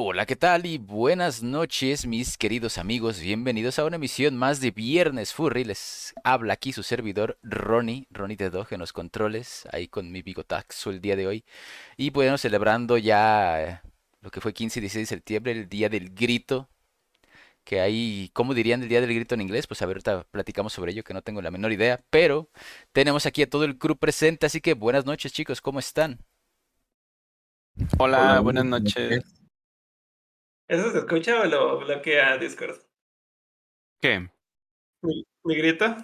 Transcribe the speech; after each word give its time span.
Hola, 0.00 0.26
¿qué 0.26 0.36
tal? 0.36 0.64
Y 0.64 0.78
buenas 0.78 1.42
noches, 1.42 2.06
mis 2.06 2.38
queridos 2.38 2.78
amigos. 2.78 3.18
Bienvenidos 3.18 3.80
a 3.80 3.84
una 3.84 3.96
emisión 3.96 4.36
más 4.36 4.60
de 4.60 4.70
Viernes 4.70 5.32
Furry. 5.34 5.64
Les 5.64 6.14
habla 6.22 6.52
aquí 6.52 6.72
su 6.72 6.84
servidor 6.84 7.36
Ronnie, 7.42 8.06
Ronnie 8.10 8.36
de 8.36 8.48
Dog 8.48 8.68
en 8.70 8.78
los 8.78 8.92
controles, 8.92 9.66
ahí 9.72 9.88
con 9.88 10.12
mi 10.12 10.22
bigotaxo 10.22 10.90
el 10.90 11.00
día 11.00 11.16
de 11.16 11.26
hoy. 11.26 11.44
Y 11.96 12.10
bueno, 12.10 12.38
celebrando 12.38 12.96
ya 12.96 13.60
eh, 13.60 13.80
lo 14.20 14.30
que 14.30 14.40
fue 14.40 14.54
15 14.54 14.78
y 14.78 14.82
16 14.82 15.08
de 15.08 15.16
septiembre, 15.16 15.50
el 15.50 15.68
día 15.68 15.88
del 15.88 16.10
grito. 16.10 16.68
Que 17.64 17.80
ahí, 17.80 18.30
¿cómo 18.34 18.54
dirían 18.54 18.84
el 18.84 18.88
día 18.88 19.00
del 19.00 19.12
grito 19.12 19.34
en 19.34 19.40
inglés? 19.40 19.66
Pues 19.66 19.82
a 19.82 19.86
ver, 19.86 19.96
ahorita 19.96 20.24
platicamos 20.30 20.72
sobre 20.72 20.92
ello, 20.92 21.02
que 21.02 21.12
no 21.12 21.22
tengo 21.22 21.42
la 21.42 21.50
menor 21.50 21.72
idea. 21.72 22.00
Pero 22.10 22.48
tenemos 22.92 23.26
aquí 23.26 23.42
a 23.42 23.50
todo 23.50 23.64
el 23.64 23.78
crew 23.78 23.96
presente, 23.96 24.46
así 24.46 24.60
que 24.60 24.74
buenas 24.74 25.06
noches, 25.06 25.32
chicos, 25.32 25.60
¿cómo 25.60 25.80
están? 25.80 26.20
Hola, 27.98 28.38
buenas 28.38 28.64
noches. 28.64 29.24
¿Eso 30.68 30.90
se 30.92 30.98
escucha 30.98 31.40
o 31.40 31.46
lo 31.46 31.78
bloquea 31.78 32.36
Discord? 32.36 32.76
¿Qué? 34.00 34.28
¿Mi, 35.02 35.24
mi 35.44 35.56
grito? 35.56 35.96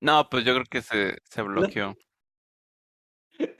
No, 0.00 0.28
pues 0.30 0.44
yo 0.44 0.54
creo 0.54 0.64
que 0.64 0.82
se, 0.82 1.18
se 1.24 1.42
bloqueó. 1.42 1.96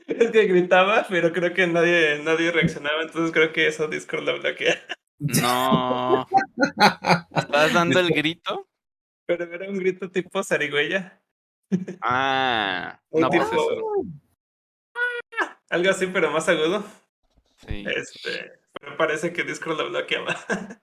Es 0.08 0.32
que 0.32 0.46
gritaba, 0.46 1.06
pero 1.08 1.32
creo 1.32 1.54
que 1.54 1.66
nadie, 1.68 2.20
nadie 2.24 2.50
reaccionaba, 2.50 3.02
entonces 3.02 3.30
creo 3.30 3.52
que 3.52 3.68
eso 3.68 3.86
Discord 3.86 4.24
lo 4.24 4.40
bloquea. 4.40 4.74
No. 5.20 6.26
¿Estás 7.36 7.74
dando 7.74 8.00
el 8.00 8.08
grito? 8.08 8.68
Pero 9.26 9.44
era 9.44 9.68
un 9.68 9.78
grito 9.78 10.10
tipo 10.10 10.42
zarigüeya. 10.42 11.22
Ah, 12.00 13.00
no, 13.12 13.28
pues 13.28 13.48
tipo- 13.50 13.70
eso. 13.72 13.82
Algo 15.70 15.90
así, 15.90 16.06
pero 16.06 16.30
más 16.32 16.48
agudo. 16.48 16.82
Sí. 17.66 17.84
Este, 17.94 18.57
pero 18.80 18.96
parece 18.96 19.32
que 19.32 19.44
Discord 19.44 19.78
lo 19.78 19.88
bloqueaba. 19.88 20.36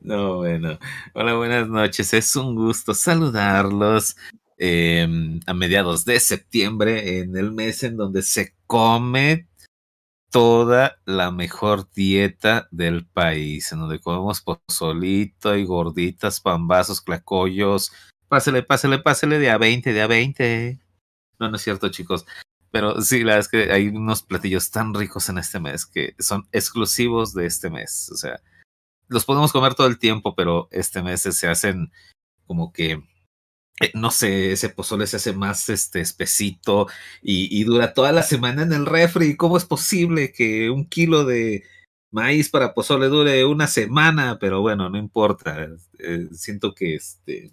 No, 0.00 0.36
bueno. 0.36 0.78
Hola, 1.14 1.34
buenas 1.34 1.68
noches. 1.68 2.14
Es 2.14 2.36
un 2.36 2.54
gusto 2.54 2.94
saludarlos 2.94 4.16
eh, 4.56 5.08
a 5.46 5.54
mediados 5.54 6.04
de 6.04 6.20
septiembre, 6.20 7.18
en 7.18 7.36
el 7.36 7.50
mes 7.50 7.82
en 7.82 7.96
donde 7.96 8.22
se 8.22 8.54
come 8.68 9.48
toda 10.30 10.98
la 11.04 11.30
mejor 11.30 11.90
dieta 11.92 12.68
del 12.70 13.06
país, 13.06 13.70
en 13.72 13.80
donde 13.80 14.00
comemos 14.00 14.40
pozolito 14.40 15.56
y 15.56 15.64
gorditas, 15.64 16.40
pambazos, 16.40 17.00
clacollos. 17.00 17.92
Pásele, 18.28 18.62
pásele, 18.62 18.98
pásele 18.98 19.38
de 19.38 19.50
a 19.50 19.58
20, 19.58 19.92
de 19.92 20.02
a 20.02 20.06
20. 20.06 20.80
No, 21.38 21.50
no 21.50 21.56
es 21.56 21.62
cierto, 21.62 21.90
chicos. 21.90 22.24
Pero 22.72 23.02
sí, 23.02 23.18
la 23.20 23.36
verdad 23.36 23.40
es 23.40 23.48
que 23.48 23.72
hay 23.72 23.88
unos 23.88 24.22
platillos 24.22 24.70
tan 24.70 24.94
ricos 24.94 25.28
en 25.28 25.36
este 25.36 25.60
mes 25.60 25.84
que 25.84 26.14
son 26.18 26.48
exclusivos 26.52 27.34
de 27.34 27.44
este 27.44 27.68
mes. 27.68 28.10
O 28.10 28.16
sea, 28.16 28.40
los 29.08 29.26
podemos 29.26 29.52
comer 29.52 29.74
todo 29.74 29.86
el 29.86 29.98
tiempo, 29.98 30.34
pero 30.34 30.68
este 30.72 31.02
mes 31.02 31.20
se 31.20 31.48
hacen 31.48 31.92
como 32.46 32.72
que, 32.72 32.92
eh, 33.80 33.90
no 33.94 34.10
sé, 34.10 34.52
ese 34.52 34.70
pozole 34.70 35.06
se 35.06 35.16
hace 35.18 35.34
más 35.34 35.68
este 35.68 36.00
espesito 36.00 36.88
y, 37.20 37.60
y 37.60 37.64
dura 37.64 37.92
toda 37.92 38.10
la 38.10 38.22
semana 38.22 38.62
en 38.62 38.72
el 38.72 38.86
refri. 38.86 39.36
¿Cómo 39.36 39.58
es 39.58 39.66
posible 39.66 40.32
que 40.32 40.70
un 40.70 40.88
kilo 40.88 41.26
de 41.26 41.64
maíz 42.10 42.48
para 42.48 42.72
pozole 42.72 43.08
dure 43.08 43.44
una 43.44 43.66
semana? 43.66 44.38
Pero 44.40 44.62
bueno, 44.62 44.88
no 44.88 44.96
importa. 44.96 45.68
Eh, 45.98 46.28
siento 46.32 46.74
que 46.74 46.94
este 46.94 47.52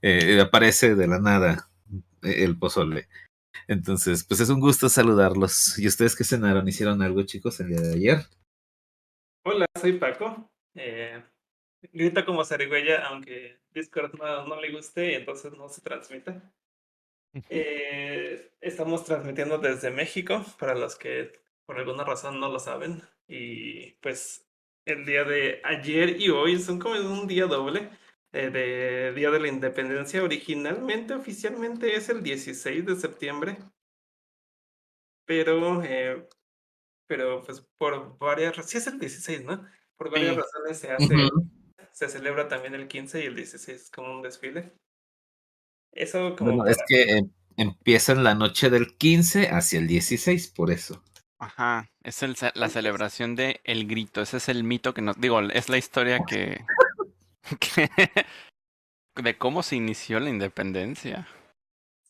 eh, 0.00 0.40
aparece 0.40 0.94
de 0.94 1.06
la 1.06 1.18
nada 1.20 1.68
el 2.22 2.58
pozole. 2.58 3.08
Entonces, 3.68 4.24
pues 4.24 4.40
es 4.40 4.48
un 4.48 4.60
gusto 4.60 4.88
saludarlos. 4.88 5.78
¿Y 5.78 5.86
ustedes 5.86 6.16
qué 6.16 6.24
cenaron? 6.24 6.66
¿Hicieron 6.66 7.02
algo, 7.02 7.22
chicos, 7.22 7.60
el 7.60 7.68
día 7.68 7.80
de 7.80 7.94
ayer? 7.94 8.18
Hola, 9.44 9.66
soy 9.80 9.94
Paco. 9.94 10.50
Eh, 10.74 11.22
grita 11.92 12.24
como 12.24 12.44
zarigüeya, 12.44 13.06
aunque 13.06 13.58
Discord 13.72 14.14
no, 14.14 14.46
no 14.46 14.60
le 14.60 14.72
guste 14.72 15.12
y 15.12 15.14
entonces 15.14 15.52
no 15.52 15.68
se 15.68 15.80
transmite. 15.80 16.40
Eh, 17.48 18.52
estamos 18.60 19.06
transmitiendo 19.06 19.56
desde 19.56 19.90
México, 19.90 20.44
para 20.58 20.74
los 20.74 20.96
que 20.96 21.32
por 21.64 21.78
alguna 21.78 22.04
razón 22.04 22.38
no 22.38 22.50
lo 22.50 22.58
saben. 22.58 23.02
Y 23.26 23.92
pues 24.02 24.46
el 24.84 25.06
día 25.06 25.24
de 25.24 25.62
ayer 25.64 26.20
y 26.20 26.28
hoy 26.28 26.58
son 26.58 26.78
como 26.78 26.94
un 26.96 27.26
día 27.26 27.46
doble 27.46 27.88
eh, 28.32 28.50
de 28.50 29.12
Día 29.14 29.30
de 29.30 29.40
la 29.40 29.48
Independencia. 29.48 30.22
Originalmente, 30.22 31.14
oficialmente 31.14 31.94
es 31.96 32.08
el 32.08 32.22
16 32.22 32.86
de 32.86 32.96
septiembre. 32.96 33.58
Pero, 35.26 35.82
eh, 35.82 36.28
pero 37.06 37.42
pues 37.42 37.64
por 37.78 38.18
varias 38.18 38.56
razones, 38.56 38.70
sí 38.70 38.78
es 38.78 38.86
el 38.86 38.98
16, 38.98 39.44
¿no? 39.44 39.66
Por 39.96 40.10
varias 40.10 40.34
Sí. 40.34 40.40
razones 40.40 40.78
se 40.78 40.90
hace, 40.90 41.14
se 41.92 42.08
celebra 42.08 42.48
también 42.48 42.74
el 42.74 42.88
15 42.88 43.22
y 43.22 43.26
el 43.26 43.36
16 43.36 43.90
como 43.90 44.12
un 44.12 44.22
desfile. 44.22 44.72
Eso 45.92 46.34
como 46.36 46.56
Bueno, 46.56 46.70
es 46.70 46.78
que 46.88 47.02
eh, 47.18 47.22
empieza 47.56 48.12
en 48.12 48.24
la 48.24 48.34
noche 48.34 48.70
del 48.70 48.96
15 48.96 49.48
hacia 49.50 49.78
el 49.78 49.86
16, 49.86 50.48
por 50.48 50.70
eso. 50.70 51.02
Ajá, 51.38 51.90
es 52.02 52.22
el, 52.22 52.36
la 52.54 52.68
celebración 52.68 53.34
de 53.34 53.60
El 53.64 53.86
Grito. 53.86 54.22
Ese 54.22 54.36
es 54.38 54.48
el 54.48 54.64
mito 54.64 54.94
que 54.94 55.02
nos... 55.02 55.20
Digo, 55.20 55.40
es 55.40 55.68
la 55.68 55.76
historia 55.76 56.20
que... 56.26 56.64
de 59.22 59.38
cómo 59.38 59.62
se 59.62 59.76
inició 59.76 60.20
la 60.20 60.30
independencia. 60.30 61.28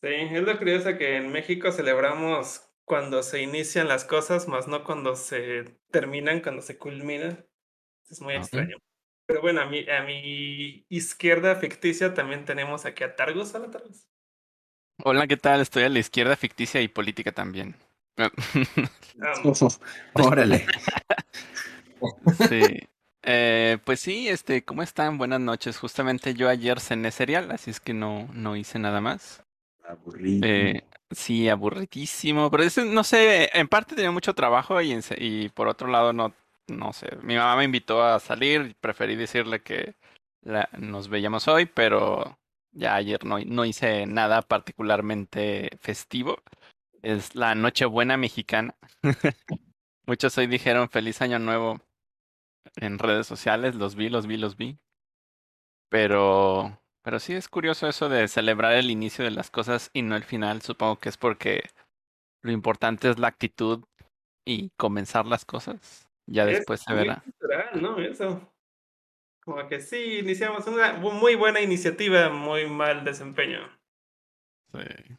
Sí, 0.01 0.09
es 0.09 0.43
lo 0.43 0.57
curioso 0.57 0.97
que 0.97 1.17
en 1.17 1.31
México 1.31 1.71
celebramos 1.71 2.69
cuando 2.85 3.23
se 3.23 3.41
inician 3.41 3.87
las 3.87 4.03
cosas, 4.03 4.47
más 4.47 4.67
no 4.67 4.83
cuando 4.83 5.15
se 5.15 5.79
terminan, 5.91 6.41
cuando 6.41 6.61
se 6.61 6.77
culminan. 6.77 7.45
Es 8.09 8.21
muy 8.21 8.35
extraño. 8.35 8.77
Pero 9.25 9.41
bueno, 9.41 9.61
a 9.61 9.65
mi, 9.65 9.89
a 9.89 10.03
mi 10.03 10.85
izquierda 10.89 11.55
ficticia 11.55 12.13
también 12.13 12.43
tenemos 12.43 12.85
aquí 12.85 13.03
a 13.03 13.15
Targus. 13.15 13.55
Hola, 13.55 13.71
Targus. 13.71 14.05
Hola, 15.03 15.27
¿qué 15.27 15.37
tal? 15.37 15.61
Estoy 15.61 15.83
a 15.83 15.89
la 15.89 15.99
izquierda 15.99 16.35
ficticia 16.35 16.81
y 16.81 16.87
política 16.87 17.31
también. 17.31 17.75
Órale. 20.13 20.65
Sí. 22.49 22.87
Eh, 23.23 23.77
pues 23.85 24.01
sí, 24.01 24.27
este, 24.27 24.63
¿cómo 24.65 24.83
están? 24.83 25.17
Buenas 25.17 25.39
noches. 25.39 25.77
Justamente 25.77 26.33
yo 26.33 26.49
ayer 26.49 26.79
cené 26.79 27.11
cereal, 27.11 27.51
así 27.51 27.71
es 27.71 27.79
que 27.79 27.93
no, 27.93 28.27
no 28.33 28.55
hice 28.55 28.79
nada 28.79 28.99
más. 29.01 29.43
Aburrido. 29.87 30.45
Eh, 30.47 30.81
sí, 31.11 31.47
aburridísimo, 31.49 32.51
pero 32.51 32.63
ese, 32.63 32.85
no 32.85 33.03
sé, 33.03 33.49
en 33.57 33.67
parte 33.67 33.95
tenía 33.95 34.11
mucho 34.11 34.33
trabajo 34.33 34.81
y, 34.81 34.91
en 34.91 35.01
se- 35.01 35.21
y 35.23 35.49
por 35.49 35.67
otro 35.67 35.87
lado 35.87 36.11
no, 36.11 36.33
no 36.67 36.91
sé. 36.93 37.17
Mi 37.21 37.35
mamá 37.35 37.55
me 37.55 37.63
invitó 37.63 38.03
a 38.03 38.19
salir, 38.19 38.75
preferí 38.81 39.15
decirle 39.15 39.61
que 39.61 39.95
la- 40.41 40.69
nos 40.77 41.07
veíamos 41.07 41.47
hoy, 41.47 41.65
pero 41.65 42.37
ya 42.71 42.95
ayer 42.95 43.23
no, 43.23 43.39
no 43.39 43.63
hice 43.65 44.05
nada 44.05 44.41
particularmente 44.41 45.69
festivo. 45.79 46.41
Es 47.01 47.35
la 47.35 47.55
Nochebuena 47.55 48.17
mexicana. 48.17 48.75
Muchos 50.05 50.37
hoy 50.37 50.47
dijeron 50.47 50.89
feliz 50.89 51.21
año 51.21 51.39
nuevo 51.39 51.79
en 52.75 52.99
redes 52.99 53.27
sociales, 53.27 53.75
los 53.75 53.95
vi, 53.95 54.09
los 54.09 54.27
vi, 54.27 54.37
los 54.37 54.57
vi. 54.57 54.79
Pero, 55.89 56.79
pero 57.03 57.19
sí 57.19 57.33
es 57.33 57.47
curioso 57.47 57.87
eso 57.87 58.09
de 58.09 58.27
celebrar 58.27 58.73
el 58.73 58.89
inicio 58.89 59.23
de 59.23 59.31
las 59.31 59.51
cosas 59.51 59.89
y 59.93 60.01
no 60.01 60.15
el 60.15 60.23
final. 60.23 60.61
Supongo 60.61 60.97
que 60.97 61.09
es 61.09 61.17
porque 61.17 61.69
lo 62.41 62.51
importante 62.51 63.09
es 63.09 63.19
la 63.19 63.27
actitud 63.27 63.83
y 64.45 64.71
comenzar 64.71 65.25
las 65.25 65.45
cosas. 65.45 66.09
Ya 66.25 66.43
es 66.45 66.57
después 66.57 66.81
se 66.81 66.93
verá. 66.93 67.21
cultural, 67.23 67.81
¿no? 67.81 67.99
Eso. 67.99 68.49
Como 69.43 69.67
que 69.67 69.81
sí, 69.81 70.19
iniciamos 70.19 70.65
una 70.67 70.93
muy 70.93 71.35
buena 71.35 71.59
iniciativa, 71.61 72.29
muy 72.29 72.65
mal 72.67 73.03
desempeño. 73.03 73.59
Sí. 74.71 75.17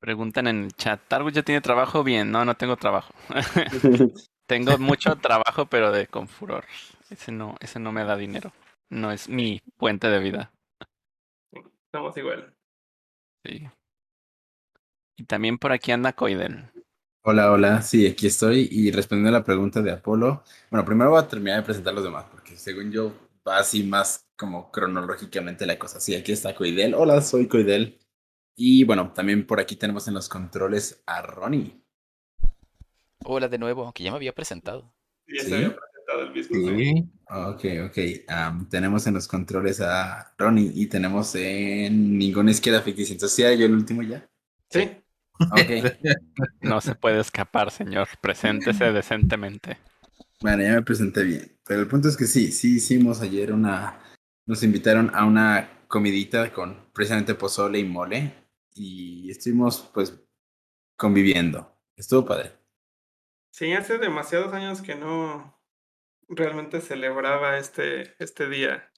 Preguntan 0.00 0.48
en 0.48 0.64
el 0.64 0.72
chat, 0.72 1.00
¿Targus 1.08 1.32
ya 1.32 1.42
tiene 1.42 1.60
trabajo? 1.60 2.04
Bien, 2.04 2.30
no, 2.30 2.44
no 2.44 2.56
tengo 2.56 2.76
trabajo. 2.76 3.14
tengo 4.46 4.78
mucho 4.78 5.16
trabajo, 5.16 5.66
pero 5.66 5.92
de 5.92 6.06
con 6.06 6.28
furor. 6.28 6.64
Ese 7.10 7.32
no, 7.32 7.56
ese 7.60 7.78
no 7.78 7.92
me 7.92 8.04
da 8.04 8.16
dinero. 8.16 8.52
No 8.88 9.10
es 9.12 9.28
mi 9.28 9.60
fuente 9.76 10.08
de 10.08 10.18
vida. 10.18 10.52
Estamos 11.86 12.16
igual. 12.16 12.54
Sí. 13.44 13.68
Y 15.16 15.24
también 15.24 15.58
por 15.58 15.72
aquí 15.72 15.92
anda 15.92 16.12
Coiden. 16.12 16.70
Hola, 17.22 17.50
hola. 17.50 17.82
Sí, 17.82 18.06
aquí 18.06 18.26
estoy. 18.26 18.68
Y 18.70 18.90
respondiendo 18.90 19.30
a 19.30 19.40
la 19.40 19.44
pregunta 19.44 19.82
de 19.82 19.92
Apolo. 19.92 20.44
Bueno, 20.70 20.84
primero 20.84 21.10
voy 21.10 21.20
a 21.20 21.28
terminar 21.28 21.58
de 21.58 21.64
presentar 21.64 21.94
los 21.94 22.04
demás, 22.04 22.26
porque 22.30 22.56
según 22.56 22.92
yo 22.92 23.12
va 23.46 23.58
así 23.58 23.82
más 23.82 24.26
como 24.36 24.70
cronológicamente 24.70 25.66
la 25.66 25.78
cosa. 25.78 26.00
Sí, 26.00 26.14
aquí 26.14 26.32
está 26.32 26.54
Coidel. 26.54 26.94
Hola, 26.94 27.20
soy 27.22 27.48
Coidel. 27.48 27.98
Y 28.56 28.84
bueno, 28.84 29.12
también 29.12 29.46
por 29.46 29.60
aquí 29.60 29.76
tenemos 29.76 30.06
en 30.08 30.14
los 30.14 30.28
controles 30.28 31.02
a 31.06 31.22
Ronnie. 31.22 31.85
Hola 33.28 33.48
de 33.48 33.58
nuevo, 33.58 33.92
que 33.92 34.04
ya 34.04 34.10
me 34.10 34.16
había 34.16 34.32
presentado. 34.32 34.94
Ya 35.26 35.42
Sí. 35.42 35.48
se 35.48 35.54
había 35.56 35.76
presentado 35.76 36.22
el 36.22 36.32
mismo. 36.32 36.56
Sí. 36.78 37.10
Ok, 37.28 37.64
ok. 37.90 37.98
Am, 38.28 38.68
tenemos 38.68 39.06
en 39.08 39.14
los 39.14 39.26
controles 39.26 39.80
a 39.80 40.32
Ronnie 40.38 40.70
y 40.74 40.86
tenemos 40.86 41.34
en 41.34 42.16
ninguna 42.18 42.52
izquierda 42.52 42.82
ficticia. 42.82 43.14
Entonces, 43.14 43.34
¿sí 43.34 43.42
era 43.42 43.54
yo 43.54 43.66
el 43.66 43.74
último 43.74 44.02
ya? 44.02 44.28
Sí. 44.70 44.90
Ok. 45.40 45.58
No 46.60 46.80
se 46.80 46.94
puede 46.94 47.20
escapar, 47.20 47.70
señor. 47.70 48.08
Preséntese 48.20 48.92
decentemente. 48.92 49.78
Bueno, 50.40 50.62
ya 50.62 50.74
me 50.74 50.82
presenté 50.82 51.24
bien. 51.24 51.58
Pero 51.66 51.80
el 51.80 51.88
punto 51.88 52.08
es 52.08 52.16
que 52.16 52.26
sí, 52.26 52.52
sí 52.52 52.76
hicimos 52.76 53.20
ayer 53.22 53.52
una. 53.52 54.00
Nos 54.46 54.62
invitaron 54.62 55.10
a 55.14 55.24
una 55.24 55.68
comidita 55.88 56.52
con 56.52 56.90
precisamente 56.92 57.34
pozole 57.34 57.80
y 57.80 57.84
mole. 57.84 58.32
Y 58.74 59.30
estuvimos, 59.30 59.90
pues, 59.92 60.14
conviviendo. 60.96 61.72
Estuvo 61.96 62.24
padre. 62.24 62.52
Sí, 63.56 63.72
hace 63.72 63.96
demasiados 63.96 64.52
años 64.52 64.82
que 64.82 64.94
no 64.96 65.58
realmente 66.28 66.82
celebraba 66.82 67.58
este, 67.58 68.14
este 68.22 68.50
día 68.50 68.92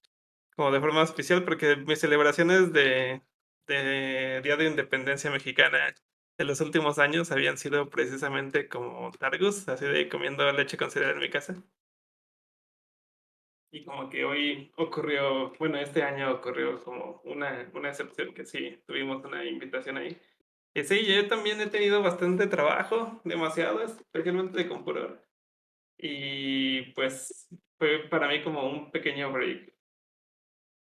como 0.57 0.73
de 0.73 0.81
forma 0.81 1.03
especial, 1.05 1.45
porque 1.45 1.77
mis 1.77 2.01
celebraciones 2.01 2.73
de, 2.73 3.23
de 3.69 4.41
Día 4.43 4.57
de 4.57 4.67
Independencia 4.67 5.31
Mexicana 5.31 5.95
en 6.39 6.47
los 6.49 6.61
últimos 6.61 6.99
años 6.99 7.31
habían 7.33 7.59
sido 7.59 7.89
precisamente 7.91 8.69
como 8.69 9.13
targus, 9.13 9.69
así 9.69 9.85
de 9.87 10.09
comiendo 10.09 10.51
leche 10.53 10.77
con 10.77 10.91
cereal 10.91 11.13
en 11.13 11.21
mi 11.21 11.31
casa. 11.31 11.63
Y 13.71 13.85
como 13.85 14.11
que 14.11 14.25
hoy 14.25 14.73
ocurrió, 14.77 15.53
bueno, 15.61 15.79
este 15.79 16.03
año 16.03 16.33
ocurrió 16.33 16.83
como 16.83 17.21
una, 17.25 17.71
una 17.75 17.91
excepción, 17.91 18.35
que 18.35 18.45
sí, 18.45 18.83
tuvimos 18.87 19.25
una 19.25 19.45
invitación 19.45 19.99
ahí. 19.99 20.21
Sí, 20.85 21.05
yo 21.07 21.29
también 21.29 21.61
he 21.61 21.67
tenido 21.69 22.03
bastante 22.03 22.47
trabajo, 22.47 23.21
demasiado, 23.25 23.83
especialmente 23.83 24.59
de 24.59 24.69
computador. 24.69 25.23
Y 25.99 26.93
pues 26.95 27.49
fue 27.79 28.09
para 28.11 28.29
mí 28.29 28.43
como 28.45 28.69
un 28.71 28.91
pequeño 28.91 29.33
break. 29.33 29.75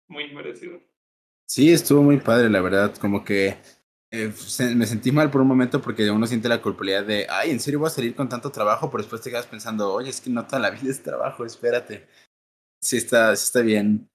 Muy 0.08 0.32
merecido. 0.34 0.80
Sí, 1.46 1.72
estuvo 1.72 2.02
muy 2.02 2.18
padre, 2.18 2.50
la 2.50 2.60
verdad. 2.60 2.94
Como 2.96 3.24
que 3.24 3.56
eh, 4.10 4.32
se- 4.32 4.74
me 4.74 4.86
sentí 4.86 5.12
mal 5.12 5.30
por 5.30 5.40
un 5.40 5.48
momento 5.48 5.80
porque 5.80 6.10
uno 6.10 6.26
siente 6.26 6.48
la 6.48 6.62
culpabilidad 6.62 7.04
de, 7.04 7.26
ay, 7.28 7.50
¿en 7.50 7.60
serio 7.60 7.80
voy 7.80 7.88
a 7.88 7.90
salir 7.90 8.14
con 8.14 8.28
tanto 8.28 8.50
trabajo? 8.50 8.90
Pero 8.90 9.02
después 9.02 9.22
te 9.22 9.30
quedas 9.30 9.46
pensando, 9.46 9.92
oye, 9.92 10.10
es 10.10 10.20
que 10.20 10.30
no 10.30 10.46
toda 10.46 10.60
la 10.60 10.70
vida 10.70 10.90
es 10.90 11.02
trabajo, 11.02 11.44
espérate. 11.44 12.06
Sí 12.80 12.98
está, 12.98 13.34
sí 13.36 13.44
está 13.44 13.60
bien 13.62 14.10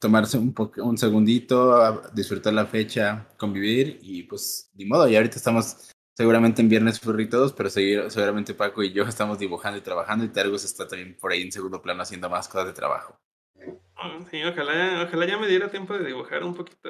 tomarse 0.00 0.38
un, 0.38 0.54
un 0.78 0.98
segundito, 0.98 2.02
disfrutar 2.12 2.52
la 2.54 2.66
fecha, 2.66 3.28
convivir 3.38 3.98
y 4.02 4.22
pues 4.24 4.70
ni 4.74 4.86
modo. 4.86 5.06
Y 5.08 5.14
ahorita 5.14 5.36
estamos 5.36 5.92
seguramente 6.16 6.62
en 6.62 6.68
Viernes 6.68 6.98
Furry 6.98 7.28
todos, 7.28 7.52
pero 7.52 7.68
seguir- 7.70 8.10
seguramente 8.10 8.54
Paco 8.54 8.82
y 8.82 8.92
yo 8.92 9.04
estamos 9.04 9.38
dibujando 9.38 9.78
y 9.78 9.82
trabajando 9.82 10.24
y 10.24 10.28
Tergus 10.30 10.64
está 10.64 10.88
también 10.88 11.16
por 11.20 11.32
ahí 11.32 11.42
en 11.42 11.52
segundo 11.52 11.80
plano 11.82 12.02
haciendo 12.02 12.28
más 12.30 12.48
cosas 12.48 12.66
de 12.66 12.72
trabajo. 12.72 13.16
Ah, 13.96 14.18
Sí, 14.30 14.42
ojalá, 14.42 15.04
ojalá 15.06 15.26
ya 15.26 15.38
me 15.38 15.46
diera 15.46 15.70
tiempo 15.70 15.92
de 15.96 16.06
dibujar 16.06 16.42
un 16.44 16.54
poquito. 16.54 16.88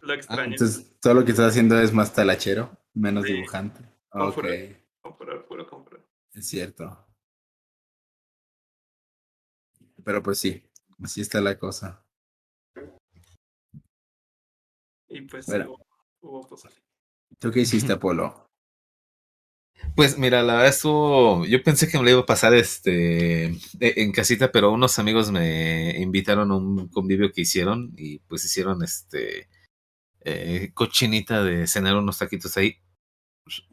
Lo 0.00 0.12
Ah, 0.12 0.16
extraño. 0.16 0.52
entonces 0.52 0.98
todo 1.00 1.14
lo 1.14 1.24
que 1.24 1.30
estás 1.30 1.50
haciendo 1.50 1.78
es 1.78 1.92
más 1.92 2.12
talachero, 2.12 2.76
menos 2.94 3.24
Sí. 3.24 3.34
dibujante. 3.34 3.80
Furry. 4.34 4.76
Comprar, 5.00 5.44
puro 5.46 5.66
comprar. 5.68 6.00
es 6.34 6.48
cierto. 6.48 7.06
Pero 10.04 10.22
pues 10.22 10.38
sí, 10.38 10.62
así 11.02 11.20
está 11.20 11.40
la 11.40 11.58
cosa. 11.58 12.02
Y 15.08 15.22
pues 15.22 15.46
Bueno. 15.46 15.76
hubo, 16.20 16.40
hubo. 16.46 16.58
¿Tú 17.38 17.50
qué 17.50 17.60
hiciste, 17.60 17.92
Apolo? 17.92 18.46
Pues 19.96 20.18
mira, 20.18 20.42
la 20.42 20.54
verdad 20.54 20.68
estuvo. 20.68 21.44
Yo 21.46 21.62
pensé 21.62 21.88
que 21.88 21.98
me 21.98 22.04
lo 22.04 22.10
iba 22.10 22.20
a 22.20 22.26
pasar 22.26 22.54
este 22.54 23.46
e- 23.46 23.54
en 23.80 24.12
casita, 24.12 24.52
pero 24.52 24.70
unos 24.72 24.98
amigos 24.98 25.30
me 25.30 25.98
invitaron 25.98 26.50
a 26.50 26.56
un 26.56 26.88
convivio 26.88 27.32
que 27.32 27.42
hicieron 27.42 27.92
y 27.96 28.18
pues 28.20 28.44
hicieron 28.44 28.82
este 28.82 29.48
eh, 30.20 30.70
cochinita 30.74 31.42
de 31.42 31.66
cenar 31.66 31.96
unos 31.96 32.18
taquitos 32.18 32.56
ahí 32.56 32.76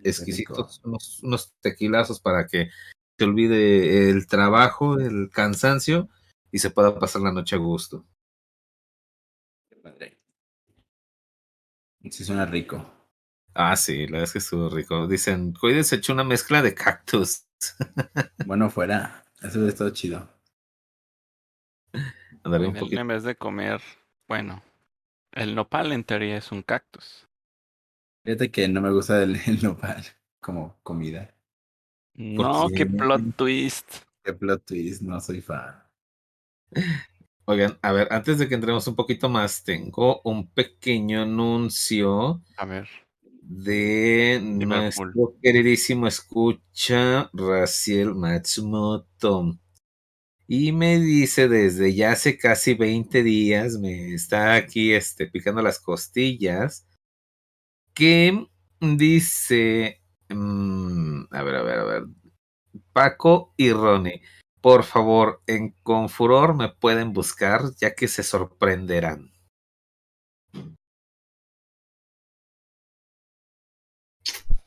exquisitos, 0.04 0.82
unos, 0.84 1.20
unos 1.24 1.54
tequilazos 1.62 2.20
para 2.20 2.48
que 2.48 2.70
se 3.18 3.26
olvide 3.26 4.10
el 4.10 4.28
trabajo, 4.28 5.00
el 5.00 5.30
cansancio 5.32 6.10
y 6.52 6.60
se 6.60 6.72
pueda 6.72 6.98
pasar 7.00 7.22
la 7.22 7.32
noche 7.32 7.56
a 7.56 7.60
gusto. 7.60 8.06
Sí 12.10 12.24
suena 12.26 12.46
rico. 12.48 12.84
Ah, 13.54 13.76
sí, 13.76 14.06
la 14.08 14.12
verdad 14.20 14.24
es 14.26 14.32
que 14.34 14.38
estuvo 14.40 14.70
rico. 14.70 15.08
Dicen, 15.08 15.52
cuídense, 15.54 15.96
echó 15.98 16.14
una 16.14 16.24
mezcla 16.24 16.62
de 16.62 16.74
cactus. 16.74 17.44
Bueno, 18.46 18.70
fuera. 18.72 19.24
Eso 19.44 19.60
hubiera 19.60 19.70
estado 19.70 19.92
chido. 19.92 20.28
Ándale, 22.44 22.68
un 22.68 22.76
En, 22.76 22.78
poquito. 22.78 23.02
en 23.02 23.08
vez 23.08 23.24
de 23.24 23.36
comer, 23.36 23.82
bueno, 24.28 24.62
el 25.34 25.56
nopal 25.56 25.92
en 25.94 26.04
teoría 26.06 26.38
es 26.38 26.52
un 26.52 26.64
cactus. 26.64 27.28
Fíjate 28.24 28.52
que 28.52 28.68
no 28.68 28.80
me 28.82 28.92
gusta 28.92 29.24
el, 29.24 29.36
el 29.48 29.64
nopal 29.64 30.06
como 30.40 30.78
comida. 30.84 31.34
No, 32.40 32.70
qué 32.76 32.86
qué? 32.86 32.86
plot 32.86 33.24
twist. 33.38 33.88
Qué 34.24 34.34
plot 34.34 34.64
twist, 34.66 35.02
no 35.02 35.20
soy 35.20 35.42
fan. 35.42 35.82
Oigan, 37.46 37.78
a 37.82 37.92
ver, 37.94 38.08
antes 38.12 38.40
de 38.40 38.48
que 38.50 38.56
entremos 38.56 38.88
un 38.88 38.96
poquito 38.96 39.30
más, 39.30 39.64
tengo 39.64 40.22
un 40.24 40.50
pequeño 40.52 41.22
anuncio 41.22 42.42
A 42.58 42.66
ver, 42.66 42.90
de 43.42 44.40
Liverpool. 44.60 45.16
nuestro 45.16 45.36
queridísimo 45.42 46.08
escucha 46.08 47.30
Raciel 47.34 48.16
Matsumoto. 48.16 49.58
Y 50.48 50.72
me 50.74 51.00
dice 51.00 51.48
desde 51.48 51.94
ya 51.94 52.12
hace 52.12 52.38
casi 52.38 52.74
20 52.74 53.24
días, 53.24 53.78
me 53.80 54.14
está 54.14 54.56
aquí 54.56 54.94
este, 54.94 55.28
picando 55.28 55.62
las 55.62 55.80
costillas, 55.80 56.88
que 57.94 58.48
dice, 58.82 60.02
mm, 60.30 61.24
a 61.32 61.44
ver, 61.44 61.56
a 61.56 61.64
ver, 61.64 61.80
a 61.80 61.84
ver, 61.84 62.04
Paco 62.94 63.54
y 63.58 63.72
Ronnie, 63.72 64.22
por 64.62 64.84
favor, 64.84 65.42
en 65.48 65.72
Confuror 65.84 66.56
me 66.56 66.70
pueden 66.70 67.14
buscar 67.14 67.62
ya 67.80 67.94
que 67.96 68.08
se 68.08 68.24
sorprenderán. 68.24 69.32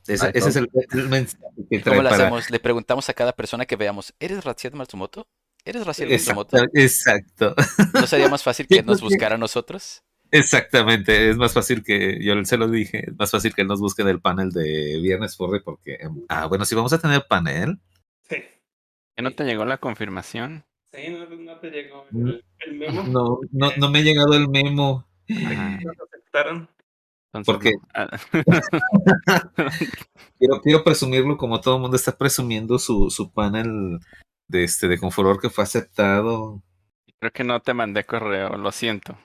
Ese, 0.06 0.26
Ay, 0.26 0.32
ese 0.34 0.48
es 0.48 0.56
el, 0.56 0.68
el 0.92 1.08
mensaje 1.08 1.44
que 1.70 1.78
trae 1.78 1.96
¿Cómo 1.96 2.02
lo 2.02 2.10
para... 2.10 2.24
hacemos? 2.24 2.50
Le 2.50 2.58
preguntamos 2.58 3.08
a 3.08 3.14
cada 3.14 3.32
persona 3.32 3.66
que 3.66 3.76
veamos, 3.76 4.14
¿eres 4.18 4.42
Raciel 4.44 4.74
Matsumoto? 4.74 5.28
¿Eres 5.64 5.86
Raciel 5.86 6.10
Matsumoto? 6.10 6.56
Exacto, 6.74 7.54
¿No 7.94 8.06
sería 8.06 8.28
más 8.28 8.42
fácil 8.42 8.66
que 8.66 8.82
nos 8.82 9.00
buscara 9.00 9.34
a 9.36 9.38
nosotros? 9.38 10.02
exactamente. 10.32 11.28
Es 11.28 11.36
más 11.36 11.52
fácil 11.52 11.82
que, 11.82 12.22
yo 12.22 12.44
se 12.44 12.56
lo 12.56 12.68
dije, 12.68 13.04
es 13.10 13.16
más 13.18 13.30
fácil 13.32 13.52
que 13.54 13.62
él 13.62 13.68
nos 13.68 13.80
busque 13.80 14.02
en 14.02 14.08
el 14.08 14.20
panel 14.20 14.50
de 14.50 14.98
Viernes 15.02 15.36
Furry 15.36 15.60
porque, 15.60 15.94
em, 16.00 16.24
ah, 16.28 16.46
bueno, 16.46 16.64
si 16.64 16.74
vamos 16.76 16.92
a 16.92 16.98
tener 16.98 17.26
panel, 17.28 17.80
Sí. 18.28 18.36
¿Que 19.20 19.30
no 19.30 19.32
te 19.32 19.44
llegó 19.44 19.64
la 19.64 19.78
confirmación? 19.78 20.64
Sí, 20.92 21.08
no, 21.10 21.26
no 21.28 21.58
te 21.60 21.70
llegó 21.70 22.06
Mm. 22.10 22.28
el, 22.28 22.44
el 22.66 22.74
memo. 22.74 23.02
no, 23.04 23.38
no, 23.52 23.72
no 23.76 23.90
me 23.90 24.00
ha 24.00 24.02
llegado 24.02 24.34
el 24.34 24.48
memo. 24.48 25.06
Nos 25.28 25.98
aceptaron. 26.08 26.68
entonces 27.32 27.46
¿Por 27.46 27.58
qué? 27.62 27.72
no. 27.72 27.80
Ah, 27.94 28.08
Quiero, 30.38 30.60
quiero 30.62 30.82
presumirlo 30.84 31.36
como 31.36 31.60
todo 31.60 31.76
el 31.76 31.82
mundo 31.82 31.96
está 31.96 32.16
presumiendo 32.16 32.78
su, 32.78 33.10
su 33.10 33.30
panel 33.32 33.98
de 34.48 34.64
este 34.64 34.88
de 34.88 34.98
Confuror 34.98 35.38
que 35.40 35.50
fue 35.50 35.62
aceptado. 35.64 36.62
Creo 37.20 37.30
que 37.32 37.44
no 37.44 37.60
te 37.60 37.74
mandé 37.74 38.04
correo, 38.04 38.56
lo 38.56 38.72
siento. 38.72 39.16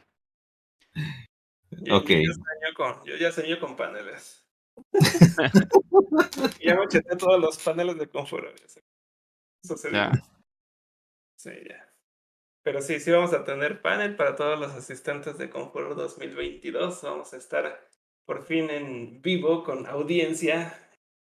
Yo, 1.72 1.98
Ok. 1.98 2.10
yo 2.10 2.16
ya 2.18 2.34
sueño 2.34 2.74
con, 2.75 3.06
yo 3.06 3.16
ya 3.18 3.32
sueño 3.32 3.60
con 3.60 3.75
paneles. 3.75 4.46
ya 6.64 6.75
me 6.75 6.88
cheté 6.90 7.16
todos 7.16 7.40
los 7.40 7.58
paneles 7.64 7.98
de 7.98 8.08
confort. 8.10 8.56
Eso 8.60 8.82
se 9.65 9.91
Ya. 9.91 10.12
Sí, 11.38 11.51
ya. 11.67 11.86
Pero 12.63 12.81
sí, 12.81 13.00
sí 13.00 13.12
vamos 13.12 13.34
a 13.34 13.43
tener 13.43 13.81
panel 13.81 14.15
para 14.15 14.36
todos 14.36 14.60
los 14.60 14.72
asistentes 14.72 15.38
de 15.38 15.50
Confort 15.50 15.95
2022. 15.95 17.01
Vamos 17.03 17.34
a 17.34 17.38
estar 17.38 17.88
por 18.25 18.45
fin 18.45 18.69
en 18.72 19.22
vivo 19.22 19.63
con 19.63 19.86
audiencia, 19.86 20.74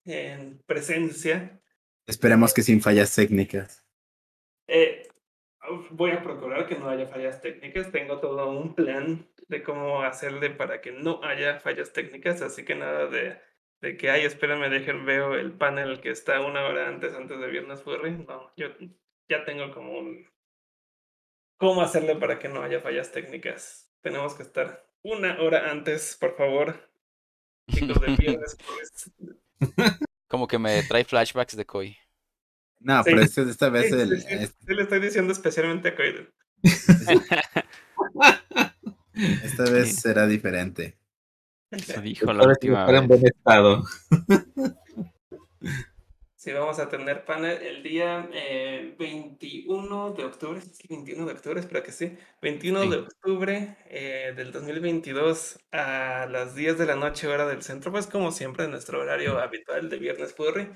en 0.06 0.62
presencia. 0.68 1.60
Esperemos 2.06 2.54
que 2.54 2.62
sin 2.62 2.82
fallas 2.82 3.16
técnicas. 3.16 3.84
Eh, 4.68 5.08
voy 5.92 6.12
a 6.12 6.22
procurar 6.22 6.68
que 6.68 6.76
no 6.76 6.90
haya 6.90 7.08
fallas 7.08 7.42
técnicas. 7.42 7.92
Tengo 7.92 8.20
todo 8.20 8.52
un 8.52 8.76
plan 8.76 9.28
de 9.48 9.64
cómo 9.64 10.04
hacerle 10.04 10.52
para 10.52 10.82
que 10.82 10.92
no 10.92 11.24
haya 11.24 11.60
fallas 11.60 11.92
técnicas. 11.92 12.42
Así 12.42 12.64
que 12.64 12.76
nada 12.76 13.08
de, 13.08 13.40
de 13.82 13.98
que, 13.98 14.10
ay, 14.12 14.26
espérenme, 14.26 14.70
dejen, 14.70 15.06
veo 15.06 15.34
el 15.36 15.52
panel 15.54 16.02
que 16.02 16.12
está 16.12 16.42
una 16.42 16.66
hora 16.66 16.88
antes, 16.88 17.14
antes 17.14 17.40
de 17.40 17.48
Viernes 17.48 17.82
Furry. 17.82 18.12
No, 18.12 18.52
yo 18.56 18.68
ya 19.30 19.44
tengo 19.44 19.74
como 19.74 19.98
un... 19.98 20.28
¿Cómo 21.58 21.82
hacerle 21.82 22.16
para 22.16 22.40
que 22.40 22.48
no 22.50 22.62
haya 22.64 22.80
fallas 22.82 23.12
técnicas? 23.12 23.92
Tenemos 24.02 24.34
que 24.36 24.44
estar 24.44 24.88
una 25.04 25.40
hora 25.42 25.72
antes, 25.72 26.18
por 26.20 26.36
favor. 26.36 26.90
Chicos 27.70 28.00
de 28.02 28.16
Viernes 28.16 28.58
Furry. 28.60 28.86
Como 30.28 30.48
que 30.48 30.58
me 30.58 30.82
trae 30.84 31.04
flashbacks 31.04 31.56
de 31.58 31.66
Koi. 31.66 31.98
No, 32.80 33.04
Sí. 33.04 33.10
pero 33.12 33.22
este- 33.22 33.42
esta 33.44 33.70
vez 33.70 33.90
Sí, 33.90 34.00
el, 34.00 34.22
sí, 34.22 34.74
le 34.74 34.84
estoy 34.84 35.00
diciendo 35.02 35.34
especialmente 35.34 35.90
a 35.90 35.96
Coiden. 35.96 36.34
esta 39.44 39.64
vez 39.72 39.96
será 39.98 40.26
diferente. 40.28 40.98
Eso 41.72 42.02
dijo 42.02 42.32
la 42.34 42.42
Ahora 42.44 42.56
sí 42.62 42.68
última 42.70 42.80
estar 42.82 42.96
en 42.96 43.08
vez. 43.08 43.20
buen 43.22 43.26
estado. 43.34 43.84
Sí, 46.36 46.52
vamos 46.54 46.80
a 46.80 46.90
tener 46.90 47.24
panel 47.24 47.62
el 47.62 47.84
día 47.84 48.28
eh, 48.34 48.96
21 48.98 50.12
de 50.14 50.24
octubre. 50.26 50.60
Sí, 50.62 50.88
21 50.90 51.26
de 51.28 51.34
octubre, 51.34 51.60
espero 51.60 51.84
que 51.84 51.92
sí. 51.92 52.18
21 52.42 52.82
Sí. 52.84 52.90
de 52.90 52.96
octubre 52.98 53.78
eh, 53.86 54.34
del 54.36 54.52
2022 54.52 55.60
a 55.72 56.26
las 56.32 56.56
10 56.56 56.80
de 56.80 56.88
la 56.88 56.96
noche, 56.96 57.28
hora 57.28 57.46
del 57.48 57.62
centro. 57.62 57.92
Pues, 57.92 58.08
como 58.08 58.32
siempre, 58.32 58.66
en 58.66 58.72
nuestro 58.72 59.00
horario 59.00 59.38
habitual 59.40 59.88
de 59.90 59.98
Viernes 60.00 60.34
Furry. 60.34 60.68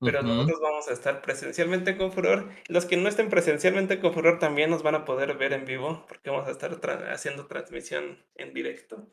Pero 0.00 0.18
Ujú. 0.18 0.26
nosotros 0.28 0.58
vamos 0.60 0.88
a 0.88 0.92
estar 0.92 1.22
presencialmente 1.22 1.96
con 1.96 2.10
Furor. 2.10 2.48
Los 2.66 2.86
que 2.86 2.96
no 2.96 3.08
estén 3.08 3.28
presencialmente 3.30 4.00
con 4.00 4.12
Furor 4.12 4.40
también 4.40 4.70
nos 4.70 4.82
van 4.82 4.96
a 4.96 5.04
poder 5.04 5.36
ver 5.36 5.52
en 5.52 5.64
vivo, 5.64 6.04
porque 6.08 6.30
vamos 6.30 6.48
a 6.48 6.50
estar 6.50 6.72
tra- 6.80 7.12
haciendo 7.12 7.46
transmisión 7.46 8.18
en 8.34 8.52
directo. 8.52 9.06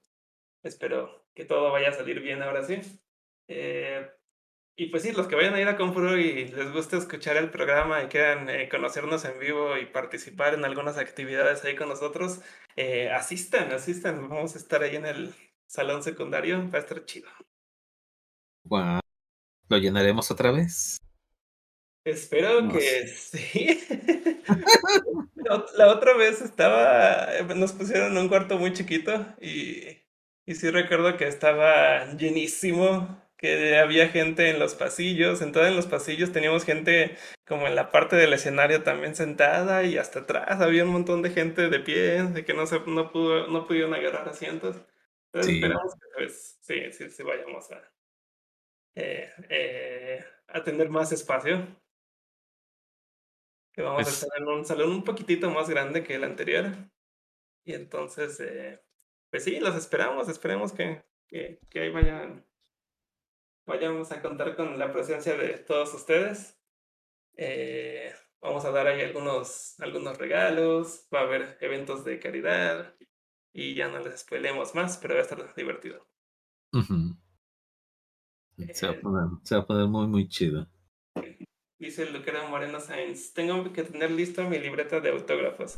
Espero 0.64 1.26
que 1.34 1.46
todo 1.46 1.72
vaya 1.72 1.90
a 1.90 1.94
salir 1.94 2.20
bien 2.20 2.42
ahora 2.44 2.64
sí. 2.64 2.82
Eh, 3.48 4.10
y 4.76 4.88
pues 4.88 5.04
sí, 5.04 5.12
los 5.12 5.28
que 5.28 5.36
vayan 5.36 5.54
a 5.56 5.62
ir 5.62 5.68
a 5.68 5.76
Confuro 5.78 6.18
y 6.18 6.46
les 6.48 6.72
guste 6.72 6.98
escuchar 6.98 7.36
el 7.38 7.50
programa 7.50 8.02
y 8.04 8.08
quieran 8.08 8.50
eh, 8.50 8.70
conocernos 8.70 9.26
en 9.26 9.40
vivo 9.40 9.78
y 9.78 9.86
participar 9.86 10.54
en 10.54 10.64
algunas 10.64 10.98
actividades 10.98 11.66
ahí 11.66 11.76
con 11.76 11.90
nosotros, 11.90 12.42
eh, 12.78 13.10
asistan, 13.10 13.72
asistan. 13.74 14.30
Vamos 14.30 14.56
a 14.56 14.58
estar 14.60 14.82
ahí 14.84 14.96
en 14.96 15.06
el 15.06 15.36
salón 15.68 16.02
secundario, 16.04 16.70
va 16.72 16.78
a 16.80 16.82
estar 16.82 17.04
chido. 17.06 17.30
Guau. 18.64 19.00
¿Lo 19.70 19.78
llenaremos 19.78 20.32
otra 20.32 20.52
vez? 20.52 20.98
Espero 22.06 22.62
No 22.62 22.74
que 22.74 23.08
sí. 23.08 23.80
La, 25.36 25.56
ot- 25.58 25.72
la 25.76 25.88
otra 25.94 26.16
vez 26.16 26.42
estaba, 26.42 27.28
nos 27.56 27.74
pusieron 27.74 28.14
en 28.14 28.18
un 28.18 28.30
cuarto 28.30 28.58
muy 28.58 28.74
chiquito 28.74 29.26
y, 29.42 29.98
y 30.50 30.56
sí 30.56 30.72
recuerdo 30.72 31.16
que 31.16 31.28
estaba 31.28 32.12
llenísimo, 32.14 33.22
que 33.38 33.78
había 33.78 34.10
gente 34.10 34.50
en 34.50 34.58
los 34.58 34.74
pasillos, 34.74 35.38
sentada 35.38 35.68
en 35.68 35.76
los 35.76 35.86
pasillos, 35.86 36.32
teníamos 36.32 36.66
gente 36.66 37.16
como 37.48 37.68
en 37.68 37.76
la 37.76 37.92
parte 37.92 38.16
del 38.16 38.34
escenario 38.34 38.82
también 38.82 39.16
sentada 39.16 39.84
y 39.84 40.00
hasta 40.00 40.22
atrás 40.22 40.60
había 40.60 40.86
un 40.86 40.90
montón 40.90 41.22
de 41.22 41.30
gente 41.30 41.70
de 41.70 41.80
pie, 41.80 42.24
de 42.24 42.44
que 42.46 42.56
no 42.56 42.66
se, 42.66 42.80
no 42.88 43.12
pudo, 43.12 43.46
no 43.48 43.68
pudieron 43.68 43.94
agarrar 43.94 44.28
asientos. 44.28 44.76
Entonces 45.28 45.52
Sí. 45.52 45.56
esperamos 45.58 45.94
que 45.94 46.08
pues 46.16 46.58
sí, 46.62 46.92
sí, 46.94 47.10
sí 47.12 47.22
vayamos 47.22 47.72
a, 47.72 47.84
eh, 48.96 49.30
eh, 49.50 50.26
a 50.48 50.64
tener 50.64 50.90
más 50.90 51.12
espacio 51.12 51.64
que 53.72 53.84
vamos 53.84 54.02
a 54.02 54.04
Pues- 54.04 54.24
estar 54.24 54.42
en 54.42 54.48
un 54.48 54.66
salón 54.66 54.90
un 54.90 55.04
poquitito 55.04 55.52
más 55.52 55.70
grande 55.70 56.04
que 56.04 56.16
el 56.16 56.24
anterior. 56.24 56.66
Y 57.66 57.74
entonces, 57.74 58.40
eh, 58.40 58.80
pues 59.30 59.44
sí, 59.44 59.60
los 59.60 59.76
esperamos, 59.76 60.30
esperemos 60.30 60.74
que, 60.74 61.04
que, 61.28 61.60
que 61.70 61.80
ahí 61.82 61.92
vayan, 61.92 62.46
vayamos 63.66 64.12
a 64.12 64.22
contar 64.22 64.56
con 64.56 64.78
la 64.80 64.92
presencia 64.92 65.36
de 65.36 65.58
todos 65.60 65.94
ustedes. 65.94 66.60
Eh, 67.36 68.14
vamos 68.42 68.66
a 68.66 68.72
dar 68.72 68.88
ahí 68.88 69.02
algunos, 69.02 69.80
algunos 69.80 70.18
regalos, 70.18 71.08
va 71.14 71.22
a 71.22 71.24
haber 71.24 71.58
eventos 71.62 72.04
de 72.04 72.20
caridad 72.20 72.96
y 73.54 73.76
ya 73.76 73.88
no 73.88 74.00
les 74.00 74.22
spoilemos 74.22 74.76
más, 74.76 74.98
pero 74.98 75.14
va 75.16 75.22
a 75.22 75.24
estar 75.24 75.56
divertido. 75.56 76.06
Ujú. 76.74 77.16
Se 78.74 78.88
va, 78.88 78.94
a 78.94 79.00
poner, 79.00 79.24
se 79.44 79.56
va 79.56 79.62
a 79.62 79.66
poner 79.66 79.88
muy, 79.88 80.08
muy 80.08 80.28
chido. 80.28 80.68
Dice 81.78 82.10
Lucero 82.12 82.48
Moreno 82.50 82.80
Sainz, 82.80 83.34
tengo 83.34 83.72
que 83.72 83.84
tener 83.84 84.12
listo 84.12 84.44
mi 84.44 84.60
libreta 84.60 85.00
de 85.00 85.12
autógrafos. 85.12 85.78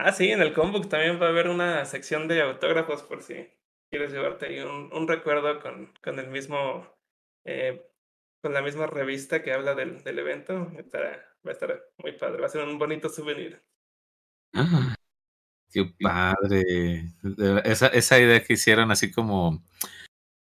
Ah, 0.00 0.12
sí, 0.12 0.30
en 0.30 0.40
el 0.40 0.54
Combook 0.54 0.88
también 0.88 1.20
va 1.20 1.26
a 1.26 1.28
haber 1.30 1.48
una 1.48 1.84
sección 1.84 2.26
de 2.28 2.40
autógrafos 2.42 3.02
por 3.02 3.22
si 3.22 3.34
quieres 3.90 4.12
llevarte 4.12 4.46
ahí 4.46 4.60
un, 4.60 4.90
un 4.92 5.08
recuerdo 5.08 5.60
con, 5.60 5.92
con 6.02 6.18
el 6.18 6.28
mismo, 6.28 6.86
eh, 7.44 7.84
con 8.42 8.54
la 8.54 8.62
misma 8.62 8.86
revista 8.86 9.42
que 9.42 9.52
habla 9.52 9.74
del, 9.74 10.02
del 10.04 10.18
evento. 10.20 10.70
Estará- 10.78 11.24
va 11.46 11.50
a 11.50 11.52
estar 11.52 11.84
muy 11.98 12.12
padre, 12.12 12.40
va 12.40 12.46
a 12.46 12.50
ser 12.50 12.62
un 12.64 12.78
bonito 12.78 13.08
souvenir. 13.08 13.62
Ah, 14.54 14.94
qué 15.72 15.84
padre. 16.02 17.12
Esa, 17.64 17.88
esa 17.88 18.18
idea 18.20 18.44
que 18.44 18.54
hicieron 18.54 18.90
así 18.90 19.10
como, 19.12 19.62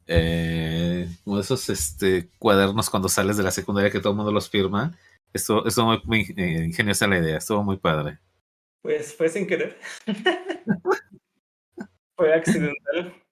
eh, 0.07 1.10
como 1.24 1.39
esos 1.39 1.69
este, 1.69 2.29
cuadernos 2.39 2.89
cuando 2.89 3.10
sales 3.10 3.38
de 3.38 3.43
la 3.43 3.51
secundaria 3.51 3.91
que 3.91 4.00
todo 4.00 4.12
el 4.13 4.17
mundo 4.17 4.31
los 4.31 4.50
firma. 4.50 4.98
Estuvo, 5.33 5.65
estuvo 5.67 5.88
muy, 5.88 6.01
muy, 6.05 6.33
eh, 6.38 6.65
ingeniosa 6.65 7.07
la 7.07 7.19
idea, 7.19 7.38
estuvo 7.38 7.63
muy 7.63 7.77
padre. 7.77 8.19
Pues 8.83 9.15
fue 9.15 9.29
sin 9.29 9.47
querer. 9.47 9.79
fue 12.17 12.33
accidental. 12.33 13.23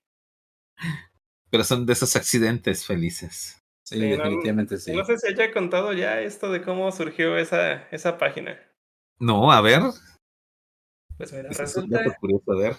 Pero 1.49 1.63
son 1.65 1.85
de 1.85 1.93
esos 1.93 2.15
accidentes 2.15 2.85
felices. 2.85 3.61
Sí, 3.83 3.99
Sí, 3.99 3.99
no, 3.99 4.23
definitivamente 4.23 4.77
sí. 4.77 4.93
No 4.93 5.03
sé 5.03 5.17
si 5.17 5.27
haya 5.27 5.51
contado 5.51 5.91
ya 5.91 6.21
esto 6.21 6.49
de 6.49 6.61
cómo 6.61 6.89
surgió 6.93 7.37
esa, 7.37 7.89
esa 7.89 8.17
página. 8.17 8.57
No, 9.19 9.51
a 9.51 9.59
ver. 9.59 9.81
Pues 11.17 11.33
mira, 11.33 11.49
resulta... 11.49 12.01
curioso, 12.21 12.53
a 12.53 12.55
ver. 12.57 12.75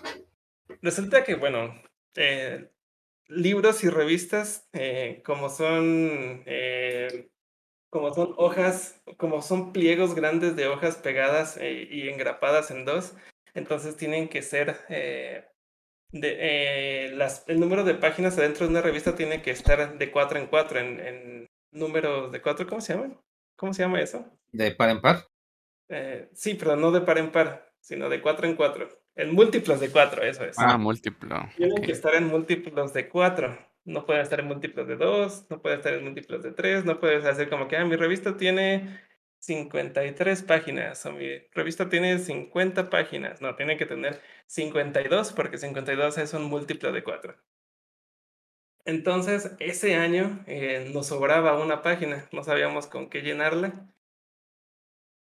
Resulta 0.81 1.23
que, 1.25 1.35
bueno, 1.35 1.75
eh, 2.14 2.73
libros 3.29 3.85
y 3.85 3.91
revistas, 3.91 4.67
eh, 4.73 5.23
como 5.26 5.50
son, 5.50 6.43
eh, 6.47 7.31
como 7.93 8.15
son 8.15 8.33
hojas, 8.39 9.03
como 9.19 9.43
son 9.43 9.75
pliegos 9.75 10.15
grandes 10.15 10.57
de 10.57 10.67
hojas 10.67 10.97
pegadas 10.97 11.59
eh, 11.59 11.87
y 11.91 12.09
engrapadas 12.09 12.71
en 12.71 12.87
dos, 12.87 13.15
entonces 13.53 13.99
tienen 13.99 14.31
que 14.31 14.41
ser, 14.41 14.79
eh, 14.89 15.45
de, 16.11 16.37
eh, 16.41 17.11
las, 17.15 17.45
el 17.49 17.61
número 17.61 17.85
de 17.85 17.95
páginas 17.95 18.39
adentro 18.39 18.65
de 18.65 18.71
una 18.71 18.81
revista 18.81 19.15
tiene 19.15 19.43
que 19.43 19.51
estar 19.51 19.99
de 19.99 20.11
cuatro 20.11 20.39
en 20.39 20.47
cuatro, 20.47 20.81
en, 20.81 21.01
en 21.01 21.51
números 21.71 22.33
de 22.33 22.41
cuatro, 22.41 22.67
¿cómo 22.67 22.81
se 22.81 22.95
llaman? 22.95 23.21
¿Cómo 23.57 23.75
se 23.75 23.83
llama 23.83 24.01
eso? 24.01 24.25
¿De 24.53 24.71
par 24.71 24.89
en 24.89 25.03
par? 25.03 25.27
Eh, 25.91 26.31
sí, 26.33 26.55
pero 26.55 26.77
no 26.77 26.93
de 26.93 27.03
par 27.03 27.19
en 27.19 27.31
par, 27.31 27.75
sino 27.79 28.09
de 28.09 28.23
cuatro 28.23 28.47
en 28.47 28.57
cuatro. 28.57 28.89
En 29.15 29.35
múltiplos 29.35 29.81
de 29.81 29.91
cuatro, 29.91 30.23
eso 30.23 30.45
es. 30.47 30.59
Ah, 30.59 30.79
múltiplo. 30.79 31.37
Tienen 31.59 31.83
que 31.83 31.93
estar 31.93 32.15
en 32.15 32.29
múltiplos 32.29 32.95
de 32.95 33.11
4. 33.11 33.72
No 33.85 34.07
pueden 34.07 34.23
estar 34.23 34.41
en 34.41 34.47
múltiplos 34.47 34.87
de 34.87 34.97
2, 34.97 35.47
no 35.51 35.61
pueden 35.61 35.79
estar 35.79 35.95
en 35.95 36.05
múltiplos 36.05 36.43
de 36.43 36.53
3, 36.53 36.85
no 36.85 37.01
puedes 37.01 37.25
hacer 37.25 37.49
como 37.49 37.69
que, 37.69 37.77
ah, 37.77 37.85
mi 37.85 37.97
revista 37.97 38.37
tiene 38.37 39.01
53 39.41 40.43
páginas 40.43 41.05
o 41.05 41.12
mi 41.12 41.39
revista 41.53 41.89
tiene 41.89 42.19
50 42.19 42.91
páginas. 42.91 43.41
No, 43.41 43.57
tiene 43.57 43.77
que 43.77 43.87
tener 43.87 44.21
52 44.47 45.33
porque 45.33 45.59
52 45.59 46.19
es 46.19 46.33
un 46.35 46.45
múltiplo 46.45 46.93
de 46.93 47.03
4. 47.03 47.37
Entonces, 48.85 49.53
ese 49.61 49.95
año 49.97 50.45
eh, 50.47 50.91
nos 50.93 51.09
sobraba 51.09 51.59
una 51.61 51.83
página, 51.83 52.29
no 52.33 52.43
sabíamos 52.45 52.87
con 52.87 53.09
qué 53.11 53.23
llenarla. 53.23 53.89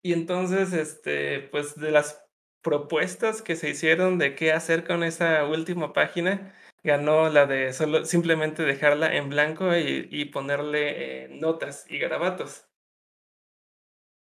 Y 0.01 0.13
entonces, 0.13 0.73
este, 0.73 1.41
pues 1.51 1.75
de 1.75 1.91
las 1.91 2.23
propuestas 2.61 3.41
que 3.41 3.55
se 3.55 3.69
hicieron 3.69 4.17
de 4.17 4.35
qué 4.35 4.51
hacer 4.53 4.85
con 4.85 5.03
esa 5.03 5.45
última 5.45 5.93
página, 5.93 6.55
ganó 6.83 7.29
la 7.29 7.45
de 7.45 7.73
solo 7.73 8.05
simplemente 8.05 8.63
dejarla 8.63 9.15
en 9.15 9.29
blanco 9.29 9.75
y, 9.77 10.07
y 10.11 10.25
ponerle 10.25 11.25
eh, 11.25 11.27
notas 11.29 11.85
y 11.89 11.99
garabatos. 11.99 12.67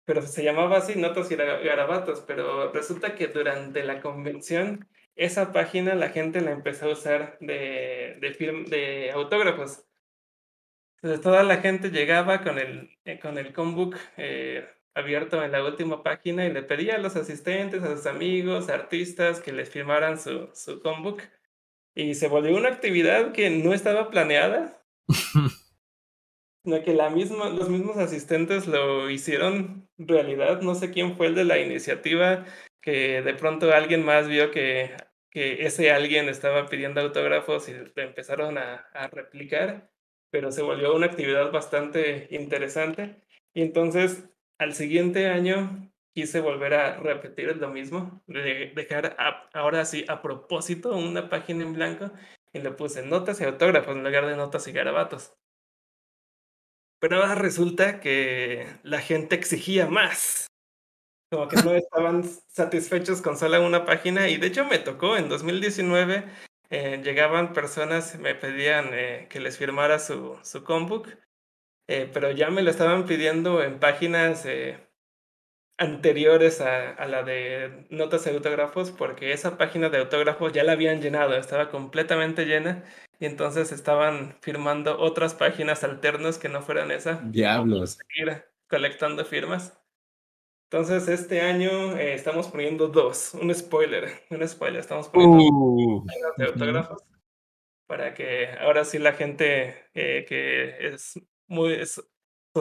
Pero 0.04 0.22
se 0.22 0.42
llamaba 0.42 0.78
así, 0.78 0.96
notas 0.96 1.30
y 1.30 1.36
gara- 1.36 1.58
garabatos, 1.60 2.22
pero 2.26 2.72
resulta 2.72 3.14
que 3.14 3.28
durante 3.28 3.84
la 3.84 4.00
convención 4.00 4.88
esa 5.16 5.52
página 5.52 5.94
la 5.94 6.10
gente 6.10 6.40
la 6.40 6.52
empezó 6.52 6.86
a 6.86 6.92
usar 6.92 7.36
de, 7.40 8.16
de, 8.20 8.34
firm- 8.34 8.66
de 8.68 9.10
autógrafos. 9.12 9.84
Entonces 10.96 11.20
toda 11.22 11.42
la 11.44 11.58
gente 11.58 11.90
llegaba 11.90 12.42
con 12.42 12.58
el, 12.58 12.90
eh, 13.04 13.18
con 13.20 13.38
el 13.38 13.52
combook 13.52 13.96
eh, 14.16 14.66
abierto 14.94 15.42
en 15.44 15.52
la 15.52 15.62
última 15.64 16.02
página 16.02 16.44
y 16.46 16.52
le 16.52 16.62
pedía 16.62 16.96
a 16.96 16.98
los 16.98 17.14
asistentes, 17.16 17.82
a 17.82 17.96
sus 17.96 18.06
amigos, 18.06 18.68
artistas 18.68 19.40
que 19.40 19.52
les 19.52 19.70
firmaran 19.70 20.18
su, 20.18 20.50
su 20.54 20.80
combook. 20.80 21.22
Y 21.98 22.14
se 22.14 22.28
volvió 22.28 22.56
una 22.56 22.68
actividad 22.68 23.32
que 23.32 23.50
no 23.50 23.74
estaba 23.74 24.08
planeada, 24.08 24.84
sino 26.64 26.80
que 26.84 26.94
la 26.94 27.10
misma, 27.10 27.48
los 27.48 27.68
mismos 27.68 27.96
asistentes 27.96 28.68
lo 28.68 29.10
hicieron 29.10 29.90
realidad. 29.98 30.62
No 30.62 30.76
sé 30.76 30.92
quién 30.92 31.16
fue 31.16 31.26
el 31.26 31.34
de 31.34 31.42
la 31.42 31.58
iniciativa, 31.58 32.46
que 32.80 33.20
de 33.20 33.34
pronto 33.34 33.72
alguien 33.72 34.04
más 34.04 34.28
vio 34.28 34.52
que, 34.52 34.92
que 35.28 35.66
ese 35.66 35.90
alguien 35.90 36.28
estaba 36.28 36.66
pidiendo 36.66 37.00
autógrafos 37.00 37.68
y 37.68 37.72
lo 37.72 37.90
empezaron 37.96 38.58
a, 38.58 38.86
a 38.94 39.08
replicar, 39.08 39.90
pero 40.30 40.52
se 40.52 40.62
volvió 40.62 40.94
una 40.94 41.06
actividad 41.06 41.50
bastante 41.50 42.28
interesante. 42.30 43.16
Y 43.54 43.62
entonces, 43.62 44.22
al 44.56 44.72
siguiente 44.74 45.26
año, 45.26 45.90
quise 46.18 46.40
volver 46.40 46.74
a 46.74 46.96
repetir 46.98 47.56
lo 47.58 47.68
mismo, 47.68 48.20
de 48.26 48.72
dejar 48.74 49.14
a- 49.20 49.48
ahora 49.54 49.84
sí 49.84 50.04
a 50.08 50.20
propósito 50.20 50.96
una 50.96 51.28
página 51.28 51.62
en 51.62 51.74
blanco 51.74 52.10
y 52.52 52.58
le 52.58 52.72
puse 52.72 53.02
notas 53.06 53.40
y 53.40 53.44
autógrafos 53.44 53.94
en 53.94 54.02
lugar 54.02 54.26
de 54.26 54.34
notas 54.36 54.66
y 54.66 54.72
garabatos. 54.72 55.32
Pero 57.00 57.18
ahora 57.18 57.36
resulta 57.36 58.00
que 58.00 58.66
la 58.82 59.00
gente 59.00 59.36
exigía 59.36 59.86
más. 59.86 60.48
Como 61.30 61.48
que 61.48 61.56
no 61.56 61.74
estaban 61.74 62.24
satisfechos 62.48 63.22
con 63.22 63.36
solo 63.38 63.64
una 63.64 63.84
página. 63.86 64.28
Y 64.28 64.38
de 64.38 64.48
hecho 64.48 64.64
me 64.64 64.78
tocó 64.80 65.16
en 65.16 65.28
2019 65.28 66.24
eh, 66.70 67.00
llegaban 67.04 67.52
personas, 67.52 68.18
me 68.18 68.34
pedían 68.34 68.90
eh, 68.92 69.28
que 69.30 69.40
les 69.40 69.58
firmara 69.58 69.98
su, 70.00 70.38
su 70.42 70.64
combook, 70.64 71.08
eh, 71.88 72.10
pero 72.12 72.32
ya 72.32 72.50
me 72.50 72.62
lo 72.62 72.70
estaban 72.70 73.06
pidiendo 73.06 73.62
en 73.62 73.80
páginas 73.80 74.46
eh, 74.46 74.87
anteriores 75.78 76.60
a, 76.60 76.90
a, 76.90 77.06
la 77.06 77.22
de 77.22 77.86
notas 77.90 78.24
de 78.24 78.32
autógrafos, 78.32 78.90
porque 78.90 79.32
esa 79.32 79.56
página 79.56 79.88
de 79.88 79.98
autógrafos 79.98 80.52
ya 80.52 80.64
la 80.64 80.72
habían 80.72 81.00
llenado, 81.00 81.34
estaba 81.36 81.70
completamente 81.70 82.44
llena, 82.44 82.84
y 83.18 83.26
entonces 83.26 83.72
estaban 83.72 84.36
firmando 84.40 84.98
otras 84.98 85.34
páginas 85.34 85.84
alternas 85.84 86.38
que 86.38 86.48
no 86.48 86.62
fueran 86.62 86.90
esa. 86.90 87.20
Diablos. 87.24 87.98
Ir 88.16 88.44
colectando 88.68 89.24
firmas. 89.24 89.78
Entonces, 90.70 91.08
este 91.08 91.40
año 91.40 91.96
eh, 91.96 92.12
estamos 92.12 92.48
poniendo 92.48 92.88
dos, 92.88 93.32
un 93.32 93.54
spoiler, 93.54 94.10
un 94.30 94.46
spoiler, 94.46 94.80
estamos 94.80 95.08
poniendo 95.08 95.38
Uh, 95.38 96.04
de 96.36 96.44
autógrafos 96.44 97.08
para 97.88 98.14
que 98.14 98.48
ahora 98.60 98.84
sí 98.84 98.98
la 98.98 99.14
gente 99.14 99.86
eh, 99.94 100.24
que 100.28 100.88
es 100.88 101.18
muy 101.48 101.72
es 101.72 102.00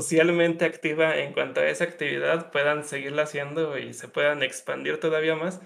socialmente 0.01 0.63
activa 0.63 1.17
en 1.17 1.33
cuanto 1.33 1.59
a 1.59 1.67
esa 1.67 1.85
actividad 1.85 2.51
puedan 2.51 2.83
seguirla 2.83 3.23
haciendo 3.23 3.79
y 3.79 3.93
se 3.93 4.07
puedan 4.07 4.43
expandir 4.43 4.99
todavía 4.99 5.35
más. 5.35 5.59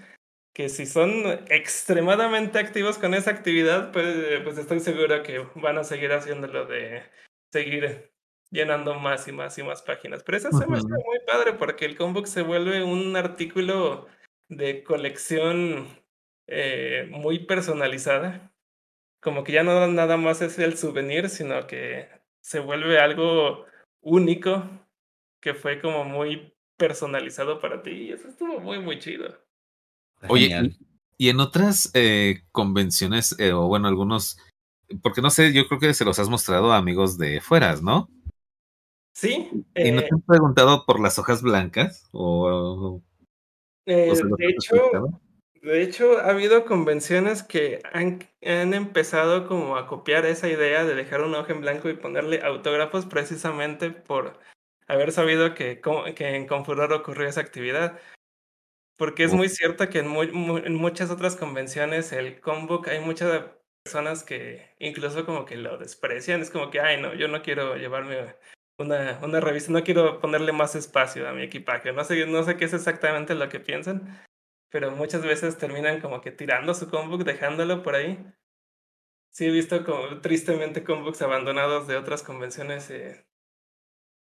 Que 0.53 0.69
si 0.69 0.85
son 0.85 1.25
extremadamente 1.49 2.59
activos 2.59 2.97
con 2.97 3.13
esa 3.13 3.31
actividad, 3.31 3.91
pues, 3.91 4.41
pues 4.43 4.57
estoy 4.57 4.79
seguro 4.79 5.21
que 5.23 5.45
van 5.55 5.77
a 5.77 5.83
seguir 5.83 6.13
haciéndolo 6.13 6.65
de 6.65 7.03
seguir 7.51 8.11
llenando 8.51 8.95
más 8.95 9.27
y 9.27 9.33
más 9.33 9.57
y 9.57 9.63
más 9.63 9.81
páginas. 9.81 10.23
Pero 10.23 10.37
eso 10.37 10.51
se 10.51 10.67
me 10.67 10.77
hace 10.77 10.87
muy 10.87 11.19
padre 11.27 11.53
porque 11.53 11.85
el 11.85 11.97
Combook 11.97 12.27
se 12.27 12.41
vuelve 12.41 12.83
un 12.83 13.15
artículo 13.17 14.07
de 14.47 14.83
colección 14.83 15.87
eh, 16.47 17.07
muy 17.09 17.39
personalizada. 17.39 18.53
Como 19.21 19.43
que 19.43 19.51
ya 19.51 19.63
no 19.63 19.87
nada 19.87 20.15
más 20.15 20.41
es 20.41 20.57
el 20.57 20.77
souvenir, 20.77 21.29
sino 21.29 21.67
que 21.67 22.09
se 22.41 22.59
vuelve 22.59 22.97
algo 22.99 23.65
único 24.01 24.63
que 25.41 25.53
fue 25.53 25.79
como 25.81 26.03
muy 26.03 26.53
personalizado 26.77 27.59
para 27.59 27.81
ti. 27.81 27.91
Y 27.91 28.11
eso 28.11 28.27
estuvo 28.27 28.59
muy, 28.59 28.79
muy 28.79 28.99
chido. 28.99 29.37
Oye, 30.27 30.49
genial. 30.49 30.77
y, 31.17 31.27
y 31.27 31.29
en 31.29 31.39
otras 31.39 31.91
eh, 31.93 32.41
convenciones, 32.51 33.37
eh, 33.39 33.53
o 33.53 33.67
bueno, 33.67 33.87
algunos, 33.87 34.37
porque 35.01 35.21
no 35.21 35.29
sé, 35.29 35.53
yo 35.53 35.67
creo 35.67 35.79
que 35.79 35.93
se 35.93 36.05
los 36.05 36.19
has 36.19 36.29
mostrado 36.29 36.71
a 36.71 36.77
amigos 36.77 37.17
de 37.17 37.41
fueras, 37.41 37.81
¿no? 37.81 38.09
Sí, 39.13 39.49
¿Y 39.75 39.91
no 39.91 39.99
eh, 39.99 40.05
te 40.07 40.15
han 40.15 40.21
preguntado 40.21 40.85
por 40.85 40.99
las 40.99 41.19
hojas 41.19 41.41
blancas? 41.41 42.07
¿O, 42.11 43.01
eh, 43.85 44.09
o 44.09 44.15
de 44.15 44.45
hecho, 44.47 44.75
explicado? 44.75 45.21
De 45.61 45.81
hecho, 45.83 46.19
ha 46.19 46.29
habido 46.31 46.65
convenciones 46.65 47.43
que 47.43 47.81
han, 47.93 48.19
han 48.43 48.73
empezado 48.73 49.47
como 49.47 49.77
a 49.77 49.87
copiar 49.87 50.25
esa 50.25 50.49
idea 50.49 50.83
de 50.85 50.95
dejar 50.95 51.21
una 51.21 51.39
hoja 51.39 51.53
en 51.53 51.61
blanco 51.61 51.89
y 51.89 51.93
ponerle 51.95 52.41
autógrafos 52.41 53.05
precisamente 53.05 53.91
por 53.91 54.39
haber 54.87 55.11
sabido 55.11 55.53
que, 55.53 55.81
que 56.15 56.35
en 56.35 56.47
Confuror 56.47 56.91
ocurrió 56.93 57.27
esa 57.27 57.41
actividad. 57.41 57.99
Porque 58.97 59.23
es 59.23 59.33
muy 59.33 59.49
cierto 59.49 59.89
que 59.89 59.99
en, 59.99 60.07
muy- 60.07 60.31
mu- 60.31 60.57
en 60.57 60.75
muchas 60.75 61.09
otras 61.09 61.35
convenciones, 61.35 62.11
el 62.11 62.39
Combook, 62.39 62.87
hay 62.87 62.99
muchas 62.99 63.45
personas 63.83 64.23
que 64.23 64.75
incluso 64.79 65.25
como 65.25 65.45
que 65.45 65.55
lo 65.57 65.77
desprecian. 65.77 66.41
Es 66.41 66.51
como 66.51 66.69
que, 66.69 66.79
ay, 66.81 67.01
no, 67.01 67.13
yo 67.15 67.27
no 67.27 67.41
quiero 67.41 67.75
llevarme 67.77 68.35
una, 68.77 69.19
una 69.23 69.39
revista, 69.39 69.71
no 69.71 69.83
quiero 69.83 70.19
ponerle 70.19 70.51
más 70.51 70.75
espacio 70.75 71.27
a 71.27 71.33
mi 71.33 71.43
equipaje. 71.43 71.91
No 71.93 72.03
sé, 72.03 72.25
no 72.27 72.43
sé 72.43 72.57
qué 72.57 72.65
es 72.65 72.73
exactamente 72.73 73.33
lo 73.35 73.49
que 73.49 73.59
piensan, 73.59 74.21
pero 74.71 74.91
muchas 74.91 75.23
veces 75.23 75.57
terminan 75.57 76.01
como 76.01 76.21
que 76.21 76.31
tirando 76.31 76.73
su 76.73 76.89
Combook, 76.89 77.23
dejándolo 77.23 77.83
por 77.83 77.95
ahí. 77.95 78.17
Sí, 79.31 79.45
he 79.45 79.51
visto 79.51 79.83
como 79.85 80.21
tristemente 80.21 80.83
Combooks 80.83 81.21
abandonados 81.21 81.87
de 81.87 81.97
otras 81.97 82.23
convenciones 82.23 82.89
eh, 82.89 83.25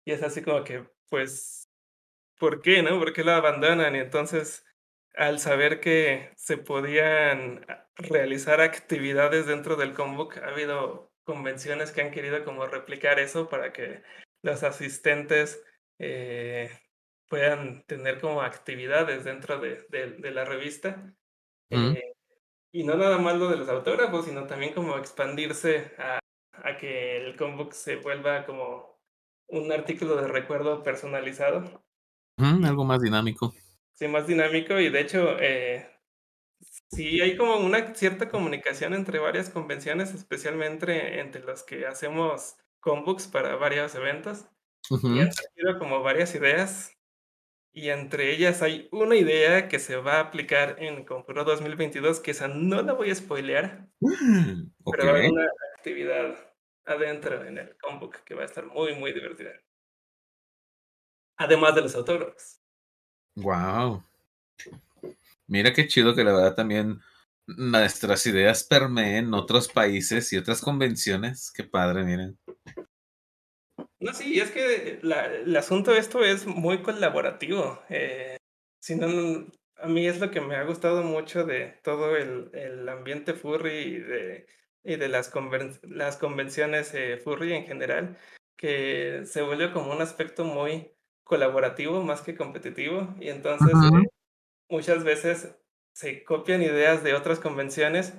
y 0.05 0.11
es 0.11 0.23
así 0.23 0.41
como 0.43 0.63
que, 0.63 0.87
pues, 1.09 1.69
¿por 2.37 2.61
qué, 2.61 2.83
no? 2.83 2.99
¿Por 2.99 3.13
qué 3.13 3.23
lo 3.23 3.31
abandonan? 3.31 3.95
Y 3.95 3.99
entonces, 3.99 4.65
al 5.15 5.39
saber 5.39 5.79
que 5.79 6.31
se 6.37 6.57
podían 6.57 7.65
realizar 7.95 8.61
actividades 8.61 9.47
dentro 9.47 9.75
del 9.75 9.93
Combook, 9.93 10.37
ha 10.37 10.49
habido 10.49 11.11
convenciones 11.23 11.91
que 11.91 12.01
han 12.01 12.11
querido 12.11 12.43
como 12.45 12.67
replicar 12.67 13.19
eso 13.19 13.49
para 13.49 13.73
que 13.73 14.03
los 14.43 14.63
asistentes 14.63 15.63
eh, 15.99 16.69
puedan 17.29 17.83
tener 17.85 18.21
como 18.21 18.41
actividades 18.41 19.23
dentro 19.25 19.59
de, 19.59 19.85
de- 19.89 20.11
de 20.11 20.31
la 20.31 20.45
revista. 20.45 21.15
ujú, 21.71 21.95
Eh, 21.95 22.01
y 22.71 22.83
no 22.85 22.95
nada 22.97 23.17
más 23.19 23.37
lo 23.37 23.49
de 23.49 23.57
los 23.57 23.69
autógrafos, 23.69 24.25
sino 24.25 24.47
también 24.47 24.73
como 24.73 24.97
expandirse 24.97 25.93
a, 25.99 26.19
a 26.53 26.77
que 26.77 27.17
el 27.17 27.35
Combook 27.37 27.73
se 27.73 27.97
vuelva 27.97 28.45
como 28.45 29.01
un 29.47 29.71
artículo 29.71 30.15
de 30.17 30.27
recuerdo 30.27 30.83
personalizado. 30.83 31.85
ujú, 32.37 32.65
algo 32.65 32.85
más 32.85 33.01
dinámico. 33.01 33.53
Sí, 33.93 34.07
más 34.07 34.27
dinámico 34.27 34.77
y 34.79 34.89
de 34.89 34.99
hecho, 34.99 35.39
eh, 35.39 35.89
sí 36.89 37.21
hay 37.21 37.37
como 37.37 37.57
una 37.57 37.95
cierta 37.95 38.29
comunicación 38.29 38.93
entre 38.93 39.19
varias 39.19 39.49
convenciones, 39.49 40.13
especialmente 40.13 41.19
entre 41.19 41.43
los 41.43 41.63
que 41.63 41.87
hacemos 41.87 42.57
combooks 42.81 43.27
para 43.27 43.55
varios 43.57 43.95
eventos 43.95 44.47
y 45.09 45.21
han 45.21 45.31
surgido 45.33 45.79
como 45.79 46.03
varias 46.03 46.35
ideas 46.35 46.94
y 47.75 47.89
entre 47.89 48.31
ellas 48.31 48.61
hay 48.61 48.87
una 48.93 49.17
idea 49.17 49.67
que 49.67 49.79
se 49.79 49.97
va 49.97 50.13
a 50.13 50.19
aplicar 50.21 50.77
en 50.79 51.03
Conjuro 51.03 51.43
2022 51.43 52.21
que 52.21 52.31
esa 52.31 52.47
no 52.47 52.81
la 52.81 52.93
voy 52.93 53.11
a 53.11 53.15
spoilear, 53.15 53.89
Ok. 54.01 54.95
pero 54.95 55.09
haber 55.09 55.29
una 55.29 55.45
actividad 55.75 56.53
adentro 56.85 57.43
en 57.45 57.57
el 57.57 57.77
combook 57.77 58.23
que 58.23 58.33
va 58.33 58.43
a 58.43 58.45
estar 58.45 58.65
muy, 58.65 58.95
muy 58.95 59.11
divertida. 59.11 59.51
Además 61.37 61.75
de 61.75 61.81
los 61.81 61.95
autógrafos. 61.95 62.61
Wow. 63.35 64.01
Mira 65.45 65.73
qué 65.73 65.85
chido 65.85 66.15
que 66.15 66.23
la 66.23 66.31
verdad 66.31 66.55
también 66.55 67.01
nuestras 67.45 68.25
ideas 68.25 68.63
permeen 68.63 69.33
otros 69.33 69.67
países 69.67 70.31
y 70.31 70.37
otras 70.37 70.61
convenciones. 70.61 71.51
Qué 71.51 71.65
padre, 71.65 72.05
miren. 72.05 72.39
No, 74.05 74.13
sí, 74.13 74.39
es 74.39 74.51
que 74.51 74.99
la, 75.01 75.25
el 75.25 75.55
asunto 75.57 75.91
de 75.91 75.97
esto 75.99 76.23
es 76.23 76.45
muy 76.45 76.83
colaborativo. 76.83 77.81
Eh, 77.89 78.37
si 78.79 78.95
no, 78.95 79.07
no- 79.07 79.47
a 79.77 79.87
mí 79.87 80.07
es 80.07 80.19
lo 80.19 80.29
que 80.31 80.41
me 80.41 80.55
ha 80.55 80.63
gustado 80.63 81.01
mucho 81.03 81.43
de 81.43 81.79
todo 81.83 82.15
el, 82.15 82.49
el 82.53 82.87
ambiente 82.87 83.33
furry 83.33 83.71
y 83.73 83.99
de, 83.99 84.47
y 84.83 84.95
de 84.97 85.07
las, 85.09 85.33
conven- 85.33 85.79
las 85.83 86.17
convenciones 86.17 86.93
eh, 86.93 87.17
furry 87.17 87.53
en 87.53 87.65
general, 87.65 88.17
que 88.57 89.23
se 89.25 89.41
vuelve 89.41 89.71
como 89.73 89.91
un 89.91 90.01
aspecto 90.01 90.45
muy 90.45 90.91
colaborativo 91.23 92.01
más 92.03 92.21
que 92.21 92.35
competitivo. 92.35 93.15
Y 93.19 93.29
entonces 93.29 93.69
eh, 93.73 94.07
muchas 94.69 95.03
veces 95.03 95.55
se 95.93 96.23
copian 96.23 96.61
ideas 96.61 97.03
de 97.03 97.13
otras 97.15 97.39
convenciones 97.39 98.13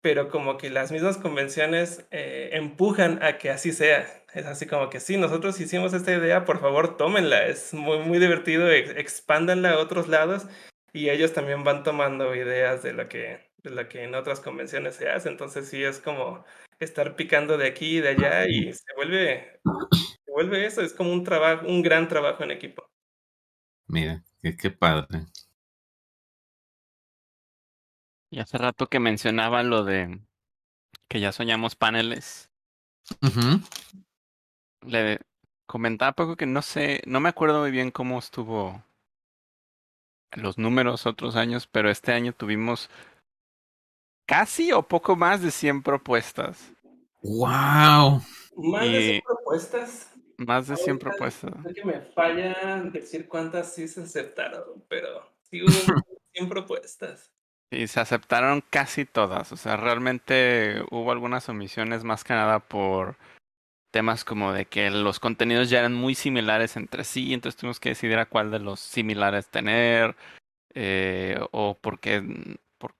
pero 0.00 0.28
como 0.30 0.56
que 0.56 0.70
las 0.70 0.92
mismas 0.92 1.18
convenciones 1.18 2.06
eh, 2.10 2.50
empujan 2.52 3.22
a 3.22 3.38
que 3.38 3.50
así 3.50 3.72
sea. 3.72 4.24
Es 4.34 4.46
así 4.46 4.66
como 4.66 4.90
que 4.90 5.00
sí, 5.00 5.16
nosotros 5.16 5.60
hicimos 5.60 5.92
esta 5.92 6.12
idea, 6.12 6.44
por 6.44 6.60
favor 6.60 6.96
tómenla, 6.96 7.46
es 7.46 7.74
muy, 7.74 7.98
muy 8.00 8.18
divertido, 8.18 8.70
ex- 8.70 8.90
expándanla 8.96 9.72
a 9.72 9.78
otros 9.78 10.08
lados 10.08 10.46
y 10.92 11.10
ellos 11.10 11.32
también 11.32 11.64
van 11.64 11.82
tomando 11.84 12.34
ideas 12.34 12.82
de 12.82 12.92
lo 12.92 13.08
que, 13.08 13.50
de 13.58 13.70
lo 13.70 13.88
que 13.88 14.04
en 14.04 14.14
otras 14.14 14.40
convenciones 14.40 14.96
se 14.96 15.10
hace. 15.10 15.28
Entonces 15.28 15.68
sí 15.68 15.82
es 15.84 15.98
como 16.00 16.44
estar 16.78 17.16
picando 17.16 17.58
de 17.58 17.66
aquí 17.68 17.98
y 17.98 18.00
de 18.00 18.08
allá 18.10 18.46
y 18.48 18.72
se 18.72 18.84
vuelve, 18.96 19.60
se 20.24 20.30
vuelve 20.32 20.66
eso, 20.66 20.82
es 20.82 20.92
como 20.94 21.12
un 21.12 21.24
trabajo, 21.24 21.66
un 21.66 21.82
gran 21.82 22.08
trabajo 22.08 22.44
en 22.44 22.52
equipo. 22.52 22.88
Mira, 23.88 24.24
qué, 24.40 24.56
qué 24.56 24.70
padre. 24.70 25.26
Y 28.30 28.38
hace 28.40 28.58
rato 28.58 28.86
que 28.86 29.00
mencionaban 29.00 29.70
lo 29.70 29.84
de 29.84 30.20
que 31.08 31.20
ya 31.20 31.32
soñamos 31.32 31.74
paneles. 31.76 32.50
Le 34.86 35.20
comentaba 35.66 36.12
poco 36.12 36.36
que 36.36 36.46
no 36.46 36.62
sé, 36.62 37.02
no 37.06 37.20
me 37.20 37.28
acuerdo 37.28 37.60
muy 37.60 37.70
bien 37.70 37.90
cómo 37.90 38.18
estuvo 38.18 38.82
los 40.32 40.58
números 40.58 41.06
otros 41.06 41.36
años, 41.36 41.66
pero 41.66 41.90
este 41.90 42.12
año 42.12 42.32
tuvimos 42.32 42.88
casi 44.26 44.72
o 44.72 44.82
poco 44.86 45.16
más 45.16 45.42
de 45.42 45.50
100 45.50 45.82
propuestas. 45.82 46.72
Wow. 47.22 48.22
Más 48.56 48.92
de 48.92 49.02
100 49.02 49.16
Y 49.16 49.22
propuestas. 49.24 50.12
más 50.38 50.66
de 50.68 50.76
100 50.76 50.98
Ahorita 50.98 51.00
propuestas. 51.00 51.54
creo 51.62 51.74
que 51.74 51.84
me 51.84 52.00
falla 52.00 52.82
decir 52.92 53.28
cuántas 53.28 53.74
sí 53.74 53.88
se 53.88 54.02
aceptaron, 54.02 54.84
pero 54.88 55.30
sí 55.42 55.62
hubo 55.62 55.92
100 56.32 56.48
propuestas. 56.48 57.32
Y 57.70 57.86
se 57.86 58.00
aceptaron 58.00 58.62
casi 58.68 59.04
todas. 59.04 59.52
O 59.52 59.56
sea, 59.56 59.76
realmente 59.76 60.82
hubo 60.90 61.12
algunas 61.12 61.48
omisiones 61.48 62.04
más 62.04 62.24
que 62.24 62.34
nada 62.34 62.58
por 62.60 63.16
temas 63.90 64.24
como 64.24 64.52
de 64.52 64.66
que 64.66 64.90
los 64.90 65.20
contenidos 65.20 65.70
ya 65.70 65.80
eran 65.80 65.94
muy 65.94 66.14
similares 66.14 66.76
entre 66.76 67.04
sí, 67.04 67.34
entonces 67.34 67.60
tuvimos 67.60 67.80
que 67.80 67.90
decidir 67.90 68.18
a 68.18 68.26
cuál 68.26 68.50
de 68.50 68.60
los 68.60 68.80
similares 68.80 69.48
tener, 69.48 70.16
eh, 70.74 71.40
o 71.52 71.76
porque 71.80 72.22
por 72.78 72.94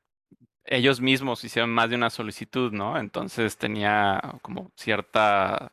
ellos 0.64 1.00
mismos 1.00 1.44
hicieron 1.44 1.70
más 1.70 1.90
de 1.90 1.96
una 1.96 2.11
solicitud, 2.11 2.72
¿no? 2.72 2.98
Entonces 2.98 3.56
tenía 3.59 4.20
como 4.42 4.72
cierta 4.76 5.72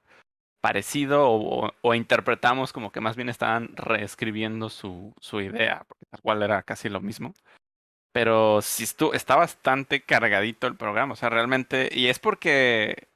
parecido 0.62 1.30
o, 1.30 1.72
o, 1.82 1.94
interpretamos 1.96 2.74
como 2.74 2.92
que 2.92 3.02
más 3.02 3.16
bien 3.16 3.30
estaban 3.30 3.76
reescribiendo 3.76 4.70
su, 4.70 5.14
su 5.20 5.42
idea, 5.42 5.86
porque 5.88 6.06
tal 6.10 6.22
cual 6.22 6.44
era 6.44 6.64
casi 6.64 6.90
lo 6.90 7.02
mismo. 7.02 7.34
Pero 8.12 8.62
sí 8.62 8.84
estuvo, 8.84 9.14
está 9.14 9.36
bastante 9.36 10.02
cargadito 10.02 10.68
el 10.68 10.76
programa, 10.76 11.14
o 11.14 11.16
sea, 11.16 11.30
realmente, 11.30 11.90
y 11.92 12.08
es 12.08 12.20
porque 12.20 13.08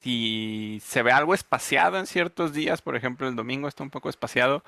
si 0.00 0.80
se 0.82 1.02
ve 1.02 1.12
algo 1.12 1.34
espaciado 1.34 1.98
en 1.98 2.06
ciertos 2.06 2.52
días, 2.52 2.82
por 2.82 2.96
ejemplo, 2.96 3.28
el 3.28 3.36
domingo 3.36 3.68
está 3.68 3.82
un 3.82 3.90
poco 3.90 4.08
espaciado, 4.08 4.62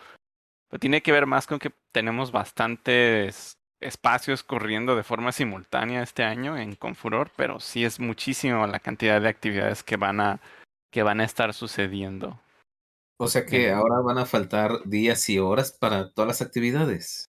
pero 0.68 0.80
tiene 0.80 1.02
que 1.02 1.12
ver 1.12 1.26
más 1.26 1.46
con 1.46 1.58
que 1.58 1.72
tenemos 1.92 2.32
bastantes 2.32 3.58
espacios 3.80 4.42
corriendo 4.42 4.96
de 4.96 5.02
forma 5.02 5.32
simultánea 5.32 6.02
este 6.02 6.24
año 6.24 6.56
en 6.56 6.74
Confuror, 6.74 7.30
pero 7.36 7.60
sí 7.60 7.84
es 7.84 8.00
muchísimo 8.00 8.66
la 8.66 8.80
cantidad 8.80 9.20
de 9.20 9.28
actividades 9.28 9.82
que 9.82 9.96
van 9.96 10.20
a 10.20 10.40
que 10.90 11.02
van 11.02 11.20
a 11.20 11.24
estar 11.24 11.52
sucediendo. 11.52 12.40
O 13.18 13.28
sea 13.28 13.44
que 13.44 13.70
ahora 13.70 14.00
van 14.00 14.18
a 14.18 14.26
faltar 14.26 14.82
días 14.84 15.28
y 15.28 15.38
horas 15.38 15.72
para 15.72 16.10
todas 16.10 16.28
las 16.28 16.42
actividades. 16.42 17.26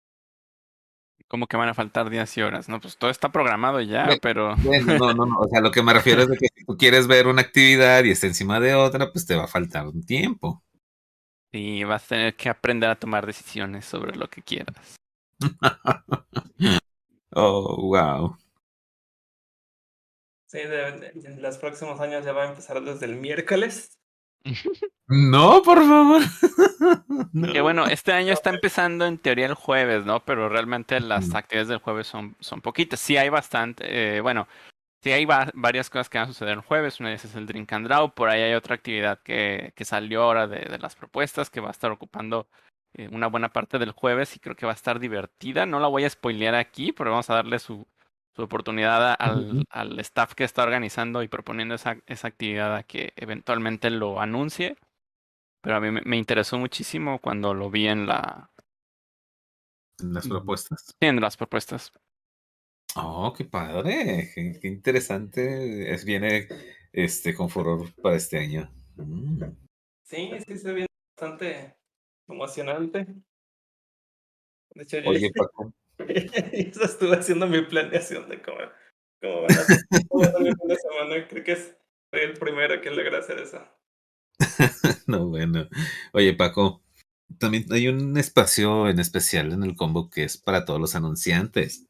¿Cómo 1.28 1.48
que 1.48 1.58
van 1.58 1.70
a 1.70 1.74
faltar 1.74 2.10
días 2.10 2.38
y 2.38 2.42
horas? 2.42 2.70
No, 2.70 2.80
pues 2.80 2.98
todo 2.98 3.10
está 3.10 3.32
programado 3.32 3.82
ya, 3.82 4.08
pero. 4.22 4.56
Bueno, 4.64 4.98
no, 4.98 5.14
no, 5.14 5.26
no. 5.26 5.40
O 5.40 5.48
sea, 5.48 5.62
lo 5.62 5.72
que 5.72 5.82
me 5.82 5.94
refiero 5.94 6.22
es 6.22 6.28
de 6.30 6.38
que 6.38 6.48
si 6.54 6.66
tú 6.66 6.78
quieres 6.78 7.08
ver 7.08 7.28
una 7.28 7.42
actividad 7.42 8.04
y 8.04 8.12
está 8.12 8.28
encima 8.28 8.60
de 8.60 8.76
otra, 8.76 9.12
pues 9.12 9.26
te 9.26 9.36
va 9.36 9.46
a 9.46 9.48
faltar 9.48 9.88
un 9.88 10.04
tiempo. 10.06 10.64
Sí, 11.52 11.84
vas 11.84 12.04
a 12.04 12.08
tener 12.08 12.36
que 12.36 12.50
aprender 12.50 12.90
a 12.90 13.00
tomar 13.00 13.26
decisiones 13.26 13.86
sobre 13.86 14.16
lo 14.16 14.30
que 14.30 14.42
quieras. 14.42 14.98
oh, 17.32 17.88
wow. 17.88 18.38
Sí, 20.48 20.60
en 20.60 21.42
los 21.42 21.58
próximos 21.58 22.00
años 22.00 22.24
ya 22.24 22.34
va 22.34 22.44
a 22.44 22.50
empezar 22.50 22.84
desde 22.84 23.08
el 23.08 23.16
miércoles. 23.16 23.98
No, 25.08 25.62
por 25.62 25.78
favor. 25.80 26.22
no. 27.34 27.54
Que 27.54 27.62
bueno, 27.62 27.86
este 27.86 28.12
año 28.12 28.34
está 28.34 28.50
empezando 28.50 29.06
en 29.06 29.20
teoría 29.20 29.46
el 29.46 29.54
jueves, 29.54 30.06
¿no? 30.06 30.26
Pero 30.26 30.50
realmente 30.50 31.00
las 31.00 31.34
actividades 31.36 31.68
del 31.68 31.78
jueves 31.78 32.08
son, 32.08 32.36
son 32.40 32.62
poquitas. 32.62 33.00
Sí 33.00 33.16
hay 33.16 33.30
bastante, 33.30 34.18
eh, 34.18 34.22
bueno, 34.22 34.48
sí 35.04 35.12
hay 35.12 35.26
va 35.26 35.52
varias 35.54 35.90
cosas 35.90 36.10
que 36.10 36.18
van 36.18 36.30
a 36.30 36.32
suceder 36.34 36.54
el 36.54 36.62
jueves. 36.62 37.00
Una 37.00 37.10
de 37.10 37.16
esas 37.16 37.32
es 37.32 37.38
el 37.38 37.46
Drink 37.46 37.72
and 37.74 37.88
Draw. 37.88 38.16
Por 38.16 38.30
ahí 38.30 38.42
hay 38.42 38.54
otra 38.56 38.76
actividad 38.76 39.20
que, 39.22 39.74
que 39.76 39.86
salió 39.86 40.24
ahora 40.24 40.48
de, 40.48 40.62
de, 40.62 40.80
las 40.80 40.96
propuestas 40.96 41.52
que 41.52 41.62
va 41.62 41.68
a 41.68 41.72
estar 41.72 41.92
ocupando 41.92 42.48
eh, 42.94 43.08
una 43.12 43.28
buena 43.28 43.50
parte 43.50 43.78
del 43.78 43.92
jueves 43.92 44.36
y 44.36 44.40
creo 44.40 44.56
que 44.56 44.66
va 44.66 44.72
a 44.72 44.76
estar 44.76 45.00
divertida. 45.00 45.66
No 45.68 45.80
la 45.80 45.88
voy 45.88 46.06
a 46.06 46.10
spoilear 46.10 46.56
aquí, 46.56 46.92
pero 46.92 47.12
vamos 47.12 47.30
a 47.30 47.36
darle 47.36 47.60
su, 47.60 47.86
su 48.36 48.44
oportunidad 48.44 49.16
al, 49.18 49.38
uh 49.38 49.54
-huh. 49.54 49.66
al, 49.70 50.00
staff 50.00 50.34
que 50.34 50.44
está 50.44 50.64
organizando 50.64 51.24
y 51.24 51.28
proponiendo 51.28 51.76
esa, 51.76 51.98
esa, 52.06 52.28
actividad 52.28 52.76
a 52.76 52.84
que 52.84 53.14
eventualmente 53.16 53.90
lo 53.90 54.20
anuncie. 54.20 54.76
Pero 55.62 55.78
a 55.78 55.80
mí 55.80 55.92
me, 55.92 56.02
me, 56.02 56.18
interesó 56.18 56.60
muchísimo 56.60 57.20
cuando 57.20 57.54
lo 57.54 57.70
vi 57.72 57.88
en 57.88 58.06
la... 58.06 58.52
¿En 60.00 60.14
las 60.14 60.28
propuestas? 60.28 60.86
Sí, 61.00 61.08
en 61.08 61.22
las 61.22 61.38
propuestas. 61.38 61.92
Oh, 62.98 63.34
qué 63.36 63.46
padre, 63.46 64.32
qué, 64.36 64.60
qué 64.62 64.68
interesante. 64.68 65.94
Es, 65.94 66.06
viene 66.06 66.48
este 66.92 67.34
con 67.34 67.50
furor 67.50 67.94
para 68.02 68.16
este 68.16 68.38
año. 68.38 68.72
Mm. 68.96 69.44
Sí, 70.04 70.32
sí, 70.46 70.58
se 70.58 70.74
viene 70.74 70.88
bastante 71.18 71.76
emocionante. 72.28 73.06
De 74.76 74.84
hecho, 74.84 75.00
yo 75.00 75.10
Oye, 75.10 75.32
Paco. 75.34 75.74
Eso 76.52 76.84
estuve 76.84 77.16
haciendo 77.16 77.48
mi 77.48 77.62
planeación 77.62 78.28
de 78.30 78.42
cómo, 78.42 78.58
cómo 79.22 79.42
van 79.44 79.52
a 79.52 79.64
fin 79.64 80.68
de 80.68 80.76
semana. 80.76 81.28
Creo 81.28 81.44
que 81.44 81.52
es, 81.54 81.78
soy 82.12 82.24
el 82.24 82.34
primero 82.34 82.82
que 82.82 82.92
logra 82.92 83.20
hacer 83.20 83.40
eso. 83.40 83.66
no, 85.08 85.28
bueno. 85.28 85.68
Oye, 86.14 86.34
Paco, 86.34 86.84
también 87.40 87.66
hay 87.72 87.88
un 87.88 88.18
espacio 88.18 88.90
en 88.90 89.00
especial 89.00 89.54
en 89.54 89.64
el 89.64 89.76
combo 89.76 90.10
que 90.10 90.24
es 90.24 90.38
para 90.38 90.66
todos 90.66 90.80
los 90.80 90.96
anunciantes. 90.96 91.88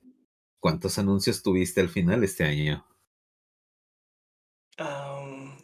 ¿Cuántos 0.59 0.97
anuncios 0.97 1.43
tuviste 1.43 1.81
al 1.81 1.89
final 1.89 2.23
este 2.23 2.43
año? 2.43 2.85
Um, 4.79 5.57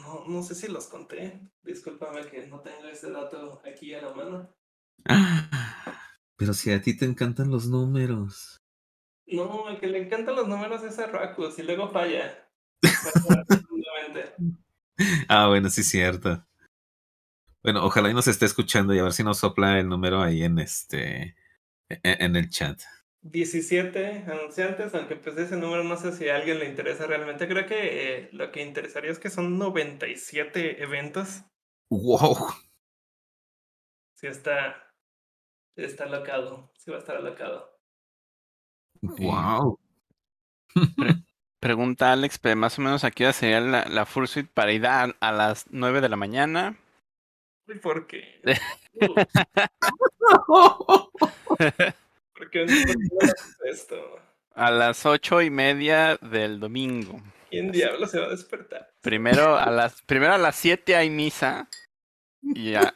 no, 0.00 0.24
no 0.26 0.42
sé 0.42 0.54
si 0.54 0.68
los 0.68 0.86
conté. 0.86 1.40
Discúlpame 1.62 2.26
que 2.26 2.46
no 2.46 2.60
tengo 2.60 2.86
ese 2.88 3.10
dato 3.10 3.60
aquí 3.64 3.94
a 3.94 4.02
la 4.02 4.14
mano. 4.14 4.54
Pero 6.36 6.54
si 6.54 6.72
a 6.72 6.80
ti 6.80 6.96
te 6.96 7.04
encantan 7.04 7.50
los 7.50 7.66
números. 7.66 8.62
No, 9.26 9.68
el 9.68 9.78
que 9.78 9.86
le 9.86 10.04
encantan 10.04 10.36
los 10.36 10.48
números 10.48 10.82
es 10.82 10.98
a 10.98 11.06
Racus 11.06 11.58
y 11.58 11.62
luego 11.62 11.90
falla. 11.90 12.48
ah, 15.28 15.48
bueno, 15.48 15.70
sí, 15.70 15.82
cierto. 15.82 16.44
Bueno, 17.62 17.84
ojalá 17.84 18.10
y 18.10 18.14
nos 18.14 18.28
esté 18.28 18.44
escuchando 18.44 18.94
y 18.94 18.98
a 18.98 19.04
ver 19.04 19.12
si 19.12 19.24
nos 19.24 19.38
sopla 19.38 19.78
el 19.78 19.88
número 19.88 20.20
ahí 20.20 20.42
en 20.42 20.58
este 20.58 21.34
en 21.88 22.36
el 22.36 22.50
chat. 22.50 22.80
17 23.22 24.24
anunciantes, 24.28 24.94
aunque 24.94 25.16
pues 25.16 25.38
ese 25.38 25.56
número 25.56 25.82
no 25.82 25.96
sé 25.96 26.12
si 26.12 26.28
a 26.28 26.36
alguien 26.36 26.58
le 26.58 26.68
interesa 26.68 27.06
realmente. 27.06 27.48
Creo 27.48 27.66
que 27.66 28.18
eh, 28.18 28.28
lo 28.32 28.52
que 28.52 28.62
interesaría 28.62 29.10
es 29.10 29.18
que 29.18 29.30
son 29.30 29.58
97 29.58 30.82
eventos. 30.82 31.42
¡Wow! 31.88 32.36
Sí 34.14 34.26
está, 34.26 34.83
está 35.76 36.04
alocado, 36.04 36.70
sí 36.78 36.90
va 36.90 36.96
a 36.96 37.00
estar 37.00 37.16
alocado. 37.16 37.78
¡Wow! 39.02 39.78
Pre 40.96 41.14
pregunta 41.60 42.12
Alex, 42.12 42.38
pero 42.38 42.56
más 42.56 42.78
o 42.78 42.82
menos 42.82 43.04
aquí 43.04 43.24
sería 43.32 43.60
la, 43.60 43.84
la 43.86 44.06
Fursuit 44.06 44.48
para 44.50 44.72
ir 44.72 44.86
a, 44.86 45.04
a 45.04 45.32
las 45.32 45.66
9 45.70 46.00
de 46.00 46.08
la 46.08 46.16
mañana. 46.16 46.78
¿Y 47.66 47.74
por 47.74 48.06
qué? 48.06 48.40
¿Por 52.34 52.50
qué 52.50 52.66
no 52.66 52.72
esto? 53.70 53.96
A 54.54 54.70
las 54.70 55.06
ocho 55.06 55.40
y 55.42 55.50
media 55.50 56.16
del 56.16 56.60
domingo. 56.60 57.20
¿Quién 57.50 57.72
diablo 57.72 58.06
se 58.06 58.20
va 58.20 58.26
a 58.26 58.30
despertar? 58.30 58.90
Primero 59.00 59.56
a 59.56 59.70
las, 59.70 60.02
primero 60.02 60.34
a 60.34 60.38
las 60.38 60.56
siete 60.56 60.94
hay 60.96 61.10
misa 61.10 61.68
y 62.42 62.74
a, 62.74 62.94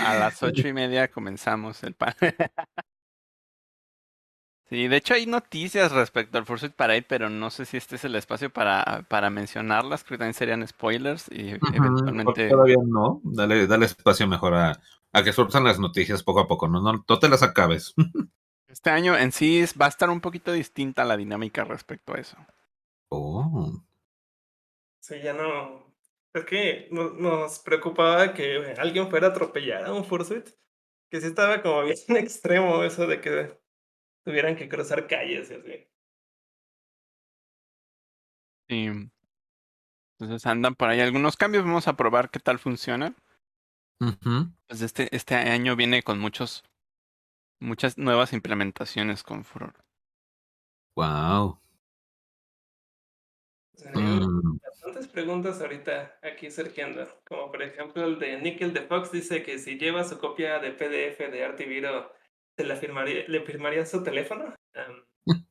a 0.00 0.14
las 0.14 0.42
ocho 0.42 0.68
y 0.68 0.72
media 0.72 1.10
comenzamos 1.10 1.82
el 1.82 1.94
pan. 1.94 2.14
Sí, 4.66 4.88
de 4.88 4.96
hecho 4.96 5.12
hay 5.12 5.26
noticias 5.26 5.92
respecto 5.92 6.38
al 6.38 6.46
Fursuit 6.46 6.72
Parade, 6.72 7.02
pero 7.02 7.28
no 7.28 7.50
sé 7.50 7.66
si 7.66 7.76
este 7.76 7.96
es 7.96 8.04
el 8.06 8.16
espacio 8.16 8.50
para, 8.50 9.04
para 9.08 9.28
mencionarlas, 9.28 10.02
creo 10.02 10.16
que 10.16 10.22
también 10.22 10.34
serían 10.34 10.66
spoilers 10.66 11.28
y 11.30 11.54
uh 11.54 11.58
-huh. 11.58 11.76
eventualmente... 11.76 12.48
Todavía 12.48 12.78
no, 12.82 13.20
dale, 13.24 13.66
dale 13.66 13.84
espacio 13.84 14.26
mejor 14.26 14.54
a, 14.54 14.80
a 15.12 15.22
que 15.22 15.34
surtan 15.34 15.64
las 15.64 15.78
noticias 15.78 16.22
poco 16.22 16.40
a 16.40 16.48
poco, 16.48 16.66
no, 16.66 16.80
no, 16.80 17.04
no 17.06 17.18
te 17.18 17.28
las 17.28 17.42
acabes. 17.42 17.94
Este 18.66 18.90
año 18.90 19.16
en 19.16 19.30
sí 19.30 19.64
va 19.80 19.86
a 19.86 19.90
estar 19.90 20.10
un 20.10 20.20
poquito 20.20 20.50
distinta 20.50 21.04
la 21.04 21.16
dinámica 21.16 21.62
respecto 21.62 22.12
a 22.12 22.18
eso. 22.18 22.36
Oh. 23.08 23.72
Sí, 24.98 25.14
ya 25.22 25.32
no. 25.32 25.83
Es 26.34 26.44
que 26.44 26.88
nos 26.90 27.60
preocupaba 27.60 28.34
que 28.34 28.74
alguien 28.78 29.08
fuera 29.08 29.28
a 29.28 29.30
atropellar 29.30 29.84
a 29.84 29.92
un 29.92 30.04
Fursuit. 30.04 30.48
Que 31.10 31.20
sí 31.20 31.28
estaba 31.28 31.62
como 31.62 31.84
bien 31.84 31.96
extremo 32.16 32.82
eso 32.82 33.06
de 33.06 33.20
que 33.20 33.60
tuvieran 34.24 34.56
que 34.56 34.68
cruzar 34.68 35.06
calles 35.06 35.50
y 35.50 35.54
así. 35.54 35.88
Sí. 38.68 39.10
Entonces 40.18 40.46
andan 40.46 40.74
por 40.74 40.88
ahí 40.88 41.00
algunos 41.00 41.36
cambios. 41.36 41.64
Vamos 41.64 41.86
a 41.86 41.96
probar 41.96 42.30
qué 42.30 42.40
tal 42.40 42.58
funciona. 42.58 43.14
Uh 44.00 44.06
-huh. 44.06 44.52
Pues 44.66 44.82
este, 44.82 45.14
este 45.14 45.36
año 45.36 45.76
viene 45.76 46.02
con 46.02 46.18
muchos 46.18 46.64
muchas 47.60 47.96
nuevas 47.96 48.32
implementaciones 48.32 49.22
con 49.22 49.44
Furor. 49.44 49.74
Wow. 50.96 51.63
Mm. 53.92 54.58
Bastantes 54.62 55.08
preguntas 55.08 55.60
ahorita 55.60 56.18
aquí 56.22 56.50
surgiendo, 56.50 57.06
como 57.24 57.50
por 57.50 57.62
ejemplo 57.62 58.04
el 58.04 58.18
de 58.18 58.40
Nickel 58.40 58.72
de 58.72 58.82
Fox 58.82 59.12
dice 59.12 59.42
que 59.42 59.58
si 59.58 59.78
lleva 59.78 60.04
su 60.04 60.18
copia 60.18 60.58
de 60.58 60.72
PDF 60.72 61.30
de 61.30 61.44
Artiviro, 61.44 62.12
¿se 62.56 62.64
la 62.64 62.76
firmaría, 62.76 63.24
le 63.28 63.40
firmaría 63.42 63.84
su 63.84 64.02
teléfono? 64.02 64.54
Um... 65.26 65.44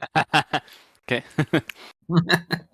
¿Qué? 1.06 1.24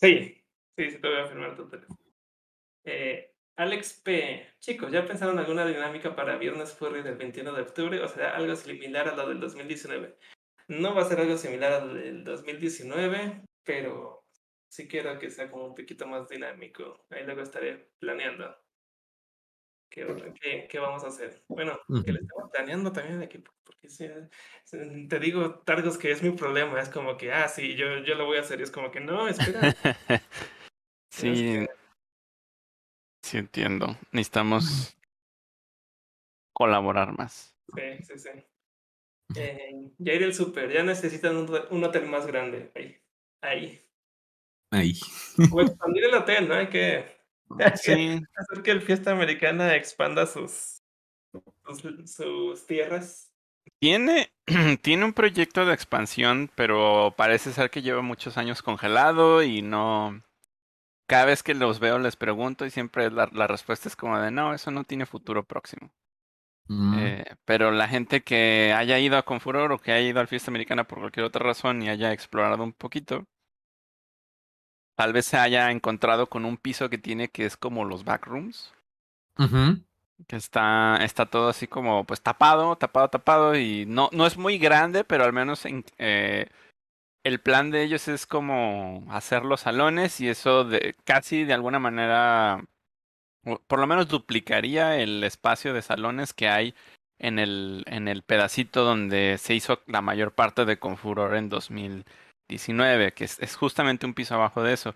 sí, 0.00 0.44
sí, 0.76 0.90
sí 0.90 0.98
te 1.00 1.08
voy 1.08 1.18
a 1.18 1.26
firmar 1.26 1.56
tu 1.56 1.68
teléfono. 1.68 1.98
Eh, 2.84 3.34
Alex 3.56 4.00
P. 4.04 4.46
Chicos, 4.60 4.90
¿ya 4.92 5.06
pensaron 5.06 5.38
alguna 5.38 5.64
dinámica 5.64 6.14
para 6.14 6.36
Viernes 6.36 6.74
Furry 6.74 7.02
del 7.02 7.16
21 7.16 7.52
de 7.52 7.62
octubre? 7.62 8.02
O 8.02 8.08
sea, 8.08 8.34
algo 8.36 8.54
similar 8.56 9.08
a 9.08 9.14
lo 9.14 9.28
del 9.28 9.40
2019. 9.40 10.16
No 10.68 10.94
va 10.94 11.02
a 11.02 11.08
ser 11.08 11.20
algo 11.20 11.36
similar 11.36 11.72
a 11.72 11.84
lo 11.84 11.94
del 11.94 12.24
2019, 12.24 13.42
pero 13.64 14.24
sí 14.68 14.88
quiero 14.88 15.18
que 15.18 15.30
sea 15.30 15.50
como 15.50 15.66
un 15.66 15.74
poquito 15.74 16.06
más 16.06 16.28
dinámico. 16.28 17.04
Ahí 17.10 17.24
luego 17.24 17.42
estaré 17.42 17.90
planeando 17.98 18.56
¿Qué, 19.94 20.34
qué, 20.40 20.66
qué 20.68 20.78
vamos 20.80 21.04
a 21.04 21.06
hacer? 21.06 21.44
Bueno, 21.46 21.78
que 22.04 22.10
le 22.10 22.18
estamos 22.18 22.50
planeando 22.50 22.90
también 22.90 23.20
de 23.20 23.28
que, 23.28 23.44
porque 23.62 23.88
sí, 23.88 24.04
eh, 24.04 25.06
te 25.08 25.20
digo, 25.20 25.60
Targos, 25.60 25.96
que 25.98 26.10
es 26.10 26.20
mi 26.20 26.30
problema, 26.30 26.80
es 26.80 26.88
como 26.88 27.16
que, 27.16 27.32
ah, 27.32 27.46
sí, 27.46 27.76
yo, 27.76 27.98
yo 27.98 28.16
lo 28.16 28.26
voy 28.26 28.38
a 28.38 28.40
hacer, 28.40 28.58
y 28.58 28.64
es 28.64 28.72
como 28.72 28.90
que, 28.90 28.98
no, 28.98 29.28
espera, 29.28 29.60
Sí, 31.12 31.32
que, 31.32 31.68
sí 33.22 33.38
entiendo. 33.38 33.96
Necesitamos 34.10 34.98
colaborar 36.52 37.16
más. 37.16 37.56
sí, 37.72 38.02
sí, 38.02 38.18
sí. 38.18 38.30
Eh, 39.34 39.90
ya 39.98 40.12
ir 40.12 40.24
al 40.24 40.34
súper, 40.34 40.72
ya 40.72 40.82
necesitan 40.82 41.36
un, 41.36 41.50
un 41.70 41.84
hotel 41.84 42.06
más 42.06 42.26
grande, 42.26 42.70
ahí, 42.74 42.96
ahí. 43.42 43.80
Ahí. 44.70 44.94
O 45.52 45.60
expandir 45.60 46.04
el 46.04 46.14
hotel, 46.14 46.48
¿no? 46.48 46.54
Hay 46.54 46.68
que, 46.68 47.06
hay 47.58 47.72
que 47.84 47.94
Sí, 47.94 48.20
hacer 48.36 48.62
que 48.62 48.70
el 48.72 48.82
Fiesta 48.82 49.12
Americana 49.12 49.74
expanda 49.76 50.26
sus, 50.26 50.82
sus, 51.66 52.10
sus 52.12 52.66
tierras. 52.66 53.32
tiene, 53.80 54.32
tiene 54.82 55.04
un 55.04 55.12
proyecto 55.12 55.64
de 55.66 55.74
expansión, 55.74 56.50
pero 56.54 57.14
parece 57.16 57.52
ser 57.52 57.70
que 57.70 57.82
lleva 57.82 58.02
muchos 58.02 58.36
años 58.38 58.62
congelado 58.62 59.42
y 59.42 59.62
no... 59.62 60.22
Cada 61.06 61.26
vez 61.26 61.42
que 61.42 61.54
los 61.54 61.80
veo 61.80 61.98
les 61.98 62.16
pregunto 62.16 62.66
y 62.66 62.70
siempre 62.70 63.10
la, 63.10 63.28
la 63.32 63.46
respuesta 63.46 63.88
es 63.88 63.96
como 63.96 64.18
de 64.20 64.30
no, 64.30 64.54
eso 64.54 64.70
no 64.70 64.84
tiene 64.84 65.06
futuro 65.06 65.44
próximo. 65.44 65.92
Mm, 66.68 66.94
Eh, 66.98 67.24
pero 67.44 67.70
la 67.70 67.88
gente 67.88 68.22
que 68.22 68.72
haya 68.76 68.98
ido 68.98 69.16
a 69.18 69.24
Confuror 69.24 69.72
o 69.72 69.78
que 69.78 69.92
haya 69.92 70.08
ido 70.08 70.20
al 70.20 70.28
Fiesta 70.28 70.50
Americana 70.50 70.84
por 70.84 70.98
cualquier 71.00 71.26
otra 71.26 71.44
razón 71.44 71.82
y 71.82 71.88
haya 71.88 72.12
explorado 72.12 72.62
un 72.64 72.72
poquito, 72.72 73.24
tal 74.96 75.12
vez 75.12 75.26
se 75.26 75.36
haya 75.36 75.70
encontrado 75.70 76.28
con 76.28 76.44
un 76.44 76.56
piso 76.56 76.90
que 76.90 76.98
tiene 76.98 77.28
que 77.30 77.46
es 77.46 77.56
como 77.56 77.84
los 77.84 78.02
backrooms, 78.04 78.72
que 80.28 80.36
está, 80.36 80.98
está 81.02 81.26
todo 81.26 81.48
así 81.48 81.66
como 81.66 82.04
pues 82.04 82.22
tapado, 82.22 82.76
tapado, 82.76 83.08
tapado 83.08 83.56
y 83.56 83.84
no, 83.86 84.08
no 84.12 84.26
es 84.26 84.36
muy 84.38 84.58
grande, 84.58 85.04
pero 85.04 85.24
al 85.24 85.32
menos 85.32 85.66
en, 85.66 85.84
eh, 85.98 86.48
el 87.24 87.40
plan 87.40 87.70
de 87.72 87.84
ellos 87.84 88.08
es 88.08 88.26
como 88.26 89.04
hacer 89.10 89.44
los 89.44 89.62
salones 89.62 90.20
y 90.20 90.28
eso 90.28 90.64
de 90.64 90.96
casi 91.04 91.44
de 91.44 91.54
alguna 91.54 91.78
manera, 91.80 92.64
por 93.66 93.78
lo 93.78 93.86
menos 93.86 94.08
duplicaría 94.08 94.98
el 94.98 95.22
espacio 95.24 95.74
de 95.74 95.82
salones 95.82 96.32
que 96.32 96.48
hay 96.48 96.74
en 97.18 97.38
el, 97.38 97.84
en 97.86 98.08
el 98.08 98.22
pedacito 98.22 98.84
donde 98.84 99.38
se 99.38 99.54
hizo 99.54 99.80
la 99.86 100.02
mayor 100.02 100.32
parte 100.32 100.64
de 100.64 100.78
Confuror 100.78 101.36
en 101.36 101.48
2019, 101.48 103.12
que 103.12 103.24
es, 103.24 103.38
es 103.40 103.56
justamente 103.56 104.06
un 104.06 104.14
piso 104.14 104.34
abajo 104.34 104.62
de 104.62 104.72
eso. 104.72 104.94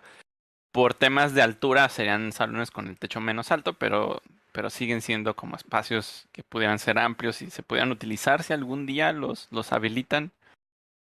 Por 0.73 0.95
temas 0.95 1.35
de 1.35 1.43
altura 1.43 1.89
serían 1.89 2.33
salones 2.33 2.71
con 2.71 2.89
el 2.89 2.99
techo 2.99 3.21
menos 3.21 3.51
alto, 3.51 3.75
pero, 3.75 4.23
pero 4.53 4.71
siguen 4.71 5.01
siendo 5.01 5.35
como 5.35 5.57
espacios 5.57 6.29
que 6.33 6.43
pudieran 6.43 6.79
ser 6.79 6.99
amplios 6.99 7.43
y 7.43 7.51
se 7.51 7.63
pudieran 7.63 7.93
utilizar 7.93 8.43
si 8.43 8.53
algún 8.53 8.87
día 8.87 9.13
los, 9.13 9.49
los 9.51 9.73
habilitan 9.73 10.33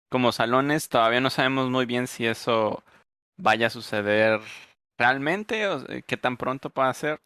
como 0.09 0.31
salones. 0.31 0.89
Todavía 0.89 1.21
no 1.21 1.29
sabemos 1.29 1.69
muy 1.69 1.85
bien 1.85 2.07
si 2.07 2.25
eso 2.25 2.83
vaya 3.37 3.67
a 3.67 3.71
suceder 3.71 4.41
realmente 4.97 5.67
o 5.67 5.83
eh, 5.91 6.03
qué 6.05 6.17
tan 6.17 6.37
pronto 6.37 6.69
pueda 6.69 6.93
ser. 6.93 7.21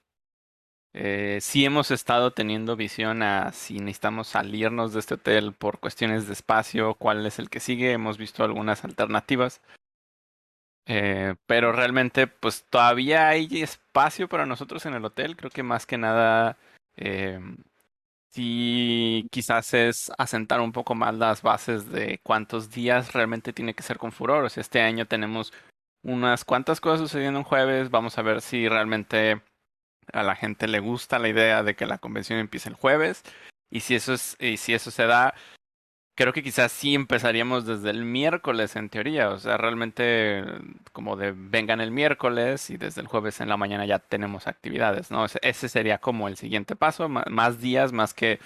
Eh, 0.98 1.40
sí 1.42 1.66
hemos 1.66 1.92
estado 1.92 2.32
teniendo 2.32 2.78
visión 2.78 3.22
a 3.22 3.52
si 3.52 3.80
necesitamos 3.80 4.30
salirnos 4.30 4.94
de 4.94 5.02
este 5.02 5.16
hotel 5.16 5.52
por 5.52 5.80
cuestiones 5.80 6.26
de 6.26 6.32
espacio, 6.32 6.96
cuál 6.96 7.26
es 7.26 7.38
el 7.38 7.50
que 7.50 7.60
sigue. 7.60 7.92
Hemos 7.92 8.18
visto 8.18 8.46
algunas 8.46 8.86
alternativas. 8.86 9.62
Eh, 10.88 11.36
pero 11.48 11.74
realmente, 11.74 12.28
pues 12.28 12.64
todavía 12.70 13.28
hay 13.28 13.62
espacio 13.62 14.30
para 14.30 14.46
nosotros 14.46 14.86
en 14.86 14.94
el 14.94 15.04
hotel. 15.04 15.36
Creo 15.36 15.52
que 15.52 15.64
más 15.64 15.86
que 15.86 15.98
nada, 15.98 16.58
eh, 16.96 17.42
sí, 18.32 19.28
quizás 19.32 19.74
es 19.74 20.12
asentar 20.18 20.62
un 20.62 20.72
poco 20.72 20.96
más 20.96 21.14
las 21.16 21.42
bases 21.42 21.92
de 21.92 22.20
cuántos 22.24 22.72
días 22.72 23.12
realmente 23.14 23.52
tiene 23.52 23.74
que 23.74 23.84
ser 23.84 23.98
con 23.98 24.14
furor. 24.14 24.46
O 24.46 24.48
este 24.48 24.82
año 24.82 25.06
tenemos 25.08 25.52
unas 26.04 26.46
cuantas 26.46 26.80
cosas 26.80 27.02
sucediendo 27.02 27.40
un 27.40 27.46
jueves. 27.46 27.90
Vamos 27.92 28.18
a 28.18 28.22
ver 28.22 28.42
si 28.42 28.70
realmente 28.70 29.42
a 30.14 30.24
la 30.24 30.36
gente 30.36 30.68
le 30.68 30.80
gusta 30.80 31.20
la 31.20 31.30
idea 31.30 31.64
de 31.64 31.76
que 31.76 31.86
la 31.86 31.98
convención 31.98 32.40
empiece 32.40 32.70
el 32.70 32.76
jueves. 32.76 33.24
Y 33.70 33.82
si 33.82 33.96
eso 33.96 34.14
es, 34.14 34.38
y 34.40 34.58
si 34.58 34.74
eso 34.74 34.92
se 34.92 35.06
da, 35.06 35.34
creo 36.16 36.34
que 36.34 36.44
quizás 36.44 36.72
sí 36.72 36.96
empezaríamos 36.96 37.66
desde 37.66 37.90
el 37.90 38.06
miércoles 38.06 38.76
en 38.76 38.90
teoría. 38.90 39.30
O 39.30 39.40
sea, 39.40 39.58
realmente 39.58 40.44
como 40.94 41.16
de 41.16 41.34
vengan 41.36 41.82
el 41.82 41.92
miércoles 41.92 42.70
y 42.70 42.78
desde 42.78 43.02
el 43.02 43.08
jueves 43.08 43.42
en 43.42 43.50
la 43.50 43.58
mañana 43.58 43.86
ya 43.86 44.00
tenemos 44.00 44.48
actividades, 44.48 45.12
¿no? 45.12 45.26
Ese, 45.26 45.70
sería 45.70 46.00
como 46.00 46.28
el 46.28 46.38
siguiente 46.38 46.76
paso, 46.76 47.10
más 47.10 47.60
días, 47.60 47.92
más 47.92 48.14
que 48.14 48.40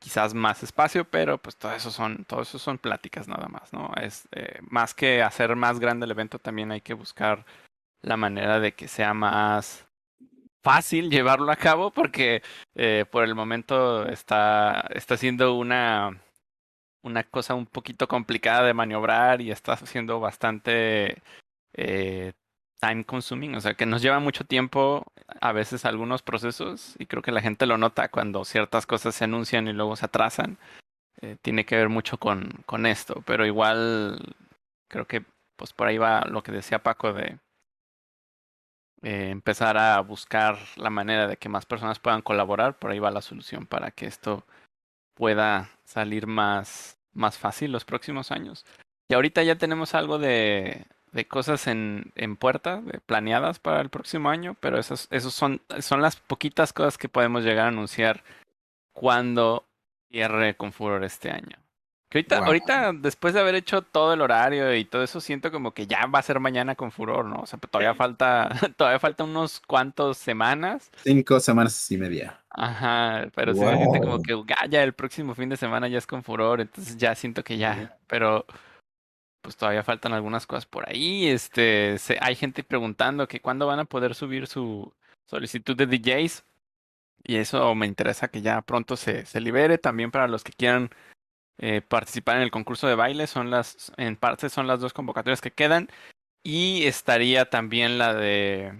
quizás 0.00 0.34
más 0.34 0.62
espacio, 0.62 1.04
pero 1.04 1.38
pues 1.38 1.56
todo 1.56 1.72
eso 1.72 1.90
son, 1.90 2.24
todo 2.24 2.42
eso 2.42 2.58
son 2.58 2.78
pláticas 2.78 3.28
nada 3.28 3.48
más, 3.48 3.72
¿no? 3.72 3.92
Es 4.00 4.28
eh, 4.32 4.60
más 4.62 4.94
que 4.94 5.22
hacer 5.22 5.56
más 5.56 5.78
grande 5.78 6.06
el 6.06 6.12
evento, 6.12 6.38
también 6.38 6.72
hay 6.72 6.80
que 6.80 6.94
buscar 6.94 7.44
la 8.02 8.16
manera 8.16 8.60
de 8.60 8.72
que 8.72 8.88
sea 8.88 9.12
más 9.14 9.86
fácil 10.62 11.10
llevarlo 11.10 11.50
a 11.52 11.56
cabo, 11.56 11.90
porque 11.90 12.42
eh, 12.74 13.04
por 13.10 13.24
el 13.24 13.34
momento 13.34 14.06
está, 14.06 14.86
está 14.94 15.16
siendo 15.16 15.54
una, 15.54 16.20
una 17.02 17.24
cosa 17.24 17.54
un 17.54 17.66
poquito 17.66 18.08
complicada 18.08 18.64
de 18.64 18.74
maniobrar 18.74 19.40
y 19.40 19.50
está 19.50 19.76
siendo 19.76 20.20
bastante 20.20 21.22
eh, 21.74 22.32
time 22.80 23.04
consuming, 23.04 23.54
o 23.56 23.60
sea 23.60 23.74
que 23.74 23.86
nos 23.86 24.02
lleva 24.02 24.20
mucho 24.20 24.44
tiempo 24.44 25.04
a 25.40 25.52
veces 25.52 25.84
algunos 25.84 26.22
procesos 26.22 26.96
y 26.98 27.06
creo 27.06 27.22
que 27.22 27.32
la 27.32 27.42
gente 27.42 27.66
lo 27.66 27.78
nota 27.78 28.08
cuando 28.08 28.44
ciertas 28.44 28.86
cosas 28.86 29.14
se 29.14 29.24
anuncian 29.24 29.68
y 29.68 29.72
luego 29.72 29.96
se 29.96 30.06
atrasan. 30.06 30.58
Eh, 31.22 31.36
tiene 31.42 31.66
que 31.66 31.76
ver 31.76 31.90
mucho 31.90 32.16
con, 32.18 32.50
con 32.66 32.86
esto, 32.86 33.22
pero 33.26 33.44
igual 33.46 34.34
creo 34.88 35.06
que 35.06 35.22
pues 35.56 35.74
por 35.74 35.88
ahí 35.88 35.98
va 35.98 36.22
lo 36.22 36.42
que 36.42 36.52
decía 36.52 36.82
Paco 36.82 37.12
de 37.12 37.38
eh, 39.02 39.30
empezar 39.30 39.76
a 39.78 40.00
buscar 40.00 40.58
la 40.76 40.90
manera 40.90 41.26
de 41.26 41.36
que 41.36 41.48
más 41.48 41.66
personas 41.66 41.98
puedan 41.98 42.22
colaborar, 42.22 42.78
por 42.78 42.90
ahí 42.90 42.98
va 42.98 43.10
la 43.10 43.22
solución 43.22 43.66
para 43.66 43.90
que 43.90 44.06
esto 44.06 44.44
pueda 45.14 45.70
salir 45.84 46.26
más, 46.26 46.98
más 47.12 47.38
fácil 47.38 47.72
los 47.72 47.84
próximos 47.84 48.30
años. 48.30 48.64
Y 49.08 49.14
ahorita 49.14 49.42
ya 49.42 49.56
tenemos 49.56 49.94
algo 49.94 50.18
de, 50.18 50.86
de 51.12 51.26
cosas 51.26 51.66
en, 51.66 52.12
en 52.14 52.36
puerta, 52.36 52.80
de- 52.80 53.00
planeadas 53.00 53.58
para 53.58 53.80
el 53.80 53.90
próximo 53.90 54.30
año, 54.30 54.56
pero 54.60 54.78
esos, 54.78 55.08
esos 55.10 55.34
son, 55.34 55.60
son 55.80 56.00
las 56.00 56.16
poquitas 56.16 56.72
cosas 56.72 56.96
que 56.96 57.08
podemos 57.08 57.42
llegar 57.42 57.66
a 57.66 57.68
anunciar 57.68 58.22
cuando 58.92 59.64
cierre 60.10 60.56
con 60.56 60.72
Furor 60.72 61.04
este 61.04 61.30
año. 61.30 61.58
Que 62.10 62.18
ahorita, 62.18 62.38
Wow. 62.38 62.46
ahorita, 62.46 62.92
después 62.94 63.32
de 63.34 63.40
haber 63.40 63.54
hecho 63.54 63.82
todo 63.82 64.12
el 64.12 64.20
horario 64.20 64.74
y 64.74 64.84
todo 64.84 65.02
eso, 65.04 65.20
siento 65.20 65.50
como 65.52 65.72
que 65.72 65.86
ya 65.86 66.06
va 66.06 66.18
a 66.18 66.22
ser 66.22 66.40
mañana 66.40 66.74
con 66.74 66.90
Furor, 66.90 67.24
¿no? 67.24 67.36
O 67.42 67.46
sea, 67.46 67.58
todavía 67.58 67.94
falta, 67.94 68.48
todavía 68.76 68.98
falta 68.98 69.22
unos 69.24 69.60
cuantos 69.60 70.18
semanas. 70.18 70.90
Cinco 71.04 71.38
semanas 71.40 71.88
y 71.90 71.96
media. 71.96 72.40
Ajá, 72.50 73.28
pero 73.36 73.54
sí 73.54 73.60
se 73.60 73.76
siente 73.76 74.00
como 74.00 74.18
Wow. 74.18 74.44
que 74.46 74.54
ya 74.68 74.82
el 74.82 74.92
próximo 74.92 75.34
fin 75.36 75.48
de 75.50 75.56
semana 75.56 75.86
ya 75.86 75.98
es 75.98 76.06
con 76.06 76.22
Furor, 76.24 76.60
entonces 76.60 76.96
ya 76.96 77.14
siento 77.14 77.44
que 77.44 77.56
ya, 77.56 77.96
pero 78.08 78.44
pues 79.42 79.56
todavía 79.56 79.82
faltan 79.84 80.12
algunas 80.12 80.46
cosas 80.46 80.66
por 80.66 80.88
ahí. 80.88 81.28
Este, 81.28 81.96
se- 81.98 82.18
hay 82.20 82.34
gente 82.34 82.62
preguntando 82.64 83.26
que 83.28 83.40
cuándo 83.40 83.66
van 83.68 83.78
a 83.78 83.84
poder 83.84 84.14
subir 84.14 84.46
su 84.48 84.92
solicitud 85.28 85.76
de 85.76 85.86
DJs. 85.86 86.44
Y 87.22 87.36
eso 87.36 87.74
me 87.74 87.86
interesa 87.86 88.28
que 88.28 88.42
ya 88.42 88.60
pronto 88.62 88.96
se, 88.96 89.24
se 89.26 89.40
libere. 89.40 89.78
También 89.78 90.10
para 90.10 90.26
los 90.28 90.42
que 90.42 90.52
quieran 90.52 90.90
eh, 91.60 91.82
participar 91.82 92.36
en 92.36 92.42
el 92.42 92.50
concurso 92.50 92.86
de 92.88 92.94
baile, 92.94 93.26
son 93.26 93.50
las, 93.50 93.92
en 93.96 94.16
parte 94.16 94.48
son 94.48 94.66
las 94.66 94.80
dos 94.80 94.92
convocatorias 94.92 95.40
que 95.40 95.50
quedan. 95.50 95.88
Y 96.42 96.84
estaría 96.86 97.50
también 97.50 97.98
la 97.98 98.14
de, 98.14 98.72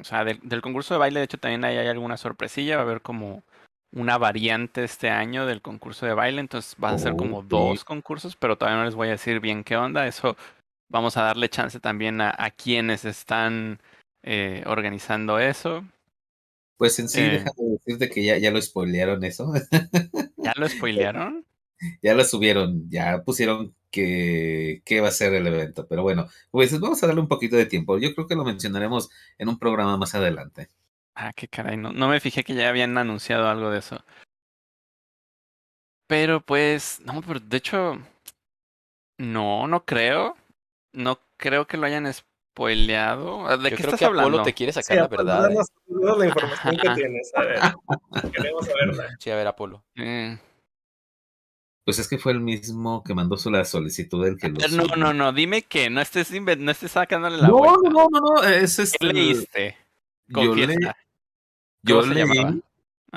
o 0.00 0.04
sea, 0.04 0.24
del, 0.24 0.40
del 0.42 0.62
concurso 0.62 0.94
de 0.94 0.98
baile, 1.00 1.20
de 1.20 1.24
hecho 1.24 1.38
también 1.38 1.64
ahí 1.64 1.76
hay 1.76 1.88
alguna 1.88 2.16
sorpresilla. 2.16 2.76
Va 2.76 2.82
a 2.82 2.84
haber 2.86 3.02
como 3.02 3.42
una 3.94 4.18
variante 4.18 4.84
este 4.84 5.10
año 5.10 5.46
del 5.46 5.60
concurso 5.62 6.06
de 6.06 6.14
baile. 6.14 6.40
Entonces 6.40 6.74
van 6.78 6.94
a 6.94 6.98
ser 6.98 7.14
como 7.16 7.42
dos 7.42 7.84
concursos, 7.84 8.36
pero 8.36 8.56
todavía 8.56 8.78
no 8.78 8.84
les 8.86 8.94
voy 8.94 9.08
a 9.08 9.12
decir 9.12 9.40
bien 9.40 9.64
qué 9.64 9.76
onda. 9.76 10.06
Eso 10.06 10.36
vamos 10.90 11.18
a 11.18 11.22
darle 11.24 11.50
chance 11.50 11.78
también 11.80 12.20
a, 12.22 12.34
a 12.38 12.50
quienes 12.50 13.04
están 13.04 13.80
eh, 14.22 14.62
organizando 14.66 15.38
eso. 15.38 15.84
Pues 16.78 16.98
en 17.00 17.08
sí, 17.08 17.20
Eh. 17.20 17.30
déjame 17.30 17.70
decirte 17.72 18.08
que 18.08 18.24
ya, 18.24 18.38
ya 18.38 18.50
lo 18.50 18.62
spoilearon 18.62 19.22
eso. 19.24 19.52
¿Ya 20.36 20.54
lo 20.56 20.68
spoilearon? 20.68 21.44
ya 22.02 22.14
lo 22.14 22.24
subieron, 22.24 22.88
ya 22.90 23.22
pusieron 23.24 23.74
que, 23.90 24.82
que 24.84 25.00
va 25.00 25.08
a 25.08 25.12
ser 25.12 25.34
el 25.34 25.46
evento. 25.46 25.86
Pero 25.88 26.02
bueno, 26.02 26.26
pues 26.50 26.78
vamos 26.78 27.02
a 27.02 27.06
darle 27.06 27.20
un 27.22 27.28
poquito 27.28 27.56
de 27.56 27.66
tiempo. 27.66 27.98
Yo 27.98 28.14
creo 28.14 28.26
que 28.26 28.34
lo 28.34 28.44
mencionaremos 28.44 29.10
en 29.38 29.48
un 29.48 29.58
programa 29.58 29.96
más 29.96 30.14
adelante. 30.14 30.68
Ah, 31.14 31.32
qué 31.34 31.48
caray, 31.48 31.76
no, 31.76 31.92
no 31.92 32.08
me 32.08 32.20
fijé 32.20 32.44
que 32.44 32.54
ya 32.54 32.68
habían 32.68 32.96
anunciado 32.96 33.48
algo 33.48 33.70
de 33.70 33.80
eso. 33.80 33.98
Pero 36.06 36.40
pues, 36.40 37.00
no, 37.04 37.20
pero 37.22 37.40
de 37.40 37.56
hecho, 37.56 37.98
no, 39.18 39.66
no 39.66 39.84
creo. 39.84 40.36
No 40.92 41.18
creo 41.36 41.66
que 41.66 41.76
lo 41.76 41.86
hayan 41.86 42.10
spoileado. 42.12 43.46
¿De 43.58 43.70
Yo 43.70 43.76
qué 43.76 43.82
creo 43.82 43.94
estás 43.94 43.98
que 44.00 44.04
Apolo 44.06 44.20
hablando? 44.22 44.42
te 44.42 44.54
quiere 44.54 44.72
Sí, 44.72 44.82
sacar 44.82 44.96
la 44.96 45.04
Apolo, 45.04 45.24
verdad. 45.24 45.38
¿eh? 45.38 45.54
danos 45.54 45.66
toda 45.86 46.16
la 46.18 46.26
información 46.26 46.76
que 46.76 46.86
Ajá. 46.88 46.94
tienes. 46.96 47.32
A 47.34 47.42
ver, 47.42 47.60
queremos 48.32 48.66
saberla. 48.66 49.16
Sí, 49.18 49.30
a 49.30 49.36
ver, 49.36 49.46
Apolo. 49.46 49.84
Eh, 49.96 50.38
Pues 51.88 52.00
es 52.00 52.06
que 52.06 52.18
fue 52.18 52.32
el 52.32 52.40
mismo 52.40 53.02
que 53.02 53.14
mandó 53.14 53.38
su 53.38 53.50
la 53.50 53.64
solicitud 53.64 54.22
del 54.22 54.36
que 54.36 54.50
lo 54.50 54.60
no, 54.60 54.68
subió. 54.68 54.94
no, 54.98 55.14
no, 55.14 55.32
dime 55.32 55.62
que 55.62 55.88
no 55.88 56.02
estés, 56.02 56.30
no 56.30 56.70
estés 56.70 56.92
sacándole 56.92 57.38
la 57.38 57.48
No, 57.48 57.56
vuelta. 57.56 57.88
no, 57.88 58.08
no, 58.10 58.20
no, 58.20 58.42
es 58.42 58.78
¿Qué 58.78 59.06
este. 59.06 59.10
leíste? 59.10 59.76
Yo, 60.28 60.54
le, 60.54 60.76
yo 61.82 62.02
¿Cómo 62.02 62.12
se 62.12 62.14
llamaba? 62.14 62.54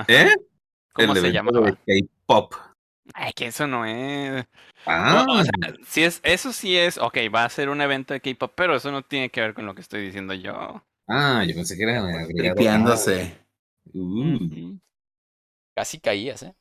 ¿Eh? 0.08 0.30
¿Cómo 0.94 1.16
el 1.16 1.22
se 1.22 1.32
llamaba? 1.34 1.72
K-pop. 1.86 2.54
Ay, 3.14 3.34
que 3.34 3.48
eso 3.48 3.68
no 3.68 3.86
es. 3.86 4.46
Ah, 4.86 5.26
O- 5.28 5.40
o 5.42 5.44
sea, 5.44 5.52
si 5.86 6.04
es, 6.04 6.22
eso 6.24 6.54
sí 6.54 6.78
es, 6.78 6.98
ok, 6.98 7.18
va 7.36 7.44
a 7.44 7.50
ser 7.50 7.68
un 7.68 7.82
evento 7.82 8.14
de 8.14 8.22
K-pop, 8.22 8.54
pero 8.56 8.74
eso 8.78 8.90
no 8.90 9.02
tiene 9.04 9.30
que 9.30 9.42
ver 9.42 9.54
con 9.54 9.66
lo 9.66 9.76
que 9.76 9.82
estoy 9.82 10.02
diciendo 10.02 10.34
yo. 10.34 10.82
ah, 11.08 11.44
yo 11.48 11.54
pensé 11.56 11.76
que 11.78 11.84
era. 11.84 12.26
Tripeándose. 12.28 13.38
Uh, 13.94 14.36
Ujú. 14.36 14.80
Casi 15.76 16.00
caías, 16.00 16.44
¿eh? 16.44 16.56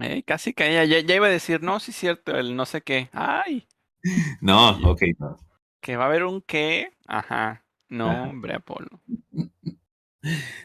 Eh, 0.00 0.22
casi 0.24 0.54
caía, 0.54 0.84
ya, 0.84 1.00
ya 1.00 1.14
iba 1.16 1.26
a 1.26 1.30
decir, 1.30 1.62
no, 1.62 1.78
sí 1.80 1.90
es 1.90 1.96
cierto, 1.96 2.36
el 2.36 2.56
no 2.56 2.64
sé 2.66 2.80
qué. 2.82 3.10
Ay, 3.12 3.66
no, 4.40 4.70
ok, 4.90 5.02
no. 5.18 5.36
que 5.80 5.96
va 5.96 6.04
a 6.04 6.06
haber 6.08 6.24
un 6.24 6.40
qué. 6.42 6.92
Ajá. 7.06 7.64
No, 7.88 8.10
Ajá. 8.10 8.22
hombre, 8.22 8.54
Apolo. 8.54 8.88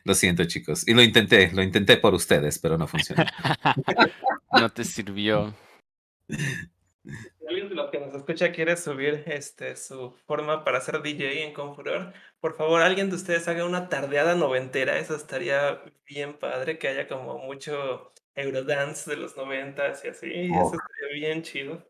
Lo 0.03 0.13
siento, 0.13 0.45
chicos. 0.45 0.87
Y 0.87 0.93
lo 0.93 1.01
intenté, 1.01 1.51
lo 1.51 1.63
intenté 1.63 1.97
por 1.97 2.13
ustedes, 2.13 2.59
pero 2.59 2.77
no 2.77 2.85
funcionó. 2.87 3.23
no 4.51 4.69
te 4.69 4.83
sirvió. 4.83 5.51
Si 6.29 7.47
alguien 7.49 7.67
de 7.69 7.73
los 7.75 7.89
que 7.89 7.99
nos 7.99 8.13
escucha 8.13 8.51
quiere 8.51 8.77
subir 8.77 9.23
este, 9.25 9.75
su 9.75 10.11
forma 10.27 10.63
para 10.63 10.79
ser 10.79 11.01
DJ 11.01 11.43
en 11.45 11.53
Confuror, 11.55 12.13
por 12.39 12.55
favor, 12.55 12.81
alguien 12.81 13.09
de 13.09 13.15
ustedes 13.15 13.47
haga 13.47 13.65
una 13.65 13.89
tardeada 13.89 14.35
noventera. 14.35 14.99
Eso 14.99 15.15
estaría 15.15 15.81
bien 16.05 16.37
padre, 16.37 16.77
que 16.77 16.89
haya 16.89 17.07
como 17.07 17.39
mucho 17.39 18.13
Eurodance 18.37 19.09
de 19.09 19.17
los 19.17 19.35
noventas 19.35 20.05
y 20.05 20.09
así. 20.09 20.49
Oh. 20.53 20.67
Eso 20.67 20.75
estaría 20.75 21.27
bien 21.27 21.41
chido. 21.41 21.89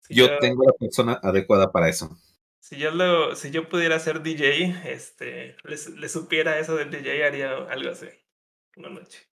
Si 0.00 0.14
Yo 0.14 0.38
tengo 0.38 0.64
la 0.64 0.72
persona 0.72 1.20
adecuada 1.22 1.70
para 1.70 1.88
eso. 1.88 2.16
Si 2.60 2.78
yo, 2.78 2.90
lo, 2.90 3.34
si 3.34 3.50
yo 3.50 3.68
pudiera 3.68 3.98
ser 3.98 4.22
DJ, 4.22 4.82
este, 4.84 5.56
le 5.64 6.08
supiera 6.08 6.58
eso 6.58 6.76
del 6.76 6.90
DJ, 6.90 7.26
haría 7.26 7.52
algo 7.56 7.90
así. 7.90 8.06
Una 8.76 8.90
noche. 8.90 9.28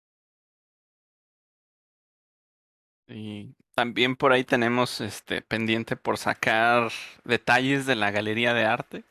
Y 3.09 3.55
también 3.75 4.17
por 4.17 4.33
ahí 4.33 4.45
tenemos 4.45 5.01
este 5.01 5.43
pendiente 5.43 5.97
por 5.97 6.17
sacar 6.17 6.90
detalles 7.25 7.87
de 7.87 7.97
la 7.97 8.11
galería 8.11 8.55
de 8.55 8.64
arte. 8.64 9.05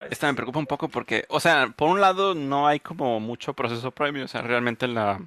Esta 0.00 0.26
me 0.26 0.34
preocupa 0.34 0.58
un 0.58 0.66
poco 0.66 0.88
porque, 0.88 1.24
o 1.28 1.38
sea, 1.38 1.68
por 1.76 1.88
un 1.88 2.00
lado 2.00 2.34
no 2.34 2.66
hay 2.66 2.80
como 2.80 3.20
mucho 3.20 3.54
proceso 3.54 3.92
previo, 3.92 4.24
o 4.24 4.28
sea, 4.28 4.42
realmente 4.42 4.88
la 4.88 5.20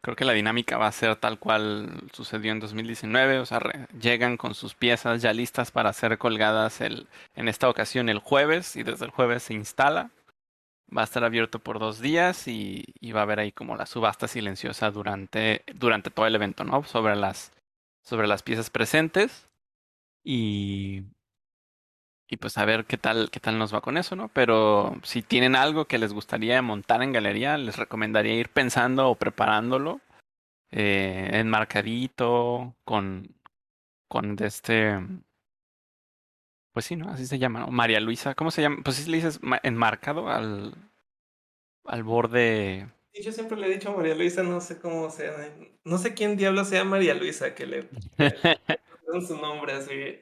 creo 0.00 0.16
que 0.16 0.24
la 0.24 0.32
dinámica 0.32 0.78
va 0.78 0.86
a 0.86 0.92
ser 0.92 1.16
tal 1.16 1.38
cual 1.38 2.08
sucedió 2.12 2.52
en 2.52 2.60
2019, 2.60 3.38
o 3.38 3.46
sea, 3.46 3.60
llegan 4.00 4.36
con 4.36 4.54
sus 4.54 4.74
piezas 4.74 5.22
ya 5.22 5.32
listas 5.32 5.70
para 5.70 5.92
ser 5.92 6.18
colgadas 6.18 6.80
el 6.80 7.08
en 7.34 7.48
esta 7.48 7.68
ocasión 7.68 8.08
el 8.08 8.18
jueves 8.18 8.76
y 8.76 8.82
desde 8.82 9.06
el 9.06 9.10
jueves 9.10 9.44
se 9.44 9.54
instala. 9.54 10.10
Va 10.96 11.00
a 11.00 11.04
estar 11.04 11.24
abierto 11.24 11.58
por 11.58 11.80
dos 11.80 12.00
días 12.00 12.46
y, 12.46 12.84
y 13.00 13.12
va 13.12 13.20
a 13.20 13.22
haber 13.24 13.40
ahí 13.40 13.50
como 13.50 13.76
la 13.76 13.86
subasta 13.86 14.28
silenciosa 14.28 14.92
durante, 14.92 15.64
durante 15.74 16.10
todo 16.10 16.26
el 16.26 16.36
evento, 16.36 16.62
¿no? 16.62 16.84
Sobre 16.84 17.16
las, 17.16 17.52
sobre 18.04 18.28
las 18.28 18.44
piezas 18.44 18.70
presentes. 18.70 19.48
Y, 20.22 21.02
y 22.28 22.36
pues 22.38 22.58
a 22.58 22.64
ver 22.64 22.86
qué 22.86 22.98
tal, 22.98 23.30
qué 23.30 23.40
tal 23.40 23.58
nos 23.58 23.74
va 23.74 23.80
con 23.80 23.96
eso, 23.96 24.16
¿no? 24.16 24.28
Pero 24.28 24.96
si 25.02 25.22
tienen 25.22 25.56
algo 25.56 25.86
que 25.86 25.98
les 25.98 26.12
gustaría 26.12 26.60
montar 26.62 27.02
en 27.02 27.12
galería, 27.12 27.56
les 27.58 27.76
recomendaría 27.76 28.34
ir 28.34 28.48
pensando 28.50 29.08
o 29.10 29.14
preparándolo. 29.16 30.00
eh, 30.72 31.30
enmarcadito, 31.34 32.74
con, 32.84 33.34
con 34.08 34.36
de 34.36 34.46
este. 34.46 34.98
Pues 36.72 36.84
sí, 36.86 36.96
¿no? 36.96 37.08
Así 37.10 37.26
se 37.26 37.38
llama, 37.38 37.60
¿no? 37.60 37.68
María 37.68 38.00
Luisa, 38.00 38.34
¿cómo 38.34 38.50
se 38.50 38.62
llama? 38.62 38.78
Pues 38.84 38.96
sí 38.96 39.10
le 39.10 39.16
dices 39.16 39.42
ma- 39.42 39.60
enmarcado 39.62 40.28
al, 40.28 40.74
al 41.84 42.02
borde. 42.02 42.88
Y 43.12 43.22
yo 43.22 43.32
siempre 43.32 43.56
le 43.56 43.66
he 43.66 43.70
dicho 43.70 43.90
a 43.90 43.96
María 43.96 44.14
Luisa, 44.14 44.42
no 44.42 44.60
sé 44.60 44.78
cómo 44.78 45.08
sea, 45.10 45.32
no 45.84 45.98
sé 45.98 46.12
quién 46.14 46.36
diablo 46.36 46.64
sea 46.64 46.84
María 46.84 47.14
Luisa, 47.14 47.54
que 47.54 47.66
le 47.66 47.88
su 49.26 49.36
nombre 49.40 49.72
así, 49.72 50.20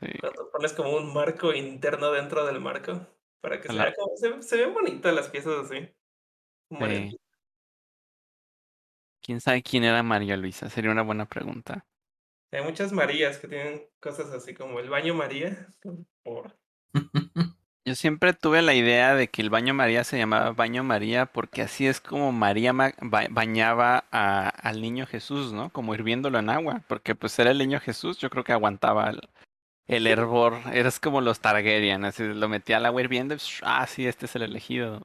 Sí. 0.00 0.06
cuando 0.20 0.50
pones 0.50 0.72
como 0.72 0.96
un 0.96 1.12
marco 1.12 1.52
interno 1.52 2.12
dentro 2.12 2.46
del 2.46 2.60
marco, 2.60 3.06
para 3.40 3.60
que 3.60 3.68
se 3.68 3.74
vea 3.74 3.92
como, 3.94 4.16
se, 4.16 4.42
se 4.42 4.56
ven 4.56 4.74
bonitas 4.74 5.14
las 5.14 5.28
piezas 5.28 5.64
así. 5.64 5.88
Sí. 6.70 7.18
¿Quién 9.22 9.40
sabe 9.40 9.62
quién 9.62 9.84
era 9.84 10.02
María 10.02 10.36
Luisa? 10.36 10.70
Sería 10.70 10.90
una 10.90 11.02
buena 11.02 11.26
pregunta. 11.26 11.84
Hay 12.50 12.62
muchas 12.62 12.92
Marías 12.92 13.38
que 13.38 13.48
tienen 13.48 13.86
cosas 14.00 14.30
así 14.30 14.54
como 14.54 14.80
el 14.80 14.88
baño 14.88 15.14
María, 15.14 15.68
por 16.22 16.56
Yo 17.84 17.94
siempre 17.94 18.34
tuve 18.34 18.60
la 18.62 18.74
idea 18.74 19.14
de 19.14 19.28
que 19.28 19.40
el 19.40 19.50
baño 19.50 19.72
María 19.74 20.04
se 20.04 20.18
llamaba 20.18 20.52
baño 20.52 20.82
María 20.84 21.26
porque 21.26 21.62
así 21.62 21.86
es 21.86 22.00
como 22.00 22.32
María 22.32 22.72
ma- 22.72 22.94
ba- 23.00 23.28
bañaba 23.30 24.04
a- 24.10 24.48
al 24.48 24.80
niño 24.80 25.06
Jesús, 25.06 25.52
¿no? 25.52 25.70
Como 25.70 25.94
hirviéndolo 25.94 26.38
en 26.38 26.50
agua, 26.50 26.82
porque 26.86 27.14
pues 27.14 27.38
era 27.38 27.50
el 27.50 27.58
niño 27.58 27.80
Jesús, 27.80 28.18
yo 28.18 28.28
creo 28.30 28.44
que 28.44 28.52
aguantaba 28.52 29.08
el, 29.10 29.20
el 29.88 30.06
hervor. 30.06 30.58
Eras 30.72 31.00
como 31.00 31.20
los 31.20 31.40
Targaryen, 31.40 32.04
así 32.04 32.22
lo 32.24 32.48
metía 32.48 32.76
al 32.76 32.86
agua 32.86 33.00
hirviendo 33.02 33.34
y 33.34 33.38
ah, 33.62 33.86
sí, 33.86 34.06
este 34.06 34.26
es 34.26 34.36
el 34.36 34.42
elegido. 34.42 35.02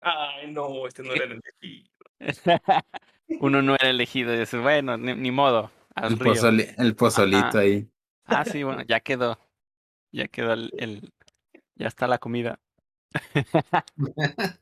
Ay, 0.00 0.50
no, 0.52 0.86
este 0.86 1.02
no 1.02 1.12
era 1.12 1.24
el 1.26 1.32
elegido. 1.32 1.88
Uno 3.40 3.62
no 3.62 3.74
era 3.74 3.88
elegido 3.90 4.34
y 4.34 4.38
dices, 4.38 4.60
bueno, 4.60 4.96
ni, 4.96 5.14
ni 5.14 5.30
modo, 5.30 5.70
al 5.94 6.12
El, 6.12 6.18
río. 6.18 6.32
pozoli- 6.34 6.74
el 6.76 6.96
pozolito 6.96 7.38
Ajá. 7.38 7.58
ahí. 7.58 7.88
Ah, 8.24 8.44
sí, 8.44 8.62
bueno, 8.62 8.82
ya 8.82 9.00
quedó. 9.00 9.38
Ya 10.10 10.28
quedó 10.28 10.52
el, 10.52 10.70
el- 10.76 11.12
ya 11.76 11.88
está 11.88 12.06
la 12.08 12.18
comida. 12.18 12.58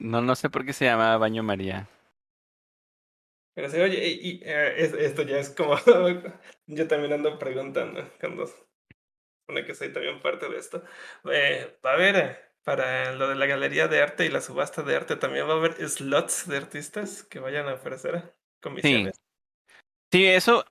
No, 0.00 0.20
no 0.20 0.34
sé 0.34 0.50
por 0.50 0.64
qué 0.64 0.72
se 0.72 0.86
llamaba 0.86 1.16
Baño 1.18 1.42
María. 1.42 1.88
Pero 3.58 3.70
sí, 3.70 3.80
oye, 3.80 4.06
y, 4.06 4.40
eh, 4.44 4.74
es- 4.84 4.94
esto 4.94 5.22
ya 5.22 5.36
es 5.38 5.50
como, 5.50 5.74
yo 6.68 6.86
también 6.86 7.12
ando 7.12 7.40
preguntando, 7.40 8.08
cuando 8.20 8.46
supone 8.46 9.64
que 9.66 9.74
soy 9.74 9.92
también 9.92 10.22
parte 10.22 10.48
de 10.48 10.58
esto. 10.58 10.84
Eh, 11.24 11.76
va 11.84 11.90
a 11.90 11.94
haber, 11.94 12.16
eh, 12.16 12.38
para 12.62 13.10
lo 13.14 13.28
de 13.28 13.34
la 13.34 13.46
galería 13.46 13.88
de 13.88 14.00
arte 14.00 14.26
y 14.26 14.28
la 14.28 14.40
subasta 14.42 14.84
de 14.84 14.94
arte, 14.94 15.16
también 15.16 15.48
va 15.48 15.54
a 15.54 15.56
haber 15.56 15.74
slots 15.88 16.46
de 16.46 16.56
artistas 16.56 17.24
que 17.24 17.40
vayan 17.40 17.66
a 17.66 17.74
ofrecer 17.74 18.32
comisiones. 18.60 19.16
Sí, 20.12 20.24
eso, 20.24 20.64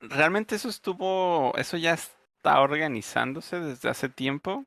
realmente 0.00 0.56
eso 0.56 0.68
estuvo, 0.68 1.56
eso 1.56 1.76
ya 1.76 1.94
está 1.94 2.60
organizándose 2.60 3.60
desde 3.60 3.88
hace 3.88 4.08
tiempo. 4.08 4.64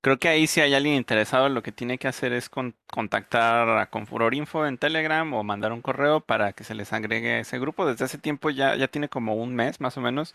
Creo 0.00 0.18
que 0.18 0.28
ahí 0.28 0.46
si 0.46 0.60
hay 0.60 0.74
alguien 0.74 0.94
interesado, 0.94 1.48
lo 1.48 1.62
que 1.62 1.72
tiene 1.72 1.98
que 1.98 2.08
hacer 2.08 2.32
es 2.32 2.48
con- 2.48 2.76
contactar 2.92 3.68
a 3.78 3.90
Confuror 3.90 4.34
Info 4.34 4.64
en 4.66 4.78
Telegram 4.78 5.32
o 5.34 5.42
mandar 5.42 5.72
un 5.72 5.82
correo 5.82 6.20
para 6.20 6.52
que 6.52 6.64
se 6.64 6.74
les 6.74 6.92
agregue 6.92 7.40
ese 7.40 7.58
grupo. 7.58 7.84
Desde 7.84 8.04
hace 8.04 8.18
tiempo 8.18 8.50
ya, 8.50 8.76
ya 8.76 8.88
tiene 8.88 9.08
como 9.08 9.34
un 9.34 9.54
mes 9.56 9.80
más 9.80 9.96
o 9.96 10.00
menos 10.00 10.34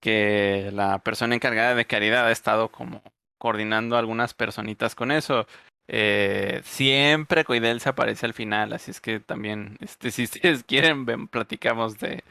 que 0.00 0.70
la 0.72 0.98
persona 1.00 1.34
encargada 1.34 1.74
de 1.74 1.86
caridad 1.86 2.26
ha 2.26 2.32
estado 2.32 2.70
como 2.70 3.02
coordinando 3.38 3.96
algunas 3.96 4.34
personitas 4.34 4.94
con 4.94 5.10
eso. 5.12 5.46
Eh, 5.88 6.60
siempre 6.64 7.44
Coidel 7.44 7.80
se 7.80 7.90
aparece 7.90 8.26
al 8.26 8.34
final, 8.34 8.72
así 8.72 8.90
es 8.90 9.00
que 9.00 9.20
también, 9.20 9.76
este, 9.80 10.10
si 10.10 10.24
ustedes 10.24 10.64
quieren, 10.68 11.04
ven, 11.06 11.28
platicamos 11.28 11.98
de, 11.98 12.24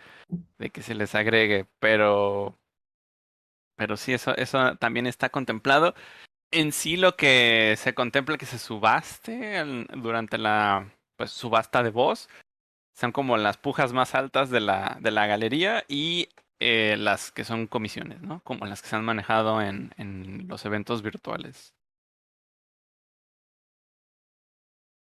de 0.59 0.69
que 0.71 0.81
se 0.83 0.95
les 0.95 1.15
agregue, 1.15 1.67
pero, 1.79 2.57
pero 3.75 3.97
sí, 3.97 4.13
eso, 4.13 4.35
eso 4.37 4.75
también 4.77 5.07
está 5.07 5.29
contemplado. 5.29 5.93
En 6.55 6.71
sí, 6.71 6.97
lo 6.97 7.15
que 7.15 7.73
se 7.77 7.95
contempla 7.95 8.37
que 8.37 8.45
se 8.45 8.59
subaste 8.59 9.63
durante 9.97 10.37
la 10.37 10.93
pues, 11.17 11.31
subasta 11.31 11.81
de 11.81 11.89
voz 11.89 12.29
son 12.95 13.11
como 13.11 13.37
las 13.37 13.57
pujas 13.57 13.91
más 13.91 14.13
altas 14.13 14.51
de 14.51 14.59
la, 14.59 14.99
de 15.01 15.09
la 15.09 15.25
galería 15.25 15.83
y 15.87 16.29
eh, 16.59 16.95
las 16.95 17.31
que 17.31 17.43
son 17.43 17.65
comisiones, 17.65 18.21
¿no? 18.21 18.41
Como 18.43 18.67
las 18.67 18.83
que 18.83 18.87
se 18.89 18.95
han 18.95 19.03
manejado 19.03 19.63
en, 19.63 19.95
en 19.97 20.47
los 20.47 20.63
eventos 20.65 21.01
virtuales. 21.01 21.73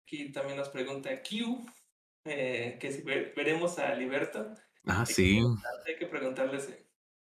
Aquí 0.07 0.31
también 0.31 0.57
nos 0.57 0.69
pregunta 0.69 1.11
Q, 1.21 1.67
eh, 2.27 2.79
que 2.81 2.93
si 2.93 3.03
ve- 3.03 3.33
veremos 3.37 3.77
a 3.81 3.93
Liberto. 3.97 4.55
Ah, 4.87 5.01
Hay 5.01 5.07
que 5.07 5.13
sí. 5.15 5.41
preguntarle- 5.41 5.83
Hay 5.89 5.97
que 5.99 6.07
preguntarle 6.07 6.61
si, 6.61 6.75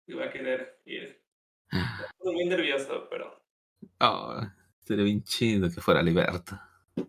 si 0.07 0.13
va 0.13 0.27
a 0.27 0.31
querer 0.31 0.83
ir. 0.85 1.25
Estoy 1.73 2.35
muy 2.35 2.45
nervioso, 2.45 3.09
pero... 3.09 3.48
Oh, 4.01 4.41
sería 4.85 5.05
bien 5.05 5.23
chido 5.23 5.69
que 5.71 5.81
fuera 5.81 6.03
Liberto. 6.03 6.59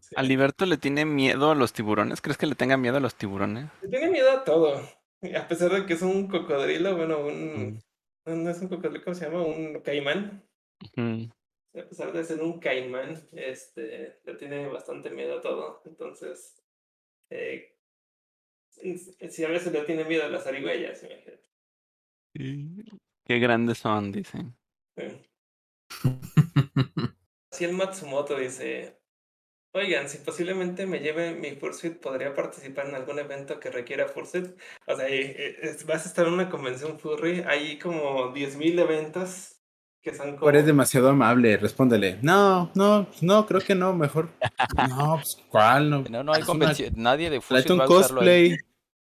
sí. 0.01 0.15
¿A 0.15 0.23
Liberto 0.23 0.65
le 0.65 0.77
tiene 0.77 1.05
miedo 1.05 1.51
a 1.51 1.55
los 1.55 1.73
tiburones? 1.73 2.21
¿Crees 2.21 2.37
que 2.37 2.45
le 2.47 2.55
tenga 2.55 2.77
miedo 2.77 2.97
a 2.97 3.01
los 3.01 3.15
tiburones? 3.15 3.69
Le 3.81 3.89
Tiene 3.89 4.09
miedo 4.09 4.31
a 4.31 4.43
todo. 4.43 4.81
A 5.35 5.47
pesar 5.47 5.71
de 5.71 5.85
que 5.85 5.93
es 5.93 6.01
un 6.01 6.27
cocodrilo, 6.27 6.95
bueno, 6.95 7.19
un, 7.19 7.81
Mm. 8.25 8.43
no, 8.43 8.49
es 8.49 8.59
un 8.61 8.67
cocodrilo, 8.69 9.03
¿cómo 9.03 9.15
se 9.15 9.25
llama? 9.25 9.43
Un 9.43 9.81
caimán. 9.81 10.43
A 11.75 11.87
pesar 11.87 12.11
de 12.13 12.23
ser 12.23 12.41
un 12.41 12.59
caimán, 12.59 13.21
este, 13.33 14.19
le 14.23 14.35
tiene 14.35 14.67
bastante 14.67 15.09
miedo 15.09 15.37
a 15.37 15.41
todo. 15.41 15.81
Entonces, 15.85 16.55
eh, 17.29 17.75
si 19.29 19.43
a 19.43 19.49
veces 19.49 19.71
le 19.73 19.83
tiene 19.83 20.03
miedo 20.05 20.23
a 20.25 20.29
las 20.29 20.43
zarigüeyas, 20.45 21.03
imagínate. 21.03 21.49
Qué 23.25 23.39
grandes 23.39 23.77
son, 23.79 24.11
dicen. 24.11 24.55
Sí. 24.95 25.03
Así 27.51 27.65
el 27.65 27.73
Matsumoto 27.73 28.37
dice, 28.37 28.99
oigan, 29.73 30.07
si 30.09 30.19
posiblemente 30.19 30.85
me 30.85 30.99
lleve 30.99 31.33
mi 31.35 31.51
Fursuit, 31.51 31.99
¿podría 31.99 32.33
participar 32.33 32.87
en 32.87 32.95
algún 32.95 33.19
evento 33.19 33.59
que 33.59 33.69
requiera 33.71 34.07
Fursuit? 34.07 34.47
O 34.87 34.95
sea, 34.95 35.07
eh, 35.07 35.57
eh, 35.63 35.77
vas 35.87 36.05
a 36.05 36.09
estar 36.09 36.27
en 36.27 36.33
una 36.33 36.49
convención 36.49 36.99
furry, 36.99 37.43
hay 37.47 37.77
como 37.79 38.33
10.000 38.33 38.79
eventos 38.79 39.55
que 40.01 40.13
son 40.13 40.37
como... 40.37 40.49
Eres 40.49 40.65
demasiado 40.65 41.09
amable, 41.09 41.57
respóndele. 41.57 42.19
No, 42.21 42.71
no, 42.75 43.07
no, 43.21 43.45
creo 43.45 43.59
que 43.61 43.75
no, 43.75 43.93
mejor. 43.93 44.29
No, 44.89 45.15
pues, 45.15 45.37
¿cuál? 45.49 45.89
No, 45.89 46.03
No, 46.09 46.23
no 46.23 46.31
hay 46.33 46.39
una- 46.41 46.45
convención. 46.45 46.93
Nadie 46.95 47.29
de 47.29 47.41
Fursuit 47.41 47.69
un 47.71 47.79
va 47.79 47.83
a 47.85 47.87
usarlo 47.89 48.21
ahí. 48.21 48.51
cosplay. 48.51 48.57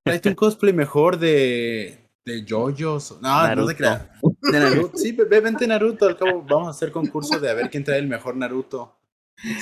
Tráete 0.04 0.30
un 0.30 0.36
cosplay 0.36 0.74
mejor 0.74 1.18
de. 1.18 2.10
De 2.26 2.44
Yoyos. 2.46 3.20
No, 3.22 3.30
no 3.30 3.48
Naruto. 3.48 3.68
se 3.70 3.76
crea. 3.76 4.12
De 4.42 4.60
Naruto. 4.60 4.98
Sí, 4.98 5.12
ve, 5.12 5.40
vente 5.40 5.68
Naruto. 5.68 6.06
Al 6.08 6.18
cabo, 6.18 6.44
vamos 6.44 6.68
a 6.68 6.72
hacer 6.72 6.92
concurso 6.92 7.40
de 7.40 7.50
a 7.50 7.54
ver 7.54 7.70
quién 7.70 7.84
trae 7.84 8.00
el 8.00 8.08
mejor 8.08 8.36
Naruto. 8.36 8.98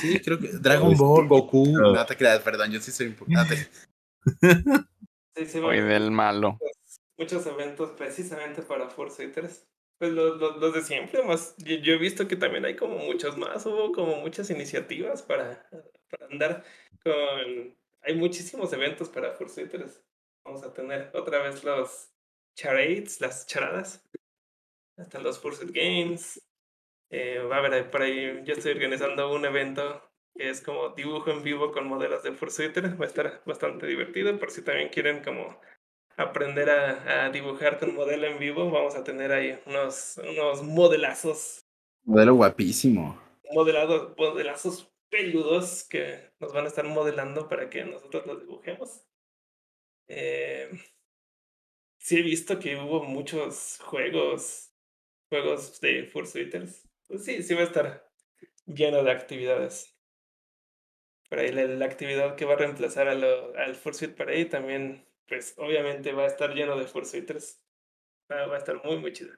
Sí, 0.01 0.19
creo 0.19 0.39
que. 0.39 0.49
Dragon 0.53 0.95
Ball, 0.97 1.27
Goku. 1.27 1.65
No 1.67 2.05
te 2.05 2.17
creas, 2.17 2.39
perdón, 2.41 2.71
yo 2.71 2.79
sí 2.81 2.91
soy 2.91 3.07
importante. 3.07 3.67
Sí, 5.35 5.45
sí, 5.45 5.59
Hoy 5.59 5.77
haber 5.77 6.01
del 6.01 6.11
malo. 6.11 6.59
muchos 7.17 7.45
eventos 7.45 7.91
precisamente 7.91 8.61
para 8.61 8.89
Fursuiters. 8.89 9.65
Pues 9.97 10.11
los, 10.11 10.37
los, 10.37 10.57
los 10.57 10.73
de 10.73 10.81
siempre, 10.81 11.23
más 11.23 11.55
yo, 11.59 11.75
yo 11.77 11.93
he 11.93 11.97
visto 11.97 12.27
que 12.27 12.35
también 12.35 12.65
hay 12.65 12.75
como 12.75 12.97
muchos 12.97 13.37
más, 13.37 13.65
hubo 13.65 13.93
como 13.93 14.17
muchas 14.17 14.49
iniciativas 14.49 15.21
para, 15.21 15.65
para 16.09 16.25
andar 16.29 16.63
con... 17.03 17.73
Hay 18.01 18.15
muchísimos 18.15 18.73
eventos 18.73 19.07
para 19.07 19.31
Fursuiters. 19.31 20.01
Vamos 20.43 20.63
a 20.63 20.73
tener 20.73 21.09
otra 21.13 21.41
vez 21.41 21.63
los 21.63 22.09
charades, 22.59 23.21
las 23.21 23.47
charadas, 23.47 24.03
hasta 24.97 25.19
los 25.19 25.39
Fursuit 25.39 25.71
Games. 25.71 26.41
Eh, 27.09 27.39
va 27.39 27.55
a 27.57 27.59
haber 27.59 27.89
por 27.89 28.01
ahí, 28.01 28.41
yo 28.43 28.53
estoy 28.53 28.73
organizando 28.73 29.33
un 29.33 29.45
evento 29.45 30.03
que 30.35 30.49
es 30.49 30.61
como 30.61 30.89
dibujo 30.89 31.31
en 31.31 31.41
vivo 31.43 31.71
con 31.71 31.87
modelos 31.87 32.23
de 32.23 32.33
Fursuiter. 32.33 32.99
Va 32.99 33.05
a 33.05 33.07
estar 33.07 33.41
bastante 33.45 33.87
divertido 33.87 34.37
por 34.37 34.51
si 34.51 34.61
también 34.61 34.89
quieren 34.89 35.23
como 35.23 35.59
aprender 36.17 36.69
a, 36.69 37.25
a 37.25 37.29
dibujar 37.29 37.79
con 37.79 37.95
modelo 37.95 38.27
en 38.27 38.39
vivo. 38.39 38.69
Vamos 38.69 38.95
a 38.95 39.03
tener 39.05 39.31
ahí 39.31 39.57
unos, 39.65 40.17
unos 40.17 40.61
modelazos, 40.63 41.65
Modelo 42.03 42.35
guapísimo. 42.35 43.17
modelados, 43.51 44.15
modelazos 44.17 44.91
peludos 45.09 45.83
que 45.89 46.31
nos 46.39 46.53
van 46.53 46.65
a 46.65 46.67
estar 46.67 46.85
modelando 46.85 47.47
para 47.47 47.69
que 47.69 47.85
nosotros 47.85 48.25
los 48.25 48.41
dibujemos. 48.41 49.05
Eh, 50.07 50.69
sí 51.99 52.17
he 52.19 52.23
visto 52.23 52.59
que 52.59 52.77
hubo 52.77 53.03
muchos 53.03 53.79
juegos, 53.83 54.71
juegos 55.29 55.81
de 55.81 56.05
Fursuiters. 56.05 56.87
Pues 57.07 57.25
sí, 57.25 57.43
sí 57.43 57.53
va 57.55 57.61
a 57.61 57.65
estar 57.65 58.11
lleno 58.67 59.03
de 59.03 59.11
actividades. 59.11 59.95
Por 61.29 61.39
ahí 61.39 61.51
la, 61.51 61.63
la 61.63 61.85
actividad 61.85 62.35
que 62.35 62.45
va 62.45 62.53
a 62.53 62.57
reemplazar 62.57 63.07
a 63.07 63.15
lo- 63.15 63.55
al 63.57 63.75
Fursuit 63.75 64.15
Parade 64.17 64.45
también, 64.45 65.07
pues 65.27 65.53
obviamente 65.57 66.11
va 66.13 66.23
a 66.23 66.27
estar 66.27 66.53
lleno 66.53 66.77
de 66.77 66.87
Fursuiters. 66.87 67.63
Va, 68.31 68.47
va 68.47 68.55
a 68.55 68.59
estar 68.59 68.83
muy, 68.85 68.97
muy 68.99 69.13
chido. 69.13 69.33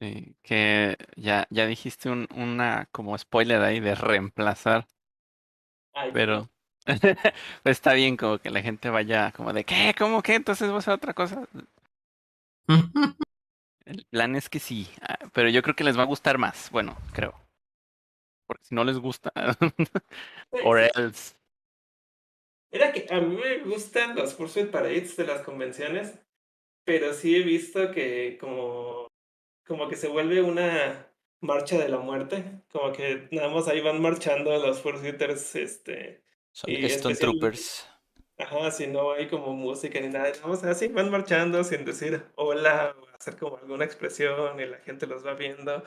Sí, 0.00 0.36
que 0.42 0.96
ya, 1.16 1.46
ya 1.50 1.66
dijiste 1.66 2.08
un, 2.10 2.26
una 2.34 2.86
como 2.92 3.16
spoiler 3.18 3.60
ahí 3.62 3.80
de 3.80 3.94
reemplazar, 3.94 4.86
Ay, 5.92 6.10
pero 6.10 6.50
pues 7.62 7.76
está 7.76 7.94
bien 7.94 8.16
como 8.16 8.38
que 8.38 8.50
la 8.50 8.62
gente 8.62 8.90
vaya 8.90 9.32
como 9.32 9.52
de 9.52 9.64
¿qué? 9.64 9.94
¿Cómo 9.96 10.22
que? 10.22 10.34
Entonces 10.34 10.70
va 10.70 10.78
a 10.78 10.82
ser 10.82 10.94
otra 10.94 11.14
cosa. 11.14 11.46
El 13.84 14.04
plan 14.04 14.36
es 14.36 14.48
que 14.48 14.60
sí, 14.60 14.88
ah, 15.02 15.18
pero 15.32 15.48
yo 15.48 15.62
creo 15.62 15.74
que 15.74 15.84
les 15.84 15.98
va 15.98 16.02
a 16.02 16.06
gustar 16.06 16.38
más. 16.38 16.70
Bueno, 16.70 16.96
creo. 17.12 17.34
Porque 18.46 18.64
si 18.64 18.74
no 18.74 18.84
les 18.84 18.98
gusta, 18.98 19.32
or 20.64 20.78
else. 20.78 21.34
Era 22.70 22.92
que 22.92 23.06
a 23.10 23.20
mí 23.20 23.36
me 23.36 23.58
gustan 23.58 24.14
los 24.14 24.34
Fursuit 24.34 24.70
Parades 24.70 25.16
de 25.16 25.26
las 25.26 25.42
convenciones, 25.42 26.20
pero 26.84 27.12
sí 27.14 27.34
he 27.34 27.42
visto 27.42 27.90
que 27.90 28.38
como, 28.38 29.08
como 29.66 29.88
que 29.88 29.96
se 29.96 30.06
vuelve 30.06 30.40
una 30.40 31.10
marcha 31.40 31.78
de 31.78 31.88
la 31.88 31.98
muerte, 31.98 32.62
como 32.70 32.92
que 32.92 33.28
nada 33.32 33.48
más 33.48 33.66
ahí 33.66 33.80
van 33.80 34.00
marchando 34.00 34.56
los 34.58 34.80
Fursuiters, 34.80 35.56
este, 35.56 36.22
Son 36.52 36.70
Y 36.70 36.84
Stone 36.86 37.16
Troopers. 37.16 37.86
ajá, 38.38 38.70
si 38.70 38.86
no 38.86 39.12
hay 39.12 39.28
como 39.28 39.52
música 39.54 40.00
ni 40.00 40.08
nada, 40.08 40.32
más 40.46 40.64
así 40.64 40.88
van 40.88 41.10
marchando 41.10 41.62
sin 41.64 41.84
decir 41.84 42.24
hola 42.36 42.96
o 42.98 43.06
hacer 43.16 43.36
como 43.36 43.58
alguna 43.58 43.84
expresión 43.84 44.58
y 44.60 44.66
la 44.66 44.78
gente 44.78 45.06
los 45.06 45.24
va 45.26 45.34
viendo. 45.34 45.82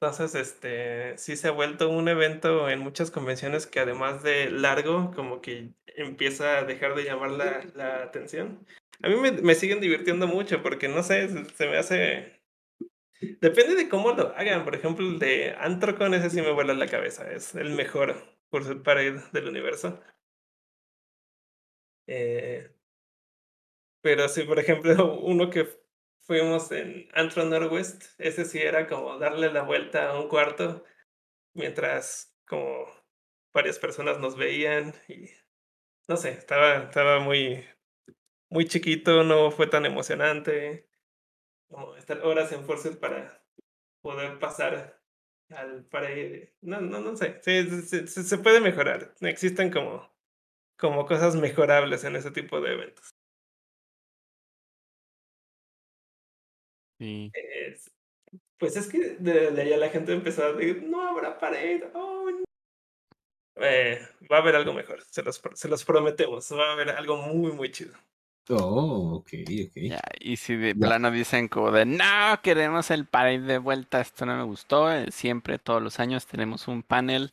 Entonces, 0.00 0.34
este, 0.34 1.18
sí 1.18 1.36
se 1.36 1.48
ha 1.48 1.52
vuelto 1.52 1.90
un 1.90 2.08
evento 2.08 2.70
en 2.70 2.80
muchas 2.80 3.10
convenciones 3.10 3.66
que 3.66 3.80
además 3.80 4.22
de 4.22 4.50
largo, 4.50 5.12
como 5.14 5.40
que 5.42 5.74
empieza 5.86 6.58
a 6.58 6.64
dejar 6.64 6.94
de 6.94 7.04
llamar 7.04 7.32
la, 7.32 7.64
la 7.74 8.02
atención. 8.04 8.66
A 9.02 9.08
mí 9.08 9.16
me, 9.16 9.32
me 9.32 9.54
siguen 9.54 9.80
divirtiendo 9.80 10.26
mucho 10.26 10.62
porque, 10.62 10.88
no 10.88 11.02
sé, 11.02 11.28
se, 11.28 11.44
se 11.54 11.66
me 11.68 11.78
hace... 11.78 12.42
Depende 13.40 13.74
de 13.76 13.88
cómo 13.88 14.12
lo 14.12 14.34
hagan. 14.36 14.64
Por 14.64 14.74
ejemplo, 14.74 15.06
el 15.06 15.18
de 15.18 15.54
Antrocon, 15.58 16.14
ese 16.14 16.30
sí 16.30 16.40
me 16.42 16.52
vuela 16.52 16.74
la 16.74 16.88
cabeza. 16.88 17.30
Es 17.32 17.54
el 17.54 17.70
mejor 17.70 18.39
Pursuit 18.50 18.82
Parade 18.82 19.22
del 19.32 19.48
universo. 19.48 20.00
Eh, 22.06 22.74
pero 24.02 24.28
sí, 24.28 24.42
por 24.44 24.58
ejemplo, 24.58 25.14
uno 25.20 25.50
que 25.50 25.68
fuimos 26.26 26.70
en 26.72 27.08
Antro 27.12 27.44
Northwest, 27.44 28.04
ese 28.18 28.44
sí 28.44 28.58
era 28.58 28.86
como 28.88 29.18
darle 29.18 29.52
la 29.52 29.62
vuelta 29.62 30.10
a 30.10 30.20
un 30.20 30.28
cuarto 30.28 30.84
mientras 31.54 32.36
como 32.46 32.86
varias 33.52 33.78
personas 33.78 34.18
nos 34.18 34.36
veían 34.36 34.94
y 35.08 35.30
no 36.08 36.16
sé, 36.16 36.30
estaba, 36.30 36.84
estaba 36.84 37.20
muy, 37.20 37.64
muy 38.48 38.66
chiquito, 38.66 39.22
no 39.24 39.50
fue 39.50 39.66
tan 39.68 39.86
emocionante 39.86 40.88
como 41.68 41.96
estar 41.96 42.20
horas 42.24 42.52
en 42.52 42.64
Forces 42.64 42.96
para 42.96 43.44
poder 44.02 44.38
pasar 44.38 44.99
al 45.50 45.84
parade. 45.86 46.54
No, 46.62 46.80
no, 46.80 47.00
no 47.00 47.16
sé, 47.16 47.40
sí, 47.42 48.06
sí, 48.06 48.06
se 48.24 48.38
puede 48.38 48.60
mejorar. 48.60 49.14
Existen 49.20 49.70
como, 49.70 50.10
como 50.78 51.06
cosas 51.06 51.36
mejorables 51.36 52.04
en 52.04 52.16
ese 52.16 52.30
tipo 52.32 52.60
de 52.60 52.72
eventos. 52.74 53.10
Sí. 56.98 57.30
Es- 57.34 57.90
pues 58.58 58.76
es 58.76 58.88
que 58.88 59.16
de, 59.18 59.52
de 59.52 59.62
allá 59.62 59.76
la 59.78 59.90
gente 59.90 60.12
empezó 60.12 60.44
a 60.44 60.52
decir, 60.54 60.82
no 60.84 61.08
habrá 61.08 61.38
pared. 61.38 61.84
oh, 61.94 62.30
no". 62.30 62.44
Eh, 63.56 64.00
va 64.30 64.36
a 64.38 64.40
haber 64.40 64.56
algo 64.56 64.72
mejor, 64.72 65.02
se 65.04 65.22
los, 65.22 65.40
se 65.54 65.68
los 65.68 65.84
prometemos. 65.84 66.50
Va 66.52 66.70
a 66.70 66.72
haber 66.72 66.90
algo 66.90 67.16
muy, 67.16 67.52
muy 67.52 67.70
chido. 67.70 67.94
Oh, 68.48 69.14
ok, 69.16 69.28
ok. 69.66 69.72
Ya, 69.76 70.00
y 70.18 70.36
si 70.36 70.56
de 70.56 70.74
Ya. 70.74 70.86
plano 70.88 71.10
dicen 71.10 71.48
como 71.48 71.70
de 71.70 71.84
no, 71.86 72.04
queremos 72.42 72.90
el 72.90 73.06
parade 73.06 73.40
de 73.40 73.58
vuelta, 73.58 74.00
esto 74.00 74.26
no 74.26 74.36
me 74.36 74.42
gustó, 74.44 74.90
eh, 74.92 75.10
siempre, 75.10 75.58
todos 75.58 75.82
los 75.82 76.00
años 76.00 76.26
tenemos 76.26 76.68
un 76.68 76.82
panel 76.82 77.30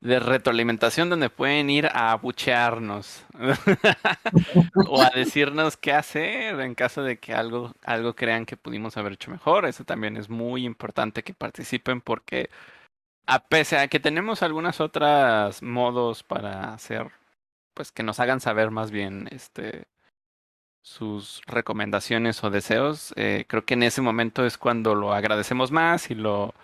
de 0.00 0.20
retroalimentación 0.20 1.10
donde 1.10 1.30
pueden 1.30 1.70
ir 1.70 1.86
a 1.86 2.12
abuchearnos 2.12 3.24
o 4.88 5.02
a 5.02 5.10
decirnos 5.10 5.76
qué 5.76 5.92
hacer 5.92 6.60
en 6.60 6.74
caso 6.74 7.02
de 7.02 7.18
que 7.18 7.34
algo, 7.34 7.72
algo 7.82 8.14
crean 8.14 8.46
que 8.46 8.56
pudimos 8.56 8.96
haber 8.96 9.14
hecho 9.14 9.30
mejor. 9.30 9.66
Eso 9.66 9.84
también 9.84 10.16
es 10.16 10.28
muy 10.28 10.64
importante 10.64 11.22
que 11.22 11.34
participen 11.34 12.00
porque 12.00 12.50
a 13.26 13.48
pesar 13.48 13.80
de 13.80 13.88
que 13.88 14.00
tenemos 14.00 14.42
algunas 14.42 14.80
otras 14.80 15.62
modos 15.62 16.22
para 16.22 16.74
hacer, 16.74 17.10
pues 17.74 17.92
que 17.92 18.02
nos 18.02 18.20
hagan 18.20 18.40
saber 18.40 18.70
más 18.70 18.90
bien 18.90 19.28
este 19.30 19.86
sus 20.86 21.42
recomendaciones 21.46 22.44
o 22.44 22.50
deseos, 22.50 23.12
eh, 23.16 23.44
creo 23.48 23.64
que 23.64 23.74
en 23.74 23.82
ese 23.82 24.02
momento 24.02 24.46
es 24.46 24.56
cuando 24.56 24.94
lo 24.94 25.12
agradecemos 25.12 25.72
más 25.72 26.12
y 26.12 26.14
lo, 26.14 26.54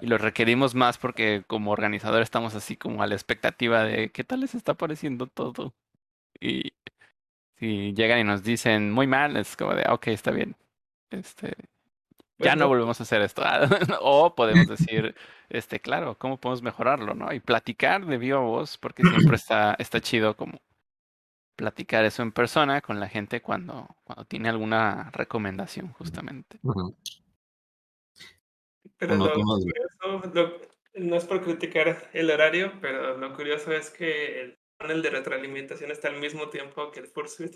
y 0.00 0.06
lo 0.06 0.18
requerimos 0.18 0.74
más 0.74 0.98
porque 0.98 1.44
como 1.46 1.72
organizador 1.72 2.22
estamos 2.22 2.54
así 2.54 2.76
como 2.76 3.02
a 3.02 3.06
la 3.06 3.14
expectativa 3.14 3.84
de 3.84 4.10
qué 4.10 4.22
tal 4.22 4.40
les 4.40 4.54
está 4.54 4.74
pareciendo 4.74 5.26
todo. 5.28 5.74
Y 6.40 6.74
si 7.58 7.94
llegan 7.94 8.20
y 8.20 8.24
nos 8.24 8.42
dicen 8.44 8.92
muy 8.92 9.06
mal, 9.06 9.36
es 9.38 9.56
como 9.56 9.74
de, 9.74 9.84
"Ah, 9.86 9.94
ok, 9.94 10.08
está 10.08 10.30
bien. 10.30 10.56
Este, 11.10 11.56
ya 12.38 12.56
no 12.56 12.64
no. 12.64 12.68
volvemos 12.68 13.00
a 13.00 13.04
hacer 13.04 13.22
esto. 13.22 13.42
o 14.02 14.34
podemos 14.34 14.66
decir, 14.68 15.14
este, 15.48 15.80
claro, 15.80 16.18
¿cómo 16.18 16.38
podemos 16.38 16.62
mejorarlo, 16.62 17.14
no? 17.14 17.32
Y 17.32 17.40
platicar 17.40 18.06
de 18.06 18.18
viva 18.18 18.40
voz, 18.40 18.78
porque 18.78 19.04
siempre 19.04 19.36
está, 19.36 19.74
está 19.78 20.00
chido 20.02 20.36
como 20.36 20.60
platicar 21.56 22.04
eso 22.04 22.22
en 22.22 22.32
persona 22.32 22.80
con 22.80 23.00
la 23.00 23.08
gente 23.08 23.40
cuando, 23.42 23.88
cuando 24.04 24.24
tiene 24.24 24.48
alguna 24.48 25.10
recomendación, 25.12 25.92
justamente. 25.92 26.58
Pero 28.98 29.16
lo 29.16 29.32
curioso, 29.32 30.30
lo- 30.32 30.74
no 30.96 31.16
es 31.16 31.24
por 31.24 31.42
criticar 31.42 32.08
el 32.12 32.30
horario, 32.30 32.72
pero 32.80 33.16
lo 33.18 33.34
curioso 33.34 33.72
es 33.72 33.90
que 33.90 34.40
el 34.40 34.58
panel 34.76 35.02
de 35.02 35.10
retroalimentación 35.10 35.90
está 35.90 36.08
al 36.08 36.20
mismo 36.20 36.48
tiempo 36.50 36.90
que 36.92 37.00
el 37.00 37.08
Fursuit. 37.08 37.54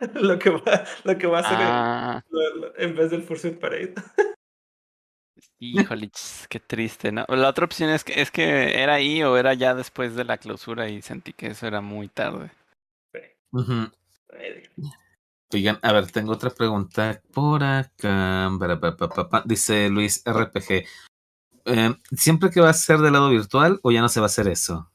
lo 0.14 0.38
que 0.38 0.50
va, 0.50 0.84
lo 1.04 1.18
que 1.18 1.26
va 1.26 1.40
a 1.40 1.42
ser 1.42 1.58
Ah, 1.60 2.22
en 2.78 2.94
vez 2.94 3.10
del 3.10 3.22
Fursuit 3.22 3.58
Parade. 3.58 3.94
híjole, 5.58 6.10
qué 6.48 6.60
triste, 6.60 7.12
¿no? 7.12 7.24
La 7.28 7.48
otra 7.48 7.64
opción 7.64 7.90
es 7.90 8.04
que, 8.04 8.20
es 8.20 8.30
que 8.30 8.82
era 8.82 8.94
ahí 8.94 9.22
o 9.22 9.36
era 9.36 9.54
ya 9.54 9.74
después 9.74 10.14
de 10.14 10.24
la 10.24 10.38
clausura 10.38 10.88
y 10.88 11.02
sentí 11.02 11.32
que 11.32 11.48
eso 11.48 11.66
era 11.66 11.80
muy 11.80 12.08
tarde. 12.08 12.50
Ay, 13.52 14.68
Oigan, 15.52 15.78
a 15.82 15.92
ver, 15.92 16.10
tengo 16.10 16.32
otra 16.32 16.50
pregunta 16.50 17.20
por 17.32 17.62
acá. 17.62 18.50
Dice 19.44 19.90
Luis 19.90 20.22
RPG. 20.24 20.86
eh, 21.66 21.94
¿Siempre 22.16 22.50
que 22.50 22.60
va 22.60 22.70
a 22.70 22.74
ser 22.74 22.98
del 23.00 23.12
lado 23.12 23.28
virtual 23.28 23.78
o 23.82 23.90
ya 23.90 24.00
no 24.00 24.08
se 24.08 24.20
va 24.20 24.26
a 24.26 24.28
hacer 24.28 24.48
eso? 24.48 24.90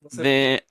no 0.00 0.10
sé 0.10 0.22
De. 0.22 0.66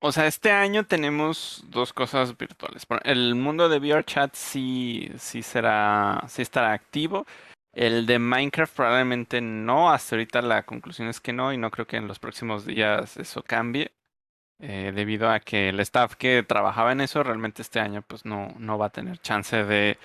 O 0.00 0.12
sea, 0.12 0.26
este 0.26 0.50
año 0.50 0.84
tenemos 0.84 1.64
dos 1.68 1.94
cosas 1.94 2.36
virtuales. 2.36 2.86
El 3.04 3.34
mundo 3.34 3.70
de 3.70 3.78
VRChat 3.78 4.34
sí, 4.34 5.10
sí 5.16 5.42
será, 5.42 6.22
sí 6.28 6.42
estará 6.42 6.74
activo. 6.74 7.26
El 7.72 8.04
de 8.04 8.18
Minecraft 8.18 8.76
probablemente 8.76 9.40
no. 9.40 9.90
Hasta 9.90 10.16
ahorita 10.16 10.42
la 10.42 10.64
conclusión 10.66 11.08
es 11.08 11.20
que 11.20 11.32
no 11.32 11.54
y 11.54 11.56
no 11.56 11.70
creo 11.70 11.86
que 11.86 11.96
en 11.96 12.06
los 12.06 12.18
próximos 12.18 12.66
días 12.66 13.16
eso 13.16 13.42
cambie. 13.42 13.92
Eh, 14.66 14.92
debido 14.94 15.28
a 15.30 15.40
que 15.40 15.68
el 15.68 15.78
staff 15.80 16.14
que 16.16 16.42
trabajaba 16.42 16.92
en 16.92 17.02
eso 17.02 17.22
realmente 17.22 17.60
este 17.60 17.80
año 17.80 18.02
pues 18.06 18.24
no, 18.24 18.48
no 18.58 18.78
va 18.78 18.86
a 18.86 18.90
tener 18.90 19.18
chance 19.18 19.62
de, 19.64 19.98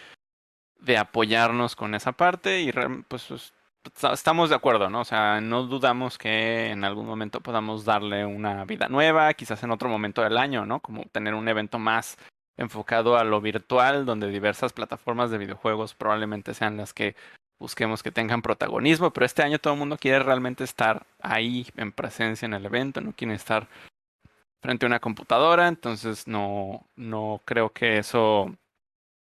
de 0.80 0.98
apoyarnos 0.98 1.76
con 1.76 1.96
esa 1.96 2.12
parte 2.12 2.62
y 2.62 2.72
pues, 3.08 3.26
pues, 3.28 3.54
esta- 3.86 4.12
estamos 4.14 4.50
de 4.50 4.56
acuerdo, 4.58 4.90
¿no? 4.90 5.02
O 5.02 5.06
sea, 5.06 5.40
no 5.40 5.64
dudamos 5.64 6.18
que 6.18 6.72
en 6.72 6.84
algún 6.84 7.06
momento 7.06 7.40
podamos 7.42 7.86
darle 7.86 8.26
una 8.26 8.66
vida 8.66 8.90
nueva, 8.90 9.34
quizás 9.34 9.64
en 9.64 9.72
otro 9.72 9.88
momento 9.88 10.22
del 10.22 10.38
año, 10.38 10.66
¿no? 10.66 10.82
Como 10.82 11.04
tener 11.06 11.34
un 11.34 11.48
evento 11.48 11.80
más 11.80 12.18
enfocado 12.58 13.18
a 13.18 13.24
lo 13.24 13.40
virtual, 13.40 14.06
donde 14.06 14.28
diversas 14.28 14.74
plataformas 14.74 15.32
de 15.32 15.38
videojuegos 15.38 15.94
probablemente 15.96 16.54
sean 16.54 16.76
las 16.76 16.94
que 16.94 17.16
busquemos 17.58 18.04
que 18.04 18.12
tengan 18.12 18.42
protagonismo, 18.42 19.12
pero 19.12 19.26
este 19.26 19.44
año 19.44 19.60
todo 19.60 19.74
el 19.74 19.80
mundo 19.80 19.98
quiere 19.98 20.20
realmente 20.20 20.66
estar 20.66 21.06
ahí 21.22 21.68
en 21.78 21.92
presencia 21.94 22.46
en 22.46 22.54
el 22.54 22.66
evento, 22.66 23.00
no 23.02 23.14
quiere 23.14 23.34
estar 23.36 23.68
frente 24.62 24.86
a 24.86 24.88
una 24.88 25.00
computadora, 25.00 25.68
entonces 25.68 26.28
no, 26.28 26.86
no 26.96 27.42
creo 27.46 27.72
que 27.72 27.98
eso 27.98 28.56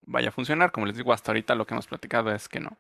vaya 0.07 0.29
a 0.31 0.33
funcionar. 0.33 0.73
Como 0.73 0.87
les 0.87 0.97
digo, 0.97 1.13
hasta 1.13 1.33
ahorita 1.33 1.55
lo 1.55 1.67
que 1.67 1.75
hemos 1.75 1.87
platicado 1.87 2.33
es 2.33 2.49
que 2.49 2.61
no. 2.61 2.77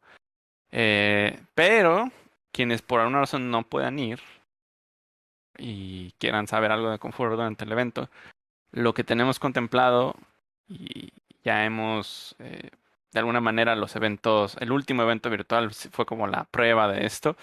Eh, 0.70 1.40
pero 1.54 2.10
quienes 2.52 2.82
por 2.82 3.00
alguna 3.00 3.20
razón 3.20 3.50
no 3.50 3.62
puedan 3.62 3.98
ir 3.98 4.20
y 5.58 6.12
quieran 6.18 6.46
saber 6.46 6.72
algo 6.72 6.90
de 6.90 6.98
confort 6.98 7.32
durante 7.32 7.64
el 7.64 7.72
evento, 7.72 8.08
lo 8.72 8.94
que 8.94 9.04
tenemos 9.04 9.38
contemplado 9.38 10.14
y 10.68 11.12
ya 11.42 11.64
hemos, 11.64 12.36
eh, 12.38 12.70
de 13.12 13.18
alguna 13.18 13.40
manera, 13.40 13.74
los 13.76 13.96
eventos, 13.96 14.56
el 14.60 14.72
último 14.72 15.02
evento 15.02 15.30
virtual 15.30 15.72
fue 15.72 16.06
como 16.06 16.26
la 16.26 16.44
prueba 16.44 16.88
de 16.88 17.06
esto, 17.06 17.36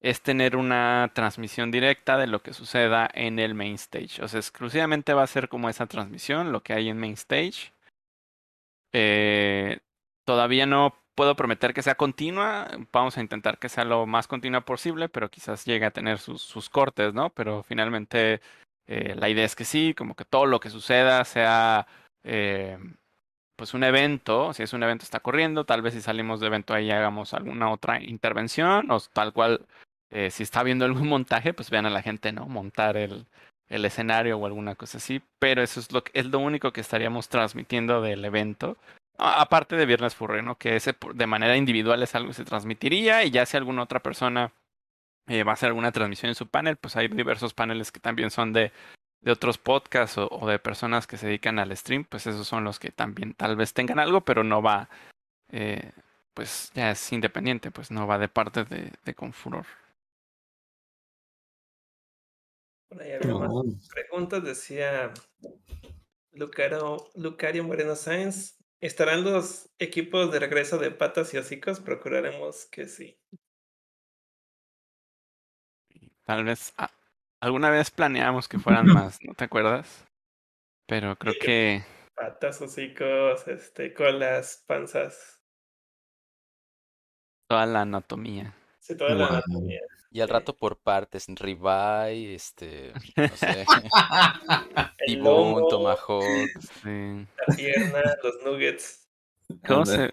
es 0.00 0.22
tener 0.22 0.56
una 0.56 1.10
transmisión 1.14 1.70
directa 1.70 2.16
de 2.16 2.26
lo 2.26 2.42
que 2.42 2.54
suceda 2.54 3.08
en 3.12 3.38
el 3.38 3.54
main 3.54 3.74
stage. 3.74 4.22
O 4.22 4.28
sea, 4.28 4.40
exclusivamente 4.40 5.14
va 5.14 5.22
a 5.22 5.26
ser 5.26 5.48
como 5.48 5.68
esa 5.68 5.86
transmisión, 5.86 6.52
lo 6.52 6.62
que 6.62 6.72
hay 6.72 6.88
en 6.88 6.98
main 6.98 7.14
stage. 7.14 7.72
Eh, 8.92 9.78
todavía 10.24 10.66
no 10.66 10.94
puedo 11.14 11.36
prometer 11.36 11.74
que 11.74 11.82
sea 11.82 11.96
continua. 11.96 12.68
Vamos 12.92 13.18
a 13.18 13.20
intentar 13.20 13.58
que 13.58 13.68
sea 13.68 13.84
lo 13.84 14.06
más 14.06 14.26
continua 14.26 14.62
posible, 14.62 15.08
pero 15.08 15.30
quizás 15.30 15.64
llegue 15.66 15.84
a 15.86 15.90
tener 15.90 16.18
sus, 16.18 16.70
cortes, 16.70 17.12
¿no? 17.12 17.30
Pero 17.30 17.62
finalmente 17.62 18.40
eh, 18.86 19.14
la 19.16 19.28
idea 19.28 19.44
es 19.44 19.54
que 19.54 19.64
sí, 19.64 19.94
como 19.94 20.16
que 20.16 20.24
todo 20.24 20.46
lo 20.46 20.60
que 20.60 20.70
suceda 20.70 21.24
sea 21.24 21.86
eh, 22.24 22.78
pues 23.56 23.74
un 23.74 23.84
evento. 23.84 24.54
Si 24.54 24.62
es 24.62 24.72
un 24.72 24.82
evento 24.82 25.04
está 25.04 25.20
corriendo, 25.20 25.66
tal 25.66 25.82
vez 25.82 25.92
si 25.92 26.00
salimos 26.00 26.40
de 26.40 26.46
evento 26.46 26.72
ahí 26.72 26.90
hagamos 26.90 27.34
alguna 27.34 27.70
otra 27.70 28.02
intervención 28.02 28.90
o 28.90 28.98
tal 29.12 29.34
cual. 29.34 29.66
Eh, 30.10 30.30
si 30.30 30.42
está 30.42 30.62
viendo 30.62 30.84
algún 30.84 31.08
montaje, 31.08 31.52
pues 31.54 31.70
vean 31.70 31.86
a 31.86 31.90
la 31.90 32.02
gente, 32.02 32.32
¿no? 32.32 32.46
Montar 32.46 32.96
el, 32.96 33.26
el 33.68 33.84
escenario 33.84 34.38
o 34.38 34.46
alguna 34.46 34.74
cosa 34.74 34.98
así. 34.98 35.22
Pero 35.38 35.62
eso 35.62 35.80
es 35.80 35.92
lo, 35.92 36.02
es 36.12 36.26
lo 36.26 36.38
único 36.40 36.72
que 36.72 36.80
estaríamos 36.80 37.28
transmitiendo 37.28 38.02
del 38.02 38.24
evento. 38.24 38.76
Aparte 39.18 39.76
de 39.76 39.86
Viernes 39.86 40.14
Furry, 40.14 40.42
¿no? 40.42 40.56
Que 40.56 40.76
ese 40.76 40.94
de 41.14 41.26
manera 41.26 41.56
individual 41.56 42.02
es 42.02 42.14
algo 42.14 42.28
que 42.28 42.34
se 42.34 42.44
transmitiría 42.44 43.24
y 43.24 43.30
ya 43.30 43.44
si 43.46 43.56
alguna 43.56 43.82
otra 43.82 44.00
persona 44.00 44.52
eh, 45.28 45.44
va 45.44 45.52
a 45.52 45.54
hacer 45.54 45.68
alguna 45.68 45.92
transmisión 45.92 46.30
en 46.30 46.34
su 46.34 46.48
panel, 46.48 46.76
pues 46.76 46.96
hay 46.96 47.08
diversos 47.08 47.54
paneles 47.54 47.92
que 47.92 48.00
también 48.00 48.30
son 48.30 48.52
de, 48.52 48.72
de 49.20 49.30
otros 49.30 49.58
podcasts 49.58 50.16
o, 50.18 50.26
o 50.30 50.48
de 50.48 50.58
personas 50.58 51.06
que 51.06 51.18
se 51.18 51.26
dedican 51.26 51.58
al 51.58 51.76
stream, 51.76 52.04
pues 52.04 52.26
esos 52.26 52.48
son 52.48 52.64
los 52.64 52.78
que 52.78 52.90
también 52.90 53.34
tal 53.34 53.56
vez 53.56 53.74
tengan 53.74 53.98
algo, 53.98 54.22
pero 54.22 54.42
no 54.42 54.62
va, 54.62 54.88
eh, 55.52 55.92
pues 56.34 56.72
ya 56.74 56.92
es 56.92 57.12
independiente, 57.12 57.70
pues 57.70 57.90
no 57.90 58.06
va 58.06 58.18
de 58.18 58.28
parte 58.28 58.64
de, 58.64 58.92
de 59.04 59.14
Confuror. 59.14 59.66
Por 62.90 63.02
ahí 63.02 63.12
había 63.12 63.34
más 63.34 63.88
preguntas. 63.94 64.42
Decía 64.42 65.14
Lucaro, 66.32 67.08
Lucario 67.14 67.62
Moreno 67.64 67.94
Sáenz. 67.94 68.58
¿Estarán 68.80 69.22
los 69.24 69.70
equipos 69.78 70.32
de 70.32 70.40
regreso 70.40 70.76
de 70.78 70.90
patas 70.90 71.32
y 71.32 71.38
hocicos? 71.38 71.80
Procuraremos 71.80 72.66
que 72.66 72.86
sí. 72.86 73.18
Tal 76.24 76.44
vez 76.44 76.72
ah, 76.78 76.90
alguna 77.40 77.70
vez 77.70 77.90
planeamos 77.90 78.48
que 78.48 78.58
fueran 78.58 78.86
más, 78.86 79.18
¿no 79.22 79.34
te 79.34 79.44
acuerdas? 79.44 80.06
Pero 80.86 81.16
creo 81.16 81.34
que 81.40 81.84
Patas, 82.16 82.60
hocicos, 82.60 83.46
este, 83.46 83.94
colas, 83.94 84.64
panzas. 84.66 85.40
toda 87.48 87.66
la 87.66 87.82
anatomía. 87.82 88.54
Sí, 88.80 88.96
toda 88.96 89.14
la 89.14 89.26
anatomía. 89.28 89.80
Y 90.12 90.20
al 90.20 90.28
rato 90.28 90.56
por 90.56 90.76
partes, 90.76 91.26
ribeye, 91.28 92.34
este, 92.34 92.92
no 93.16 93.28
sé, 93.28 93.64
tibón, 95.06 95.68
tomahawk. 95.68 96.24
Sí. 96.82 97.26
la 97.46 97.56
pierna, 97.56 98.02
los 98.22 98.42
nuggets. 98.44 99.08
¿Cómo, 99.66 99.86
se... 99.86 100.10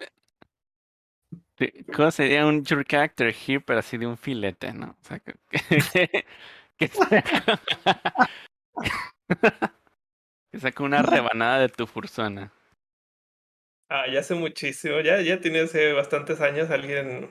¿Cómo 1.94 2.10
sería 2.12 2.46
un 2.46 2.64
your 2.64 2.86
character 2.86 3.34
here, 3.34 3.60
pero 3.60 3.80
así 3.80 3.98
de 3.98 4.06
un 4.06 4.16
filete, 4.16 4.72
¿no? 4.72 4.96
O 5.00 5.04
sea, 5.04 5.18
que, 5.18 5.34
que, 6.78 6.88
que 10.52 10.58
saca 10.60 10.84
una 10.84 11.02
rebanada 11.02 11.58
de 11.60 11.68
tu 11.68 11.88
fursona. 11.88 12.52
Ah, 13.90 14.04
ya 14.12 14.20
hace 14.20 14.34
muchísimo, 14.34 15.00
ya, 15.00 15.20
ya 15.22 15.40
tiene 15.40 15.60
hace 15.60 15.92
bastantes 15.92 16.40
años 16.40 16.70
alguien 16.70 17.30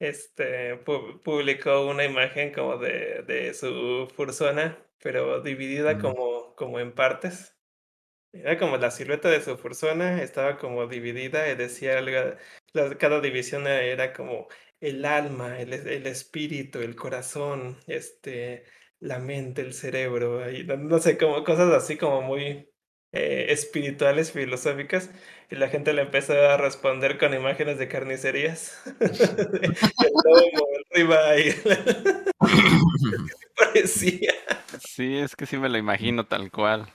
este 0.00 0.76
pu- 0.84 1.22
publicó 1.22 1.86
una 1.86 2.04
imagen 2.04 2.52
como 2.52 2.78
de, 2.78 3.22
de 3.24 3.54
su 3.54 4.08
fursona, 4.16 4.78
pero 5.02 5.42
dividida 5.42 5.96
Mm. 5.96 6.00
como, 6.00 6.54
como 6.56 6.80
en 6.80 6.92
partes. 6.94 7.56
Era 8.32 8.58
como 8.58 8.76
la 8.76 8.90
silueta 8.92 9.28
de 9.30 9.42
su 9.42 9.56
fursona, 9.58 10.22
estaba 10.22 10.58
como 10.58 10.86
dividida 10.86 11.50
y 11.50 11.56
decía 11.56 11.98
algo, 11.98 12.36
la- 12.72 12.96
cada 12.98 13.20
división 13.20 13.66
era 13.66 14.12
como 14.12 14.48
el 14.80 15.04
alma, 15.04 15.60
el, 15.60 15.72
el 15.74 16.06
espíritu, 16.06 16.80
el 16.80 16.96
corazón, 16.96 17.78
este, 17.88 18.64
la 19.00 19.18
mente, 19.18 19.62
el 19.62 19.74
cerebro, 19.74 20.50
y 20.50 20.64
no, 20.64 20.76
no 20.76 20.98
sé, 21.00 21.18
como 21.18 21.42
cosas 21.44 21.72
así 21.74 21.96
como 21.98 22.22
muy 22.22 22.69
eh, 23.12 23.46
espirituales, 23.50 24.32
filosóficas, 24.32 25.10
y 25.50 25.56
la 25.56 25.68
gente 25.68 25.92
le 25.92 26.02
empezó 26.02 26.32
a 26.32 26.56
responder 26.56 27.18
con 27.18 27.34
imágenes 27.34 27.78
de 27.78 27.88
carnicerías, 27.88 28.80
parecía. 33.56 34.32
Sí, 34.88 35.18
es 35.18 35.34
que 35.34 35.46
sí 35.46 35.56
me 35.56 35.68
lo 35.68 35.78
imagino 35.78 36.26
tal 36.26 36.50
cual. 36.50 36.92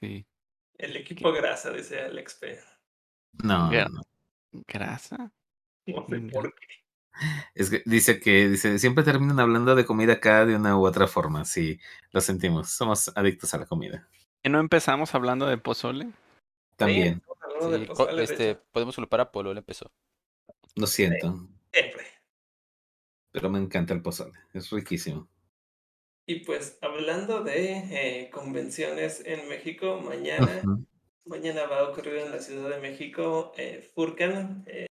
Sí. 0.00 0.26
El 0.74 0.96
equipo 0.96 1.32
grasa, 1.32 1.72
dice 1.72 2.00
Alex 2.00 2.34
P. 2.34 2.58
No. 3.42 3.70
¿Grasa? 4.66 5.32
No 5.86 6.06
sé 6.08 6.20
por 6.32 6.54
qué. 6.54 6.87
Es 7.54 7.70
que 7.70 7.82
dice 7.84 8.20
que 8.20 8.48
dice, 8.48 8.78
siempre 8.78 9.04
terminan 9.04 9.40
hablando 9.40 9.74
de 9.74 9.84
comida 9.84 10.14
acá 10.14 10.46
de 10.46 10.56
una 10.56 10.76
u 10.76 10.86
otra 10.86 11.06
forma. 11.06 11.44
Sí, 11.44 11.78
lo 12.12 12.20
sentimos. 12.20 12.70
Somos 12.70 13.10
adictos 13.16 13.54
a 13.54 13.58
la 13.58 13.66
comida. 13.66 14.08
¿Que 14.42 14.50
no 14.50 14.60
empezamos 14.60 15.14
hablando 15.14 15.46
de 15.46 15.58
pozole? 15.58 16.10
También, 16.76 17.22
Sí, 17.60 17.70
de 17.70 17.86
pozole, 17.86 18.22
este, 18.22 18.54
podemos 18.54 18.94
culpar 18.94 19.20
a 19.20 19.32
Polo, 19.32 19.50
él 19.50 19.58
empezó. 19.58 19.90
lo 20.76 20.86
siento. 20.86 21.48
Siempre. 21.72 22.06
pero 23.32 23.50
me 23.50 23.58
encanta 23.58 23.94
el 23.94 24.02
pozole, 24.02 24.38
es 24.54 24.70
riquísimo. 24.70 25.28
Y 26.26 26.40
pues 26.40 26.78
hablando 26.82 27.42
de 27.42 27.72
eh, 27.90 28.30
convenciones 28.30 29.22
en 29.24 29.48
México, 29.48 30.00
mañana, 30.00 30.62
mañana 31.24 31.66
va 31.66 31.80
a 31.80 31.88
ocurrir 31.88 32.16
en 32.16 32.30
la 32.30 32.38
Ciudad 32.38 32.70
de 32.70 32.80
México 32.80 33.52
eh, 33.56 33.88
Furcan, 33.94 34.64
eh, 34.66 34.87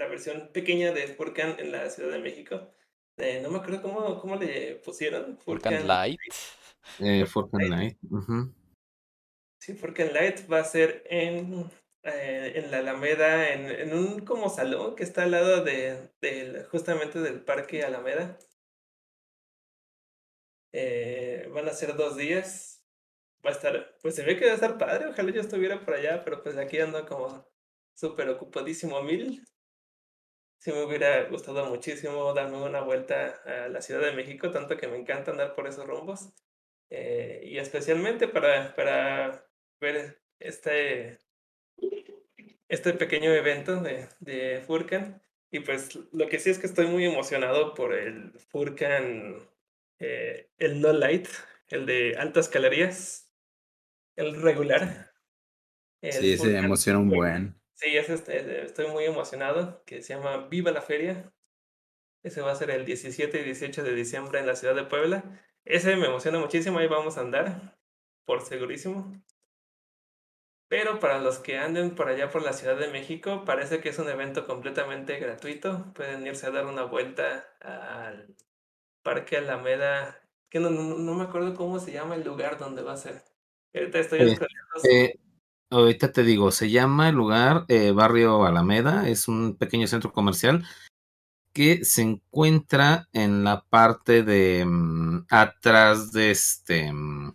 la 0.00 0.08
versión 0.08 0.48
pequeña 0.52 0.92
de 0.92 1.06
Furcan 1.08 1.56
en 1.60 1.72
la 1.72 1.88
Ciudad 1.90 2.10
de 2.10 2.18
México. 2.18 2.74
Eh, 3.18 3.40
no 3.42 3.50
me 3.50 3.58
acuerdo 3.58 3.82
cómo, 3.82 4.18
cómo 4.18 4.36
le 4.36 4.76
pusieron. 4.76 5.38
Furcan 5.38 5.86
Light. 5.86 6.18
Eh, 6.98 7.26
Fortnite. 7.26 7.68
Light. 7.68 7.98
ujú. 8.10 8.54
Sí, 9.60 9.74
Furcan 9.74 10.12
Light 10.14 10.50
va 10.50 10.60
a 10.60 10.64
ser 10.64 11.04
en, 11.10 11.70
eh, 12.02 12.52
en 12.54 12.70
la 12.70 12.78
Alameda, 12.78 13.52
en, 13.52 13.66
en 13.68 13.92
un 13.92 14.24
como 14.24 14.48
salón 14.48 14.96
que 14.96 15.02
está 15.04 15.24
al 15.24 15.32
lado 15.32 15.62
de, 15.62 16.10
del- 16.22 16.64
justamente 16.64 17.20
del 17.20 17.42
Parque 17.44 17.84
Alameda. 17.84 18.38
Eh, 20.72 21.46
van 21.52 21.68
a 21.68 21.72
ser 21.74 21.94
dos 21.94 22.16
días. 22.16 22.82
Va 23.44 23.50
a 23.50 23.52
estar, 23.52 23.96
pues 24.02 24.14
se 24.14 24.22
ve 24.24 24.38
que 24.38 24.46
va 24.46 24.52
a 24.52 24.54
estar 24.54 24.78
padre. 24.78 25.08
Ojalá 25.08 25.30
yo 25.30 25.40
estuviera 25.42 25.84
por 25.84 25.94
allá, 25.94 26.24
pero 26.24 26.42
pues 26.42 26.56
aquí 26.56 26.78
ando 26.78 27.04
como 27.06 27.46
súper 27.94 28.30
ocupadísimo 28.30 29.02
mil. 29.02 29.44
Sí 30.60 30.72
me 30.72 30.84
hubiera 30.84 31.24
gustado 31.24 31.64
muchísimo 31.66 32.34
darme 32.34 32.62
una 32.62 32.82
vuelta 32.82 33.40
a 33.46 33.68
la 33.68 33.80
Ciudad 33.80 34.02
de 34.02 34.12
México, 34.12 34.50
tanto 34.50 34.76
que 34.76 34.88
me 34.88 34.98
encanta 34.98 35.30
andar 35.30 35.54
por 35.54 35.66
esos 35.66 35.86
rumbos. 35.86 36.34
Eh, 36.90 37.40
y 37.44 37.56
especialmente 37.56 38.28
para, 38.28 38.74
para 38.74 39.46
ver 39.80 40.20
este, 40.38 41.18
este 42.68 42.92
pequeño 42.92 43.32
evento 43.32 43.80
de, 43.80 44.08
de 44.18 44.60
Furcan. 44.66 45.22
Y 45.50 45.60
pues 45.60 45.98
lo 46.12 46.28
que 46.28 46.38
sí 46.38 46.50
es 46.50 46.58
que 46.58 46.66
estoy 46.66 46.88
muy 46.88 47.06
emocionado 47.06 47.72
por 47.72 47.94
el 47.94 48.32
Furcan, 48.50 49.48
eh, 49.98 50.50
el 50.58 50.82
No 50.82 50.92
Light, 50.92 51.26
el 51.68 51.86
de 51.86 52.16
altas 52.18 52.50
calorías, 52.50 53.32
el 54.14 54.42
regular. 54.42 55.14
El 56.02 56.12
Sí, 56.12 56.32
se 56.32 56.36
Furcan 56.36 56.64
emociona 56.64 56.98
un 56.98 57.08
buen. 57.08 57.59
Sí, 57.80 57.96
este, 57.96 58.62
estoy 58.62 58.88
muy 58.88 59.04
emocionado, 59.04 59.82
que 59.86 60.02
se 60.02 60.14
llama 60.14 60.48
Viva 60.48 60.70
la 60.70 60.82
Feria. 60.82 61.32
Ese 62.22 62.42
va 62.42 62.52
a 62.52 62.54
ser 62.54 62.70
el 62.70 62.84
17 62.84 63.40
y 63.40 63.44
18 63.44 63.82
de 63.82 63.94
diciembre 63.94 64.38
en 64.38 64.46
la 64.46 64.54
ciudad 64.54 64.74
de 64.74 64.84
Puebla. 64.84 65.24
Ese 65.64 65.96
me 65.96 66.06
emociona 66.06 66.38
muchísimo, 66.38 66.78
ahí 66.78 66.88
vamos 66.88 67.16
a 67.16 67.22
andar, 67.22 67.78
por 68.26 68.42
segurísimo. 68.42 69.10
Pero 70.68 71.00
para 71.00 71.20
los 71.20 71.38
que 71.38 71.56
anden 71.56 71.94
por 71.94 72.08
allá 72.08 72.30
por 72.30 72.42
la 72.42 72.52
Ciudad 72.52 72.76
de 72.76 72.88
México, 72.88 73.44
parece 73.46 73.80
que 73.80 73.88
es 73.88 73.98
un 73.98 74.10
evento 74.10 74.46
completamente 74.46 75.18
gratuito. 75.18 75.90
Pueden 75.94 76.26
irse 76.26 76.46
a 76.46 76.50
dar 76.50 76.66
una 76.66 76.84
vuelta 76.84 77.56
al 77.60 78.36
Parque 79.02 79.38
Alameda, 79.38 80.20
que 80.50 80.60
no, 80.60 80.68
no, 80.68 80.82
no 80.98 81.14
me 81.14 81.24
acuerdo 81.24 81.54
cómo 81.54 81.78
se 81.78 81.92
llama 81.92 82.14
el 82.14 82.24
lugar 82.24 82.58
donde 82.58 82.82
va 82.82 82.92
a 82.92 82.98
ser. 82.98 83.22
Ahorita 83.74 83.98
estoy 84.00 84.20
Eh. 84.20 84.38
Eh, 84.84 85.14
ahorita 85.70 86.12
te 86.12 86.24
digo, 86.24 86.50
se 86.50 86.70
llama 86.70 87.08
el 87.08 87.14
lugar 87.14 87.64
eh, 87.68 87.92
Barrio 87.92 88.44
Alameda, 88.44 89.08
es 89.08 89.28
un 89.28 89.56
pequeño 89.56 89.86
centro 89.86 90.12
comercial 90.12 90.64
que 91.52 91.84
se 91.84 92.02
encuentra 92.02 93.08
en 93.12 93.44
la 93.44 93.64
parte 93.68 94.22
de 94.22 94.64
mm, 94.64 95.26
atrás 95.30 96.12
de 96.12 96.30
este 96.30 96.92
mm, 96.92 97.34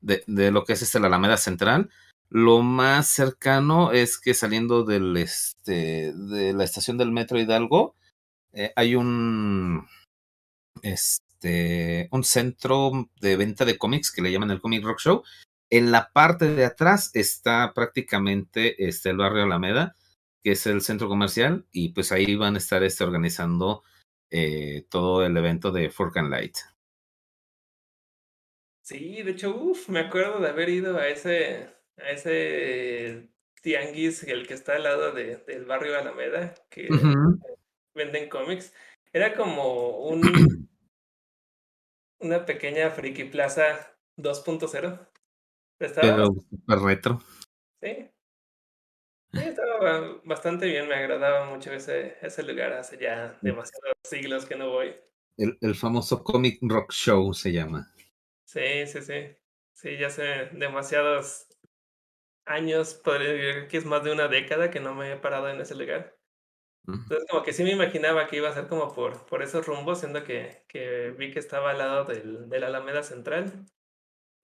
de, 0.00 0.50
lo 0.50 0.64
que 0.64 0.74
es 0.74 0.82
este 0.82 1.00
la 1.00 1.08
Alameda 1.08 1.36
Central. 1.36 1.90
Lo 2.30 2.62
más 2.62 3.08
cercano 3.08 3.92
es 3.92 4.18
que 4.18 4.34
saliendo 4.34 4.84
del 4.84 5.16
este 5.16 6.12
de 6.14 6.52
la 6.54 6.64
estación 6.64 6.96
del 6.96 7.10
metro 7.12 7.38
Hidalgo 7.38 7.96
eh, 8.52 8.72
hay 8.76 8.94
un 8.94 9.86
este 10.82 12.08
un 12.12 12.24
centro 12.24 13.10
de 13.20 13.36
venta 13.36 13.64
de 13.64 13.78
cómics 13.78 14.10
que 14.10 14.22
le 14.22 14.32
llaman 14.32 14.50
el 14.50 14.60
Comic 14.60 14.84
Rock 14.84 15.00
Show. 15.00 15.22
En 15.70 15.92
la 15.92 16.12
parte 16.12 16.52
de 16.52 16.64
atrás 16.64 17.12
está 17.14 17.72
prácticamente 17.74 18.88
este 18.88 19.10
el 19.10 19.18
barrio 19.18 19.44
Alameda, 19.44 19.94
que 20.42 20.52
es 20.52 20.66
el 20.66 20.80
centro 20.80 21.08
comercial, 21.08 21.66
y 21.70 21.90
pues 21.90 22.10
ahí 22.10 22.34
van 22.34 22.56
a 22.56 22.58
estar 22.58 22.82
este, 22.82 23.04
organizando 23.04 23.84
eh, 24.30 24.84
todo 24.88 25.24
el 25.24 25.36
evento 25.36 25.70
de 25.70 25.90
Furcan 25.90 26.28
Light. 26.28 26.56
Sí, 28.82 29.22
de 29.22 29.30
hecho, 29.30 29.56
uff, 29.56 29.88
me 29.88 30.00
acuerdo 30.00 30.40
de 30.40 30.48
haber 30.48 30.68
ido 30.68 30.98
a 30.98 31.06
ese, 31.06 31.70
a 31.98 32.10
ese 32.10 33.28
tianguis, 33.62 34.24
el 34.24 34.48
que 34.48 34.54
está 34.54 34.74
al 34.74 34.82
lado 34.82 35.12
de, 35.12 35.36
del 35.36 35.66
barrio 35.66 35.96
Alameda, 35.96 36.54
que 36.68 36.88
venden 37.94 38.28
cómics. 38.28 38.74
Era 39.12 39.34
como 39.34 39.98
un, 40.08 40.22
una 42.18 42.44
pequeña 42.44 42.90
friki 42.90 43.24
plaza 43.24 43.96
2.0. 44.16 45.09
Estaba 45.80 46.12
Pero 46.12 46.16
bastante, 46.18 46.40
super 46.50 46.78
retro. 46.78 47.20
sí, 47.82 48.10
sí, 49.34 49.42
estaba 49.42 50.20
bastante 50.24 50.66
bien, 50.66 50.88
me 50.88 50.94
agradaba 50.94 51.46
mucho 51.46 51.72
ese, 51.72 52.16
ese 52.22 52.42
lugar, 52.42 52.72
hace 52.74 52.98
ya 52.98 53.38
demasiados 53.42 53.94
siglos 54.04 54.46
que 54.46 54.56
no 54.56 54.70
voy. 54.70 54.94
El, 55.36 55.58
el 55.60 55.74
famoso 55.74 56.22
Comic 56.22 56.60
Rock 56.62 56.92
Show 56.92 57.34
se 57.34 57.50
llama. 57.52 57.92
Sí, 58.44 58.86
sí, 58.86 59.00
sí. 59.02 59.36
Sí, 59.74 59.96
ya 59.98 60.08
hace 60.08 60.46
demasiados 60.52 61.46
años, 62.46 62.94
podría 62.94 63.32
decir 63.32 63.68
que 63.68 63.76
es 63.78 63.84
más 63.86 64.04
de 64.04 64.12
una 64.12 64.28
década 64.28 64.70
que 64.70 64.80
no 64.80 64.94
me 64.94 65.12
he 65.12 65.16
parado 65.16 65.48
en 65.48 65.60
ese 65.60 65.74
lugar. 65.76 66.18
Ujú. 66.88 67.00
Entonces, 67.08 67.28
como 67.30 67.42
que 67.44 67.52
sí 67.52 67.64
me 67.64 67.72
imaginaba 67.72 68.28
que 68.28 68.36
iba 68.38 68.48
a 68.50 68.54
ser 68.54 68.68
como 68.68 68.92
por, 68.94 69.26
por 69.26 69.42
esos 69.42 69.66
rumbos, 69.66 70.00
siendo 70.00 70.24
que, 70.24 70.64
que 70.68 71.10
vi 71.18 71.32
que 71.32 71.40
estaba 71.40 71.70
al 71.72 71.78
lado 71.78 72.04
del, 72.06 72.48
de 72.48 72.60
la 72.60 72.68
Alameda 72.68 73.02
Central. 73.02 73.66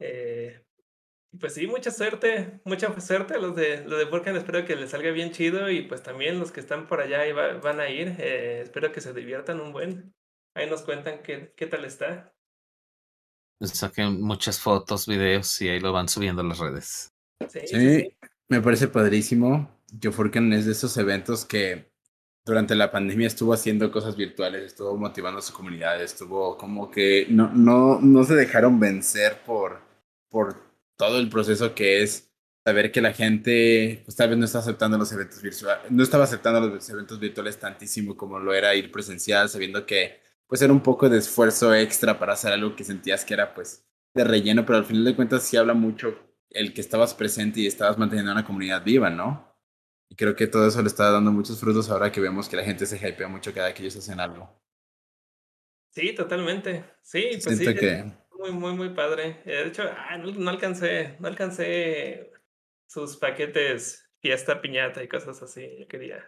Eh, 0.01 0.65
pues 1.41 1.55
sí, 1.55 1.67
mucha 1.67 1.91
suerte, 1.91 2.61
mucha 2.65 2.99
suerte 3.01 3.35
a 3.35 3.39
los 3.39 3.55
de, 3.57 3.85
los 3.85 3.99
de 3.99 4.05
Burkan, 4.07 4.37
espero 4.37 4.65
que 4.65 4.77
les 4.77 4.91
salga 4.91 5.11
bien 5.11 5.31
chido 5.33 5.71
y 5.71 5.83
pues 5.83 6.03
también 6.03 6.39
los 6.39 6.53
que 6.53 6.61
están 6.61 6.87
por 6.87 7.01
allá 7.01 7.27
y 7.27 7.33
va- 7.33 7.55
van 7.59 7.81
a 7.81 7.89
ir, 7.91 8.17
eh, 8.19 8.61
espero 8.63 8.93
que 8.93 9.01
se 9.01 9.13
diviertan 9.13 9.61
un 9.61 9.73
buen. 9.73 10.15
Ahí 10.55 10.69
nos 10.71 10.83
cuentan 10.83 11.23
qué, 11.23 11.53
qué 11.57 11.67
tal 11.67 11.85
está. 11.85 12.33
Saquen 13.63 14.21
muchas 14.21 14.61
fotos, 14.61 15.07
videos 15.07 15.61
y 15.63 15.69
ahí 15.69 15.81
lo 15.81 15.93
van 15.93 16.09
subiendo 16.09 16.43
a 16.43 16.45
las 16.45 16.59
redes. 16.59 17.13
Sí, 17.49 17.61
sí, 17.67 17.77
Sí, 17.79 18.17
me 18.49 18.61
parece 18.61 18.89
padrísimo. 18.89 19.71
que 20.01 20.11
Furkan 20.13 20.53
es 20.53 20.67
de 20.67 20.73
esos 20.73 20.97
eventos 20.99 21.45
que 21.45 21.91
durante 22.45 22.75
la 22.75 22.91
pandemia 22.91 23.27
estuvo 23.29 23.53
haciendo 23.55 23.91
cosas 23.93 24.17
virtuales, 24.17 24.65
estuvo 24.65 24.97
motivando 24.97 25.41
a 25.41 25.43
su 25.43 25.53
comunidad, 25.55 26.03
estuvo 26.03 26.57
como 26.59 26.91
que 26.91 27.27
no, 27.31 27.53
no, 27.53 28.01
no 28.01 28.25
se 28.25 28.35
dejaron 28.35 28.81
vencer 28.81 29.43
por, 29.45 29.81
por 30.31 30.66
todo 30.97 31.19
el 31.19 31.29
proceso 31.29 31.75
que 31.75 32.03
es 32.03 32.33
saber 32.65 32.91
que 32.91 33.01
la 33.01 33.13
gente 33.13 34.03
pues, 34.05 34.17
tal 34.17 34.31
vez 34.31 34.39
no 34.39 34.45
está 34.45 34.59
aceptando 34.59 34.99
los 34.99 35.13
eventos 35.13 35.41
virtuales, 35.41 35.91
no 35.91 36.03
estaba 36.03 36.25
aceptando 36.25 36.61
los 36.61 36.91
eventos 36.91 37.21
virtuales 37.21 37.59
tantísimo 37.59 38.17
como 38.17 38.39
lo 38.39 38.53
era 38.53 38.75
ir 38.75 38.91
presencial, 38.91 39.49
sabiendo 39.49 39.87
que 39.87 40.21
pues 40.47 40.63
era 40.63 40.73
un 40.73 40.83
poco 40.83 41.09
de 41.09 41.19
esfuerzo 41.19 41.75
extra 41.75 42.19
para 42.19 42.33
hacer 42.33 42.53
algo 42.53 42.75
que 42.75 42.85
sentías 42.85 43.25
que 43.25 43.35
era 43.35 43.55
pues 43.55 43.85
de 44.15 44.25
relleno, 44.25 44.65
pero 44.65 44.79
al 44.79 44.85
final 44.85 45.05
de 45.05 45.15
cuentas 45.15 45.43
sí 45.43 45.57
habla 45.57 45.75
mucho 45.75 46.19
el 46.51 46.73
que 46.73 46.81
estabas 46.81 47.15
presente 47.15 47.61
y 47.61 47.67
estabas 47.67 47.99
manteniendo 47.99 48.33
una 48.33 48.45
comunidad 48.45 48.83
viva, 48.83 49.11
¿no? 49.11 49.55
Y 50.09 50.15
creo 50.15 50.35
que 50.35 50.47
todo 50.47 50.67
eso 50.67 50.81
le 50.81 50.89
está 50.89 51.11
dando 51.11 51.33
muchos 51.33 51.61
frutos 51.61 51.91
ahora 51.91 52.11
que 52.11 52.21
vemos 52.21 52.49
que 52.49 52.57
la 52.57 52.65
gente 52.65 52.87
se 52.87 52.97
hypea 52.97 53.29
mucho 53.29 53.53
cada 53.53 53.75
que 53.75 53.83
ellos 53.83 53.97
hacen 53.97 54.21
algo. 54.21 54.49
Sí, 55.91 56.15
totalmente. 56.15 56.85
Sí, 57.03 57.29
pues 57.43 57.45
sí, 57.45 57.65
Siento 57.65 57.71
es 57.71 57.81
que 57.81 58.13
muy, 58.51 58.53
muy, 58.53 58.73
muy 58.75 58.89
padre. 58.95 59.43
Eh, 59.45 59.51
De 59.65 59.69
hecho, 59.69 59.83
ah, 59.91 60.17
no, 60.19 60.31
no 60.33 60.51
alcancé, 60.51 61.17
no 61.21 61.29
alcancé 61.29 62.33
sus 62.87 63.17
paquetes 63.17 64.09
fiesta, 64.21 64.61
piñata 64.61 65.03
y 65.03 65.09
cosas 65.09 65.43
así. 65.43 65.79
Yo 65.81 65.89
quería. 65.89 66.25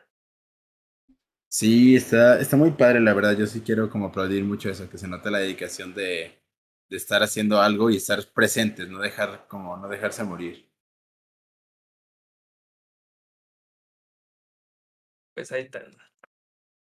sí, 1.49 1.97
está, 1.97 2.41
está 2.41 2.57
muy 2.57 2.73
padre, 2.73 3.01
la 3.01 3.15
verdad. 3.15 3.37
Yo 3.37 3.47
sí 3.47 3.61
quiero 3.61 3.91
como 3.91 4.07
aplaudir 4.07 4.45
mucho 4.45 4.71
eso, 4.71 4.89
que 4.89 4.99
se 4.99 5.09
nota 5.09 5.31
la 5.31 5.39
dedicación 5.39 5.95
de, 5.95 6.43
de 6.89 6.97
estar 6.97 7.23
haciendo 7.23 7.61
algo 7.61 7.91
y 7.91 7.97
estar 7.97 8.25
presentes, 8.33 8.89
no 8.89 8.99
dejar 9.01 9.47
como 9.49 9.77
no 9.77 9.89
dejarse 9.89 10.25
morir. 10.25 10.69
Pues 15.35 15.53
ahí 15.53 15.63
están. 15.63 15.97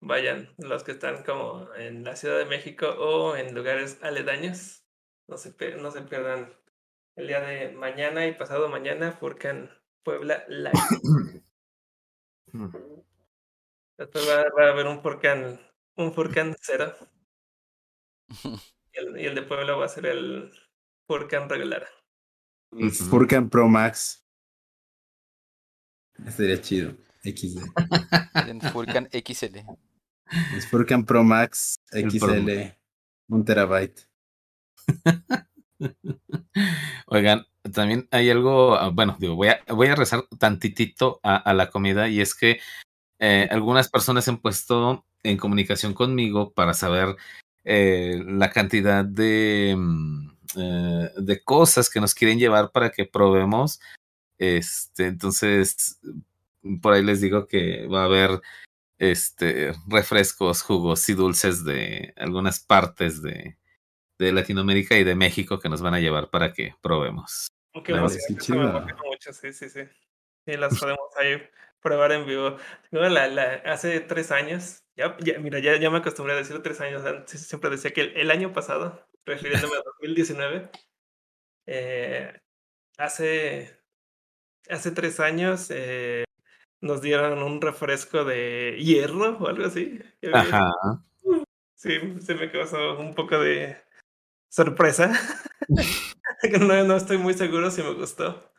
Vayan 0.02 0.54
los 0.58 0.84
que 0.84 0.92
están 0.94 1.24
como 1.24 1.74
en 1.76 2.04
la 2.04 2.16
Ciudad 2.16 2.38
de 2.40 2.46
México 2.46 2.88
o 2.90 3.36
en 3.38 3.56
lugares 3.56 4.00
aledaños. 4.04 4.83
No 5.28 5.38
se, 5.38 5.54
no 5.78 5.92
se 5.92 6.02
pierdan 6.02 6.54
el 7.16 7.28
día 7.28 7.40
de 7.42 7.72
mañana 7.72 8.26
y 8.28 8.34
pasado 8.34 8.70
mañana, 8.70 9.12
Furcan 9.14 9.70
Puebla 10.04 10.44
Live. 10.48 10.74
Después 13.98 14.28
va, 14.28 14.44
va 14.58 14.68
a 14.68 14.72
haber 14.72 14.88
un 14.88 15.02
Furcan, 15.02 15.60
un 15.96 16.14
Furcan 16.14 16.56
cero. 16.60 16.94
Y 18.96 19.00
el, 19.00 19.22
y 19.22 19.26
el 19.26 19.34
de 19.34 19.42
Puebla 19.42 19.74
va 19.74 19.86
a 19.86 19.90
ser 19.90 20.06
el 20.06 20.52
Furcan 21.08 21.50
regular. 21.50 21.88
El 22.72 22.90
Ujú. 22.90 23.04
Furkan 23.06 23.50
Pro 23.50 23.68
Max. 23.68 24.24
Estaría 26.24 26.62
chido. 26.62 26.96
XD. 27.24 27.64
En 28.48 28.62
Furcan 28.62 29.10
XL. 29.12 29.58
Es 30.56 30.68
Furcan 30.70 31.06
Pro 31.06 31.24
Max 31.24 31.80
El 31.92 32.12
XL, 32.12 32.78
un 33.30 33.46
terabyte. 33.46 34.08
Oigan, 37.08 37.46
también 37.74 38.08
hay 38.12 38.30
algo, 38.30 38.76
ah, 38.76 38.90
bueno, 38.90 39.16
digo, 39.20 39.36
voy 39.36 39.48
a, 39.50 39.96
rezar 39.96 40.26
tantitito 40.40 41.20
a, 41.24 41.36
a 41.36 41.54
la 41.54 41.70
comida 41.70 42.08
y 42.10 42.22
es 42.22 42.36
que 42.36 42.60
eh, 43.20 43.48
algunas 43.52 43.90
personas 43.90 44.26
se 44.26 44.32
han 44.32 44.40
puesto 44.40 45.06
en 45.24 45.38
comunicación 45.38 45.94
conmigo 45.94 46.52
para 46.54 46.74
saber 46.74 47.16
eh, 47.64 48.22
la 48.28 48.50
cantidad 48.52 49.06
de, 49.06 49.76
mm, 49.78 50.30
eh, 50.58 51.10
de 51.18 51.44
cosas 51.44 51.90
que 51.90 52.02
nos 52.02 52.14
quieren 52.14 52.40
llevar 52.40 52.72
para 52.72 52.92
que 52.92 53.06
probemos. 53.06 53.80
Este, 54.38 55.08
entonces, 55.08 56.00
por 56.82 56.94
ahí 56.94 57.04
les 57.04 57.22
digo 57.22 57.48
que 57.48 57.88
va 57.88 58.02
a 58.02 58.06
haber 58.06 58.42
este 59.00 59.74
refrescos, 59.88 60.62
jugos 60.62 61.08
y 61.10 61.14
dulces 61.14 61.64
de 61.64 62.14
algunas 62.18 62.60
partes 62.60 63.22
de, 63.22 63.58
de 64.24 64.32
Latinoamérica 64.32 64.98
y 64.98 65.04
de 65.04 65.16
México 65.16 65.60
que 65.60 65.70
nos 65.70 65.82
van 65.82 65.94
a 65.94 66.00
llevar 66.00 66.30
para 66.30 66.54
que 66.54 66.76
probemos. 66.82 67.48
Me 67.76 67.84
chido. 68.40 68.62
emociona 68.70 68.96
mucho, 69.06 69.34
sí, 69.34 69.54
sí, 69.54 69.70
sí. 69.70 69.82
Sí, 70.46 70.58
las 70.58 70.80
podemos 70.80 71.00
ahí 71.18 71.42
probar 71.82 72.12
en 72.12 72.26
vivo. 72.26 72.58
La, 72.92 73.28
la- 73.28 73.62
hace 73.66 74.00
tres 74.00 74.32
años, 74.32 74.84
ya, 74.96 75.16
ya, 75.20 75.38
mira, 75.40 75.60
ya, 75.60 75.78
ya 75.78 75.90
me 75.90 75.98
acostumbré 76.00 76.34
a 76.34 76.38
decir 76.38 76.62
tres 76.62 76.82
años, 76.82 77.06
antes 77.06 77.46
siempre 77.48 77.70
decía 77.70 77.92
que 77.92 78.02
el, 78.02 78.18
el 78.18 78.32
año 78.32 78.54
pasado, 78.54 79.08
refiriéndome 79.26 79.78
a 79.78 79.82
2019, 79.86 80.70
eh, 81.66 82.40
hace, 82.98 83.80
hace 84.70 84.92
tres 84.92 85.20
años 85.20 85.68
eh, 85.70 86.26
nos 86.82 87.02
dieron 87.02 87.42
un 87.42 87.62
refresco 87.62 88.24
de 88.26 88.78
hierro 88.80 89.38
o 89.38 89.48
algo 89.48 89.66
así. 89.66 90.00
Ajá. 90.32 90.72
Sí, 91.76 92.00
se 92.22 92.36
me 92.36 92.50
causó 92.52 92.98
un 92.98 93.14
poco 93.14 93.38
de 93.40 93.78
sorpresa. 94.54 95.12
Que 96.42 96.58
no, 96.60 96.84
no 96.84 96.98
estoy 96.98 97.18
muy 97.18 97.34
seguro 97.34 97.72
si 97.72 97.82
me 97.82 97.94
gustó. 97.94 98.52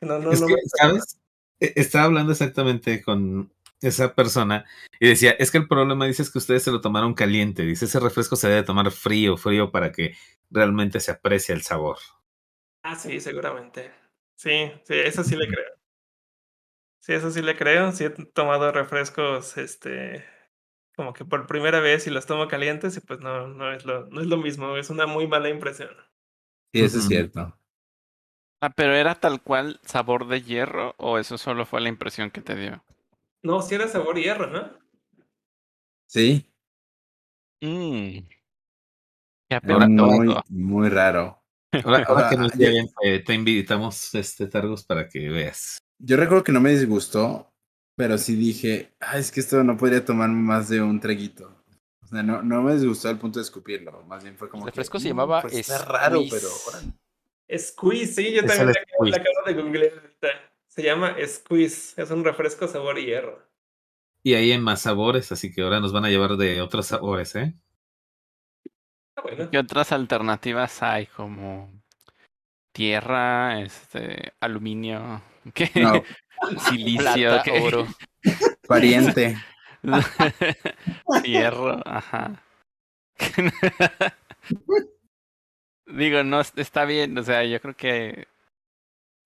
No, 0.00 0.18
no, 0.20 0.30
es 0.30 0.40
no 0.40 0.46
que, 0.46 0.54
¿sabes? 0.76 1.18
E- 1.58 1.72
Estaba 1.76 2.04
hablando 2.04 2.30
exactamente 2.32 3.02
con 3.02 3.52
esa 3.80 4.14
persona 4.14 4.64
y 5.00 5.08
decía, 5.08 5.32
es 5.32 5.50
que 5.50 5.58
el 5.58 5.66
problema 5.66 6.06
dice 6.06 6.22
es 6.22 6.30
que 6.30 6.38
ustedes 6.38 6.62
se 6.62 6.70
lo 6.70 6.80
tomaron 6.80 7.14
caliente, 7.14 7.62
dice, 7.62 7.86
ese 7.86 7.98
refresco 7.98 8.36
se 8.36 8.48
debe 8.48 8.62
tomar 8.62 8.92
frío, 8.92 9.36
frío 9.36 9.72
para 9.72 9.90
que 9.90 10.16
realmente 10.50 11.00
se 11.00 11.10
aprecie 11.10 11.52
el 11.52 11.62
sabor. 11.62 11.98
Ah, 12.84 12.94
sí, 12.94 13.20
seguramente. 13.20 13.92
Sí, 14.36 14.70
sí, 14.84 14.94
eso 14.94 15.24
sí 15.24 15.34
le 15.34 15.48
creo. 15.48 15.72
Sí, 17.00 17.12
eso 17.12 17.30
sí 17.32 17.42
le 17.42 17.56
creo. 17.56 17.90
Sí 17.90 18.04
he 18.04 18.10
tomado 18.10 18.70
refrescos, 18.70 19.56
este, 19.56 20.24
como 20.96 21.12
que 21.12 21.24
por 21.24 21.46
primera 21.46 21.80
vez 21.80 22.06
y 22.06 22.10
los 22.10 22.26
tomo 22.26 22.48
calientes 22.48 22.96
y 22.96 23.00
pues 23.00 23.20
no, 23.20 23.48
no 23.48 23.72
es 23.72 23.84
lo, 23.84 24.06
no 24.06 24.20
es 24.20 24.26
lo 24.26 24.36
mismo. 24.36 24.76
Es 24.76 24.90
una 24.90 25.06
muy 25.06 25.26
mala 25.26 25.48
impresión. 25.48 25.90
Sí, 26.72 26.82
eso 26.82 26.98
es 26.98 27.06
cierto. 27.06 27.56
Ah, 28.60 28.70
pero 28.70 28.94
era 28.94 29.14
tal 29.16 29.42
cual 29.42 29.80
sabor 29.84 30.26
de 30.28 30.42
hierro 30.42 30.94
o 30.98 31.18
eso 31.18 31.36
solo 31.36 31.66
fue 31.66 31.80
la 31.80 31.88
impresión 31.88 32.30
que 32.30 32.40
te 32.42 32.54
dio. 32.54 32.84
No, 33.42 33.60
sí 33.60 33.74
era 33.74 33.88
sabor 33.88 34.16
hierro, 34.18 34.46
¿no? 34.46 34.70
Sí, 36.06 36.48
Mmm. 37.60 38.18
Ahora- 39.62 39.86
muy, 39.88 40.34
muy 40.48 40.88
raro. 40.88 41.42
Ahora, 41.84 42.04
ahora 42.08 42.28
que 42.28 42.36
Ah, 42.36 42.38
nos 42.38 42.54
lleguen, 42.56 42.88
eh, 43.04 43.20
te 43.20 43.34
invitamos 43.34 44.14
este 44.14 44.46
Targos 44.48 44.84
para 44.84 45.08
que 45.08 45.28
veas. 45.28 45.78
Yo 45.98 46.16
recuerdo 46.16 46.42
que 46.42 46.52
no 46.52 46.60
me 46.60 46.70
disgustó, 46.70 47.51
pero 47.96 48.18
sí 48.18 48.34
dije, 48.36 48.94
ah, 49.00 49.18
es 49.18 49.30
que 49.30 49.40
esto 49.40 49.62
no 49.64 49.76
podría 49.76 50.04
tomar 50.04 50.28
más 50.30 50.68
de 50.68 50.80
un 50.82 51.00
traguito. 51.00 51.56
O 52.02 52.06
sea, 52.06 52.22
no, 52.22 52.42
no 52.42 52.62
me 52.62 52.74
disgustó 52.74 53.08
al 53.08 53.18
punto 53.18 53.38
de 53.38 53.44
escupirlo. 53.44 54.02
Más 54.04 54.22
bien 54.22 54.36
fue 54.36 54.48
como. 54.48 54.64
El 54.64 54.72
que, 54.72 54.76
refresco 54.76 54.98
se 54.98 55.06
"Mm, 55.06 55.08
llamaba 55.08 55.42
pues 55.42 55.54
está 55.54 55.84
raro, 55.84 56.22
pero. 56.30 56.48
órale". 56.68 56.92
Squeeze, 57.58 58.12
sí, 58.14 58.32
yo 58.32 58.40
Es 58.42 58.46
también 58.46 58.66
la 58.66 58.72
acabo, 58.72 59.04
la 59.04 59.16
acabo 59.16 59.46
de 59.46 59.54
googlear 59.54 59.92
ahorita. 59.98 60.28
Se 60.68 60.82
llama 60.82 61.16
Squeeze. 61.26 62.00
Es 62.02 62.10
un 62.10 62.24
refresco 62.24 62.66
sabor 62.66 62.98
hierro. 62.98 63.42
Y 64.24 64.34
ahí 64.34 64.52
hay 64.52 64.58
más 64.58 64.82
sabores, 64.82 65.32
así 65.32 65.52
que 65.52 65.62
ahora 65.62 65.80
nos 65.80 65.92
van 65.92 66.04
a 66.04 66.08
llevar 66.08 66.36
de 66.36 66.60
otros 66.62 66.86
sabores, 66.86 67.34
¿eh? 67.34 67.54
Ah, 69.16 69.22
bueno. 69.22 69.50
¿Qué 69.50 69.58
otras 69.58 69.92
alternativas 69.92 70.82
hay 70.82 71.06
como 71.06 71.70
tierra, 72.72 73.60
este, 73.60 74.32
aluminio, 74.40 75.22
qué? 75.54 75.70
No, 75.74 76.02
silicio, 76.68 77.42
oro. 77.60 77.86
pariente. 78.68 79.36
hierro, 81.24 81.80
ajá. 81.86 82.42
Digo, 85.86 86.22
no 86.22 86.40
es- 86.40 86.52
está 86.56 86.84
bien, 86.84 87.16
o 87.18 87.22
sea, 87.22 87.44
yo 87.44 87.60
creo 87.60 87.76
que 87.76 88.28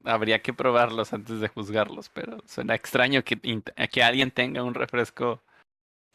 habría 0.04 0.40
que 0.42 0.52
probarlos 0.54 1.12
antes 1.12 1.40
de 1.40 1.48
juzgarlos, 1.48 2.08
pero 2.08 2.38
suena 2.46 2.74
extraño 2.74 3.22
que, 3.24 3.36
que 3.90 4.02
alguien 4.02 4.30
tenga 4.30 4.62
un 4.62 4.74
refresco 4.74 5.42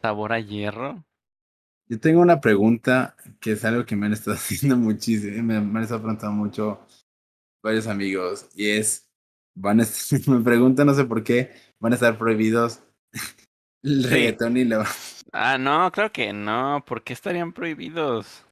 sabor 0.02 0.34
a 0.34 0.40
hierro. 0.40 1.04
Yo 1.88 2.00
tengo 2.00 2.22
una 2.22 2.40
pregunta 2.40 3.16
que 3.40 3.52
es 3.52 3.66
algo 3.66 3.86
que 3.86 3.96
me 3.96 4.06
han 4.08 4.14
estado 4.14 4.36
haciendo 4.38 4.78
muchísimo, 4.78 5.44
me, 5.44 5.60
me 5.62 5.80
han 5.80 5.84
estado 5.84 6.02
preguntando 6.02 6.36
mucho 6.36 6.88
varios 7.64 7.88
amigos, 7.88 8.50
y 8.56 8.70
es, 8.72 9.11
van 9.56 9.80
a 9.80 9.84
estar- 9.84 10.20
me 10.28 10.42
preguntan, 10.44 10.88
no 10.88 10.94
sé 10.94 11.06
por 11.06 11.24
qué, 11.24 11.52
van 11.80 11.94
a 11.94 11.96
estar 11.96 12.18
prohibidos 12.18 12.82
el 13.84 14.04
Sí. 14.04 14.10
reggaetón 14.10 14.58
y 14.58 14.66
la... 14.66 14.86
Ah, 15.34 15.58
no, 15.58 15.92
creo 15.92 16.12
que 16.12 16.34
no, 16.34 16.84
¿por 16.86 17.04
qué 17.04 17.14
estarían 17.14 17.54
prohibidos? 17.54 18.46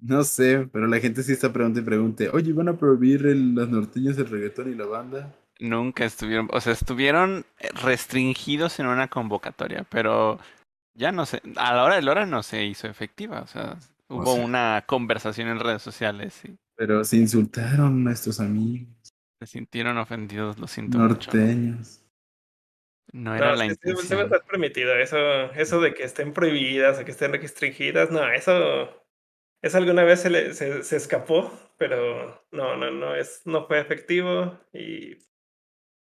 No 0.00 0.24
sé, 0.24 0.66
pero 0.72 0.86
la 0.86 0.98
gente 0.98 1.22
sí 1.22 1.32
está 1.32 1.52
preguntando 1.52 1.80
y 1.82 1.84
pregunte, 1.84 2.28
oye, 2.30 2.52
¿van 2.54 2.68
a 2.68 2.78
prohibir 2.78 3.26
el- 3.26 3.54
las 3.54 3.68
norteñas, 3.68 4.16
el 4.18 4.28
reggaetón 4.30 4.72
y 4.72 4.74
la 4.74 4.86
banda? 4.86 5.34
Nunca 5.58 6.06
estuvieron, 6.06 6.48
o 6.52 6.60
sea, 6.62 6.72
estuvieron 6.72 7.44
eh, 7.58 7.68
restringidos 7.82 8.80
en 8.80 8.86
una 8.86 9.08
convocatoria, 9.08 9.84
pero 9.90 10.38
ya 10.94 11.12
no 11.12 11.26
sé, 11.26 11.42
a 11.56 11.74
la 11.74 11.84
hora 11.84 11.96
de 11.96 12.02
la 12.02 12.12
hora 12.12 12.24
no 12.26 12.42
se 12.42 12.64
hizo 12.64 12.86
efectiva, 12.88 13.42
o 13.42 13.46
sea, 13.46 13.76
O 14.08 14.16
hubo 14.16 14.36
sea- 14.36 14.44
una 14.44 14.84
conversación 14.86 15.48
en 15.48 15.60
redes 15.60 15.82
sociales 15.82 16.40
y 16.46 16.56
Pero 16.76 17.04
se 17.04 17.18
insultaron 17.18 17.86
a 17.88 17.90
nuestros 17.90 18.40
amigos 18.40 18.88
se 19.40 19.46
sintieron 19.46 19.96
ofendidos, 19.98 20.58
lo 20.58 20.66
siento 20.66 20.98
mucho. 20.98 21.30
norteños. 21.32 22.04
No 23.12 23.34
era 23.34 23.50
No, 23.50 23.56
la 23.56 23.66
intención. 23.66 24.30
permitido. 24.48 24.94
Eso, 24.96 25.50
eso 25.52 25.80
de 25.80 25.94
que 25.94 26.04
estén 26.04 26.32
prohibidas 26.32 26.98
o 27.00 27.04
que 27.04 27.10
estén 27.10 27.32
restringidas, 27.32 28.10
no, 28.10 28.30
eso, 28.30 29.04
eso 29.62 29.78
alguna 29.78 30.04
vez 30.04 30.20
se, 30.20 30.30
le, 30.30 30.52
se, 30.54 30.82
se 30.82 30.96
escapó, 30.96 31.50
pero 31.78 32.44
no, 32.52 32.76
no, 32.76 32.90
no, 32.90 33.16
es, 33.16 33.42
no 33.46 33.66
fue 33.66 33.80
efectivo 33.80 34.60
y, 34.72 35.16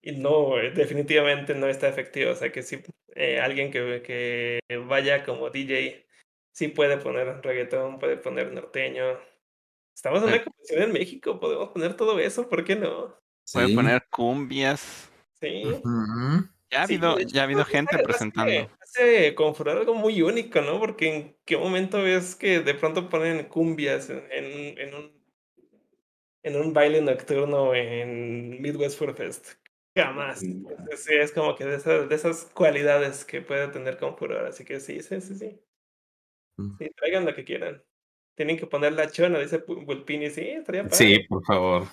y 0.02 0.12
no, 0.18 0.56
definitivamente 0.76 1.56
no 1.56 1.68
está 1.68 1.88
efectivo. 1.88 2.32
O 2.32 2.36
sea 2.36 2.52
que 2.52 2.62
sí, 2.62 2.84
eh, 3.16 3.40
alguien 3.40 3.72
que, 3.72 4.04
que 4.06 4.78
vaya 4.80 5.24
como 5.24 5.50
DJ 5.50 6.06
sí 6.52 6.68
puede 6.68 6.98
poner 6.98 7.42
reggaetón, 7.42 8.00
puede 8.00 8.18
poner 8.18 8.52
norteño. 8.52 9.18
Estamos 9.96 10.22
en 10.24 10.30
una 10.30 10.44
convención 10.44 10.82
en 10.84 10.92
México, 10.92 11.40
podemos 11.40 11.70
poner 11.70 11.96
todo 11.96 12.20
eso, 12.20 12.50
¿por 12.50 12.64
qué 12.64 12.76
no? 12.76 13.18
Puede 13.52 13.68
Sí. 13.68 13.76
poner 13.76 14.06
cumbias. 14.10 15.10
Sí. 15.40 15.64
Ya 16.72 16.80
ha 16.80 16.84
habido, 16.84 17.20
hecho, 17.20 17.30
ya 17.34 17.42
ha 17.42 17.44
habido 17.44 17.66
gente 17.66 17.96
hace- 17.96 18.04
presentando. 18.04 18.70
Hace 18.82 19.36
Confuror 19.36 19.78
algo 19.78 19.94
muy 19.94 20.22
único, 20.22 20.62
¿no? 20.62 20.80
Porque 20.80 21.16
en 21.16 21.38
qué 21.46 21.58
momento 21.58 22.02
ves 22.02 22.36
que 22.36 22.62
de 22.62 22.74
pronto 22.74 23.10
ponen 23.10 23.44
cumbias 23.46 24.10
en, 24.10 24.24
en, 24.32 24.78
en 24.80 24.94
un 24.96 25.24
en 26.46 26.58
un 26.60 26.74
baile 26.74 27.02
nocturno 27.02 27.74
en 27.74 28.62
Midwest 28.62 29.00
Food 29.00 29.16
Fest. 29.16 29.54
Jamás. 29.96 30.44
Mm. 30.44 30.68
Entonces, 30.68 31.04
sí, 31.06 31.14
es 31.14 31.32
como 31.32 31.56
que 31.56 31.64
de 31.64 31.78
esas, 31.78 32.10
de 32.10 32.16
esas 32.16 32.46
cualidades 32.54 33.24
que 33.24 33.42
puede 33.42 33.70
tener 33.70 33.98
Confuror. 33.98 34.46
Así 34.48 34.66
que 34.66 34.82
sí, 34.82 35.02
sí, 35.02 35.22
sí, 35.22 35.36
sí. 35.36 35.62
Sí, 36.80 36.90
traigan 36.98 37.24
lo 37.26 37.34
que 37.34 37.46
quieran. 37.46 37.82
Tienen 38.36 38.58
que 38.58 38.68
poner 38.68 38.94
la 38.94 39.10
chona, 39.10 39.40
dice 39.40 39.58
Bulpini. 39.68 40.30
Sí, 40.30 40.42
estaría 40.42 40.88
padre. 40.88 41.16
Sí, 41.16 41.20
por 41.28 41.44
favor. 41.46 41.88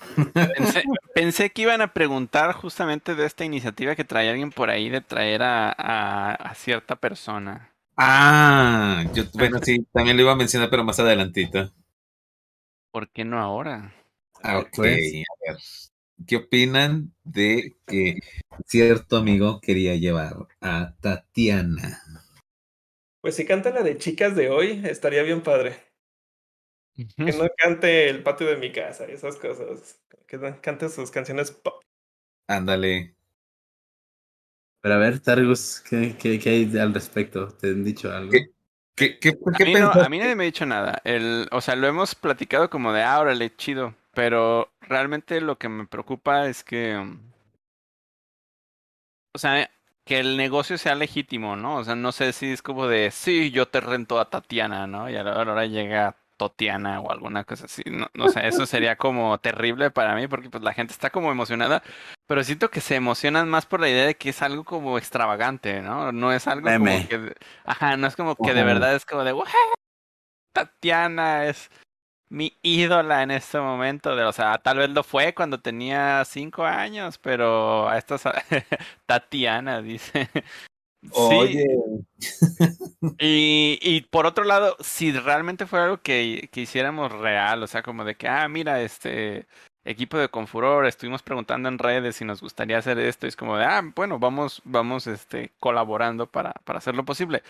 Pensé, 0.55 0.85
pensé 1.15 1.51
que 1.51 1.63
iban 1.63 1.81
a 1.81 1.93
preguntar 1.93 2.53
justamente 2.53 3.15
de 3.15 3.27
esta 3.27 3.45
iniciativa 3.45 3.97
que 3.97 4.05
traía 4.05 4.31
alguien 4.33 4.53
por 4.53 4.71
ahí 4.71 4.89
de 4.89 5.01
traer 5.01 5.43
a, 5.43 5.71
a, 5.77 6.35
a 6.35 6.55
cierta 6.55 6.97
persona. 6.97 7.73
Ah, 7.97 9.05
yo, 9.15 9.25
bueno, 9.35 9.59
sí, 9.63 9.87
también 9.93 10.17
lo 10.17 10.23
iba 10.25 10.33
a 10.33 10.37
mencionar, 10.37 10.71
pero 10.71 10.83
más 10.85 10.99
adelantito. 10.99 11.71
¿Por 12.93 13.11
qué 13.11 13.25
no 13.25 13.41
ahora? 13.41 13.93
Ah, 14.43 14.59
ok, 14.59 14.79
Pues. 14.83 15.17
a 15.31 15.53
ver. 15.53 15.57
¿Qué 16.27 16.37
opinan 16.37 17.15
de 17.25 17.77
que 17.87 18.21
cierto 18.67 19.17
amigo 19.19 19.61
quería 19.61 19.97
llevar 19.97 20.49
a 20.61 20.95
Tatiana? 21.01 22.03
Pues 23.23 23.35
si 23.37 23.47
canta 23.47 23.71
la 23.71 23.83
de 23.83 23.97
chicas 23.97 24.37
de 24.37 24.51
hoy, 24.51 24.83
estaría 24.85 25.23
bien 25.23 25.43
padre. 25.43 25.90
Que 26.95 27.33
no 27.33 27.49
cante 27.57 28.09
el 28.09 28.23
patio 28.23 28.47
de 28.47 28.57
mi 28.57 28.73
casa, 28.73 29.05
esas 29.07 29.37
cosas. 29.37 30.01
Que 30.27 30.39
no- 30.39 30.61
cante 30.61 30.89
sus 30.89 31.11
canciones 31.11 31.51
pop. 31.51 31.83
Ándale. 32.47 33.15
Pero 34.83 34.95
a 34.95 34.99
ver, 34.99 35.21
Targus, 35.21 35.81
¿qué, 35.89 36.17
qué, 36.19 36.39
qué 36.39 36.51
hay 36.51 36.79
al 36.79 36.95
respecto? 36.95 37.49
¿Te 37.49 37.69
han 37.69 37.85
dicho 37.85 38.13
algo? 38.13 38.33
¿Qué? 38.33 38.51
¿Qué, 38.97 39.19
qué, 39.19 39.33
por 39.33 39.55
qué 39.55 39.63
A 39.63 39.67
mí, 39.67 39.75
no, 39.75 39.91
a 39.91 40.09
mí 40.09 40.19
nadie 40.19 40.35
me 40.35 40.45
ha 40.45 40.47
dicho 40.47 40.67
nada. 40.67 41.01
El, 41.05 41.49
o 41.53 41.61
sea, 41.61 41.77
lo 41.77 41.87
hemos 41.87 42.15
platicado 42.15 42.69
como 42.69 42.93
de, 42.93 43.03
ah, 43.03 43.21
órale, 43.21 43.55
chido. 43.57 43.95
Pero 44.13 44.71
realmente 44.81 45.41
lo 45.41 45.57
que 45.57 45.69
me 45.69 45.87
preocupa 45.87 46.47
es 46.49 46.65
que, 46.65 46.97
mm, 46.97 47.33
o 49.35 49.39
sea, 49.39 49.71
que 50.05 50.19
el 50.19 50.37
negocio 50.37 50.77
sea 50.79 50.95
legítimo, 50.95 51.57
¿no? 51.57 51.77
O 51.77 51.85
sea, 51.85 51.95
no 51.95 52.13
sé 52.13 52.33
si 52.33 52.51
es 52.53 52.63
como 52.63 52.87
de, 52.89 53.11
sí, 53.11 53.51
yo 53.51 53.69
te 53.69 53.81
rento 53.81 54.19
a 54.19 54.29
Tatiana, 54.29 54.87
¿no? 54.87 55.09
Y 55.09 55.17
a 55.17 55.23
la 55.23 55.39
hora 55.39 55.67
llega 55.67 56.17
Totiana 56.41 57.01
o 57.01 57.13
alguna 57.13 57.45
cosa 57.45 57.67
así. 57.67 57.83
No, 57.85 58.09
no 58.15 58.31
sé, 58.31 58.49
eso 58.49 58.65
sería 58.65 58.97
como 58.97 59.37
terrible 59.37 59.91
para 59.91 60.15
mí 60.15 60.27
porque 60.27 60.49
pues 60.49 60.63
la 60.63 60.73
gente 60.73 60.95
está 60.95 61.11
como 61.11 61.31
emocionada, 61.31 61.83
pero 62.27 62.43
siento 62.43 62.71
que 62.71 62.81
se 62.81 62.95
emocionan 62.95 63.47
más 63.51 63.67
por 63.67 63.79
la 63.81 63.91
idea 63.91 64.07
de 64.07 64.15
que 64.17 64.31
es 64.31 64.41
algo 64.41 64.65
como 64.65 64.97
extravagante, 64.97 65.83
¿no? 65.83 66.13
No 66.13 66.33
es 66.33 66.47
algo 66.47 66.65
como 66.67 66.79
Meme. 66.79 67.07
que, 67.09 67.35
ajá, 67.67 67.99
no 67.99 68.07
es 68.07 68.17
como 68.17 68.37
que 68.37 68.55
de 68.55 68.65
verdad 68.65 68.95
es 68.95 69.05
como 69.05 69.23
de, 69.23 69.35
"What? 69.35 69.49
Tatiana 70.55 71.45
es 71.45 71.71
mi 72.31 72.57
ídola 72.63 73.23
en 73.23 73.33
este 73.33 73.61
momento. 73.61 74.17
De, 74.17 74.25
o 74.25 74.33
sea, 74.33 74.57
tal 74.57 74.79
vez 74.79 74.89
lo 74.89 75.03
fue 75.05 75.35
cuando 75.35 75.61
tenía 75.61 76.25
cinco 76.25 76.65
años, 76.65 77.19
pero 77.19 77.87
a 77.87 77.99
estas 77.99 78.23
Tatiana 79.07 79.83
dice. 79.83 80.31
Sí, 81.03 81.11
Oye, 81.13 81.67
y, 83.19 83.79
y 83.81 84.03
por 84.03 84.27
otro 84.27 84.45
lado, 84.45 84.77
si 84.81 85.13
realmente 85.13 85.67
fuera 85.67 85.87
algo 85.87 86.03
que, 86.03 86.49
que 86.53 86.61
hiciéramos 86.61 87.11
real, 87.11 87.63
o 87.63 87.67
sea, 87.67 87.83
como 87.83 88.05
de 88.05 88.17
que, 88.17 88.29
ah, 88.29 88.47
mira, 88.49 88.83
este 88.83 89.47
equipo 89.85 90.19
de 90.19 90.29
Confuror, 90.29 90.87
estuvimos 90.87 91.23
preguntando 91.23 91.69
en 91.71 91.79
redes 91.79 92.17
si 92.17 92.25
nos 92.25 92.43
gustaría 92.43 92.79
hacer 92.79 92.99
esto, 92.99 93.27
y 93.27 93.31
es 93.31 93.37
como 93.37 93.57
de, 93.57 93.65
ah, 93.65 93.83
bueno, 93.95 94.19
vamos, 94.19 94.61
vamos, 94.65 95.07
este, 95.07 95.53
colaborando 95.59 96.27
para, 96.27 96.53
para 96.65 96.79
hacerlo 96.79 97.05
posible. 97.05 97.43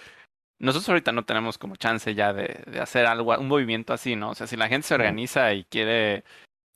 Nosotros 0.61 0.89
ahorita 0.91 1.11
no 1.11 1.25
tenemos 1.25 1.59
como 1.59 1.75
chance 1.77 2.15
ya 2.15 2.33
de, 2.33 2.63
de 2.67 2.81
hacer 2.81 3.07
algo, 3.07 3.37
un 3.37 3.49
movimiento 3.49 3.93
así, 3.93 4.15
¿no? 4.15 4.31
O 4.31 4.35
sea, 4.35 4.47
si 4.47 4.57
la 4.57 4.69
gente 4.69 4.87
se 4.87 4.95
organiza 4.95 5.53
y 5.55 5.65
quiere, 5.65 6.23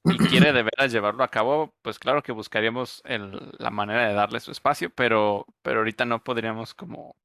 y 0.05 0.17
quiere 0.29 0.53
de 0.53 0.63
veras 0.63 0.93
llevarlo 0.93 1.25
a 1.25 1.31
cabo, 1.31 1.75
pues 1.83 1.99
claro 1.99 2.23
que 2.23 2.33
buscaríamos 2.33 3.03
el, 3.05 3.53
la 3.59 3.71
manera 3.71 4.09
de 4.09 4.15
darle 4.15 4.41
su 4.41 4.51
espacio, 4.51 4.91
pero, 4.91 5.47
pero 5.63 5.79
ahorita 5.81 6.05
no 6.05 6.23
podríamos 6.23 6.75
como 6.75 7.17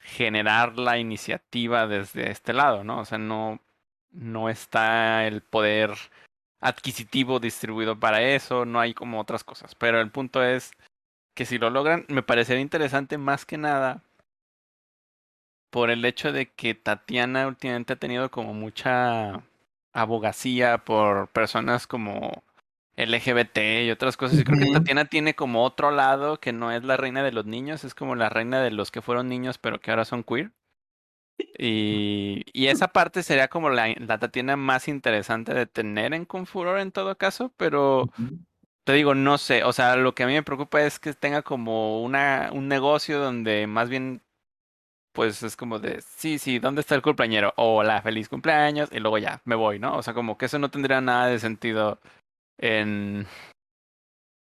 generar 0.00 0.78
la 0.78 0.98
iniciativa 0.98 1.86
desde 1.86 2.30
este 2.30 2.52
lado, 2.52 2.84
¿no? 2.84 3.00
O 3.00 3.04
sea, 3.04 3.18
no, 3.18 3.60
no 4.10 4.48
está 4.50 5.26
el 5.26 5.42
poder 5.42 5.92
adquisitivo 6.60 7.40
distribuido 7.40 7.98
para 7.98 8.22
eso, 8.22 8.64
no 8.64 8.80
hay 8.80 8.94
como 8.94 9.20
otras 9.20 9.44
cosas. 9.44 9.74
Pero 9.74 10.00
el 10.00 10.10
punto 10.10 10.42
es 10.42 10.72
que 11.34 11.46
si 11.46 11.58
lo 11.58 11.70
logran, 11.70 12.04
me 12.08 12.22
parecería 12.22 12.62
interesante 12.62 13.18
más 13.18 13.46
que 13.46 13.58
nada 13.58 14.02
por 15.70 15.90
el 15.90 16.04
hecho 16.04 16.32
de 16.32 16.50
que 16.52 16.74
Tatiana 16.74 17.46
últimamente 17.48 17.94
ha 17.94 17.96
tenido 17.96 18.30
como 18.30 18.54
mucha 18.54 19.42
abogacía 19.92 20.78
por 20.78 21.28
personas 21.28 21.86
como 21.86 22.42
LGBT 22.96 23.84
y 23.84 23.90
otras 23.90 24.16
cosas. 24.16 24.38
Y 24.40 24.44
creo 24.44 24.58
que. 24.58 24.72
Tatiana 24.72 25.04
tiene 25.06 25.34
como 25.34 25.64
otro 25.64 25.90
lado 25.90 26.40
que 26.40 26.52
no 26.52 26.72
es 26.72 26.84
la 26.84 26.96
reina 26.96 27.22
de 27.22 27.32
los 27.32 27.46
niños, 27.46 27.84
es 27.84 27.94
como 27.94 28.14
la 28.14 28.28
reina 28.28 28.62
de 28.62 28.70
los 28.70 28.90
que 28.90 29.02
fueron 29.02 29.28
niños 29.28 29.58
pero 29.58 29.80
que 29.80 29.90
ahora 29.90 30.04
son 30.04 30.24
queer. 30.24 30.52
Y, 31.58 32.44
y 32.52 32.66
esa 32.68 32.88
parte 32.88 33.22
sería 33.22 33.48
como 33.48 33.70
la, 33.70 33.88
la 33.98 34.18
Tatiana 34.18 34.56
más 34.56 34.88
interesante 34.88 35.54
de 35.54 35.66
tener 35.66 36.14
en 36.14 36.24
Confuror 36.24 36.78
en 36.78 36.92
todo 36.92 37.16
caso, 37.16 37.52
pero 37.56 38.10
te 38.84 38.92
digo, 38.92 39.14
no 39.14 39.38
sé, 39.38 39.64
o 39.64 39.72
sea, 39.72 39.96
lo 39.96 40.14
que 40.14 40.24
a 40.24 40.26
mí 40.26 40.32
me 40.34 40.42
preocupa 40.42 40.82
es 40.82 40.98
que 40.98 41.12
tenga 41.14 41.42
como 41.42 42.02
una, 42.02 42.50
un 42.52 42.68
negocio 42.68 43.18
donde 43.18 43.66
más 43.66 43.88
bien, 43.88 44.22
pues 45.12 45.42
es 45.42 45.56
como 45.56 45.78
de, 45.78 46.00
sí, 46.02 46.38
sí, 46.38 46.58
¿dónde 46.58 46.80
está 46.80 46.94
el 46.94 47.02
cumpleañero? 47.02 47.52
Hola, 47.56 48.02
feliz 48.02 48.28
cumpleaños, 48.28 48.88
y 48.92 48.98
luego 49.00 49.18
ya, 49.18 49.40
me 49.44 49.54
voy, 49.54 49.78
¿no? 49.78 49.96
O 49.96 50.02
sea, 50.02 50.14
como 50.14 50.38
que 50.38 50.46
eso 50.46 50.58
no 50.58 50.70
tendría 50.70 51.00
nada 51.00 51.26
de 51.26 51.38
sentido 51.38 52.00
en, 52.58 53.26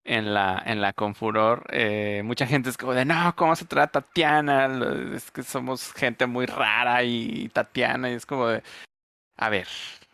en 0.04 0.34
la, 0.34 0.62
en 0.66 0.82
la 0.82 0.94
Confuror. 0.94 1.66
Eh, 1.72 2.22
mucha 2.26 2.46
gente 2.48 2.70
es 2.70 2.78
como 2.78 2.94
de, 2.94 3.06
no, 3.06 3.36
¿cómo 3.36 3.56
se 3.56 3.66
trata 3.66 4.02
Tatiana? 4.02 4.68
Es 5.16 5.32
que 5.32 5.44
somos 5.44 5.94
gente 5.94 6.26
muy 6.28 6.46
rara 6.46 7.04
y 7.04 7.50
Tatiana, 7.50 8.10
y 8.10 8.14
es 8.16 8.26
como 8.26 8.48
de, 8.48 8.64
a 9.38 9.50
ver, 9.50 9.68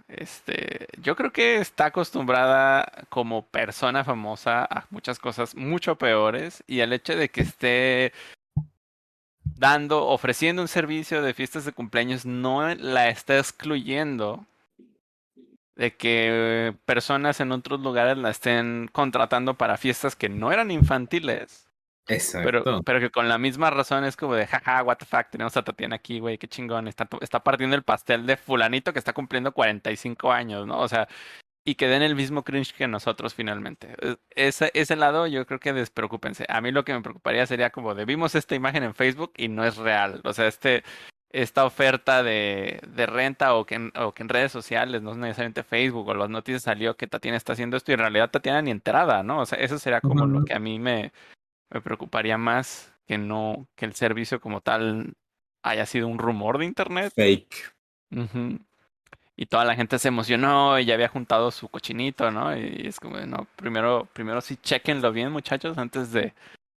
este, 0.08 0.88
yo 1.02 1.16
creo 1.16 1.32
que 1.32 1.58
está 1.58 1.88
acostumbrada 1.88 2.86
como 3.10 3.48
persona 3.48 4.04
famosa 4.04 4.66
a 4.66 4.86
muchas 4.92 5.20
cosas 5.20 5.56
mucho 5.56 5.98
peores 5.98 6.64
y 6.68 6.82
el 6.82 6.94
hecho 6.94 7.16
de 7.16 7.30
que 7.30 7.42
esté 7.42 8.14
dando, 9.58 10.06
ofreciendo 10.08 10.62
un 10.62 10.68
servicio 10.68 11.22
de 11.22 11.34
fiestas 11.34 11.66
de 11.66 11.72
cumpleaños 11.72 12.26
no 12.26 12.74
la 12.76 13.10
está 13.10 13.38
excluyendo 13.38 14.46
de 15.76 15.96
que 15.96 16.74
personas 16.86 17.40
en 17.40 17.52
otros 17.52 17.82
lugares 17.82 18.18
la 18.18 18.30
estén 18.30 18.90
contratando 18.92 19.56
para 19.56 19.78
fiestas 19.78 20.16
que 20.16 20.30
no 20.30 20.52
eran 20.52 20.72
infantiles, 20.72 21.68
pero, 22.06 22.18
Exacto. 22.18 22.82
pero 22.86 23.00
que 23.00 23.10
con 23.10 23.28
la 23.28 23.38
misma 23.38 23.72
razón 23.72 24.06
es 24.06 24.16
como 24.16 24.36
de, 24.36 24.46
jaja, 24.46 24.84
what 24.84 24.98
the 24.98 25.06
fuck, 25.06 25.28
tenemos 25.32 25.58
a 25.58 25.64
Tatiana 25.64 25.96
aquí, 25.96 26.20
güey, 26.20 26.38
qué 26.38 26.48
chingón, 26.48 26.88
está, 26.88 27.10
está 27.20 27.44
partiendo 27.44 27.76
el 27.76 27.84
pastel 27.84 28.26
de 28.26 28.38
fulanito 28.38 28.94
que 28.94 29.00
está 29.00 29.12
cumpliendo 29.12 29.52
45 29.52 30.32
años, 30.32 30.68
¿no? 30.68 30.80
O 30.80 30.88
sea, 30.88 31.08
y 31.66 31.76
que 31.76 31.88
den 31.88 32.04
el 32.04 32.16
mismo 32.16 32.44
cringe 32.44 32.74
que 32.74 32.88
nosotros 32.88 33.34
finalmente. 33.34 33.96
Eh, 34.00 34.16
Ese, 34.30 34.72
ese 34.76 34.96
lado 34.96 35.26
yo 35.26 35.46
creo 35.48 35.60
que 35.60 35.74
despreocúpense. 35.74 36.46
A 36.48 36.62
mí 36.62 36.72
lo 36.72 36.86
que 36.86 36.94
me 36.94 37.02
preocuparía 37.02 37.46
sería 37.48 37.72
como 37.72 37.96
de 37.96 38.06
vimos 38.06 38.36
esta 38.36 38.56
imagen 38.56 38.84
en 38.84 38.94
Facebook 38.94 39.34
y 39.36 39.48
no 39.48 39.66
es 39.66 39.76
real. 39.78 40.22
O 40.24 40.32
sea, 40.32 40.48
este, 40.48 40.84
esta 41.32 41.66
oferta 41.66 42.22
de, 42.22 42.80
de 42.88 43.06
renta 43.08 43.56
o 43.56 43.66
que, 43.66 43.76
en, 43.76 43.92
o 43.96 44.14
que 44.14 44.22
en 44.22 44.30
redes 44.30 44.52
sociales, 44.52 45.02
no 45.02 45.16
necesariamente 45.16 45.64
Facebook 45.64 46.08
o 46.08 46.14
las 46.14 46.30
noticias 46.30 46.62
salió 46.62 46.96
que 46.96 47.08
Tatiana 47.08 47.36
está 47.36 47.54
haciendo 47.54 47.78
esto 47.78 47.92
y 47.92 47.96
en 47.96 48.00
realidad 48.00 48.30
Tatiana 48.30 48.62
ni 48.62 48.70
enterada, 48.70 49.24
¿no? 49.24 49.40
O 49.40 49.46
sea, 49.48 49.58
eso 49.58 49.80
sería 49.80 50.02
como 50.02 50.28
lo 50.28 50.46
que 50.46 50.54
a 50.54 50.60
mí 50.60 50.78
me, 50.78 51.12
me 51.72 51.82
preocuparía 51.82 52.38
más 52.38 52.94
que 53.08 53.18
no, 53.18 53.68
que 53.76 53.86
el 53.86 53.96
servicio 53.96 54.40
como 54.40 54.62
tal 54.62 55.16
haya 55.64 55.88
sido 55.88 56.08
un 56.08 56.20
rumor 56.20 56.60
de 56.60 56.66
internet. 56.66 57.12
Fake. 57.16 57.76
Ujú. 58.12 58.60
Y 59.38 59.48
toda 59.48 59.66
la 59.66 59.76
gente 59.76 60.00
se 60.00 60.08
emocionó 60.08 60.80
y 60.80 60.86
ya 60.86 60.94
había 60.94 61.10
juntado 61.10 61.52
su 61.52 61.68
cochinito, 61.68 62.32
¿no? 62.32 62.56
Y 62.58 62.88
es 62.88 63.00
como, 63.00 63.18
no, 63.18 63.48
primero, 63.58 64.08
primero 64.14 64.40
sí 64.42 64.56
chequenlo 64.58 65.12
bien, 65.12 65.32
muchachos, 65.32 65.78
antes 65.78 66.12
de, 66.14 66.34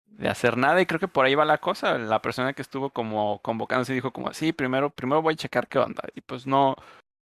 de 0.07 0.29
hacer 0.29 0.57
nada. 0.57 0.81
Y 0.81 0.87
creo 0.87 0.99
que 0.99 1.09
por 1.09 1.27
ahí 1.27 1.35
va 1.35 1.45
la 1.45 1.59
cosa. 1.59 1.99
La 1.99 2.23
persona 2.23 2.55
que 2.55 2.63
estuvo 2.63 2.91
como 2.91 3.41
convocándose 3.41 3.93
dijo 3.93 4.13
como, 4.13 4.33
sí, 4.33 4.53
primero, 4.53 4.91
primero 4.91 5.21
voy 5.21 5.35
a 5.35 5.37
checar 5.37 5.69
qué 5.69 5.79
onda. 5.79 6.03
Y 6.15 6.23
pues 6.23 6.47
no, 6.47 6.77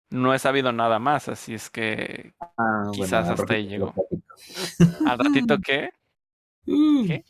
no 0.09 0.33
he 0.33 0.39
sabido 0.39 0.73
nada 0.73 0.99
más, 0.99 1.29
así 1.29 1.53
es 1.53 1.69
que 1.69 2.33
Ah, 2.57 2.91
quizás 2.93 3.29
hasta 3.29 3.53
ahí 3.53 3.67
llegó. 3.67 3.93
Al 5.07 5.17
ratito 5.17 5.57
qué? 5.63 5.91
Uh, 6.67 7.07
¿Qué? 7.07 7.23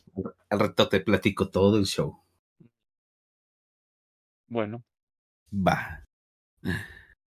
Al 0.50 0.58
rato 0.58 0.88
te 0.88 1.00
platico 1.00 1.48
todo 1.48 1.78
el 1.78 1.86
show. 1.86 2.20
Bueno. 4.48 4.82
Va. 5.54 6.04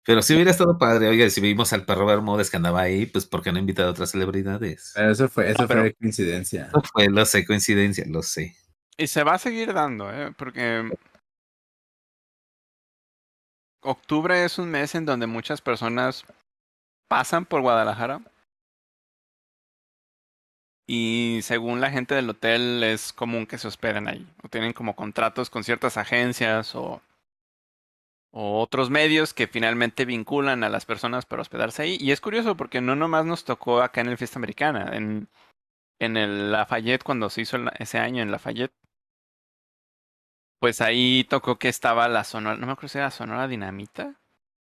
Pero 0.05 0.21
si 0.21 0.35
hubiera 0.35 0.51
estado 0.51 0.77
padre, 0.77 1.07
oiga, 1.07 1.27
si 1.31 1.41
vimos 1.41 1.73
al 1.73 1.83
perro 1.83 2.05
Bermúdez 2.05 2.51
que 2.51 2.57
andaba 2.57 2.81
ahí, 2.81 3.07
pues 3.07 3.25
¿por 3.25 3.41
qué 3.41 3.51
no 3.51 3.57
invitar 3.57 3.87
a 3.87 3.89
otras 3.89 4.11
celebridades? 4.11 4.91
Pero 4.93 5.11
eso 5.11 5.27
fue, 5.27 5.49
eso 5.49 5.63
Ah, 5.63 5.67
fue 5.67 5.93
coincidencia. 5.95 6.67
Eso 6.67 6.83
fue, 6.93 7.09
lo 7.09 7.25
sé, 7.25 7.43
coincidencia, 7.45 8.05
lo 8.07 8.21
sé. 8.21 8.55
Y 8.97 9.07
se 9.07 9.23
va 9.23 9.33
a 9.33 9.39
seguir 9.39 9.73
dando, 9.73 10.11
¿eh? 10.13 10.31
Porque 10.37 10.91
octubre 13.81 14.45
es 14.45 14.59
un 14.59 14.69
mes 14.69 14.93
en 14.93 15.05
donde 15.05 15.25
muchas 15.25 15.61
personas 15.61 16.23
pasan 17.07 17.45
por 17.45 17.61
Guadalajara. 17.61 18.21
Y 20.87 21.39
según 21.41 21.81
la 21.81 21.89
gente 21.89 22.13
del 22.13 22.29
hotel 22.29 22.83
es 22.83 23.11
común 23.11 23.47
que 23.47 23.57
se 23.57 23.67
hospeden 23.67 24.07
ahí. 24.07 24.27
O 24.43 24.49
tienen 24.49 24.73
como 24.73 24.95
contratos 24.95 25.49
con 25.49 25.63
ciertas 25.63 25.97
agencias 25.97 26.75
o, 26.75 27.01
o 28.37 28.59
otros 28.59 28.89
medios 28.89 29.33
que 29.33 29.47
finalmente 29.47 30.03
vinculan 30.03 30.65
a 30.65 30.69
las 30.69 30.85
personas 30.85 31.25
para 31.25 31.41
hospedarse 31.41 31.83
ahí. 31.83 31.97
Y 32.01 32.11
es 32.11 32.19
curioso 32.19 32.57
porque 32.57 32.81
no 32.81 32.93
nomás 32.95 33.25
nos 33.25 33.45
tocó 33.45 33.81
acá 33.81 34.01
en 34.01 34.07
el 34.09 34.17
Fiesta 34.17 34.39
Americana. 34.39 34.89
En, 34.93 35.29
en 35.99 36.17
el 36.17 36.51
Lafayette, 36.51 37.03
cuando 37.03 37.29
se 37.29 37.41
hizo 37.41 37.55
el- 37.55 37.71
ese 37.79 37.97
año 37.97 38.21
en 38.21 38.31
Lafayette, 38.31 38.73
pues 40.59 40.81
ahí 40.81 41.23
tocó 41.29 41.57
que 41.57 41.69
estaba 41.69 42.09
la 42.09 42.25
Sonora, 42.25 42.57
no 42.57 42.65
me 42.67 42.73
acuerdo 42.73 42.89
si 42.89 42.97
era 42.97 43.09
Sonora 43.11 43.47
Dinamita. 43.47 44.19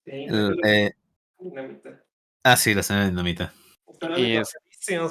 Sí, 0.04 0.12
El, 0.28 0.56
eh, 0.64 0.92
dinamita. 1.38 2.02
ah, 2.44 2.56
sí, 2.56 2.72
la 2.72 2.82
señora 2.82 3.06
dinamita. 3.06 3.52
Y 4.16 4.36
es- 4.36 4.54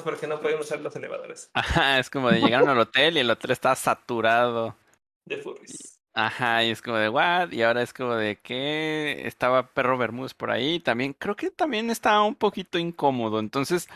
porque 0.04 0.26
no 0.26 0.40
pueden 0.42 0.60
usar 0.60 0.80
los 0.80 0.96
elevadores 0.96 1.52
Ajá, 1.54 2.00
es 2.00 2.10
como 2.10 2.32
de 2.32 2.40
llegaron 2.42 2.70
al 2.70 2.80
hotel 2.80 3.18
y 3.18 3.20
el 3.20 3.30
hotel 3.30 3.52
estaba 3.52 3.76
saturado. 3.76 4.76
de 5.26 5.38
furries. 5.38 5.97
Ajá, 6.20 6.64
y 6.64 6.72
es 6.72 6.82
como 6.82 6.98
de 6.98 7.10
what, 7.10 7.52
y 7.52 7.62
ahora 7.62 7.84
es 7.84 7.94
como 7.94 8.16
de 8.16 8.38
que 8.40 9.28
estaba 9.28 9.72
Perro 9.74 10.00
Bermúdez 10.00 10.34
por 10.34 10.50
ahí, 10.50 10.80
también 10.80 11.14
creo 11.14 11.36
que 11.36 11.52
también 11.52 11.92
estaba 11.92 12.24
un 12.24 12.34
poquito 12.34 12.80
incómodo, 12.80 13.40
entonces 13.40 13.88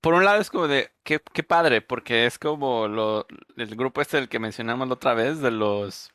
por 0.00 0.14
un 0.14 0.24
lado 0.24 0.40
es 0.40 0.50
como 0.50 0.68
de, 0.68 0.92
qué, 1.04 1.20
qué 1.32 1.42
padre, 1.42 1.82
porque 1.82 2.26
es 2.26 2.38
como 2.38 2.88
lo, 2.88 3.26
el 3.56 3.76
grupo 3.76 4.00
este 4.02 4.18
del 4.18 4.28
que 4.28 4.38
mencionamos 4.40 4.88
la 4.88 4.94
otra 4.94 5.14
vez, 5.14 5.40
de 5.40 5.50
los, 5.52 6.12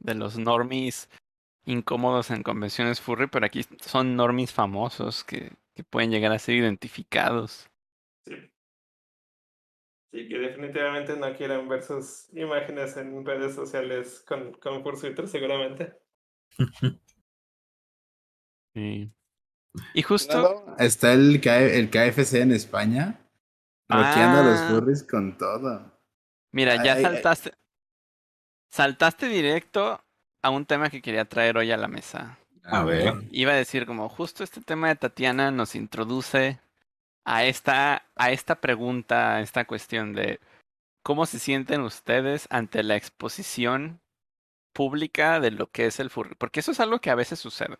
de 0.00 0.14
los 0.14 0.38
normies 0.38 1.08
incómodos 1.64 2.30
en 2.30 2.42
convenciones 2.44 3.00
furry, 3.00 3.28
pero 3.28 3.46
aquí 3.46 3.64
son 3.80 4.16
normies 4.16 4.52
famosos 4.52 5.24
que, 5.24 5.52
que 5.74 5.84
pueden 5.84 6.10
llegar 6.12 6.32
a 6.32 6.38
ser 6.38 6.56
identificados. 6.56 7.69
Sí. 10.12 10.28
Que 10.28 10.38
definitivamente 10.38 11.16
no 11.16 11.34
quieren 11.36 11.68
ver 11.68 11.82
sus 11.82 12.28
imágenes 12.34 12.96
en 12.96 13.24
redes 13.24 13.54
sociales 13.54 14.24
con, 14.26 14.52
con 14.54 14.82
Fursuiter, 14.82 15.28
seguramente. 15.28 15.94
Sí. 18.74 19.12
Y 19.94 20.02
justo... 20.02 20.32
Claro, 20.64 20.76
Está 20.78 21.12
el, 21.12 21.40
K- 21.40 21.58
el 21.60 21.90
KFC 21.90 22.34
en 22.34 22.52
España. 22.52 23.20
Bloqueando 23.88 24.40
a 24.40 24.44
los 24.44 24.60
Ah. 24.60 24.68
furries 24.70 25.02
con 25.02 25.36
todo. 25.36 26.00
Mira, 26.52 26.76
ya 26.76 26.92
Ay, 26.94 26.98
ay. 26.98 27.02
saltaste. 27.02 27.52
Saltaste 28.70 29.26
directo 29.26 30.00
a 30.42 30.50
un 30.50 30.64
tema 30.66 30.90
que 30.90 31.02
quería 31.02 31.24
traer 31.24 31.56
hoy 31.56 31.72
a 31.72 31.76
la 31.76 31.88
mesa. 31.88 32.38
A 32.62 32.84
ver. 32.84 33.14
Iba 33.32 33.52
a 33.52 33.56
decir 33.56 33.86
como 33.86 34.08
justo 34.08 34.44
este 34.44 34.60
tema 34.60 34.88
de 34.88 34.96
Tatiana 34.96 35.50
nos 35.50 35.74
introduce 35.74 36.60
a 37.24 37.44
esta, 37.44 38.06
a 38.16 38.30
esta 38.30 38.60
pregunta, 38.60 39.36
a 39.36 39.40
esta 39.40 39.66
cuestión 39.66 40.12
de 40.12 40.40
cómo 41.02 41.26
se 41.26 41.38
sienten 41.38 41.82
ustedes 41.82 42.46
ante 42.50 42.82
la 42.82 42.96
exposición 42.96 44.00
pública 44.72 45.40
de 45.40 45.50
lo 45.50 45.70
que 45.70 45.86
es 45.86 46.00
el 46.00 46.10
furry. 46.10 46.34
Porque 46.36 46.60
eso 46.60 46.72
es 46.72 46.80
algo 46.80 47.00
que 47.00 47.10
a 47.10 47.14
veces 47.14 47.38
sucede. 47.38 47.78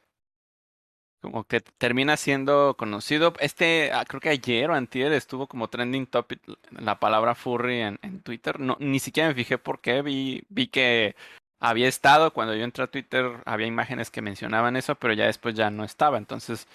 Como 1.23 1.45
que 1.45 1.61
termina 1.61 2.17
siendo 2.17 2.77
conocido. 2.79 3.35
Este, 3.41 3.93
ah, 3.93 4.05
creo 4.07 4.21
que 4.21 4.31
ayer 4.31 4.71
o 4.71 4.75
antier 4.75 5.13
estuvo 5.13 5.47
como 5.47 5.69
trending 5.69 6.07
topic 6.07 6.41
la 6.71 6.99
palabra 6.99 7.35
furry 7.35 7.81
en, 7.81 7.99
en 8.03 8.23
Twitter. 8.23 8.59
No, 8.59 8.77
ni 8.81 9.01
siquiera 9.01 9.29
me 9.29 9.35
fijé 9.35 9.59
por 9.59 9.81
qué. 9.81 10.01
Vi, 10.03 10.45
vi 10.49 10.69
que 10.69 11.15
había 11.61 11.89
estado, 11.89 12.33
cuando 12.33 12.55
yo 12.55 12.65
entré 12.65 12.85
a 12.85 12.91
Twitter 12.91 13.43
había 13.45 13.67
imágenes 13.67 14.11
que 14.11 14.23
mencionaban 14.23 14.77
eso, 14.77 14.95
pero 14.95 15.13
ya 15.13 15.27
después 15.27 15.55
ya 15.55 15.71
no 15.71 15.85
estaba. 15.85 16.17
Entonces, 16.17 16.67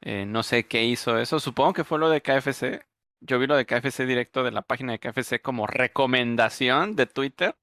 eh, 0.00 0.26
no 0.26 0.42
sé 0.42 0.66
qué 0.66 0.84
hizo 0.84 1.18
eso. 1.18 1.40
Supongo 1.40 1.72
que 1.72 1.84
fue 1.84 1.98
lo 1.98 2.10
de 2.10 2.22
KFC. 2.22 2.86
Yo 3.20 3.38
vi 3.38 3.46
lo 3.46 3.56
de 3.56 3.66
KFC 3.66 4.06
directo 4.06 4.44
de 4.44 4.52
la 4.52 4.62
página 4.62 4.92
de 4.92 4.98
KFC 5.00 5.40
como 5.42 5.66
recomendación 5.66 6.96
de 6.96 7.06
Twitter. 7.06 7.56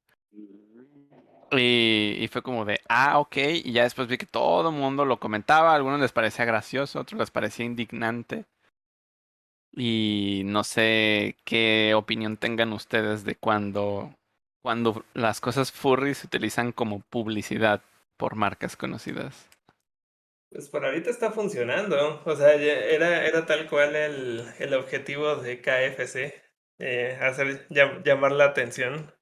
Y, 1.51 2.27
fue 2.31 2.41
como 2.41 2.65
de, 2.65 2.81
ah, 2.89 3.19
ok. 3.19 3.37
Y 3.63 3.71
ya 3.71 3.83
después 3.83 4.07
vi 4.07 4.17
que 4.17 4.25
todo 4.25 4.69
el 4.69 4.75
mundo 4.75 5.05
lo 5.05 5.19
comentaba. 5.19 5.71
A 5.71 5.75
algunos 5.75 5.99
les 6.01 6.11
parecía 6.11 6.45
gracioso, 6.45 6.99
a 6.99 7.03
otros 7.03 7.19
les 7.19 7.31
parecía 7.31 7.65
indignante. 7.65 8.45
Y 9.71 10.43
no 10.45 10.63
sé 10.63 11.35
qué 11.43 11.93
opinión 11.95 12.37
tengan 12.37 12.73
ustedes 12.73 13.23
de 13.25 13.35
cuando, 13.35 14.15
cuando 14.61 15.05
las 15.13 15.41
cosas 15.41 15.71
furry 15.71 16.13
se 16.13 16.27
utilizan 16.27 16.71
como 16.71 17.01
publicidad 17.01 17.81
por 18.17 18.35
marcas 18.35 18.77
conocidas. 18.77 19.49
Pues 20.49 20.69
por 20.69 20.85
ahorita 20.85 21.09
está 21.09 21.31
funcionando. 21.31 22.21
O 22.25 22.35
sea, 22.35 22.53
era, 22.53 23.25
era 23.25 23.45
tal 23.45 23.69
cual 23.69 23.95
el, 23.95 24.43
el 24.59 24.73
objetivo 24.73 25.35
de 25.37 25.61
KFC. 25.61 26.41
eh, 26.79 27.17
hacer, 27.21 27.67
llam- 27.69 28.03
llamar 28.03 28.31
la 28.31 28.45
atención, 28.45 29.13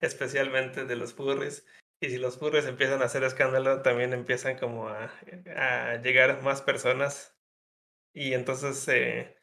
especialmente 0.00 0.84
de 0.84 0.96
los 0.96 1.14
furries. 1.14 1.66
Y 2.00 2.08
si 2.10 2.18
los 2.18 2.38
furries 2.38 2.66
empiezan 2.66 3.02
a 3.02 3.06
hacer 3.06 3.24
escándalo, 3.24 3.82
también 3.82 4.12
empiezan 4.14 4.58
como 4.58 4.88
a, 4.88 5.12
a 5.56 5.96
llegar 6.02 6.42
más 6.42 6.62
personas. 6.62 7.36
Y 8.14 8.34
entonces, 8.34 8.86
eh, 8.88 9.36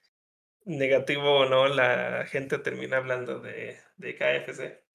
negativo 0.65 1.39
o 1.41 1.45
no, 1.49 1.67
la 1.69 2.25
gente 2.27 2.59
termina 2.59 2.97
hablando 2.97 3.39
de, 3.41 3.79
de 3.97 4.15
KFC. 4.17 4.85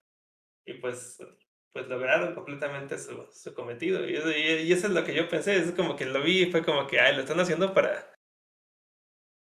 Y 0.67 0.75
pues, 0.77 1.19
pues 1.73 1.89
lograron 1.89 2.35
completamente 2.35 2.99
su, 2.99 3.27
su 3.33 3.55
cometido. 3.55 4.09
Y, 4.09 4.17
eso- 4.17 4.31
y- 4.31 4.63
y 4.69 4.73
eso 4.73 4.87
es 4.89 4.93
lo 4.93 5.05
que 5.05 5.15
yo 5.15 5.29
pensé. 5.29 5.57
Es 5.57 5.73
como 5.73 5.97
que 5.97 6.07
lo 6.07 6.23
vi 6.23 6.43
y 6.43 6.51
fue 6.51 6.65
como 6.65 6.87
que, 6.87 7.01
ay, 7.01 7.15
lo 7.17 7.23
están 7.23 7.41
haciendo 7.41 7.73
para. 7.75 8.13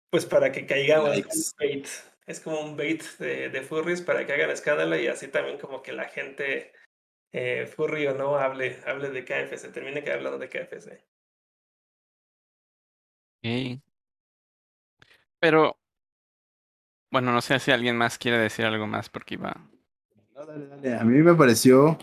Pues 0.09 0.25
para 0.25 0.51
que 0.51 0.65
caigamos. 0.65 1.53
Bait. 1.59 1.87
Es 2.25 2.39
como 2.39 2.59
un 2.61 2.75
bait 2.75 3.03
de, 3.19 3.49
de 3.49 3.61
furries 3.61 4.01
para 4.01 4.25
que 4.25 4.33
hagan 4.33 4.49
escándalo 4.49 4.97
y 4.99 5.07
así 5.07 5.27
también 5.27 5.59
como 5.59 5.83
que 5.83 5.93
la 5.93 6.05
gente, 6.05 6.71
eh, 7.33 7.67
furry 7.67 8.07
o 8.07 8.15
no, 8.15 8.37
hable, 8.37 8.79
hable 8.85 9.09
de 9.11 9.25
KFC. 9.25 9.69
Termine 9.71 10.03
que 10.03 10.11
hablando 10.11 10.39
de 10.39 10.49
KFC. 10.49 11.05
Ok. 13.43 13.81
Pero, 15.39 15.77
bueno, 17.11 17.31
no 17.31 17.41
sé 17.41 17.59
si 17.59 17.71
alguien 17.71 17.97
más 17.97 18.17
quiere 18.19 18.37
decir 18.37 18.65
algo 18.65 18.85
más 18.87 19.09
porque 19.09 19.35
iba. 19.35 19.55
Dale, 20.47 20.67
dale. 20.67 20.95
A 20.95 21.03
mí 21.03 21.17
me 21.19 21.33
pareció 21.35 21.97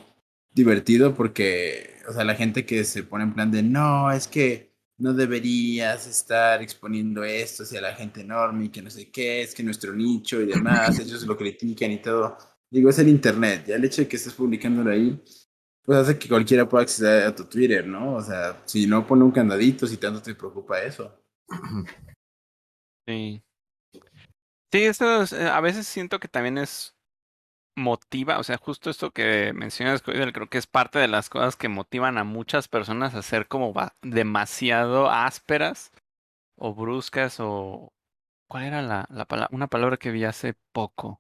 divertido 0.53 1.15
porque, 1.15 1.97
o 2.09 2.13
sea, 2.13 2.25
la 2.25 2.35
gente 2.35 2.67
que 2.67 2.85
se 2.85 3.03
pone 3.05 3.25
en 3.25 3.35
plan 3.35 3.51
de, 3.51 3.63
no, 3.63 4.11
es 4.11 4.27
que 4.29 4.73
no 4.99 5.13
deberías 5.13 6.07
estar 6.07 6.63
exponiendo 6.63 7.25
esto 7.25 7.65
hacia 7.65 7.81
la 7.81 7.95
gente 7.95 8.21
enorme 8.21 8.67
y 8.67 8.69
que 8.69 8.83
no 8.83 8.91
sé 8.91 9.11
qué, 9.11 9.43
es 9.43 9.55
que 9.55 9.63
nuestro 9.63 9.93
nicho 9.95 10.41
y 10.41 10.47
demás, 10.47 10.99
ellos 10.99 11.25
lo 11.25 11.37
critican 11.37 11.91
y 11.91 11.99
todo. 11.99 12.37
Digo, 12.71 12.91
es 12.91 12.99
el 12.99 13.09
internet, 13.09 13.65
ya 13.67 13.77
el 13.77 13.85
hecho 13.85 14.03
de 14.03 14.09
que 14.09 14.17
estés 14.17 14.35
publicándolo 14.35 14.91
ahí, 14.91 15.21
pues 15.83 15.99
hace 15.99 16.19
que 16.19 16.29
cualquiera 16.29 16.69
pueda 16.69 16.85
acceder 16.85 17.27
a 17.27 17.35
tu 17.35 17.45
Twitter, 17.45 17.87
¿no? 17.87 18.15
O 18.15 18.23
sea, 18.23 18.63
si 18.65 18.87
no 18.87 19.07
pone 19.07 19.25
un 19.25 19.33
candadito, 19.33 19.87
si 19.87 19.97
tanto 19.97 20.23
te 20.23 20.35
preocupa 20.35 20.81
eso. 20.81 21.13
Sí. 23.07 23.43
Sí, 24.73 24.85
eso 24.85 25.23
es, 25.23 25.33
eh, 25.33 25.49
a 25.49 25.61
veces 25.61 25.87
siento 25.87 26.21
que 26.21 26.29
también 26.29 26.57
es 26.57 26.95
motiva, 27.75 28.39
o 28.39 28.43
sea, 28.43 28.59
justo 28.59 28.91
esto 28.91 29.13
que 29.13 29.53
mencionas, 29.55 30.03
creo 30.03 30.49
que 30.49 30.59
es 30.59 30.67
parte 30.67 30.99
de 30.99 31.09
las 31.09 31.31
cosas 31.31 31.57
que 31.57 31.69
motivan 31.69 32.19
a 32.19 32.25
muchas 32.25 32.69
personas 32.69 33.15
a 33.15 33.23
ser 33.23 33.49
como 33.49 33.73
demasiado 34.03 35.11
ásperas 35.11 35.93
o 36.57 36.75
bruscas 36.75 37.39
o 37.41 37.93
¿cuál 38.49 38.65
era 38.65 38.83
la, 38.83 39.07
la 39.11 39.25
palabra? 39.27 39.55
Una 39.55 39.69
palabra 39.69 39.97
que 39.97 40.11
vi 40.11 40.25
hace 40.25 40.55
poco. 40.73 41.19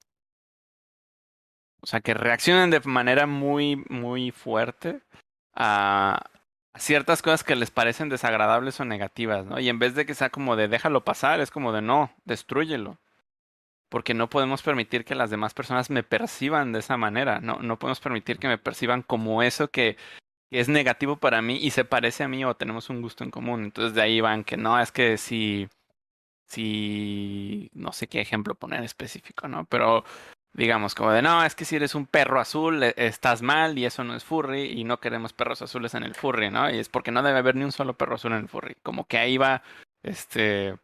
O 1.80 1.86
sea, 1.86 2.00
que 2.00 2.14
reaccionan 2.14 2.70
de 2.70 2.80
manera 2.80 3.26
muy, 3.26 3.76
muy 3.88 4.30
fuerte 4.30 5.03
a, 5.55 6.22
a 6.74 6.78
ciertas 6.78 7.22
cosas 7.22 7.44
que 7.44 7.57
les 7.57 7.70
parecen 7.70 8.09
desagradables 8.09 8.78
o 8.80 8.84
negativas, 8.84 9.46
¿no? 9.46 9.59
Y 9.59 9.68
en 9.68 9.78
vez 9.78 9.94
de 9.94 10.07
que 10.07 10.14
sea 10.14 10.30
como 10.30 10.57
de 10.57 10.68
déjalo 10.68 11.05
pasar, 11.05 11.40
es 11.40 11.50
como 11.50 11.72
de 11.72 11.82
no, 11.82 12.12
destrúyelo. 12.24 12.98
Porque 13.93 14.14
no 14.14 14.30
podemos 14.30 14.62
permitir 14.62 15.05
que 15.05 15.14
las 15.14 15.28
demás 15.28 15.53
personas 15.53 15.90
me 15.90 16.03
perciban 16.03 16.72
de 16.72 16.78
esa 16.78 16.97
manera. 16.97 17.40
No, 17.40 17.59
no 17.61 17.78
podemos 17.78 18.01
permitir 18.01 18.38
que 18.38 18.49
me 18.49 18.57
perciban 18.57 19.03
como 19.03 19.43
eso 19.43 19.68
que, 19.68 19.99
es 20.53 20.68
negativo 20.68 21.18
para 21.18 21.43
mí 21.43 21.59
y 21.59 21.72
se 21.72 21.84
parece 21.84 22.24
a 22.24 22.28
mí 22.28 22.45
o 22.45 22.57
tenemos 22.57 22.90
un 22.90 23.03
gusto 23.03 23.24
en 23.24 23.30
común. 23.30 23.64
Entonces 23.64 23.95
de 23.95 24.03
ahí 24.03 24.22
van 24.22 24.45
que 24.45 24.57
no, 24.57 24.80
es 24.80 24.93
que 24.93 25.18
si, 25.18 25.68
si, 26.47 27.70
no 27.74 27.93
sé 27.93 28.09
qué 28.09 28.20
ejemplo 28.22 28.55
poner 28.55 28.84
específico, 28.84 29.49
¿no? 29.49 29.66
Pero 29.66 30.05
digamos 30.55 30.95
como 30.95 31.12
de 31.12 31.22
no, 31.22 31.45
es 31.45 31.55
que 31.55 31.64
si 31.66 31.76
eres 31.76 31.95
un 31.95 32.07
perro 32.07 32.40
azul 32.40 32.82
e- 32.82 32.95
estás 32.97 33.43
mal 33.43 33.78
y 33.78 33.86
eso 33.86 34.05
no 34.05 34.16
es 34.16 34.24
furry 34.24 34.64
y 34.72 34.84
no 34.84 35.01
queremos 35.01 35.32
perros 35.34 35.62
azules 35.62 35.95
en 35.95 36.05
el 36.05 36.14
furry, 36.14 36.51
¿no? 36.51 36.70
Y 36.70 36.78
es 36.78 36.88
porque 36.88 37.12
no 37.12 37.22
debe 37.22 37.38
haber 37.40 37.57
ni 37.57 37.64
un 37.64 37.72
solo 37.72 37.97
perro 37.97 38.16
azul 38.16 38.32
en 38.32 38.40
el 38.40 38.49
furry. 38.49 38.76
Como 38.82 39.07
que 39.07 39.18
ahí 39.18 39.38
va, 39.38 39.62
este, 40.03 40.76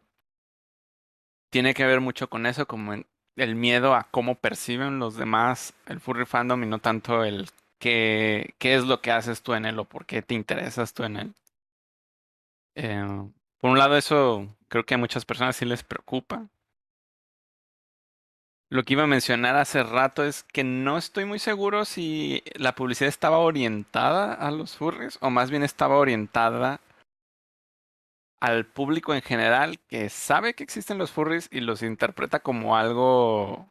tiene 1.49 1.73
que 1.73 1.85
ver 1.85 2.01
mucho 2.01 2.29
con 2.29 2.45
eso, 2.45 2.67
como 2.67 2.93
el 3.35 3.55
miedo 3.55 3.95
a 3.95 4.07
cómo 4.11 4.35
perciben 4.35 4.99
los 4.99 5.15
demás 5.15 5.73
el 5.87 5.99
furry 5.99 6.25
fandom 6.25 6.63
y 6.63 6.67
no 6.67 6.79
tanto 6.79 7.23
el 7.23 7.49
qué, 7.79 8.53
qué 8.59 8.75
es 8.75 8.83
lo 8.85 9.01
que 9.01 9.11
haces 9.11 9.41
tú 9.41 9.53
en 9.53 9.65
él 9.65 9.79
o 9.79 9.85
por 9.85 10.05
qué 10.05 10.21
te 10.21 10.35
interesas 10.35 10.93
tú 10.93 11.03
en 11.03 11.17
él. 11.17 11.33
Eh, 12.75 13.03
por 13.59 13.71
un 13.71 13.77
lado, 13.77 13.97
eso 13.97 14.47
creo 14.67 14.85
que 14.85 14.93
a 14.95 14.97
muchas 14.97 15.25
personas 15.25 15.55
sí 15.55 15.65
les 15.65 15.83
preocupa. 15.83 16.47
Lo 18.71 18.83
que 18.83 18.93
iba 18.93 19.03
a 19.03 19.07
mencionar 19.07 19.55
hace 19.55 19.81
rato 19.81 20.23
es 20.23 20.43
que 20.43 20.63
no 20.63 20.97
estoy 20.97 21.25
muy 21.25 21.39
seguro 21.39 21.85
si 21.85 22.43
la 22.53 22.75
publicidad 22.75 23.09
estaba 23.09 23.39
orientada 23.39 24.33
a 24.33 24.51
los 24.51 24.77
furries 24.77 25.17
o 25.21 25.31
más 25.31 25.49
bien 25.49 25.63
estaba 25.63 25.97
orientada 25.97 26.79
al 28.39 28.65
público 28.65 29.13
en 29.13 29.21
general 29.21 29.79
que 29.87 30.09
sabe 30.09 30.53
que 30.53 30.63
existen 30.63 30.97
los 30.97 31.11
furries 31.11 31.49
y 31.51 31.61
los 31.61 31.83
interpreta 31.83 32.39
como 32.39 32.77
algo, 32.77 33.69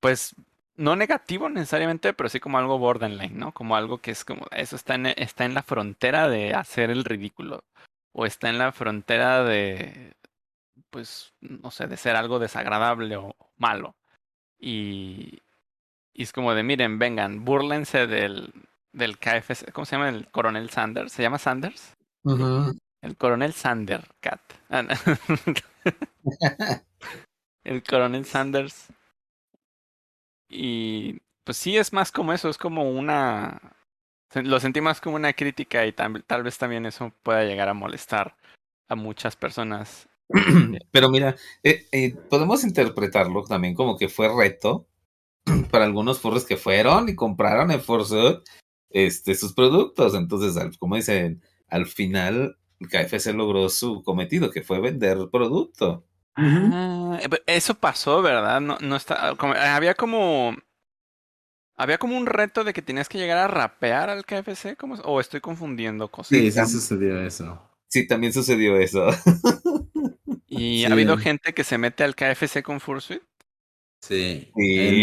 pues, 0.00 0.34
no 0.76 0.96
negativo 0.96 1.48
necesariamente, 1.48 2.12
pero 2.14 2.28
sí 2.28 2.40
como 2.40 2.58
algo 2.58 2.78
borderline, 2.78 3.38
¿no? 3.38 3.52
Como 3.52 3.76
algo 3.76 3.98
que 3.98 4.10
es 4.10 4.24
como, 4.24 4.46
eso 4.50 4.76
está 4.76 4.96
en, 4.96 5.06
está 5.06 5.44
en 5.44 5.54
la 5.54 5.62
frontera 5.62 6.28
de 6.28 6.54
hacer 6.54 6.90
el 6.90 7.04
ridículo 7.04 7.64
o 8.12 8.26
está 8.26 8.48
en 8.50 8.58
la 8.58 8.72
frontera 8.72 9.44
de, 9.44 10.14
pues, 10.90 11.34
no 11.40 11.70
sé, 11.70 11.86
de 11.88 11.96
ser 11.96 12.16
algo 12.16 12.38
desagradable 12.38 13.16
o 13.16 13.34
malo. 13.56 13.96
Y, 14.58 15.40
es 16.14 16.32
como 16.32 16.54
de, 16.54 16.62
miren, 16.62 16.98
vengan, 16.98 17.44
búrlense 17.44 18.06
del, 18.06 18.52
del 18.92 19.18
KFC, 19.18 19.72
¿cómo 19.72 19.84
se 19.84 19.96
llama? 19.96 20.08
El 20.10 20.28
coronel 20.30 20.70
Sanders, 20.70 21.12
¿se 21.12 21.22
llama 21.22 21.38
Sanders? 21.38 21.96
El 23.04 23.16
coronel 23.18 23.52
Sander 23.52 24.02
Cat. 24.20 24.40
Ah, 24.70 24.82
el 27.64 27.82
coronel 27.82 28.24
Sanders. 28.24 28.86
Y 30.48 31.20
pues 31.44 31.58
sí, 31.58 31.76
es 31.76 31.92
más 31.92 32.10
como 32.10 32.32
eso, 32.32 32.48
es 32.48 32.56
como 32.56 32.90
una... 32.90 33.76
Lo 34.32 34.58
sentí 34.58 34.80
más 34.80 35.02
como 35.02 35.16
una 35.16 35.34
crítica 35.34 35.84
y 35.84 35.92
tal, 35.92 36.24
tal 36.24 36.42
vez 36.42 36.56
también 36.56 36.86
eso 36.86 37.12
pueda 37.22 37.44
llegar 37.44 37.68
a 37.68 37.74
molestar 37.74 38.36
a 38.88 38.94
muchas 38.94 39.36
personas. 39.36 40.08
Pero 40.90 41.10
mira, 41.10 41.36
eh, 41.62 41.86
eh, 41.92 42.16
podemos 42.30 42.64
interpretarlo 42.64 43.44
también 43.44 43.74
como 43.74 43.98
que 43.98 44.08
fue 44.08 44.34
reto 44.34 44.88
para 45.70 45.84
algunos 45.84 46.20
furros 46.20 46.46
que 46.46 46.56
fueron 46.56 47.10
y 47.10 47.14
compraron 47.14 47.70
en 47.70 47.82
Force 47.82 48.40
este, 48.88 49.34
sus 49.34 49.52
productos. 49.52 50.14
Entonces, 50.14 50.78
como 50.78 50.96
dicen, 50.96 51.42
al 51.68 51.84
final 51.84 52.56
KFC 52.88 53.32
logró 53.34 53.68
su 53.68 54.02
cometido, 54.02 54.50
que 54.50 54.62
fue 54.62 54.80
vender 54.80 55.18
producto. 55.30 56.06
Ah, 56.36 57.18
eso 57.46 57.74
pasó, 57.74 58.22
¿verdad? 58.22 58.60
No, 58.60 58.78
no 58.80 58.96
está. 58.96 59.34
había 59.74 59.94
como. 59.94 60.56
Había 61.76 61.98
como 61.98 62.16
un 62.16 62.26
reto 62.26 62.62
de 62.62 62.72
que 62.72 62.82
tenías 62.82 63.08
que 63.08 63.18
llegar 63.18 63.38
a 63.38 63.48
rapear 63.48 64.08
al 64.08 64.24
KFC, 64.24 64.76
¿cómo, 64.76 64.94
o 64.94 65.20
estoy 65.20 65.40
confundiendo 65.40 66.08
cosas. 66.08 66.28
Sí, 66.28 66.52
sí 66.52 66.66
sucedió 66.66 67.20
eso. 67.20 67.60
Sí, 67.88 68.06
también 68.06 68.32
sucedió 68.32 68.76
eso. 68.76 69.08
¿Y 70.46 70.84
ha 70.84 70.92
habido 70.92 71.16
gente 71.18 71.52
que 71.52 71.64
se 71.64 71.78
mete 71.78 72.04
al 72.04 72.14
KFC 72.14 72.62
con 72.62 72.80
Fursuit? 72.80 73.22
Sí. 74.00 74.52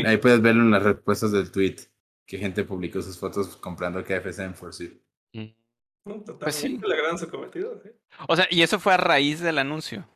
ahí 0.06 0.18
puedes 0.18 0.42
verlo 0.42 0.62
en 0.62 0.72
las 0.72 0.84
respuestas 0.84 1.32
del 1.32 1.52
tweet, 1.52 1.78
que 2.26 2.38
gente 2.38 2.64
publicó 2.64 3.02
sus 3.02 3.18
fotos 3.18 3.58
comprando 3.58 4.04
KFC 4.04 4.40
en 4.40 4.56
Fursuit. 4.56 4.94
Mm. 5.34 5.48
Pues 6.04 6.56
sí. 6.56 6.78
gran 6.78 7.18
su 7.18 7.30
cometido, 7.30 7.82
O 8.28 8.36
sea, 8.36 8.48
¿y 8.50 8.62
eso 8.62 8.80
fue 8.80 8.94
a 8.94 8.98
raíz 8.98 9.40
del 9.40 9.60
anuncio? 9.60 10.08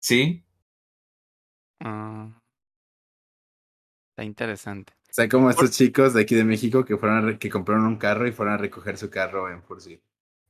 Sí. 0.00 0.44
Ah. 1.80 2.40
Está 4.10 4.24
interesante. 4.24 4.92
O 5.10 5.12
sea, 5.14 5.28
como 5.28 5.50
estos 5.50 5.70
chicos 5.72 6.14
de 6.14 6.22
aquí 6.22 6.34
de 6.34 6.44
México 6.44 6.84
que 6.84 6.96
fueron 6.96 7.38
que 7.38 7.50
compraron 7.50 7.86
un 7.86 7.96
carro 7.96 8.26
y 8.26 8.32
fueron 8.32 8.54
a 8.54 8.58
recoger 8.58 8.96
su 8.96 9.10
carro 9.10 9.50
en 9.50 9.62
Fursuit. 9.62 10.00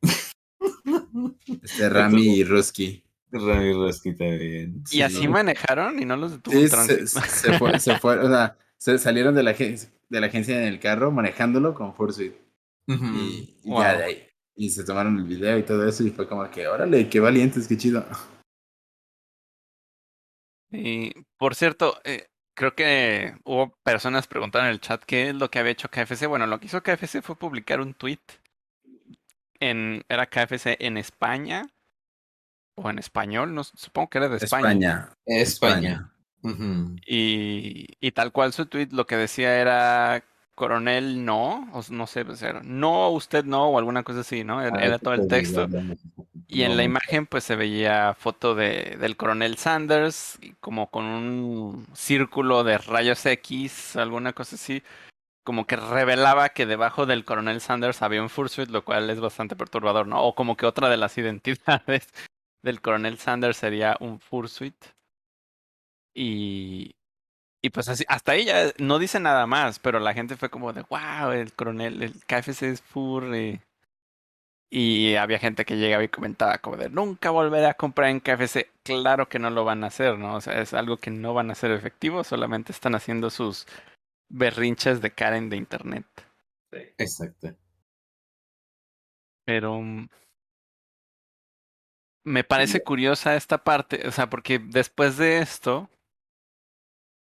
este 1.62 1.88
Rami 1.88 2.36
y 2.36 2.44
Rusky. 2.44 3.04
Rami 3.30 3.64
y 3.64 3.72
Rusky 3.72 4.14
también. 4.14 4.82
¿Y 4.90 5.02
así 5.02 5.28
manejaron 5.28 6.00
y 6.00 6.04
no 6.04 6.16
los 6.16 6.32
detuvo 6.32 6.54
sí, 6.54 6.68
se, 6.68 7.06
se, 7.06 7.58
fue, 7.58 7.78
se 7.78 7.98
fue, 7.98 8.18
o 8.18 8.28
sea, 8.28 8.56
se 8.76 8.98
salieron 8.98 9.34
de 9.34 9.42
la, 9.42 9.52
de 9.52 10.20
la 10.20 10.26
agencia 10.26 10.58
en 10.58 10.64
el 10.64 10.78
carro 10.78 11.10
manejándolo 11.10 11.74
con 11.74 11.94
Fursuit. 11.94 12.34
Y, 12.86 13.54
ya 13.64 13.96
de 13.96 14.04
ahí. 14.04 14.28
Y 14.56 14.70
se 14.70 14.84
tomaron 14.84 15.18
el 15.18 15.24
video 15.24 15.58
y 15.58 15.64
todo 15.64 15.86
eso 15.88 16.04
y 16.04 16.10
fue 16.10 16.28
como 16.28 16.48
que, 16.50 16.66
órale, 16.68 17.08
qué 17.08 17.20
valientes, 17.20 17.66
qué 17.66 17.76
chido. 17.76 18.04
Y 20.70 21.12
por 21.38 21.54
cierto, 21.54 22.00
eh, 22.04 22.28
creo 22.54 22.74
que 22.74 23.36
hubo 23.44 23.76
personas 23.82 24.26
preguntando 24.26 24.66
en 24.66 24.72
el 24.72 24.80
chat 24.80 25.02
qué 25.04 25.30
es 25.30 25.34
lo 25.34 25.50
que 25.50 25.58
había 25.58 25.72
hecho 25.72 25.88
KFC. 25.88 26.26
Bueno, 26.26 26.46
lo 26.46 26.58
que 26.58 26.66
hizo 26.66 26.82
KFC 26.82 27.22
fue 27.22 27.36
publicar 27.36 27.80
un 27.80 27.94
tweet. 27.94 28.20
En, 29.60 30.04
era 30.08 30.26
KFC 30.26 30.76
en 30.80 30.96
España 30.96 31.66
o 32.76 32.90
en 32.90 32.98
español, 32.98 33.54
no 33.54 33.62
supongo 33.64 34.10
que 34.10 34.18
era 34.18 34.28
de 34.28 34.36
España. 34.36 35.14
España. 35.26 36.10
España. 36.42 37.00
y, 37.06 37.86
y 38.00 38.12
tal 38.12 38.32
cual 38.32 38.52
su 38.52 38.66
tweet 38.66 38.88
lo 38.90 39.06
que 39.06 39.16
decía 39.16 39.60
era 39.60 40.24
coronel 40.54 41.24
no, 41.24 41.68
o 41.72 41.82
no 41.90 42.06
sé, 42.06 42.24
no, 42.62 43.10
usted 43.10 43.44
no, 43.44 43.68
o 43.68 43.78
alguna 43.78 44.02
cosa 44.02 44.20
así, 44.20 44.44
¿no? 44.44 44.62
Era, 44.62 44.94
ah, 44.94 44.98
todo 44.98 45.14
el 45.14 45.28
texto. 45.28 45.68
Y 46.46 46.62
en 46.62 46.76
la 46.76 46.84
imagen, 46.84 47.26
pues 47.26 47.44
se 47.44 47.56
veía 47.56 48.14
foto 48.14 48.54
de, 48.54 48.96
del 49.00 49.16
coronel 49.16 49.56
Sanders, 49.56 50.38
como 50.60 50.90
con 50.90 51.04
un 51.04 51.86
círculo 51.94 52.64
de 52.64 52.78
rayos 52.78 53.24
X, 53.26 53.96
alguna 53.96 54.32
cosa 54.32 54.56
así, 54.56 54.82
como 55.44 55.66
que 55.66 55.76
revelaba 55.76 56.50
que 56.50 56.66
debajo 56.66 57.06
del 57.06 57.24
coronel 57.24 57.60
Sanders 57.60 58.02
había 58.02 58.22
un 58.22 58.30
fursuit, 58.30 58.70
lo 58.70 58.84
cual 58.84 59.10
es 59.10 59.20
bastante 59.20 59.56
perturbador, 59.56 60.06
¿no? 60.06 60.22
O 60.22 60.34
como 60.34 60.56
que 60.56 60.66
otra 60.66 60.88
de 60.88 60.96
las 60.96 61.16
identidades 61.18 62.08
del 62.62 62.80
coronel 62.80 63.18
Sanders 63.18 63.56
sería 63.56 63.96
un 64.00 64.20
fursuit. 64.20 64.76
Y, 66.14 66.94
y 67.64 67.70
pues 67.70 67.88
así, 67.88 68.04
hasta 68.08 68.32
ahí 68.32 68.44
ya 68.44 68.74
no 68.76 68.98
dice 68.98 69.18
nada 69.20 69.46
más, 69.46 69.78
pero 69.78 69.98
la 69.98 70.12
gente 70.12 70.36
fue 70.36 70.50
como 70.50 70.74
de, 70.74 70.82
wow, 70.82 71.30
el 71.32 71.54
coronel, 71.54 72.02
el 72.02 72.12
KFC 72.26 72.64
es 72.64 72.82
furry. 72.82 73.58
Y 74.70 75.14
había 75.14 75.38
gente 75.38 75.64
que 75.64 75.78
llegaba 75.78 76.04
y 76.04 76.08
comentaba 76.08 76.58
como 76.58 76.76
de, 76.76 76.90
nunca 76.90 77.30
volveré 77.30 77.64
a 77.64 77.72
comprar 77.72 78.10
en 78.10 78.20
KFC. 78.20 78.70
Claro 78.82 79.30
que 79.30 79.38
no 79.38 79.48
lo 79.48 79.64
van 79.64 79.82
a 79.82 79.86
hacer, 79.86 80.18
¿no? 80.18 80.34
O 80.34 80.42
sea, 80.42 80.60
es 80.60 80.74
algo 80.74 80.98
que 80.98 81.10
no 81.10 81.32
van 81.32 81.48
a 81.48 81.52
hacer 81.52 81.70
efectivo, 81.70 82.22
solamente 82.22 82.70
están 82.70 82.94
haciendo 82.94 83.30
sus 83.30 83.66
berrinches 84.28 85.00
de 85.00 85.12
Karen 85.12 85.48
de 85.48 85.56
internet. 85.56 86.04
Sí. 86.70 86.80
Exacto. 86.98 87.56
Pero 89.46 89.80
mm, 89.80 90.06
me 92.24 92.44
parece 92.44 92.82
curiosa 92.82 93.36
esta 93.36 93.64
parte, 93.64 94.06
o 94.06 94.12
sea, 94.12 94.28
porque 94.28 94.58
después 94.58 95.16
de 95.16 95.38
esto, 95.38 95.88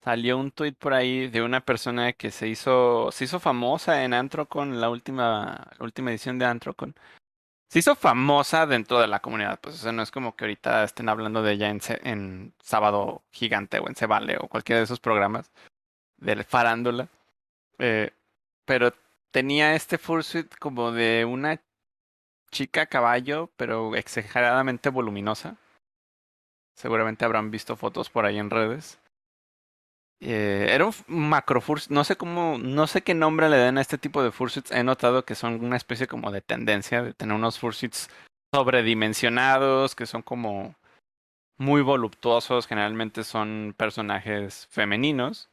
Salió 0.03 0.38
un 0.38 0.51
tweet 0.51 0.72
por 0.72 0.94
ahí 0.94 1.28
de 1.28 1.42
una 1.42 1.61
persona 1.61 2.12
que 2.14 2.30
se 2.30 2.48
hizo, 2.48 3.11
se 3.12 3.24
hizo 3.24 3.38
famosa 3.38 4.05
en 4.05 4.14
Antrocon, 4.14 4.80
la 4.80 4.88
última, 4.88 5.68
última 5.78 6.11
edición 6.11 6.38
de 6.38 6.46
Antrocon. 6.46 6.94
Se 7.68 7.80
hizo 7.80 7.94
famosa 7.94 8.66
dentro 8.66 9.01
de 9.01 9.07
la 9.09 9.20
comunidad, 9.20 9.61
pues 9.61 9.76
o 9.76 9.78
sea, 9.78 9.92
no 9.92 10.03
es 10.03 10.11
como 10.11 10.34
que 10.36 10.44
ahorita 10.44 10.84
estén 10.84 11.09
hablando 11.09 11.42
de 11.42 11.53
ella 11.53 11.68
en, 11.70 11.80
en 12.03 12.55
Sábado 12.62 13.22
Gigante 13.30 13.78
o 13.78 13.88
en 13.88 13.94
Cebale 13.94 14.38
o 14.40 14.48
cualquiera 14.48 14.78
de 14.78 14.84
esos 14.84 15.01
programas 15.01 15.53
de 16.18 16.44
farándula. 16.44 17.09
Eh, 17.78 18.12
pero 18.64 18.92
tenía 19.32 19.74
este 19.74 19.98
fursuit 19.98 20.55
como 20.59 20.92
de 20.92 21.24
una 21.24 21.61
chica 22.51 22.86
caballo, 22.86 23.51
pero 23.57 23.96
exageradamente 23.96 24.90
voluminosa. 24.90 25.57
Seguramente 26.74 27.24
habrán 27.24 27.51
visto 27.51 27.76
fotos 27.76 28.11
por 28.11 28.24
ahí 28.26 28.38
en 28.38 28.51
redes. 28.51 28.99
Eh, 30.23 30.66
era 30.71 30.85
un 30.85 30.93
macro 31.09 31.62
no 31.89 32.05
sé 32.05 32.16
cómo, 32.16 32.59
no 32.59 32.87
sé 32.87 33.03
qué 33.03 33.14
nombre 33.14 33.49
le 33.49 33.57
den 33.57 33.79
a 33.79 33.81
este 33.81 33.99
tipo 33.99 34.23
de 34.23 34.31
fursuits. 34.31 34.71
He 34.71 34.85
notado 34.85 35.25
que 35.25 35.35
son 35.35 35.64
una 35.64 35.77
especie 35.77 36.07
como 36.07 36.31
de 36.31 36.43
tendencia 36.43 37.03
de 37.03 37.14
tener 37.14 37.35
unos 37.35 37.59
fursuits 37.59 38.11
sobredimensionados, 38.55 39.95
que 39.95 40.07
son 40.07 40.23
como 40.23 40.75
muy 41.59 41.83
voluptuosos, 41.83 42.66
generalmente 42.66 43.25
son 43.25 43.75
personajes 43.77 44.66
femeninos. 44.71 45.51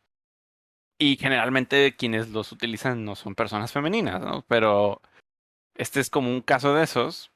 Y 1.00 1.18
generalmente 1.18 1.96
quienes 1.96 2.30
los 2.30 2.52
utilizan 2.52 3.06
no 3.06 3.16
son 3.16 3.36
personas 3.36 3.72
femeninas, 3.72 4.20
¿no? 4.20 4.44
Pero 4.48 5.02
este 5.76 6.00
es 6.00 6.10
como 6.10 6.30
un 6.30 6.42
caso 6.42 6.74
de 6.74 6.84
esos. 6.84 7.32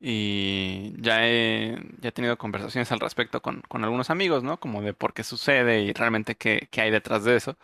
Y 0.00 0.94
ya 1.00 1.26
he, 1.26 1.76
ya 2.00 2.10
he 2.10 2.12
tenido 2.12 2.36
conversaciones 2.38 2.92
al 2.92 3.00
respecto 3.00 3.40
con, 3.42 3.62
con 3.62 3.84
algunos 3.84 4.10
amigos, 4.10 4.42
¿no? 4.42 4.60
Como 4.60 4.82
de 4.82 4.94
por 4.94 5.14
qué 5.14 5.24
sucede 5.24 5.82
y 5.82 5.92
realmente 5.92 6.36
qué, 6.36 6.68
qué 6.70 6.82
hay 6.82 6.90
detrás 6.90 7.24
de 7.24 7.36
eso. 7.36 7.56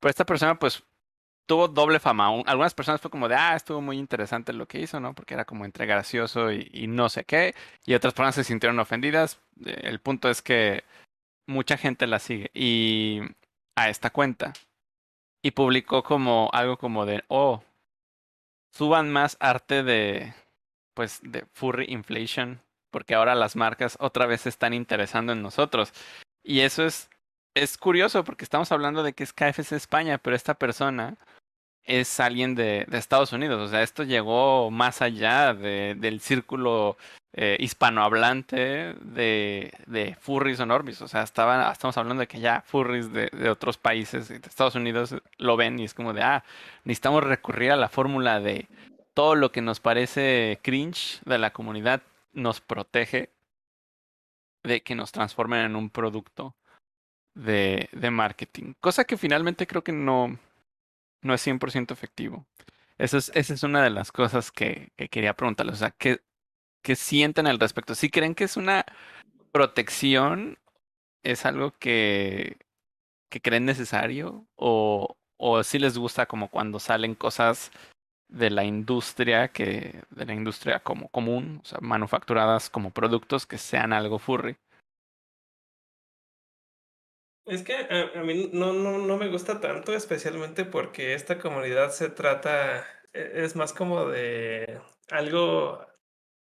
Pero 0.00 0.10
esta 0.10 0.26
persona, 0.26 0.58
pues, 0.58 0.84
tuvo 1.46 1.68
doble 1.68 2.00
fama. 2.00 2.28
Algunas 2.46 2.74
personas 2.74 3.00
fue 3.00 3.10
como 3.10 3.28
de, 3.28 3.36
ah, 3.36 3.56
estuvo 3.56 3.80
muy 3.80 3.98
interesante 3.98 4.52
lo 4.52 4.66
que 4.68 4.80
hizo, 4.80 5.00
¿no? 5.00 5.14
Porque 5.14 5.34
era 5.34 5.44
como 5.44 5.64
entre 5.64 5.86
gracioso 5.86 6.52
y, 6.52 6.68
y 6.72 6.86
no 6.88 7.08
sé 7.08 7.24
qué. 7.24 7.54
Y 7.86 7.94
otras 7.94 8.14
personas 8.14 8.36
se 8.36 8.44
sintieron 8.44 8.78
ofendidas. 8.80 9.40
Eh, 9.64 9.80
el 9.84 10.00
punto 10.00 10.30
es 10.30 10.42
que 10.42 10.84
mucha 11.46 11.76
gente 11.78 12.06
la 12.06 12.18
sigue. 12.20 12.50
Y 12.54 13.20
a 13.76 13.90
esta 13.90 14.10
cuenta. 14.10 14.52
Y 15.42 15.52
publicó 15.52 16.02
como 16.02 16.50
algo 16.52 16.78
como 16.78 17.06
de, 17.06 17.24
oh, 17.28 17.62
suban 18.72 19.12
más 19.12 19.36
arte 19.40 19.82
de, 19.82 20.34
pues 20.96 21.20
de 21.22 21.44
furry 21.52 21.84
inflation, 21.90 22.60
porque 22.90 23.14
ahora 23.14 23.34
las 23.34 23.54
marcas 23.54 23.98
otra 24.00 24.24
vez 24.24 24.40
se 24.40 24.48
están 24.48 24.72
interesando 24.72 25.34
en 25.34 25.42
nosotros. 25.42 25.92
Y 26.42 26.60
eso 26.60 26.86
es, 26.86 27.10
es 27.54 27.76
curioso 27.76 28.24
porque 28.24 28.44
estamos 28.44 28.72
hablando 28.72 29.02
de 29.02 29.12
que 29.12 29.22
es 29.22 29.34
KFC 29.34 29.72
España, 29.72 30.16
pero 30.16 30.34
esta 30.34 30.54
persona 30.54 31.18
es 31.84 32.18
alguien 32.18 32.54
de, 32.54 32.86
Estados 32.92 33.32
Unidos. 33.34 33.60
O 33.60 33.68
sea, 33.68 33.82
esto 33.82 34.04
llegó 34.04 34.70
más 34.70 35.02
allá 35.02 35.52
de, 35.52 35.94
del 35.98 36.20
círculo 36.20 36.96
eh, 37.34 37.58
hispanohablante 37.60 38.94
de, 39.02 39.72
de 39.86 40.16
furries 40.18 40.60
o 40.60 40.66
normis. 40.66 41.02
O 41.02 41.08
sea, 41.08 41.22
estaban, 41.22 41.70
estamos 41.70 41.98
hablando 41.98 42.22
de 42.22 42.26
que 42.26 42.40
ya 42.40 42.62
furries 42.62 43.12
de, 43.12 43.28
de 43.28 43.50
otros 43.50 43.76
países, 43.76 44.28
de 44.28 44.36
Estados 44.36 44.74
Unidos, 44.74 45.14
lo 45.36 45.58
ven 45.58 45.78
y 45.78 45.84
es 45.84 45.92
como 45.92 46.14
de, 46.14 46.22
ah, 46.22 46.42
necesitamos 46.84 47.22
recurrir 47.22 47.72
a 47.72 47.76
la 47.76 47.90
fórmula 47.90 48.40
de 48.40 48.66
todo 49.16 49.34
lo 49.34 49.50
que 49.50 49.62
nos 49.62 49.80
parece 49.80 50.60
cringe 50.62 51.22
de 51.24 51.38
la 51.38 51.54
comunidad 51.54 52.02
nos 52.34 52.60
protege 52.60 53.32
de 54.62 54.82
que 54.82 54.94
nos 54.94 55.10
transformen 55.10 55.60
en 55.60 55.74
un 55.74 55.88
producto 55.88 56.54
de, 57.34 57.88
de 57.92 58.10
marketing. 58.10 58.74
Cosa 58.78 59.04
que 59.04 59.16
finalmente 59.16 59.66
creo 59.66 59.82
que 59.82 59.92
no, 59.92 60.38
no 61.22 61.32
es 61.32 61.46
100% 61.46 61.92
efectivo. 61.92 62.46
Eso 62.98 63.16
es, 63.16 63.32
esa 63.34 63.54
es 63.54 63.62
una 63.62 63.82
de 63.82 63.88
las 63.88 64.12
cosas 64.12 64.52
que, 64.52 64.92
que 64.96 65.08
quería 65.08 65.34
preguntarles. 65.34 65.76
O 65.76 65.78
sea, 65.78 65.92
¿qué, 65.92 66.20
¿qué 66.82 66.94
sienten 66.94 67.46
al 67.46 67.58
respecto? 67.58 67.94
¿Sí 67.94 68.10
creen 68.10 68.34
que 68.34 68.44
es 68.44 68.58
una 68.58 68.84
protección 69.50 70.58
es 71.22 71.46
algo 71.46 71.72
que, 71.78 72.58
que 73.30 73.40
creen 73.40 73.64
necesario 73.64 74.46
o, 74.56 75.16
o 75.38 75.64
si 75.64 75.78
les 75.78 75.96
gusta 75.96 76.26
como 76.26 76.50
cuando 76.50 76.78
salen 76.80 77.14
cosas 77.14 77.72
de 78.28 78.50
la 78.50 78.64
industria 78.64 79.48
que 79.48 80.02
de 80.10 80.26
la 80.26 80.34
industria 80.34 80.80
como 80.80 81.08
común, 81.08 81.60
o 81.62 81.64
sea, 81.64 81.78
manufacturadas 81.80 82.70
como 82.70 82.90
productos 82.90 83.46
que 83.46 83.58
sean 83.58 83.92
algo 83.92 84.18
furry. 84.18 84.56
Es 87.46 87.62
que 87.62 87.74
a, 87.74 88.20
a 88.20 88.24
mí 88.24 88.50
no, 88.52 88.72
no, 88.72 88.98
no 88.98 89.16
me 89.16 89.28
gusta 89.28 89.60
tanto, 89.60 89.94
especialmente 89.94 90.64
porque 90.64 91.14
esta 91.14 91.38
comunidad 91.38 91.90
se 91.92 92.08
trata, 92.10 92.84
e- 93.12 93.44
es 93.44 93.54
más 93.54 93.72
como 93.72 94.06
de 94.08 94.80
algo, 95.10 95.86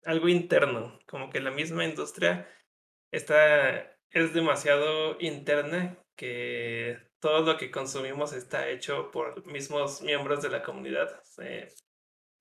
algo 0.04 0.28
interno, 0.30 1.00
como 1.08 1.30
que 1.30 1.42
la 1.42 1.52
misma 1.52 1.86
industria 1.86 2.48
está, 3.12 3.98
es 4.12 4.34
demasiado 4.34 5.18
interna 5.22 5.98
que 6.16 7.00
todo 7.20 7.42
lo 7.42 7.58
que 7.58 7.72
consumimos 7.72 8.34
está 8.34 8.70
hecho 8.70 9.12
por 9.12 9.46
mismos 9.46 10.02
miembros 10.02 10.42
de 10.42 10.50
la 10.50 10.64
comunidad. 10.64 11.22
Eh, 11.40 11.74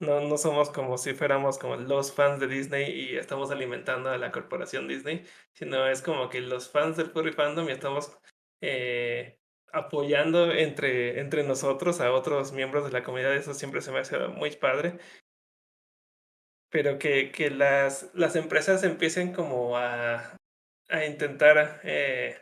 no, 0.00 0.20
no 0.20 0.36
somos 0.36 0.70
como 0.70 0.98
si 0.98 1.14
fuéramos 1.14 1.58
como 1.58 1.76
los 1.76 2.12
fans 2.12 2.40
de 2.40 2.48
Disney 2.48 2.90
y 2.90 3.16
estamos 3.16 3.50
alimentando 3.50 4.10
a 4.10 4.18
la 4.18 4.32
corporación 4.32 4.88
Disney, 4.88 5.24
sino 5.52 5.88
es 5.88 6.02
como 6.02 6.28
que 6.28 6.40
los 6.40 6.68
fans 6.68 6.96
del 6.96 7.10
furry 7.10 7.32
fandom 7.32 7.68
y 7.68 7.72
estamos 7.72 8.18
eh, 8.60 9.38
apoyando 9.72 10.52
entre, 10.52 11.20
entre 11.20 11.44
nosotros 11.44 12.00
a 12.00 12.12
otros 12.12 12.52
miembros 12.52 12.84
de 12.84 12.92
la 12.92 13.02
comunidad. 13.02 13.34
Eso 13.34 13.54
siempre 13.54 13.80
se 13.80 13.92
me 13.92 14.00
hace 14.00 14.18
muy 14.28 14.50
padre. 14.56 14.98
Pero 16.70 16.98
que, 16.98 17.30
que 17.30 17.50
las, 17.50 18.10
las 18.14 18.34
empresas 18.34 18.82
empiecen 18.82 19.32
como 19.32 19.76
a, 19.76 20.36
a 20.88 21.04
intentar 21.04 21.80
eh, 21.84 22.36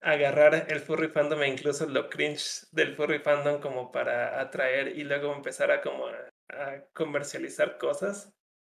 agarrar 0.00 0.66
el 0.68 0.80
furry 0.80 1.08
fandom 1.08 1.42
e 1.42 1.48
incluso 1.48 1.86
lo 1.86 2.08
cringe 2.08 2.66
del 2.72 2.94
furry 2.96 3.18
fandom 3.20 3.60
como 3.60 3.92
para 3.92 4.40
atraer 4.40 4.96
y 4.96 5.04
luego 5.04 5.34
empezar 5.34 5.70
a 5.70 5.80
como 5.82 6.06
a, 6.06 6.84
comercializar 6.94 7.78
cosas. 7.78 8.32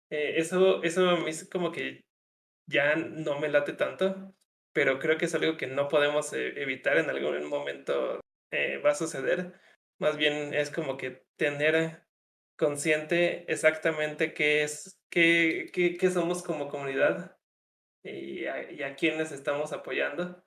Eh, 0.09 0.35
eso, 0.37 0.83
eso 0.83 1.09
a 1.09 1.17
mí 1.17 1.31
como 1.51 1.71
que 1.71 2.01
ya 2.67 2.95
no 2.95 3.39
me 3.39 3.49
late 3.49 3.73
tanto, 3.73 4.33
pero 4.73 4.99
creo 4.99 5.17
que 5.17 5.25
es 5.25 5.35
algo 5.35 5.57
que 5.57 5.67
no 5.67 5.87
podemos 5.87 6.33
eh, 6.33 6.61
evitar 6.61 6.97
en 6.97 7.09
algún 7.09 7.47
momento 7.47 8.21
eh, 8.51 8.77
va 8.77 8.91
a 8.91 8.95
suceder. 8.95 9.53
Más 9.99 10.17
bien 10.17 10.53
es 10.53 10.71
como 10.71 10.97
que 10.97 11.23
tener 11.37 12.03
consciente 12.57 13.51
exactamente 13.51 14.33
qué 14.33 14.63
es, 14.63 14.99
qué, 15.09 15.69
qué 15.73 16.11
somos 16.11 16.43
como 16.43 16.69
comunidad 16.69 17.37
y 18.03 18.45
a, 18.45 18.71
y 18.71 18.83
a 18.83 18.95
quiénes 18.95 19.31
estamos 19.31 19.73
apoyando 19.73 20.43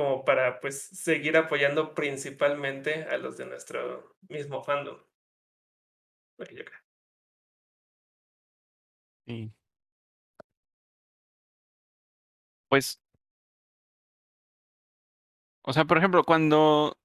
como 0.00 0.24
para 0.24 0.60
pues 0.60 0.80
seguir 0.80 1.36
apoyando 1.36 1.94
principalmente 1.94 3.04
a 3.04 3.18
los 3.18 3.36
de 3.36 3.44
nuestro 3.44 4.16
mismo 4.30 4.62
fandom. 4.64 4.96
Yo 6.38 6.46
creo. 6.64 6.80
Sí. 9.26 9.52
Pues, 12.68 12.98
o 15.62 15.72
sea, 15.72 15.84
por 15.84 15.98
ejemplo, 15.98 16.24
cuando 16.24 16.96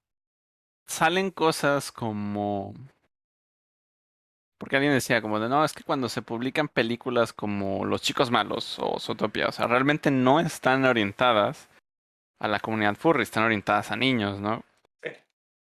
salen 0.88 1.32
cosas 1.32 1.92
como... 1.92 2.74
Porque 4.58 4.78
alguien 4.78 4.94
decía 4.94 5.22
como 5.22 5.40
de, 5.40 5.50
no, 5.50 5.66
es 5.66 5.74
que 5.74 5.84
cuando 5.84 6.10
se 6.10 6.22
publican 6.22 6.68
películas 6.70 7.34
como 7.34 7.86
Los 7.86 8.02
Chicos 8.02 8.32
Malos 8.32 8.78
o 8.80 9.00
Zootopia, 9.00 9.48
o 9.50 9.52
sea, 9.52 9.68
realmente 9.68 10.12
no 10.12 10.40
están 10.40 10.86
orientadas 10.86 11.70
a 12.40 12.48
la 12.48 12.60
comunidad 12.60 12.96
furry, 12.96 13.24
están 13.24 13.44
orientadas 13.44 13.92
a 13.92 13.96
niños, 13.96 14.40
¿no? 14.40 14.64
Sí. 15.04 15.12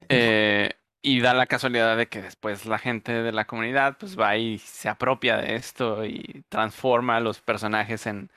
Eh, 0.08 0.70
y 1.02 1.20
da 1.20 1.34
la 1.34 1.46
casualidad 1.46 1.96
de 1.96 2.08
que 2.08 2.22
después 2.22 2.66
la 2.66 2.78
gente 2.78 3.12
de 3.12 3.32
la 3.32 3.46
comunidad 3.46 3.96
pues 3.98 4.18
va 4.18 4.36
y 4.36 4.58
se 4.58 4.88
apropia 4.88 5.38
de 5.38 5.54
esto 5.54 6.04
y 6.04 6.44
transforma 6.48 7.16
a 7.16 7.20
los 7.20 7.40
personajes 7.40 8.06
en, 8.06 8.30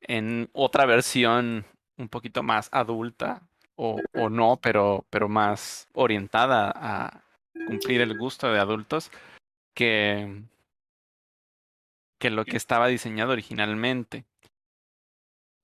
en 0.00 0.50
otra 0.52 0.84
versión 0.84 1.64
un 1.96 2.08
poquito 2.08 2.42
más 2.42 2.68
adulta 2.72 3.42
o, 3.76 4.00
o 4.14 4.28
no, 4.28 4.58
pero, 4.60 5.06
pero 5.10 5.28
más 5.28 5.88
orientada 5.94 6.72
a 6.74 7.22
cumplir 7.66 8.00
el 8.00 8.18
gusto 8.18 8.52
de 8.52 8.58
adultos 8.58 9.10
que, 9.74 10.42
que 12.18 12.30
lo 12.30 12.44
que 12.44 12.56
estaba 12.56 12.88
diseñado 12.88 13.32
originalmente. 13.32 14.24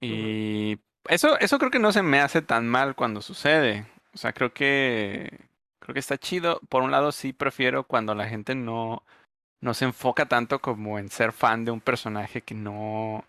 Y 0.01 0.79
eso, 1.09 1.39
eso 1.39 1.59
creo 1.59 1.71
que 1.71 1.79
no 1.79 1.93
se 1.93 2.03
me 2.03 2.21
hace 2.21 2.43
tan 2.43 2.69
mal 2.69 2.95
cuando 2.95 3.23
sucede. 3.23 3.87
O 4.15 4.19
sea, 4.19 4.33
creo 4.33 4.53
que 4.53 5.31
creo 5.81 5.95
que 5.95 6.01
está 6.01 6.19
chido. 6.19 6.61
Por 6.69 6.83
un 6.83 6.91
lado, 6.91 7.13
sí 7.13 7.33
prefiero 7.33 7.85
cuando 7.85 8.15
la 8.15 8.29
gente 8.29 8.55
no, 8.55 9.03
no 9.61 9.75
se 9.75 9.87
enfoca 9.87 10.27
tanto 10.27 10.61
como 10.61 10.99
en 10.99 11.11
ser 11.11 11.33
fan 11.33 11.65
de 11.65 11.71
un 11.73 11.81
personaje 11.81 12.43
que 12.43 12.55
no 12.55 13.25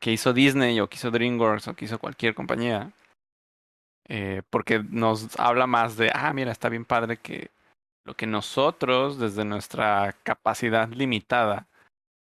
que 0.00 0.12
hizo 0.12 0.32
Disney 0.32 0.80
o 0.80 0.88
que 0.88 0.96
hizo 0.96 1.10
DreamWorks 1.10 1.68
o 1.68 1.74
que 1.74 1.84
hizo 1.84 1.98
cualquier 1.98 2.34
compañía. 2.34 2.92
Eh, 4.08 4.42
porque 4.50 4.82
nos 4.90 5.38
habla 5.38 5.66
más 5.66 5.96
de, 5.96 6.10
ah, 6.14 6.32
mira, 6.32 6.50
está 6.52 6.68
bien 6.68 6.84
padre 6.84 7.18
que 7.18 7.50
lo 8.04 8.14
que 8.14 8.26
nosotros, 8.26 9.18
desde 9.18 9.44
nuestra 9.44 10.16
capacidad 10.24 10.88
limitada, 10.88 11.68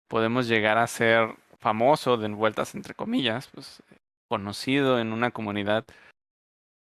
podemos 0.08 0.48
llegar 0.48 0.78
a 0.78 0.88
ser 0.88 1.36
famoso, 1.60 2.18
de 2.18 2.28
vueltas 2.30 2.76
entre 2.76 2.94
comillas, 2.94 3.50
pues 3.54 3.82
conocido 4.30 5.00
en 5.00 5.12
una 5.14 5.32
comunidad. 5.32 5.86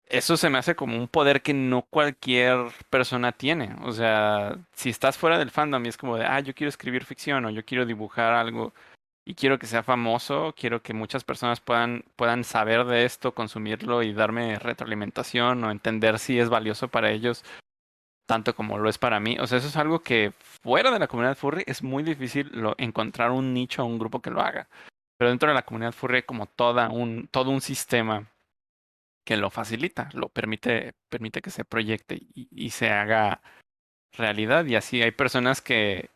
Eso 0.06 0.36
se 0.36 0.51
me 0.51 0.59
hace 0.59 0.77
como 0.77 0.97
un 0.97 1.09
poder 1.09 1.43
que 1.43 1.55
no 1.55 1.82
cualquier 1.82 2.59
persona 2.90 3.32
tiene. 3.32 3.77
O 3.82 3.93
sea, 3.93 4.59
si 4.74 4.90
estás 4.90 5.19
fuera 5.19 5.39
del 5.39 5.51
fandom 5.51 5.85
y 5.85 5.89
es 5.89 5.97
como 5.97 6.16
de, 6.16 6.24
ah, 6.27 6.40
yo 6.40 6.55
quiero 6.55 6.69
escribir 6.69 7.05
ficción 7.05 7.44
o 7.44 7.51
yo 7.51 7.64
quiero 7.64 7.86
dibujar 7.86 8.32
algo 8.35 8.73
y 9.24 9.35
quiero 9.35 9.59
que 9.59 9.66
sea 9.66 9.82
famoso, 9.82 10.55
quiero 10.56 10.82
que 10.82 10.94
muchas 10.94 11.24
personas 11.24 11.60
puedan, 11.60 12.05
puedan 12.16 12.44
saber 12.44 12.85
de 12.85 13.05
esto, 13.05 13.35
consumirlo 13.35 14.02
y 14.02 14.12
darme 14.12 14.59
retroalimentación 14.59 15.64
o 15.64 15.70
entender 15.70 16.19
si 16.19 16.39
es 16.39 16.48
valioso 16.48 16.89
para 16.89 17.10
ellos 17.10 17.44
tanto 18.27 18.55
como 18.55 18.78
lo 18.78 18.89
es 18.89 18.98
para 18.98 19.20
mí. 19.20 19.36
O 19.40 19.47
sea, 19.47 19.59
eso 19.59 19.69
es 19.69 19.77
algo 19.77 20.01
que 20.01 20.32
fuera 20.62 20.90
de 20.90 20.98
la 20.98 21.09
comunidad 21.09 21.36
furry 21.36 21.64
es 21.66 21.82
muy 21.82 22.02
difícil 22.02 22.51
encontrar 22.78 23.31
un 23.31 23.52
nicho 23.52 23.82
o 23.82 23.86
un 23.86 23.98
grupo 23.98 24.23
que 24.23 24.31
lo 24.31 24.40
haga. 24.40 24.69
Pero 25.23 25.31
dentro 25.31 25.51
de 25.51 25.55
la 25.55 25.65
comunidad 25.65 25.93
furry 25.93 26.16
hay 26.16 26.23
como 26.24 26.47
toda 26.47 26.89
un, 26.89 27.28
todo 27.28 27.51
un 27.51 27.61
sistema 27.61 28.27
que 29.24 29.36
lo 29.36 29.51
facilita, 29.51 30.09
lo 30.15 30.31
permite, 30.31 30.94
permite 31.09 31.40
que 31.40 31.51
se 31.51 31.65
proyecte 31.65 32.19
y, 32.35 32.70
se 32.70 32.90
haga 32.90 33.40
realidad. 34.11 34.65
Y 34.65 34.74
así 34.74 35.01
hay 35.01 35.12
personas 35.12 35.61
que, 35.62 36.11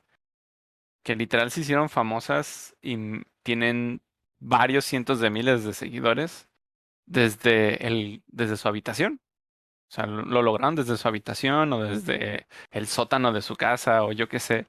que 1.05 1.15
literal 1.15 1.53
se 1.53 1.61
hicieron 1.61 1.89
famosas 1.89 2.75
y 2.83 2.97
tienen 3.45 4.03
varios 4.41 4.85
cientos 4.85 5.21
de 5.21 5.31
miles 5.31 5.63
de 5.63 5.73
seguidores 5.73 6.49
desde, 7.07 7.87
el, 7.87 8.25
desde 8.27 8.57
su 8.57 8.67
habitación. 8.67 9.21
O 9.89 9.95
sea, 9.95 10.07
lo 10.07 10.43
lograron 10.43 10.75
desde 10.75 10.97
su 10.97 11.07
habitación 11.07 11.73
o 11.73 11.85
desde 11.85 12.49
el 12.73 12.89
sótano 12.89 13.33
de 13.33 13.43
su 13.43 13.55
casa 13.55 14.03
o 14.03 14.11
yo 14.11 14.29
qué 14.29 14.41
sé. 14.41 14.67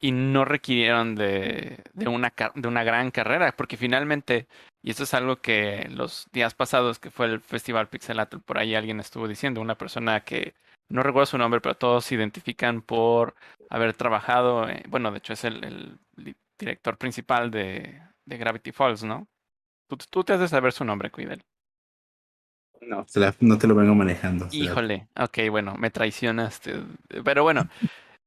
Y 0.00 0.12
no 0.12 0.44
requirieron 0.44 1.14
de, 1.14 1.82
de, 1.94 2.08
una, 2.08 2.32
de 2.54 2.68
una 2.68 2.84
gran 2.84 3.10
carrera, 3.10 3.52
porque 3.56 3.76
finalmente, 3.76 4.48
y 4.82 4.90
esto 4.90 5.04
es 5.04 5.14
algo 5.14 5.36
que 5.36 5.88
los 5.90 6.28
días 6.32 6.54
pasados 6.54 6.98
que 6.98 7.10
fue 7.10 7.26
el 7.26 7.40
Festival 7.40 7.88
Pixelatl, 7.88 8.38
por 8.38 8.58
ahí 8.58 8.74
alguien 8.74 9.00
estuvo 9.00 9.26
diciendo, 9.28 9.60
una 9.60 9.78
persona 9.78 10.20
que 10.20 10.54
no 10.88 11.02
recuerdo 11.02 11.26
su 11.26 11.38
nombre, 11.38 11.60
pero 11.60 11.76
todos 11.76 12.04
se 12.04 12.14
identifican 12.14 12.82
por 12.82 13.34
haber 13.70 13.94
trabajado, 13.94 14.68
eh, 14.68 14.82
bueno, 14.88 15.10
de 15.10 15.18
hecho 15.18 15.32
es 15.32 15.44
el, 15.44 15.64
el 15.64 16.36
director 16.58 16.98
principal 16.98 17.50
de, 17.50 18.00
de, 18.26 18.36
Gravity 18.36 18.72
Falls, 18.72 19.02
¿no? 19.02 19.26
Tú, 19.88 19.96
tú, 20.10 20.24
te 20.24 20.34
has 20.34 20.40
de 20.40 20.48
saber 20.48 20.72
su 20.72 20.84
nombre, 20.84 21.10
Cuidel. 21.10 21.42
No, 22.80 23.06
no 23.40 23.58
te 23.58 23.66
lo 23.66 23.74
vengo 23.74 23.94
manejando. 23.94 24.48
Híjole, 24.50 25.08
ok, 25.16 25.38
bueno, 25.50 25.74
me 25.78 25.90
traicionaste. 25.90 26.82
Pero 27.24 27.42
bueno, 27.42 27.68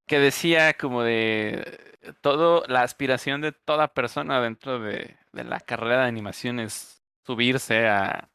que 0.07 0.19
decía 0.19 0.73
como 0.75 1.03
de 1.03 1.87
todo, 2.21 2.63
la 2.67 2.83
aspiración 2.83 3.41
de 3.41 3.51
toda 3.51 3.89
persona 3.93 4.41
dentro 4.41 4.79
de, 4.79 5.17
de 5.33 5.43
la 5.43 5.59
carrera 5.59 6.03
de 6.03 6.07
animación 6.07 6.59
es 6.59 7.03
subirse 7.25 7.87
a, 7.87 8.29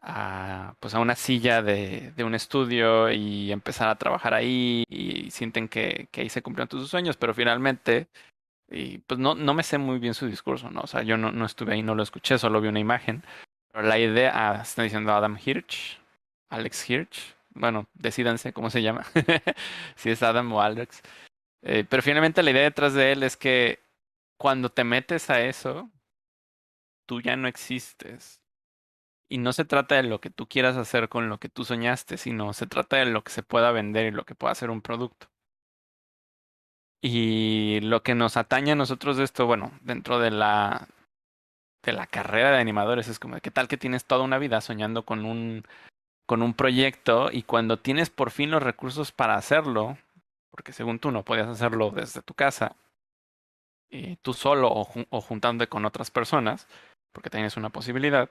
a, 0.00 0.74
pues 0.80 0.94
a 0.94 1.00
una 1.00 1.14
silla 1.14 1.62
de, 1.62 2.12
de, 2.16 2.24
un 2.24 2.34
estudio 2.34 3.10
y 3.12 3.52
empezar 3.52 3.88
a 3.88 3.96
trabajar 3.96 4.34
ahí 4.34 4.84
y 4.88 5.30
sienten 5.30 5.68
que, 5.68 6.08
que 6.10 6.22
ahí 6.22 6.28
se 6.28 6.42
cumplieron 6.42 6.68
todos 6.68 6.84
sus 6.84 6.90
sueños, 6.90 7.16
pero 7.16 7.34
finalmente, 7.34 8.08
y 8.70 8.98
pues 8.98 9.20
no, 9.20 9.34
no 9.34 9.54
me 9.54 9.62
sé 9.62 9.78
muy 9.78 9.98
bien 9.98 10.14
su 10.14 10.26
discurso, 10.26 10.70
¿no? 10.70 10.82
O 10.82 10.86
sea, 10.86 11.02
yo 11.02 11.16
no, 11.16 11.32
no 11.32 11.46
estuve 11.46 11.74
ahí, 11.74 11.82
no 11.82 11.94
lo 11.94 12.02
escuché, 12.02 12.38
solo 12.38 12.60
vi 12.60 12.68
una 12.68 12.80
imagen. 12.80 13.22
Pero 13.72 13.86
la 13.86 13.98
idea, 13.98 14.32
ah, 14.34 14.62
están 14.62 14.84
diciendo 14.84 15.12
Adam 15.12 15.38
Hirsch, 15.42 15.98
Alex 16.50 16.90
Hirsch, 16.90 17.34
bueno, 17.54 17.88
decidanse 17.94 18.52
cómo 18.52 18.70
se 18.70 18.82
llama, 18.82 19.04
si 19.96 20.10
es 20.10 20.22
Adam 20.22 20.52
o 20.52 20.62
Alex. 20.62 21.02
Eh, 21.62 21.84
pero 21.88 22.02
finalmente 22.02 22.42
la 22.42 22.50
idea 22.50 22.62
detrás 22.62 22.94
de 22.94 23.12
él 23.12 23.22
es 23.22 23.36
que 23.36 23.80
cuando 24.38 24.70
te 24.70 24.84
metes 24.84 25.30
a 25.30 25.42
eso, 25.42 25.90
tú 27.06 27.20
ya 27.20 27.36
no 27.36 27.48
existes 27.48 28.40
Y 29.28 29.38
no 29.38 29.52
se 29.52 29.64
trata 29.64 29.96
de 29.96 30.04
lo 30.04 30.20
que 30.20 30.30
tú 30.30 30.48
quieras 30.48 30.76
hacer 30.76 31.08
con 31.08 31.28
lo 31.28 31.38
que 31.38 31.48
tú 31.48 31.64
soñaste, 31.64 32.18
sino 32.18 32.52
se 32.52 32.66
trata 32.66 32.98
de 32.98 33.06
lo 33.06 33.24
que 33.24 33.32
se 33.32 33.42
pueda 33.42 33.72
vender 33.72 34.06
y 34.06 34.10
lo 34.12 34.24
que 34.24 34.34
pueda 34.34 34.54
ser 34.54 34.70
un 34.70 34.82
producto. 34.82 35.28
Y 37.04 37.80
lo 37.80 38.02
que 38.02 38.14
nos 38.14 38.36
atañe 38.36 38.72
a 38.72 38.76
nosotros 38.76 39.16
de 39.16 39.24
esto, 39.24 39.46
bueno, 39.46 39.72
dentro 39.82 40.18
de 40.20 40.30
la 40.30 40.88
de 41.84 41.92
la 41.92 42.06
carrera 42.06 42.52
de 42.52 42.58
animadores 42.58 43.08
es 43.08 43.18
como, 43.18 43.40
¿qué 43.40 43.50
tal 43.50 43.68
que 43.68 43.76
tienes 43.76 44.04
toda 44.04 44.22
una 44.22 44.38
vida 44.38 44.60
soñando 44.60 45.04
con 45.04 45.24
un 45.24 45.64
con 46.26 46.42
un 46.42 46.54
proyecto 46.54 47.30
y 47.32 47.42
cuando 47.42 47.78
tienes 47.78 48.10
por 48.10 48.30
fin 48.30 48.50
los 48.50 48.62
recursos 48.62 49.12
para 49.12 49.36
hacerlo, 49.36 49.98
porque 50.50 50.72
según 50.72 50.98
tú 50.98 51.10
no 51.10 51.24
podías 51.24 51.48
hacerlo 51.48 51.90
desde 51.90 52.22
tu 52.22 52.34
casa, 52.34 52.76
tú 54.22 54.32
solo 54.32 54.68
o, 54.68 54.88
o 55.10 55.20
juntándote 55.20 55.68
con 55.68 55.84
otras 55.84 56.10
personas, 56.10 56.66
porque 57.12 57.30
tienes 57.30 57.56
una 57.56 57.70
posibilidad, 57.70 58.30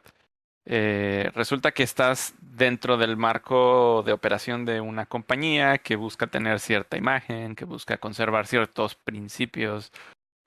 eh, 0.65 1.31
resulta 1.33 1.71
que 1.71 1.83
estás 1.83 2.35
dentro 2.39 2.97
del 2.97 3.17
marco 3.17 4.03
de 4.05 4.13
operación 4.13 4.65
de 4.65 4.79
una 4.79 5.07
compañía 5.07 5.79
que 5.79 5.95
busca 5.95 6.27
tener 6.27 6.59
cierta 6.59 6.97
imagen, 6.97 7.55
que 7.55 7.65
busca 7.65 7.97
conservar 7.97 8.45
ciertos 8.45 8.95
principios 8.95 9.91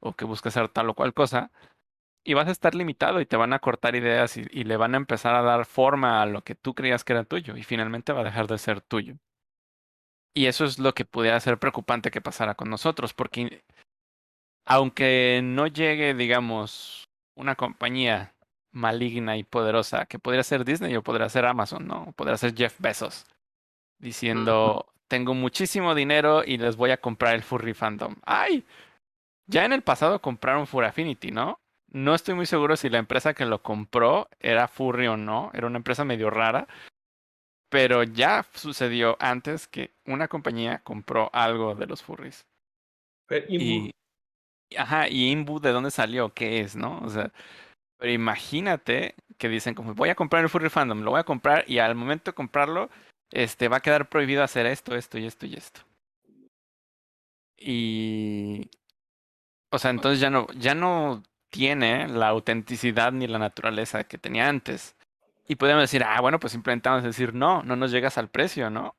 o 0.00 0.12
que 0.12 0.24
busca 0.24 0.50
hacer 0.50 0.68
tal 0.68 0.90
o 0.90 0.94
cual 0.94 1.14
cosa, 1.14 1.50
y 2.24 2.34
vas 2.34 2.48
a 2.48 2.52
estar 2.52 2.74
limitado 2.74 3.20
y 3.20 3.26
te 3.26 3.36
van 3.36 3.52
a 3.52 3.58
cortar 3.58 3.94
ideas 3.96 4.36
y, 4.36 4.46
y 4.50 4.64
le 4.64 4.76
van 4.76 4.94
a 4.94 4.96
empezar 4.98 5.34
a 5.34 5.42
dar 5.42 5.66
forma 5.66 6.22
a 6.22 6.26
lo 6.26 6.42
que 6.42 6.54
tú 6.54 6.74
creías 6.74 7.04
que 7.04 7.12
era 7.12 7.24
tuyo 7.24 7.56
y 7.56 7.62
finalmente 7.62 8.12
va 8.12 8.22
a 8.22 8.24
dejar 8.24 8.46
de 8.46 8.58
ser 8.58 8.80
tuyo. 8.80 9.16
Y 10.34 10.46
eso 10.46 10.64
es 10.64 10.78
lo 10.78 10.94
que 10.94 11.04
pudiera 11.04 11.38
ser 11.38 11.58
preocupante 11.58 12.10
que 12.10 12.20
pasara 12.20 12.54
con 12.54 12.68
nosotros, 12.68 13.14
porque 13.14 13.62
aunque 14.66 15.40
no 15.44 15.66
llegue, 15.66 16.14
digamos, 16.14 17.08
una 17.36 17.54
compañía 17.54 18.34
maligna 18.72 19.36
y 19.36 19.44
poderosa 19.44 20.06
que 20.06 20.18
podría 20.18 20.42
ser 20.42 20.64
Disney 20.64 20.96
o 20.96 21.02
podría 21.02 21.28
ser 21.28 21.46
Amazon, 21.46 21.86
¿no? 21.86 22.12
Podría 22.16 22.36
ser 22.36 22.54
Jeff 22.56 22.74
Bezos 22.80 23.26
diciendo, 23.98 24.92
tengo 25.08 25.34
muchísimo 25.34 25.94
dinero 25.94 26.42
y 26.44 26.58
les 26.58 26.76
voy 26.76 26.90
a 26.90 27.00
comprar 27.00 27.34
el 27.34 27.42
Furry 27.42 27.74
Fandom. 27.74 28.16
¡Ay! 28.24 28.64
Ya 29.46 29.64
en 29.64 29.72
el 29.72 29.82
pasado 29.82 30.20
compraron 30.20 30.66
Furry 30.66 30.86
Affinity, 30.86 31.30
¿no? 31.30 31.60
No 31.94 32.12
estoy 32.12 32.34
muy 32.34 32.46
seguro 32.46 32.76
si 32.76 32.90
la 32.90 32.98
empresa 32.98 33.34
que 33.34 33.46
lo 33.46 33.62
compró 33.62 34.28
era 34.40 34.66
Furry 34.66 35.06
o 35.06 35.16
no, 35.16 35.52
era 35.54 35.68
una 35.68 35.76
empresa 35.76 36.04
medio 36.04 36.28
rara, 36.28 36.66
pero 37.70 38.02
ya 38.02 38.44
sucedió 38.52 39.16
antes 39.20 39.68
que 39.68 39.92
una 40.04 40.26
compañía 40.26 40.80
compró 40.80 41.30
algo 41.32 41.76
de 41.76 41.86
los 41.86 42.02
furries. 42.02 42.46
Pero, 43.28 43.46
Y, 43.48 43.92
ajá, 44.76 45.08
y 45.08 45.30
Imbu, 45.30 45.60
¿de 45.60 45.70
dónde 45.70 45.92
salió? 45.92 46.34
¿Qué 46.34 46.60
es, 46.60 46.74
no? 46.74 46.98
O 46.98 47.08
sea, 47.08 47.32
pero 47.96 48.12
imagínate 48.12 49.14
que 49.38 49.48
dicen 49.48 49.74
como 49.74 49.94
voy 49.94 50.08
a 50.08 50.16
comprar 50.16 50.42
el 50.42 50.50
Furry 50.50 50.70
Fandom, 50.70 51.02
lo 51.02 51.12
voy 51.12 51.20
a 51.20 51.24
comprar 51.24 51.64
y 51.68 51.78
al 51.78 51.94
momento 51.94 52.32
de 52.32 52.34
comprarlo, 52.34 52.90
este 53.30 53.68
va 53.68 53.76
a 53.76 53.82
quedar 53.82 54.08
prohibido 54.08 54.42
hacer 54.42 54.66
esto, 54.66 54.96
esto 54.96 55.16
y 55.18 55.26
esto 55.26 55.46
y 55.46 55.54
esto. 55.54 55.80
Y 57.56 58.68
o 59.70 59.78
sea, 59.78 59.92
entonces 59.92 60.18
ya 60.18 60.30
no 60.30 60.48
ya 60.54 60.74
no 60.74 61.22
tiene 61.54 62.08
la 62.08 62.26
autenticidad 62.30 63.12
ni 63.12 63.28
la 63.28 63.38
naturaleza 63.38 64.02
que 64.02 64.18
tenía 64.18 64.48
antes. 64.48 64.96
Y 65.46 65.54
podemos 65.54 65.84
decir, 65.84 66.02
ah, 66.02 66.20
bueno, 66.20 66.40
pues 66.40 66.52
simplemente 66.52 66.88
vamos 66.88 67.04
a 67.04 67.06
decir, 67.06 67.32
no, 67.32 67.62
no 67.62 67.76
nos 67.76 67.92
llegas 67.92 68.18
al 68.18 68.28
precio, 68.28 68.70
¿no? 68.70 68.96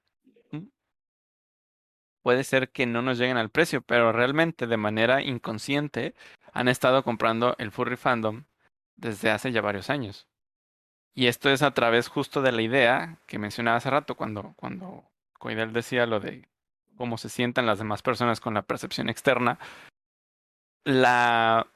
¿Mm? 0.52 0.68
Puede 2.22 2.46
ser 2.46 2.70
que 2.70 2.86
no 2.86 3.02
nos 3.02 3.18
lleguen 3.18 3.36
al 3.36 3.50
precio, 3.50 3.82
pero 3.82 4.14
realmente 4.14 4.68
de 4.68 4.78
manera 4.78 5.22
inconsciente 5.22 6.16
han 6.54 6.70
estado 6.70 7.04
comprando 7.04 7.56
el 7.58 7.72
Furry 7.72 7.98
Fandom 7.98 8.46
desde 8.96 9.32
hace 9.32 9.52
ya 9.52 9.60
varios 9.60 9.90
años. 9.90 10.26
Y 11.14 11.28
esto 11.28 11.50
es 11.50 11.62
a 11.62 11.74
través 11.74 12.08
justo 12.08 12.42
de 12.42 12.54
la 12.54 12.62
idea 12.62 13.18
que 13.28 13.38
mencionaba 13.38 13.78
hace 13.78 13.90
rato 13.90 14.16
cuando, 14.16 14.54
cuando 14.56 15.04
Coidel 15.40 15.74
decía 15.74 16.06
lo 16.06 16.22
de 16.22 16.48
cómo 16.96 17.18
se 17.18 17.28
sientan 17.28 17.66
las 17.66 17.80
demás 17.80 18.02
personas 18.02 18.40
con 18.40 18.54
la 18.54 18.62
percepción 18.62 19.10
externa. 19.10 19.60
La 20.86 21.68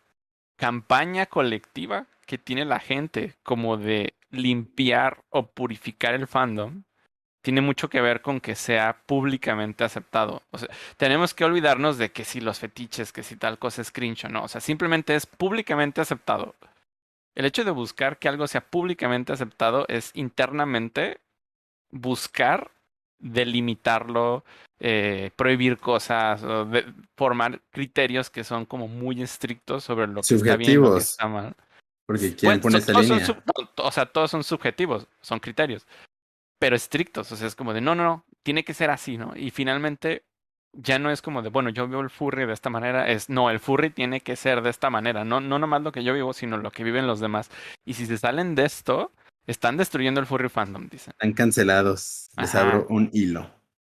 campaña 0.60 1.26
colectiva 1.26 2.06
que 2.26 2.38
tiene 2.38 2.66
la 2.66 2.80
gente 2.80 3.36
como 3.44 3.78
de 3.78 4.14
limpiar 4.30 5.24
o 5.30 5.48
purificar 5.48 6.14
el 6.14 6.28
fandom 6.28 6.84
tiene 7.42 7.62
mucho 7.62 7.90
que 7.90 8.02
ver 8.02 8.22
con 8.22 8.42
que 8.42 8.54
sea 8.56 9.02
públicamente 9.06 9.86
aceptado. 9.86 10.44
O 10.52 10.58
sea, 10.58 10.68
tenemos 10.98 11.34
que 11.34 11.46
olvidarnos 11.46 11.98
de 11.98 12.12
que 12.12 12.26
si 12.26 12.42
los 12.42 12.60
fetiches, 12.60 13.14
que 13.14 13.24
si 13.24 13.38
tal 13.38 13.58
cosa 13.58 13.82
es 13.82 13.92
cringe 13.92 14.26
o 14.26 14.30
no. 14.30 14.44
O 14.44 14.48
sea, 14.50 14.60
simplemente 14.60 15.16
es 15.16 15.26
públicamente 15.26 16.02
aceptado. 16.02 16.54
El 17.36 17.46
hecho 17.46 17.64
de 17.64 17.72
buscar 17.72 18.20
que 18.20 18.28
algo 18.28 18.46
sea 18.46 18.62
públicamente 18.62 19.32
aceptado 19.32 19.86
es 19.88 20.12
internamente 20.14 21.22
buscar 21.90 22.72
delimitarlo, 23.20 24.44
eh, 24.80 25.32
prohibir 25.36 25.78
cosas, 25.78 26.44
o 26.44 26.66
de, 26.66 26.86
formar 27.16 27.62
criterios 27.70 28.30
que 28.30 28.44
son 28.44 28.66
como 28.66 28.88
muy 28.88 29.22
estrictos 29.22 29.84
sobre 29.84 30.08
lo 30.08 30.22
que 30.22 30.36
está 30.36 30.56
bien 30.56 30.72
y 30.72 30.76
lo 30.76 30.94
que 30.94 31.00
está 31.00 31.28
mal. 31.28 31.56
Porque 32.06 32.36
¿quién 32.36 32.60
pone 32.60 32.80
esa 32.80 32.94
todos 32.94 33.06
son 33.06 33.44
o 33.78 33.92
sea, 33.92 34.06
todos 34.08 34.32
son 34.32 34.44
subjetivos, 34.44 35.08
son 35.22 35.40
criterios, 35.40 35.86
pero 36.60 36.76
estrictos. 36.76 37.32
O 37.32 37.36
sea, 37.36 37.48
es 37.48 37.56
como 37.56 37.74
de 37.74 37.82
no, 37.82 37.94
no, 37.94 38.04
no, 38.04 38.26
tiene 38.44 38.64
que 38.64 38.74
ser 38.74 38.90
así, 38.90 39.18
¿no? 39.18 39.34
Y 39.36 39.52
finalmente 39.52 40.24
ya 40.74 41.00
no 41.00 41.12
es 41.12 41.22
como 41.22 41.42
de, 41.42 41.50
bueno, 41.50 41.70
yo 41.70 41.88
veo 41.88 42.02
el 42.02 42.10
furry 42.10 42.46
de 42.46 42.54
esta 42.54 42.70
manera, 42.70 43.10
es 43.10 43.30
no, 43.30 43.50
el 43.50 43.60
furry 43.60 43.90
tiene 43.90 44.22
que 44.22 44.36
ser 44.36 44.62
de 44.62 44.70
esta 44.70 44.90
manera, 44.90 45.24
no, 45.26 45.40
no 45.40 45.60
nomás 45.60 45.82
lo 45.82 45.92
que 45.92 46.04
yo 46.04 46.14
vivo, 46.14 46.34
sino 46.34 46.58
lo 46.58 46.72
que 46.72 46.84
viven 46.84 47.08
los 47.08 47.20
demás. 47.20 47.50
Y 47.86 47.94
si 47.94 48.06
se 48.06 48.18
salen 48.18 48.56
de 48.56 48.66
esto, 48.66 49.12
están 49.50 49.78
destruyendo 49.78 50.20
el 50.20 50.28
furry 50.28 50.50
fandom, 50.50 50.88
dicen. 50.90 51.12
Están 51.12 51.34
cancelados. 51.34 52.30
Les 52.38 52.54
Ajá. 52.54 52.68
abro 52.68 52.86
un 52.90 53.10
hilo. 53.14 53.50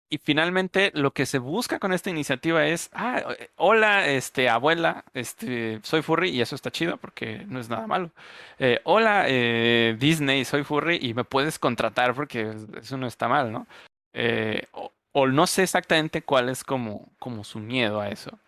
Y 0.09 0.19
finalmente 0.19 0.91
lo 0.93 1.11
que 1.11 1.25
se 1.25 1.38
busca 1.39 1.79
con 1.79 1.91
esta 1.91 2.09
iniciativa 2.09 2.65
es, 2.65 2.89
ah, 2.93 3.23
hola, 3.57 4.07
este, 4.07 4.47
abuela, 4.47 5.03
este, 5.13 5.79
soy 5.84 6.01
furry 6.01 6.29
y 6.29 6.41
eso 6.41 6.55
está 6.55 6.71
chido 6.71 6.97
porque 6.97 7.43
no 7.47 7.59
es 7.59 7.69
nada 7.69 7.88
malo. 7.88 8.11
Eh, 8.57 8.79
hola, 8.85 9.25
eh, 9.27 9.97
Disney, 9.99 10.45
soy 10.45 10.63
furry 10.63 10.99
y 11.01 11.13
me 11.13 11.25
puedes 11.25 11.59
contratar 11.59 12.13
porque 12.13 12.55
eso 12.79 12.95
no 12.95 13.07
está 13.07 13.27
mal, 13.27 13.51
¿no? 13.51 13.67
Eh, 14.13 14.63
o, 14.71 14.93
o 15.11 15.27
no 15.27 15.45
sé 15.45 15.63
exactamente 15.63 16.21
cuál 16.21 16.47
es 16.47 16.63
como, 16.63 17.11
como 17.19 17.43
su 17.43 17.59
miedo 17.59 17.99
a 17.99 18.09
eso. 18.09 18.39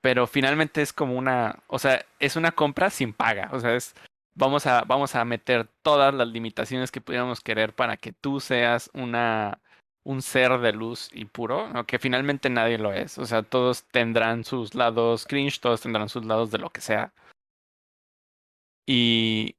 Pero 0.00 0.26
finalmente 0.26 0.80
es 0.80 0.94
como 0.94 1.18
una, 1.18 1.58
o 1.66 1.78
sea, 1.78 2.06
es 2.18 2.36
una 2.36 2.52
compra 2.52 2.88
sin 2.88 3.12
paga, 3.12 3.50
o 3.52 3.60
sea, 3.60 3.74
es, 3.74 3.94
vamos 4.34 4.66
a, 4.66 4.82
vamos 4.82 5.14
a 5.14 5.24
meter 5.24 5.68
todas 5.82 6.14
las 6.14 6.28
limitaciones 6.28 6.90
que 6.90 7.00
pudiéramos 7.00 7.40
querer 7.40 7.74
para 7.74 7.96
que 7.96 8.12
tú 8.12 8.40
seas 8.40 8.90
una 8.94 9.60
un 10.04 10.22
ser 10.22 10.58
de 10.60 10.72
luz 10.72 11.10
y 11.12 11.26
puro, 11.26 11.68
¿no? 11.68 11.86
que 11.86 11.98
finalmente 11.98 12.50
nadie 12.50 12.78
lo 12.78 12.92
es. 12.92 13.18
O 13.18 13.26
sea, 13.26 13.42
todos 13.42 13.84
tendrán 13.84 14.44
sus 14.44 14.74
lados 14.74 15.26
cringe, 15.26 15.60
todos 15.60 15.82
tendrán 15.82 16.08
sus 16.08 16.24
lados 16.24 16.50
de 16.50 16.58
lo 16.58 16.70
que 16.70 16.80
sea. 16.80 17.12
Y 18.86 19.56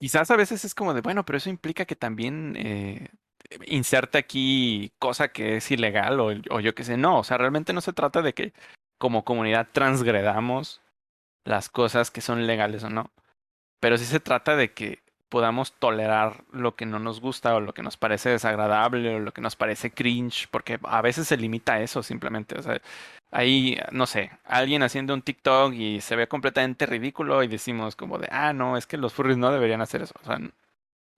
quizás 0.00 0.30
a 0.30 0.36
veces 0.36 0.64
es 0.64 0.74
como 0.74 0.94
de, 0.94 1.00
bueno, 1.02 1.24
pero 1.24 1.38
eso 1.38 1.50
implica 1.50 1.84
que 1.86 1.96
también 1.96 2.56
eh, 2.56 3.08
inserte 3.66 4.18
aquí 4.18 4.92
cosa 4.98 5.28
que 5.28 5.56
es 5.56 5.70
ilegal 5.70 6.20
o, 6.20 6.28
o 6.50 6.60
yo 6.60 6.74
qué 6.74 6.84
sé. 6.84 6.96
No, 6.96 7.20
o 7.20 7.24
sea, 7.24 7.38
realmente 7.38 7.72
no 7.72 7.80
se 7.80 7.92
trata 7.92 8.22
de 8.22 8.34
que 8.34 8.52
como 8.98 9.24
comunidad 9.24 9.68
transgredamos 9.72 10.82
las 11.44 11.68
cosas 11.70 12.10
que 12.10 12.20
son 12.20 12.46
legales 12.46 12.84
o 12.84 12.90
no. 12.90 13.10
Pero 13.80 13.98
sí 13.98 14.04
se 14.04 14.20
trata 14.20 14.56
de 14.56 14.72
que 14.72 15.00
podamos 15.30 15.72
tolerar 15.74 16.44
lo 16.52 16.74
que 16.76 16.86
no 16.86 16.98
nos 16.98 17.20
gusta 17.20 17.54
o 17.54 17.60
lo 17.60 17.72
que 17.72 17.82
nos 17.82 17.96
parece 17.96 18.30
desagradable 18.30 19.16
o 19.16 19.20
lo 19.20 19.32
que 19.32 19.40
nos 19.40 19.56
parece 19.56 19.92
cringe, 19.92 20.48
porque 20.50 20.78
a 20.82 21.00
veces 21.02 21.28
se 21.28 21.36
limita 21.36 21.74
a 21.74 21.80
eso 21.80 22.02
simplemente. 22.02 22.58
O 22.58 22.62
sea, 22.62 22.80
ahí, 23.30 23.78
no 23.92 24.06
sé, 24.06 24.32
alguien 24.44 24.82
haciendo 24.82 25.14
un 25.14 25.22
TikTok 25.22 25.72
y 25.74 26.00
se 26.00 26.16
ve 26.16 26.28
completamente 26.28 26.86
ridículo 26.86 27.42
y 27.42 27.48
decimos 27.48 27.96
como 27.96 28.18
de, 28.18 28.28
ah, 28.30 28.52
no, 28.52 28.76
es 28.76 28.86
que 28.86 28.96
los 28.96 29.14
furries 29.14 29.38
no 29.38 29.52
deberían 29.52 29.80
hacer 29.80 30.02
eso. 30.02 30.14
O 30.22 30.26
sea, 30.26 30.38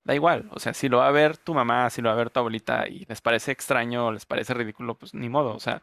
da 0.05 0.14
igual. 0.14 0.48
O 0.52 0.60
sea, 0.60 0.74
si 0.74 0.89
lo 0.89 0.98
va 0.98 1.09
a 1.09 1.12
ver 1.12 1.36
tu 1.39 1.55
mamá, 1.55 1.90
si 1.90 2.02
lo 2.02 2.09
va 2.09 2.14
a 2.14 2.18
ver 2.18 2.30
tu 2.30 2.40
abuelita 2.40 2.89
y 2.89 3.05
les 3.06 3.20
parece 3.20 3.52
extraño 3.52 4.06
o 4.06 4.12
les 4.12 4.26
parece 4.26 4.55
ridículo, 4.55 4.94
pues 4.94 5.14
ni 5.14 5.28
modo. 5.28 5.55
O 5.55 5.60
sea, 5.60 5.80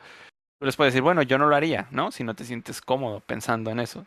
tú 0.60 0.65
les 0.65 0.76
puedes 0.77 0.93
decir, 0.93 1.03
bueno, 1.03 1.22
yo 1.23 1.38
no 1.38 1.47
lo 1.47 1.56
haría, 1.56 1.88
¿no? 1.91 2.11
Si 2.11 2.23
no 2.23 2.35
te 2.35 2.45
sientes 2.45 2.81
cómodo 2.81 3.22
pensando 3.22 3.72
en 3.72 3.80
eso. 3.80 4.06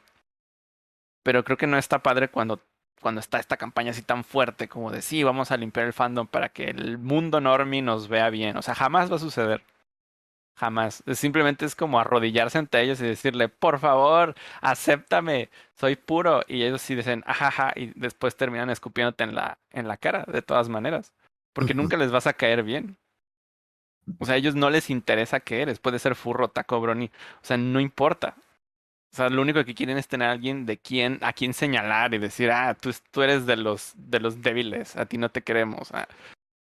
Pero 1.23 1.45
creo 1.45 1.57
que 1.57 1.67
no 1.67 1.79
está 1.79 2.03
padre 2.03 2.29
cuando 2.29 2.61
cuando 3.03 3.21
está 3.21 3.39
esta 3.39 3.57
campaña 3.59 3.91
así 3.91 4.03
tan 4.03 4.25
fuerte 4.25 4.69
como 4.69 4.91
de 4.91 5.03
sí, 5.03 5.25
vamos 5.25 5.51
a 5.51 5.57
limpiar 5.59 5.87
el 5.87 5.93
fandom 5.93 6.27
para 6.27 6.51
que 6.51 6.67
el 6.71 6.99
mundo 6.99 7.41
normie 7.41 7.83
nos 7.83 8.09
vea 8.09 8.31
bien. 8.31 8.57
O 8.57 8.63
sea, 8.63 8.75
jamás 8.75 9.11
va 9.13 9.17
a 9.17 9.19
suceder. 9.19 9.63
Jamás. 10.57 11.03
Simplemente 11.15 11.65
es 11.65 11.75
como 11.75 11.99
arrodillarse 11.99 12.59
ante 12.59 12.81
ellos 12.81 13.01
y 13.01 13.07
decirle, 13.07 13.49
por 13.49 13.79
favor, 13.81 14.35
acéptame, 14.61 15.51
soy 15.75 15.97
puro. 15.97 16.43
Y 16.47 16.63
ellos 16.63 16.83
sí 16.83 16.95
dicen, 16.95 17.25
ajaja, 17.27 17.73
y 17.75 17.93
después 17.97 18.37
terminan 18.37 18.71
escupiéndote 18.71 19.25
en 19.25 19.35
la, 19.35 19.59
en 19.71 19.89
la 19.89 19.97
cara, 19.97 20.25
de 20.29 20.43
todas 20.43 20.69
maneras. 20.69 21.13
Porque 21.53 21.75
nunca 21.75 21.97
les 21.97 22.11
vas 22.13 22.27
a 22.27 22.35
caer 22.35 22.63
bien. 22.63 22.97
O 24.19 24.27
sea, 24.27 24.35
a 24.35 24.39
ellos 24.39 24.55
no 24.55 24.71
les 24.71 24.91
interesa 24.91 25.41
que 25.41 25.63
eres. 25.63 25.79
Puede 25.81 25.99
ser 25.99 26.15
furro, 26.15 26.49
taco, 26.49 26.81
brony. 26.81 27.07
O 27.07 27.45
sea, 27.45 27.57
no 27.57 27.81
importa. 27.81 28.37
O 29.13 29.17
sea, 29.17 29.29
lo 29.29 29.43
único 29.43 29.65
que 29.65 29.75
quieren 29.75 29.99
es 29.99 30.09
tener 30.09 30.29
a 30.29 30.33
alguien 30.33 30.65
de 30.65 30.79
quien, 30.79 31.19
a 31.21 31.35
quien 31.35 31.53
señalar 31.53 32.15
y 32.15 32.19
decir, 32.19 32.51
ah, 32.51 32.75
tú, 32.75 32.95
tú 33.11 33.23
eres 33.23 33.45
de 33.45 33.57
los, 33.57 33.93
de 33.97 34.21
los 34.21 34.41
débiles, 34.41 34.97
a 34.97 35.05
ti 35.05 35.19
no 35.19 35.29
te 35.29 35.43
queremos. 35.43 35.93
Ah, 35.93 36.09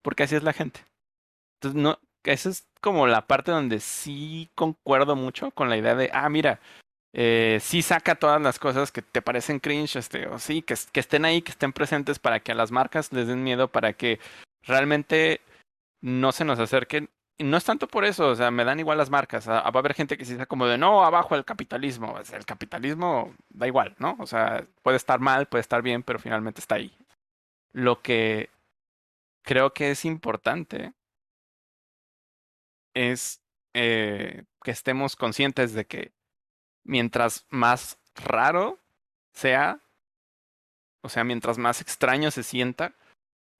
porque 0.02 0.24
así 0.24 0.36
es 0.36 0.42
la 0.42 0.52
gente. 0.52 0.80
Entonces, 1.56 1.80
no, 1.80 1.98
esa 2.24 2.50
es 2.50 2.66
como 2.82 3.06
la 3.06 3.26
parte 3.26 3.52
donde 3.52 3.80
sí 3.80 4.50
concuerdo 4.54 5.16
mucho 5.16 5.50
con 5.50 5.70
la 5.70 5.78
idea 5.78 5.94
de, 5.94 6.10
ah, 6.12 6.28
mira, 6.28 6.60
eh, 7.14 7.58
sí 7.62 7.80
saca 7.80 8.16
todas 8.16 8.42
las 8.42 8.58
cosas 8.58 8.92
que 8.92 9.00
te 9.00 9.22
parecen 9.22 9.58
cringe, 9.58 9.96
este, 9.96 10.26
o 10.26 10.38
sí, 10.38 10.60
que, 10.60 10.74
que 10.92 11.00
estén 11.00 11.24
ahí, 11.24 11.40
que 11.40 11.52
estén 11.52 11.72
presentes 11.72 12.18
para 12.18 12.40
que 12.40 12.52
a 12.52 12.54
las 12.54 12.70
marcas 12.70 13.10
les 13.14 13.28
den 13.28 13.42
miedo, 13.42 13.68
para 13.68 13.94
que 13.94 14.20
realmente 14.62 15.40
no 16.02 16.32
se 16.32 16.44
nos 16.44 16.58
acerquen 16.58 17.08
no 17.38 17.56
es 17.56 17.64
tanto 17.64 17.86
por 17.88 18.04
eso, 18.04 18.28
o 18.28 18.34
sea, 18.34 18.50
me 18.50 18.64
dan 18.64 18.80
igual 18.80 18.98
las 18.98 19.10
marcas. 19.10 19.46
Ah, 19.48 19.60
va 19.70 19.78
a 19.78 19.78
haber 19.78 19.94
gente 19.94 20.16
que 20.16 20.24
se 20.24 20.32
dice 20.34 20.46
como 20.46 20.66
de 20.66 20.78
no, 20.78 21.04
abajo 21.04 21.34
el 21.34 21.44
capitalismo. 21.44 22.18
El 22.32 22.46
capitalismo 22.46 23.34
da 23.50 23.66
igual, 23.66 23.94
¿no? 23.98 24.16
O 24.20 24.26
sea, 24.26 24.66
puede 24.82 24.96
estar 24.96 25.20
mal, 25.20 25.46
puede 25.46 25.60
estar 25.60 25.82
bien, 25.82 26.02
pero 26.02 26.18
finalmente 26.18 26.60
está 26.60 26.76
ahí. 26.76 26.96
Lo 27.72 28.00
que 28.00 28.50
creo 29.42 29.72
que 29.74 29.90
es 29.90 30.04
importante 30.04 30.94
es 32.94 33.42
eh, 33.74 34.44
que 34.62 34.70
estemos 34.70 35.16
conscientes 35.16 35.74
de 35.74 35.86
que 35.86 36.12
mientras 36.84 37.46
más 37.50 37.98
raro 38.14 38.78
sea, 39.34 39.80
o 41.02 41.10
sea, 41.10 41.24
mientras 41.24 41.58
más 41.58 41.82
extraño 41.82 42.30
se 42.30 42.42
sienta 42.42 42.94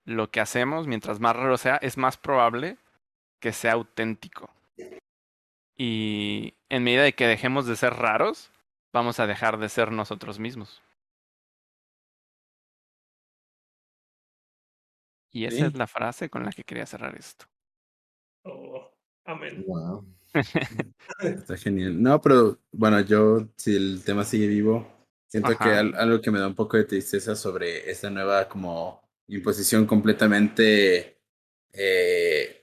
lo 0.07 0.31
que 0.31 0.41
hacemos, 0.41 0.87
mientras 0.87 1.21
más 1.21 1.37
raro 1.37 1.59
sea, 1.59 1.77
es 1.77 1.99
más 1.99 2.17
probable 2.17 2.79
que 3.41 3.53
sea 3.53 3.73
auténtico. 3.73 4.51
Y 5.77 6.55
en 6.69 6.85
medida 6.85 7.03
de 7.03 7.15
que 7.15 7.27
dejemos 7.27 7.67
de 7.67 7.77
ser 7.77 7.95
raros, 7.95 8.51
vamos 8.93 9.21
a 9.21 9.27
dejar 9.27 9.59
de 9.59 9.69
ser 9.69 9.93
nosotros 9.93 10.39
mismos. 10.39 10.83
Y 15.31 15.45
esa 15.45 15.67
es 15.67 15.75
la 15.75 15.87
frase 15.87 16.31
con 16.31 16.45
la 16.45 16.51
que 16.51 16.65
quería 16.65 16.87
cerrar 16.87 17.15
esto. 17.15 17.45
Oh, 18.45 18.91
amén. 19.27 19.65
Wow. 19.67 20.07
Está 21.21 21.59
genial. 21.59 22.03
No, 22.03 22.21
pero 22.23 22.59
bueno, 22.73 23.01
yo, 23.01 23.47
si 23.57 23.77
el 23.77 24.03
tema 24.03 24.25
sigue 24.25 24.47
vivo, 24.47 24.91
siento 25.29 25.57
que 25.59 25.69
algo 25.69 26.23
que 26.23 26.31
me 26.31 26.39
da 26.39 26.47
un 26.47 26.55
poco 26.55 26.79
de 26.79 26.85
tristeza 26.85 27.37
sobre 27.37 27.91
esta 27.91 28.09
nueva 28.09 28.49
como 28.49 29.03
imposición 29.29 29.87
completamente 29.87 31.19
eh, 31.73 32.56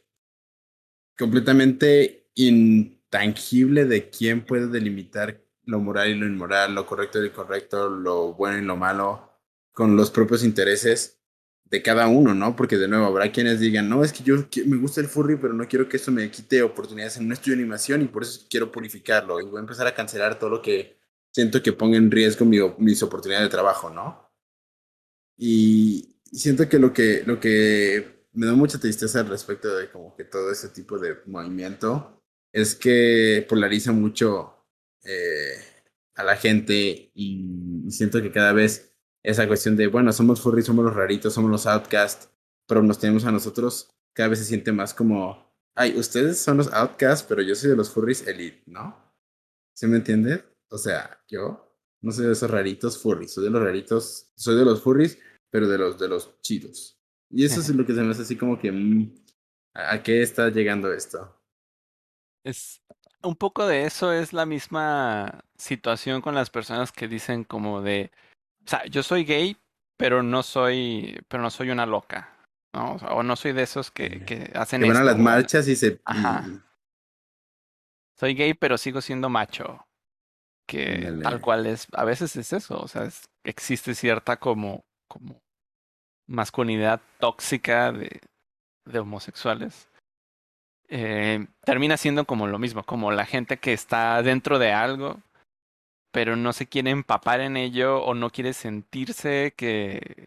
completamente 1.18 2.30
intangible 2.36 3.86
de 3.86 4.10
quién 4.10 4.46
puede 4.46 4.68
delimitar 4.68 5.44
lo 5.66 5.80
moral 5.80 6.10
y 6.10 6.16
lo 6.16 6.26
inmoral, 6.26 6.76
lo 6.76 6.86
correcto 6.86 7.20
y 7.20 7.22
lo 7.22 7.28
incorrecto, 7.28 7.90
lo 7.90 8.34
bueno 8.34 8.60
y 8.60 8.66
lo 8.66 8.76
malo, 8.76 9.32
con 9.72 9.96
los 9.96 10.12
propios 10.12 10.44
intereses 10.44 11.20
de 11.66 11.82
cada 11.82 12.08
uno, 12.08 12.36
¿no? 12.36 12.56
Porque 12.56 12.78
de 12.78 12.88
nuevo 12.88 13.06
habrá 13.06 13.32
quienes 13.32 13.60
digan, 13.60 13.90
no, 13.90 14.04
es 14.04 14.14
que 14.14 14.24
yo 14.24 14.36
me 14.68 14.78
gusta 14.78 15.02
el 15.02 15.08
furry, 15.08 15.38
pero 15.38 15.54
no 15.54 15.68
quiero 15.68 15.90
que 15.90 15.98
esto 15.98 16.12
me 16.12 16.30
quite 16.30 16.62
oportunidades 16.62 17.18
en 17.18 17.26
un 17.26 17.34
estudio 17.34 17.58
de 17.58 17.64
animación 17.64 18.02
y 18.04 18.06
por 18.06 18.24
eso 18.24 18.46
quiero 18.50 18.72
purificarlo 18.72 19.40
y 19.40 19.46
voy 19.46 19.58
a 19.58 19.62
empezar 19.62 19.88
a 19.88 19.96
cancelar 19.96 20.38
todo 20.38 20.52
lo 20.52 20.62
que 20.62 20.98
siento 21.32 21.64
que 21.64 21.74
ponga 21.74 21.98
en 21.98 22.12
riesgo 22.12 22.46
mi, 22.46 22.60
mis 22.78 23.02
oportunidades 23.02 23.48
de 23.48 23.52
trabajo, 23.52 23.90
¿no? 23.90 24.32
Y 25.36 26.20
siento 26.32 26.70
que 26.70 26.78
lo 26.78 26.94
que, 26.94 27.24
lo 27.26 27.40
que 27.40 28.23
me 28.34 28.48
da 28.48 28.54
mucha 28.54 28.80
tristeza 28.80 29.20
al 29.20 29.28
respecto 29.28 29.76
de 29.76 29.90
como 29.92 30.16
que 30.16 30.24
todo 30.24 30.52
ese 30.52 30.70
tipo 30.70 30.98
de 31.00 31.18
movimiento 31.26 32.22
es 32.52 32.76
que 32.76 33.46
polariza 33.48 33.92
mucho 33.92 34.56
eh, 35.04 35.56
a 36.16 36.24
la 36.24 36.36
gente 36.36 37.12
y 37.14 37.86
siento 37.90 38.22
que 38.22 38.32
cada 38.32 38.54
vez 38.54 38.96
esa 39.24 39.48
cuestión 39.48 39.76
de, 39.76 39.88
bueno, 39.88 40.12
somos 40.12 40.42
furries, 40.42 40.66
somos 40.66 40.86
los 40.86 40.96
raritos, 40.96 41.34
somos 41.34 41.50
los 41.50 41.66
outcasts, 41.66 42.30
pero 42.68 42.84
nos 42.84 43.00
tenemos 43.00 43.26
a 43.26 43.32
nosotros, 43.32 43.90
cada 44.14 44.30
vez 44.30 44.40
se 44.40 44.46
siente 44.46 44.72
más 44.72 44.94
como, 44.94 45.52
ay, 45.76 45.98
ustedes 45.98 46.40
son 46.40 46.58
los 46.58 46.72
outcasts, 46.74 47.26
pero 47.28 47.42
yo 47.42 47.56
soy 47.56 47.70
de 47.72 47.76
los 47.76 47.90
furries 47.90 48.28
elite, 48.28 48.64
¿no? 48.66 49.14
¿Se 49.74 49.88
me 49.88 49.98
entiende? 49.98 50.44
O 50.70 50.78
sea, 50.78 51.24
yo 51.28 51.74
no 52.02 52.12
soy 52.12 52.28
de 52.28 52.34
esos 52.34 52.52
raritos 52.52 52.98
furries, 52.98 53.32
soy 53.32 53.46
de 53.46 53.50
los 53.50 53.64
raritos, 53.64 54.32
soy 54.36 54.58
de 54.58 54.66
los 54.66 54.82
furries, 54.82 55.18
pero 55.50 55.68
de 55.68 55.78
los 55.78 55.98
de 55.98 56.10
los 56.10 56.40
chidos. 56.42 57.00
Y 57.36 57.46
eso 57.46 57.62
es 57.62 57.70
lo 57.70 57.84
que 57.84 57.96
se 57.96 58.02
me 58.02 58.12
hace 58.12 58.22
así 58.22 58.38
como 58.38 58.60
que, 58.60 58.72
mm, 58.72 59.12
¿a 59.74 60.04
qué 60.04 60.22
está 60.22 60.50
llegando 60.50 60.94
esto? 60.94 61.36
Es 62.46 62.80
un 63.24 63.36
poco 63.36 63.66
de 63.66 63.86
eso 63.86 64.14
es 64.14 64.34
la 64.34 64.46
misma 64.46 65.44
situación 65.58 66.22
con 66.22 66.36
las 66.36 66.52
personas 66.52 66.92
que 66.92 67.08
dicen 67.08 67.44
como 67.44 67.82
de, 67.82 68.12
o 68.64 68.70
sea, 68.70 68.86
yo 68.86 69.02
soy 69.02 69.24
gay, 69.24 69.58
pero 69.98 70.22
no 70.22 70.44
soy, 70.44 71.20
pero 71.28 71.42
no 71.42 71.50
soy 71.50 71.72
una 71.72 71.88
loca, 71.88 72.38
¿no? 72.76 72.98
O, 73.10 73.24
no 73.24 73.36
soy 73.36 73.54
de 73.54 73.64
esos 73.64 73.90
que, 73.90 74.24
que 74.26 74.52
hacen 74.54 74.82
que 74.82 74.88
van 74.90 74.98
a 74.98 75.04
las 75.04 75.18
marchas 75.18 75.68
y 75.68 75.76
se... 75.76 76.00
Ajá. 76.06 76.46
Soy 78.20 78.36
gay, 78.36 78.54
pero 78.54 78.78
sigo 78.78 79.02
siendo 79.02 79.30
macho. 79.30 79.88
Que 80.68 81.12
tal 81.22 81.42
cual 81.42 81.66
es, 81.66 81.88
a 81.92 82.06
veces 82.06 82.36
es 82.38 82.54
eso, 82.54 82.80
o 82.80 82.88
sea, 82.88 83.10
existe 83.44 83.96
cierta 83.96 84.38
como, 84.38 84.86
como 85.10 85.43
masculinidad 86.28 87.02
tóxica 87.20 87.92
de, 87.92 88.22
de 88.86 89.00
homosexuales, 89.00 89.90
eh, 90.90 91.48
termina 91.64 91.98
siendo 91.98 92.26
como 92.26 92.48
lo 92.48 92.60
mismo, 92.60 92.84
como 92.84 93.12
la 93.12 93.26
gente 93.26 93.58
que 93.58 93.74
está 93.74 94.22
dentro 94.22 94.60
de 94.60 94.74
algo, 94.74 95.22
pero 96.12 96.36
no 96.36 96.54
se 96.54 96.68
quiere 96.68 96.92
empapar 96.92 97.42
en 97.42 97.58
ello 97.58 98.04
o 98.04 98.14
no 98.14 98.30
quiere 98.30 98.54
sentirse 98.54 99.54
que, 99.58 100.26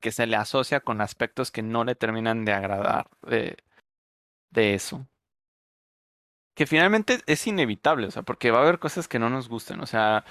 que 0.00 0.12
se 0.12 0.26
le 0.26 0.36
asocia 0.36 0.80
con 0.80 1.00
aspectos 1.00 1.50
que 1.50 1.62
no 1.62 1.84
le 1.84 1.94
terminan 1.94 2.44
de 2.44 2.52
agradar 2.52 3.08
de, 3.22 3.56
de 4.50 4.74
eso. 4.74 5.06
Que 6.56 6.66
finalmente 6.66 7.20
es 7.26 7.46
inevitable, 7.46 8.06
o 8.06 8.10
sea, 8.10 8.22
porque 8.22 8.50
va 8.50 8.58
a 8.58 8.62
haber 8.62 8.78
cosas 8.78 9.08
que 9.08 9.18
no 9.18 9.30
nos 9.30 9.48
gusten, 9.48 9.80
o 9.80 9.86
sea, 9.86 10.24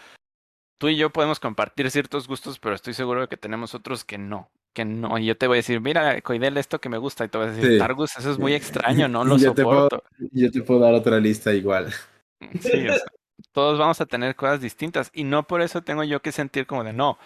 tú 0.80 0.90
y 0.90 0.98
yo 0.98 1.12
podemos 1.12 1.40
compartir 1.40 1.90
ciertos 1.92 2.28
gustos, 2.28 2.60
pero 2.60 2.76
estoy 2.76 2.94
seguro 2.94 3.22
de 3.22 3.28
que 3.28 3.38
tenemos 3.38 3.76
otros 3.76 4.04
que 4.04 4.18
no 4.18 4.50
que 4.76 4.86
no, 4.86 5.18
y 5.18 5.26
yo 5.26 5.38
te 5.38 5.48
voy 5.48 5.56
a 5.56 5.60
decir, 5.60 5.82
mira, 5.82 6.22
Coidel, 6.22 6.58
esto 6.58 6.80
que 6.80 6.90
me 6.90 7.00
gusta, 7.00 7.26
y 7.26 7.30
te 7.30 7.38
voy 7.40 7.48
a 7.48 7.52
decir, 7.52 7.80
Targus, 7.80 8.16
eso 8.18 8.30
es 8.30 8.38
muy 8.38 8.54
extraño, 8.54 9.08
no 9.08 9.26
lo 9.26 9.38
yo 9.38 9.56
soporto. 9.56 10.04
Te 10.04 10.18
puedo, 10.18 10.30
yo 10.34 10.52
te 10.52 10.62
puedo 10.62 10.80
dar 10.82 10.94
otra 10.94 11.20
lista 11.20 11.54
igual. 11.54 11.92
Sí, 12.60 12.86
todos 13.54 13.80
vamos 13.80 14.00
a 14.02 14.06
tener 14.06 14.36
cosas 14.36 14.62
distintas, 14.62 15.10
y 15.14 15.24
no 15.24 15.48
por 15.48 15.62
eso 15.62 15.82
tengo 15.82 16.04
yo 16.04 16.22
que 16.22 16.32
sentir 16.32 16.68
como 16.68 16.84
de 16.84 16.94
no. 16.94 17.18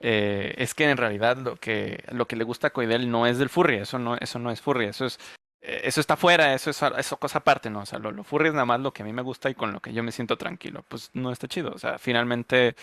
Eh, 0.00 0.54
es 0.58 0.74
que 0.74 0.90
en 0.90 0.96
realidad 0.96 1.36
lo 1.36 1.56
que, 1.56 2.02
lo 2.10 2.26
que 2.26 2.36
le 2.36 2.44
gusta 2.44 2.68
a 2.68 2.72
Coidel 2.72 3.10
no 3.10 3.26
es 3.26 3.38
del 3.38 3.48
furry, 3.48 3.76
eso 3.76 3.98
no, 3.98 4.16
eso 4.16 4.38
no 4.38 4.50
es 4.50 4.60
furry, 4.60 4.86
eso 4.86 5.04
es, 5.04 5.18
eh, 5.60 5.82
eso 5.84 6.00
está 6.00 6.16
fuera, 6.16 6.54
eso 6.54 6.70
es 6.70 6.80
eso 6.98 7.16
cosa 7.18 7.38
aparte, 7.38 7.70
¿no? 7.70 7.80
O 7.80 7.86
sea, 7.86 7.98
lo, 7.98 8.10
lo 8.10 8.24
furry 8.24 8.48
es 8.48 8.54
nada 8.54 8.66
más 8.66 8.80
lo 8.80 8.92
que 8.92 9.02
a 9.02 9.04
mí 9.04 9.12
me 9.12 9.22
gusta 9.22 9.50
y 9.50 9.54
con 9.54 9.72
lo 9.72 9.80
que 9.80 9.92
yo 9.92 10.02
me 10.02 10.12
siento 10.12 10.36
tranquilo. 10.38 10.84
Pues 10.88 11.10
no 11.12 11.30
está 11.30 11.46
chido. 11.46 11.72
O 11.72 11.78
sea, 11.78 11.98
finalmente 11.98 12.74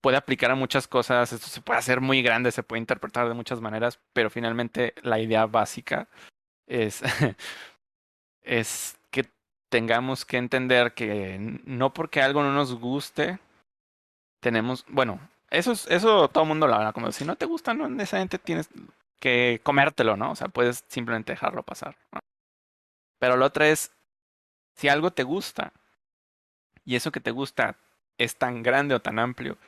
puede 0.00 0.16
aplicar 0.16 0.50
a 0.50 0.54
muchas 0.54 0.88
cosas, 0.88 1.32
esto 1.32 1.48
se 1.48 1.60
puede 1.60 1.78
hacer 1.78 2.00
muy 2.00 2.22
grande, 2.22 2.52
se 2.52 2.62
puede 2.62 2.80
interpretar 2.80 3.28
de 3.28 3.34
muchas 3.34 3.60
maneras, 3.60 4.00
pero 4.12 4.30
finalmente 4.30 4.94
la 5.02 5.18
idea 5.18 5.46
básica 5.46 6.08
es, 6.66 7.02
es 8.42 8.98
que 9.10 9.26
tengamos 9.70 10.24
que 10.24 10.36
entender 10.36 10.94
que 10.94 11.38
no 11.64 11.92
porque 11.92 12.22
algo 12.22 12.42
no 12.42 12.52
nos 12.52 12.74
guste, 12.74 13.38
tenemos, 14.40 14.84
bueno, 14.88 15.20
eso 15.50 15.72
es, 15.72 15.86
eso 15.88 16.28
todo 16.28 16.44
el 16.44 16.48
mundo 16.48 16.66
lo 16.66 16.74
habla, 16.74 16.92
como 16.92 17.10
si 17.12 17.24
no 17.24 17.36
te 17.36 17.46
gusta, 17.46 17.74
no 17.74 17.88
necesariamente 17.88 18.38
tienes 18.38 18.68
que 19.20 19.60
comértelo, 19.62 20.16
¿no? 20.16 20.32
O 20.32 20.36
sea, 20.36 20.48
puedes 20.48 20.84
simplemente 20.88 21.32
dejarlo 21.32 21.62
pasar. 21.62 21.96
Pero 23.18 23.36
lo 23.36 23.46
otro 23.46 23.64
es, 23.64 23.92
si 24.76 24.88
algo 24.88 25.10
te 25.10 25.24
gusta, 25.24 25.72
y 26.84 26.96
eso 26.96 27.10
que 27.10 27.20
te 27.20 27.32
gusta 27.32 27.76
es 28.16 28.36
tan 28.36 28.62
grande 28.62 28.94
o 28.94 29.00
tan 29.00 29.18
amplio, 29.18 29.58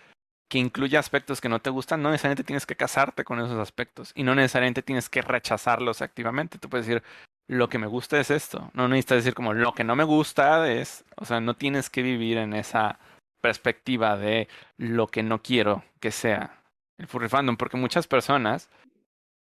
que 0.51 0.59
incluya 0.59 0.99
aspectos 0.99 1.41
que 1.41 1.49
no 1.49 1.61
te 1.61 1.71
gustan, 1.71 2.03
no 2.03 2.11
necesariamente 2.11 2.43
tienes 2.43 2.67
que 2.67 2.75
casarte 2.75 3.23
con 3.23 3.39
esos 3.39 3.59
aspectos 3.59 4.11
y 4.17 4.25
no 4.25 4.35
necesariamente 4.35 4.83
tienes 4.83 5.09
que 5.09 5.23
rechazarlos 5.23 6.03
activamente. 6.03 6.59
Tú 6.59 6.69
puedes 6.69 6.87
decir, 6.87 7.05
lo 7.47 7.69
que 7.69 7.79
me 7.79 7.87
gusta 7.87 8.19
es 8.19 8.33
esto. 8.33 8.69
No 8.75 8.89
necesitas 8.89 9.19
decir 9.19 9.35
como 9.35 9.55
lo 9.55 9.73
que 9.75 9.85
no 9.85 9.95
me 9.95 10.03
gusta 10.03 10.71
es, 10.71 11.05
o 11.17 11.25
sea, 11.25 11.41
no 11.41 11.55
tienes 11.55 11.89
que 11.89 12.03
vivir 12.03 12.37
en 12.37 12.53
esa 12.53 12.99
perspectiva 13.41 14.17
de 14.17 14.49
lo 14.77 15.07
que 15.07 15.23
no 15.23 15.41
quiero 15.41 15.85
que 16.01 16.11
sea 16.11 16.61
el 16.99 17.07
furry 17.07 17.29
fandom, 17.29 17.57
porque 17.57 17.77
muchas 17.77 18.09
personas 18.09 18.69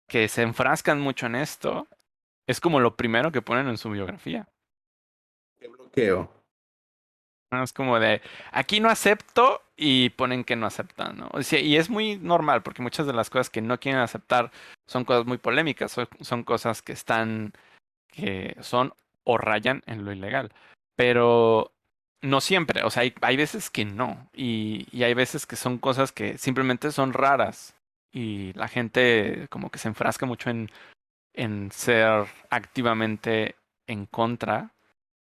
que 0.07 0.29
se 0.29 0.43
enfrascan 0.43 1.01
mucho 1.01 1.25
en 1.25 1.37
esto 1.37 1.89
es 2.47 2.61
como 2.61 2.81
lo 2.81 2.97
primero 2.97 3.33
que 3.33 3.41
ponen 3.41 3.67
en 3.67 3.79
su 3.79 3.89
biografía. 3.89 4.47
¿Qué 5.59 5.69
bloqueo? 5.69 6.31
Es 7.63 7.73
como 7.73 7.99
de, 7.99 8.23
aquí 8.53 8.81
no 8.81 8.89
acepto 8.89 9.63
y 9.77 10.11
ponen 10.11 10.45
que 10.45 10.57
no 10.57 10.67
aceptan, 10.67 11.17
¿no? 11.19 11.31
y 11.51 11.77
es 11.77 11.91
muy 11.91 12.17
normal 12.17 12.63
porque 12.63 12.83
muchas 12.83 13.07
de 13.07 13.13
las 13.13 13.31
cosas 13.31 13.51
que 13.51 13.61
no 13.61 13.81
quieren 13.81 14.01
aceptar 14.01 14.53
son 14.87 15.05
cosas 15.05 15.27
muy 15.27 15.39
polémicas, 15.39 15.97
son, 16.21 16.45
cosas 16.45 16.83
que 16.83 16.93
están, 16.93 17.53
que 18.09 18.57
son 18.61 18.95
o 19.25 19.39
rayan 19.39 19.83
en 19.87 20.05
lo 20.05 20.13
ilegal. 20.13 20.53
Pero 20.97 21.73
no 22.21 22.41
siempre, 22.41 22.85
o 22.85 22.91
sea, 22.91 23.03
hay, 23.03 23.15
hay 23.23 23.37
veces 23.37 23.71
que 23.71 23.85
no. 23.85 24.29
Y, 24.35 24.87
y 24.93 25.05
hay 25.05 25.15
veces 25.15 25.47
que 25.47 25.57
son 25.57 25.79
cosas 25.79 26.13
que 26.13 26.39
simplemente 26.39 26.93
son 26.93 27.13
raras. 27.13 27.75
Y 28.13 28.53
la 28.55 28.69
gente 28.69 29.47
como 29.51 29.71
que 29.71 29.79
se 29.79 29.89
enfrasca 29.89 30.27
mucho 30.27 30.51
en, 30.51 30.71
en 31.35 31.71
ser 31.73 32.27
activamente 32.51 33.57
en 33.87 34.07
contra, 34.07 34.72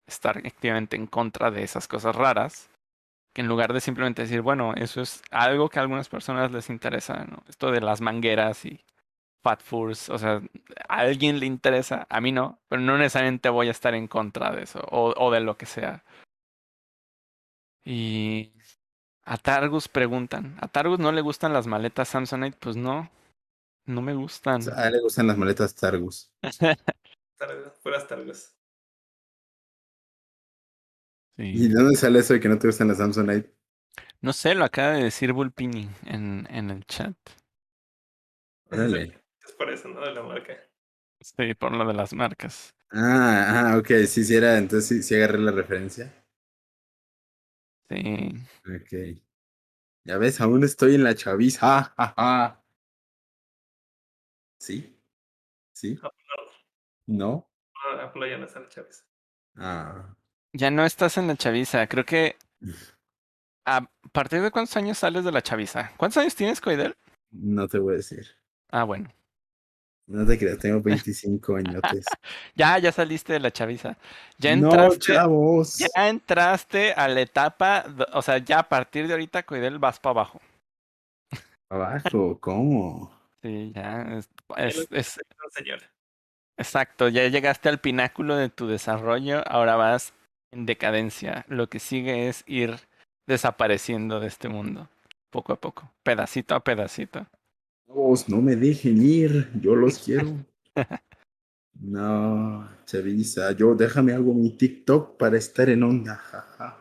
estar 0.08 0.38
activamente 0.38 0.96
en 0.96 1.06
contra 1.06 1.50
de 1.52 1.62
esas 1.62 1.86
cosas 1.86 2.16
raras, 2.16 2.70
que 3.34 3.42
en 3.42 3.48
lugar 3.48 3.72
de 3.72 3.80
simplemente 3.80 4.22
decir, 4.22 4.40
bueno, 4.40 4.74
eso 4.74 5.00
es 5.00 5.22
algo 5.30 5.68
que 5.68 5.78
a 5.78 5.82
algunas 5.82 6.08
personas 6.08 6.50
les 6.50 6.70
interesa, 6.70 7.24
¿no? 7.24 7.42
Esto 7.48 7.70
de 7.70 7.80
las 7.80 8.00
mangueras 8.00 8.64
y 8.64 8.80
Fat 9.44 9.62
Furs, 9.62 10.08
o 10.08 10.18
sea, 10.18 10.42
a 10.88 10.96
alguien 10.98 11.38
le 11.38 11.46
interesa, 11.46 12.06
a 12.10 12.20
mí 12.20 12.32
no, 12.32 12.58
pero 12.68 12.82
no 12.82 12.98
necesariamente 12.98 13.48
voy 13.50 13.68
a 13.68 13.72
estar 13.72 13.94
en 13.94 14.08
contra 14.08 14.50
de 14.50 14.62
eso 14.64 14.80
o, 14.90 15.14
o 15.16 15.30
de 15.30 15.40
lo 15.40 15.56
que 15.56 15.66
sea. 15.66 16.02
Y 17.84 18.52
a 19.24 19.36
Targus 19.36 19.88
preguntan, 19.88 20.56
¿a 20.60 20.68
Targus 20.68 20.98
no 20.98 21.12
le 21.12 21.20
gustan 21.20 21.52
las 21.52 21.66
maletas 21.66 22.08
Samsonite? 22.08 22.56
Pues 22.58 22.76
no, 22.76 23.10
no 23.86 24.02
me 24.02 24.14
gustan. 24.14 24.60
A 24.74 24.86
él 24.88 24.94
le 24.94 25.00
gustan 25.00 25.26
las 25.28 25.38
maletas 25.38 25.74
Targus. 25.74 26.30
Tar- 27.38 27.74
Puras 27.82 28.06
tardes. 28.08 28.57
¿Y 31.38 31.56
Sí. 31.58 31.68
de 31.68 31.74
dónde 31.74 31.96
sale 31.96 32.18
eso 32.18 32.34
de 32.34 32.40
que 32.40 32.48
no 32.48 32.58
te 32.58 32.66
gustan 32.66 32.88
las 32.88 32.98
Samsonite? 32.98 33.54
No 34.20 34.32
sé, 34.32 34.54
lo 34.54 34.64
acaba 34.64 34.92
de 34.92 35.04
decir 35.04 35.32
Bulpini 35.32 35.88
en, 36.06 36.46
en 36.50 36.70
el 36.70 36.84
chat. 36.84 37.16
Órale. 38.70 39.22
Es 39.46 39.52
por 39.52 39.70
eso, 39.70 39.88
¿no? 39.88 40.00
De 40.00 40.12
la 40.12 40.22
marca. 40.22 40.54
Sí, 41.20 41.54
por 41.54 41.72
lo 41.72 41.86
de 41.86 41.94
las 41.94 42.12
marcas. 42.12 42.74
Ah, 42.90 43.70
ah, 43.72 43.78
ok, 43.78 43.88
sí, 44.06 44.24
sí 44.24 44.34
era, 44.34 44.56
entonces 44.58 44.88
sí, 44.88 45.02
sí 45.02 45.14
agarré 45.14 45.38
la 45.38 45.52
referencia. 45.52 46.12
Sí. 47.90 48.34
Ok. 48.66 49.22
Ya 50.04 50.18
ves, 50.18 50.40
aún 50.40 50.64
estoy 50.64 50.94
en 50.96 51.04
la 51.04 51.14
chaviza. 51.14 51.60
Ja, 51.60 51.94
ja, 51.96 52.14
ja. 52.16 52.64
¿Sí? 54.58 54.98
¿Sí? 55.72 55.98
No, 56.02 56.10
¿No? 57.06 57.50
no, 57.96 58.00
Apolo 58.02 58.26
ya 58.26 58.38
no 58.38 58.46
está 58.46 58.60
en 58.60 58.68
Chávez. 58.68 59.06
Ah. 59.56 60.14
Ya 60.52 60.70
no 60.70 60.84
estás 60.84 61.18
en 61.18 61.26
la 61.26 61.36
chaviza. 61.36 61.86
Creo 61.86 62.04
que. 62.04 62.36
¿A 63.66 63.86
partir 64.12 64.40
de 64.40 64.50
cuántos 64.50 64.76
años 64.76 64.98
sales 64.98 65.24
de 65.24 65.32
la 65.32 65.42
chaviza? 65.42 65.92
¿Cuántos 65.96 66.18
años 66.18 66.34
tienes, 66.34 66.60
Coidel? 66.60 66.96
No 67.30 67.68
te 67.68 67.78
voy 67.78 67.94
a 67.94 67.96
decir. 67.98 68.26
Ah, 68.70 68.84
bueno. 68.84 69.08
No 70.08 70.26
te 70.26 70.38
creas, 70.38 70.58
tengo 70.58 70.80
25 70.82 71.56
añotes. 71.56 72.06
Ya, 72.54 72.78
ya 72.78 72.90
saliste 72.90 73.34
de 73.34 73.40
la 73.40 73.50
chaviza. 73.50 73.96
Ya 74.38 74.56
no, 74.56 74.68
entraste. 74.68 75.12
chavos. 75.12 75.78
ya 75.78 76.08
entraste 76.08 76.92
a 76.92 77.08
la 77.08 77.20
etapa. 77.20 77.84
O 78.14 78.22
sea, 78.22 78.38
ya 78.38 78.60
a 78.60 78.68
partir 78.68 79.06
de 79.06 79.12
ahorita, 79.12 79.44
Coidel, 79.44 79.78
vas 79.78 80.00
para 80.00 80.12
abajo. 80.12 80.40
Abajo, 81.70 82.38
¿cómo? 82.40 83.12
Sí, 83.42 83.72
ya. 83.74 84.18
Es, 84.56 85.18
No, 85.28 85.76
exacto. 86.56 87.08
Ya 87.08 87.28
llegaste 87.28 87.68
al 87.68 87.78
pináculo 87.78 88.34
de 88.36 88.48
tu 88.48 88.66
desarrollo. 88.66 89.46
Ahora 89.46 89.76
vas 89.76 90.14
en 90.52 90.66
decadencia. 90.66 91.44
Lo 91.48 91.68
que 91.68 91.78
sigue 91.78 92.28
es 92.28 92.44
ir 92.46 92.76
desapareciendo 93.26 94.20
de 94.20 94.28
este 94.28 94.48
mundo. 94.48 94.88
Poco 95.30 95.52
a 95.52 95.60
poco. 95.60 95.90
Pedacito 96.02 96.54
a 96.54 96.60
pedacito. 96.60 97.26
No 98.28 98.42
me 98.42 98.56
dejen 98.56 99.02
ir, 99.02 99.50
yo 99.60 99.74
los 99.74 99.98
quiero. 100.04 100.28
No, 101.80 102.68
chaviza, 102.84 103.52
yo 103.52 103.74
déjame 103.74 104.12
algo 104.12 104.34
mi 104.34 104.50
TikTok 104.50 105.16
para 105.16 105.38
estar 105.38 105.68
en 105.68 105.82
onda. 105.82 106.16
jaja. 106.16 106.76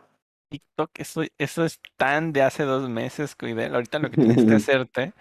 TikTok, 0.50 0.90
eso, 0.98 1.22
eso 1.36 1.64
es 1.64 1.80
tan 1.96 2.32
de 2.32 2.42
hace 2.42 2.64
dos 2.64 2.88
meses, 2.88 3.34
Coidel. 3.36 3.74
Ahorita 3.74 3.98
lo 3.98 4.10
que 4.10 4.16
tienes 4.16 4.44
que 4.44 4.54
hacerte 4.54 5.12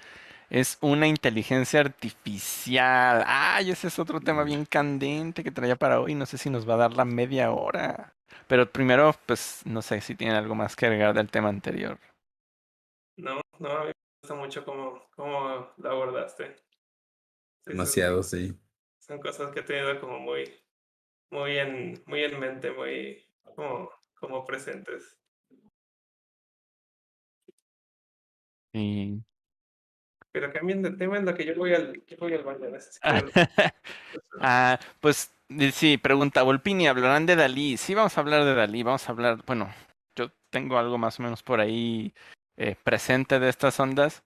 es 0.49 0.77
una 0.81 1.07
inteligencia 1.07 1.81
artificial. 1.81 3.23
Ay, 3.27 3.71
ese 3.71 3.87
es 3.87 3.99
otro 3.99 4.19
tema 4.21 4.43
bien 4.43 4.65
candente 4.65 5.43
que 5.43 5.51
traía 5.51 5.75
para 5.75 5.99
hoy. 5.99 6.15
No 6.15 6.25
sé 6.25 6.37
si 6.37 6.49
nos 6.49 6.67
va 6.67 6.75
a 6.75 6.77
dar 6.77 6.93
la 6.93 7.05
media 7.05 7.51
hora. 7.51 8.13
Pero 8.47 8.71
primero, 8.71 9.13
pues, 9.25 9.61
no 9.65 9.81
sé 9.81 10.01
si 10.01 10.15
tienen 10.15 10.35
algo 10.35 10.55
más 10.55 10.75
que 10.75 10.85
agregar 10.85 11.13
del 11.13 11.29
tema 11.29 11.49
anterior. 11.49 11.99
No, 13.17 13.41
no, 13.59 13.71
a 13.71 13.81
mí 13.81 13.87
me 13.87 13.93
gusta 14.21 14.35
mucho 14.35 14.63
cómo, 14.63 15.09
cómo 15.15 15.73
lo 15.77 15.89
abordaste. 15.89 16.55
Sí, 16.55 16.63
sí, 17.65 17.71
Demasiado, 17.71 18.23
sí. 18.23 18.57
Son 18.99 19.19
cosas 19.19 19.51
que 19.51 19.61
he 19.61 19.63
tenido 19.63 19.99
como 19.99 20.19
muy, 20.19 20.53
muy 21.31 21.57
en, 21.57 22.03
muy 22.05 22.23
en 22.23 22.39
mente, 22.39 22.71
muy 22.71 23.25
como, 23.55 23.89
como 24.19 24.45
presentes. 24.45 25.17
Y... 28.73 29.23
Pero 30.31 30.53
cambien 30.53 30.83
de 30.83 30.91
tema 30.91 31.17
en 31.17 31.25
lo 31.25 31.33
que 31.33 31.45
yo 31.45 31.55
voy 31.55 31.73
al, 31.73 32.05
yo 32.05 32.17
voy 32.17 32.33
al 32.33 32.43
baño. 32.43 32.69
necesito 32.69 33.07
Ah, 34.39 34.79
pues 34.99 35.31
sí, 35.73 35.97
pregunta 35.97 36.43
Volpini, 36.43 36.87
¿hablarán 36.87 37.25
de 37.25 37.35
Dalí? 37.35 37.77
Sí, 37.77 37.93
vamos 37.93 38.17
a 38.17 38.21
hablar 38.21 38.43
de 38.45 38.55
Dalí, 38.55 38.83
vamos 38.83 39.07
a 39.07 39.11
hablar, 39.11 39.43
bueno, 39.45 39.69
yo 40.15 40.29
tengo 40.49 40.77
algo 40.77 40.97
más 40.97 41.19
o 41.19 41.23
menos 41.23 41.43
por 41.43 41.59
ahí 41.59 42.13
eh, 42.57 42.75
presente 42.83 43.39
de 43.39 43.49
estas 43.49 43.79
ondas. 43.79 44.23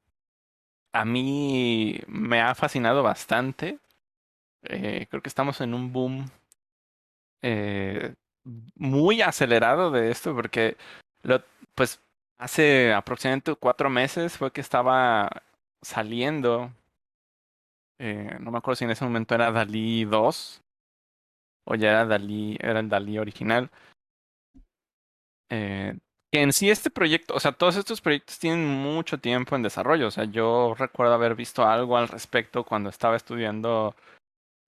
A 0.93 1.05
mí 1.05 1.99
me 2.07 2.41
ha 2.41 2.55
fascinado 2.55 3.03
bastante. 3.03 3.79
Eh, 4.63 5.07
creo 5.09 5.21
que 5.21 5.29
estamos 5.29 5.61
en 5.61 5.73
un 5.73 5.91
boom 5.93 6.29
eh, 7.41 8.13
muy 8.75 9.21
acelerado 9.21 9.91
de 9.91 10.11
esto 10.11 10.35
porque 10.35 10.77
lo, 11.23 11.43
pues 11.75 11.99
hace 12.37 12.93
aproximadamente 12.93 13.55
cuatro 13.55 13.89
meses 13.89 14.37
fue 14.37 14.51
que 14.51 14.61
estaba 14.61 15.29
saliendo 15.81 16.71
eh, 17.99 18.37
no 18.39 18.51
me 18.51 18.57
acuerdo 18.57 18.77
si 18.77 18.85
en 18.85 18.91
ese 18.91 19.05
momento 19.05 19.35
era 19.35 19.51
Dalí 19.51 20.05
2 20.05 20.61
o 21.65 21.75
ya 21.75 21.89
era 21.89 22.05
Dalí, 22.05 22.57
era 22.59 22.79
el 22.79 22.89
Dalí 22.89 23.17
original. 23.17 23.69
Eh, 25.49 25.97
que 26.31 26.41
en 26.41 26.53
sí 26.53 26.69
este 26.69 26.89
proyecto, 26.89 27.35
o 27.35 27.39
sea, 27.39 27.51
todos 27.51 27.75
estos 27.75 27.99
proyectos 27.99 28.39
tienen 28.39 28.65
mucho 28.65 29.19
tiempo 29.19 29.55
en 29.55 29.63
desarrollo. 29.63 30.07
O 30.07 30.11
sea, 30.11 30.23
yo 30.25 30.73
recuerdo 30.77 31.13
haber 31.13 31.35
visto 31.35 31.65
algo 31.65 31.97
al 31.97 32.07
respecto 32.07 32.63
cuando 32.63 32.89
estaba 32.89 33.17
estudiando 33.17 33.95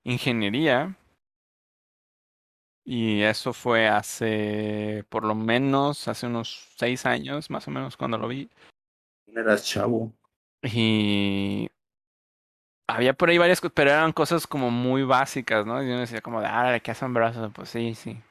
ingeniería. 0.03 0.97
Y 2.85 3.21
eso 3.21 3.53
fue 3.53 3.87
hace, 3.87 5.05
por 5.07 5.23
lo 5.23 5.35
menos, 5.35 6.09
hace 6.09 6.27
unos 6.27 6.67
seis 6.75 7.05
años, 7.05 7.49
más 7.49 7.65
o 7.69 7.71
menos, 7.71 7.95
cuando 7.95 8.17
lo 8.17 8.27
vi. 8.27 8.49
Eras 9.27 9.65
chavo. 9.65 10.11
Y 10.61 11.69
había 12.87 13.13
por 13.13 13.29
ahí 13.29 13.37
varias 13.37 13.61
cosas, 13.61 13.73
pero 13.75 13.91
eran 13.91 14.11
cosas 14.13 14.47
como 14.47 14.71
muy 14.71 15.03
básicas, 15.03 15.65
¿no? 15.65 15.81
Y 15.81 15.87
uno 15.87 15.99
decía 16.01 16.21
como 16.21 16.41
de, 16.41 16.47
ah, 16.47 16.79
qué 16.81 16.91
asombroso, 16.91 17.51
pues 17.53 17.69
sí, 17.69 17.95
sí. 17.95 18.21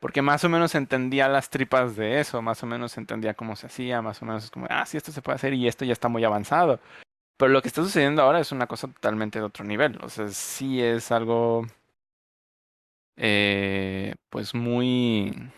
Porque 0.00 0.22
más 0.22 0.44
o 0.44 0.48
menos 0.48 0.74
entendía 0.74 1.28
las 1.28 1.50
tripas 1.50 1.96
de 1.96 2.20
eso, 2.20 2.42
más 2.42 2.62
o 2.62 2.66
menos 2.66 2.96
entendía 2.98 3.34
cómo 3.34 3.56
se 3.56 3.66
hacía, 3.66 4.02
más 4.02 4.22
o 4.22 4.26
menos 4.26 4.44
es 4.44 4.50
como, 4.50 4.66
ah, 4.70 4.86
sí, 4.86 4.96
esto 4.96 5.12
se 5.12 5.22
puede 5.22 5.36
hacer 5.36 5.54
y 5.54 5.68
esto 5.68 5.84
ya 5.84 5.92
está 5.92 6.08
muy 6.08 6.24
avanzado. 6.24 6.80
Pero 7.38 7.52
lo 7.52 7.62
que 7.62 7.68
está 7.68 7.82
sucediendo 7.82 8.22
ahora 8.22 8.40
es 8.40 8.52
una 8.52 8.66
cosa 8.68 8.88
totalmente 8.88 9.38
de 9.40 9.46
otro 9.46 9.64
nivel. 9.64 9.98
O 10.02 10.08
sea, 10.10 10.28
sí 10.28 10.82
es 10.82 11.12
algo, 11.12 11.66
eh, 13.16 14.14
pues 14.30 14.54
muy, 14.54 15.50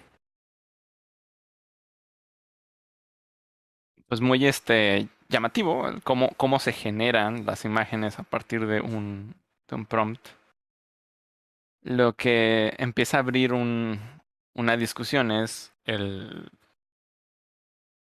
pues 4.08 4.20
muy 4.20 4.46
este 4.46 5.08
llamativo 5.28 5.86
cómo, 6.04 6.30
cómo 6.36 6.58
se 6.58 6.72
generan 6.72 7.46
las 7.46 7.64
imágenes 7.64 8.18
a 8.18 8.22
partir 8.24 8.66
de 8.66 8.80
un, 8.80 9.34
de 9.68 9.76
un 9.76 9.86
prompt. 9.86 10.20
Lo 11.82 12.14
que 12.14 12.74
empieza 12.78 13.16
a 13.16 13.20
abrir 13.20 13.52
un, 13.52 13.98
una 14.54 14.76
discusión 14.76 15.30
es 15.32 15.72
el 15.84 16.50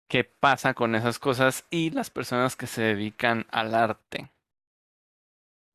qué 0.08 0.22
pasa 0.22 0.74
con 0.74 0.94
esas 0.94 1.18
cosas 1.18 1.64
y 1.68 1.90
las 1.90 2.08
personas 2.08 2.54
que 2.54 2.68
se 2.68 2.82
dedican 2.82 3.46
al 3.50 3.74
arte. 3.74 4.30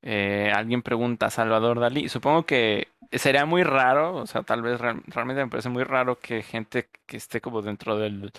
Eh, 0.03 0.51
alguien 0.53 0.81
pregunta, 0.83 1.29
Salvador 1.29 1.79
Dalí. 1.79 2.07
Supongo 2.09 2.45
que 2.45 2.87
sería 3.11 3.45
muy 3.45 3.63
raro, 3.63 4.15
o 4.17 4.27
sea, 4.27 4.43
tal 4.43 4.61
vez 4.61 4.79
real- 4.79 5.03
realmente 5.07 5.43
me 5.43 5.49
parece 5.49 5.69
muy 5.69 5.83
raro 5.83 6.19
que 6.19 6.43
gente 6.43 6.89
que 7.05 7.17
esté 7.17 7.41
como 7.41 7.61
dentro 7.61 7.97
del 7.97 8.31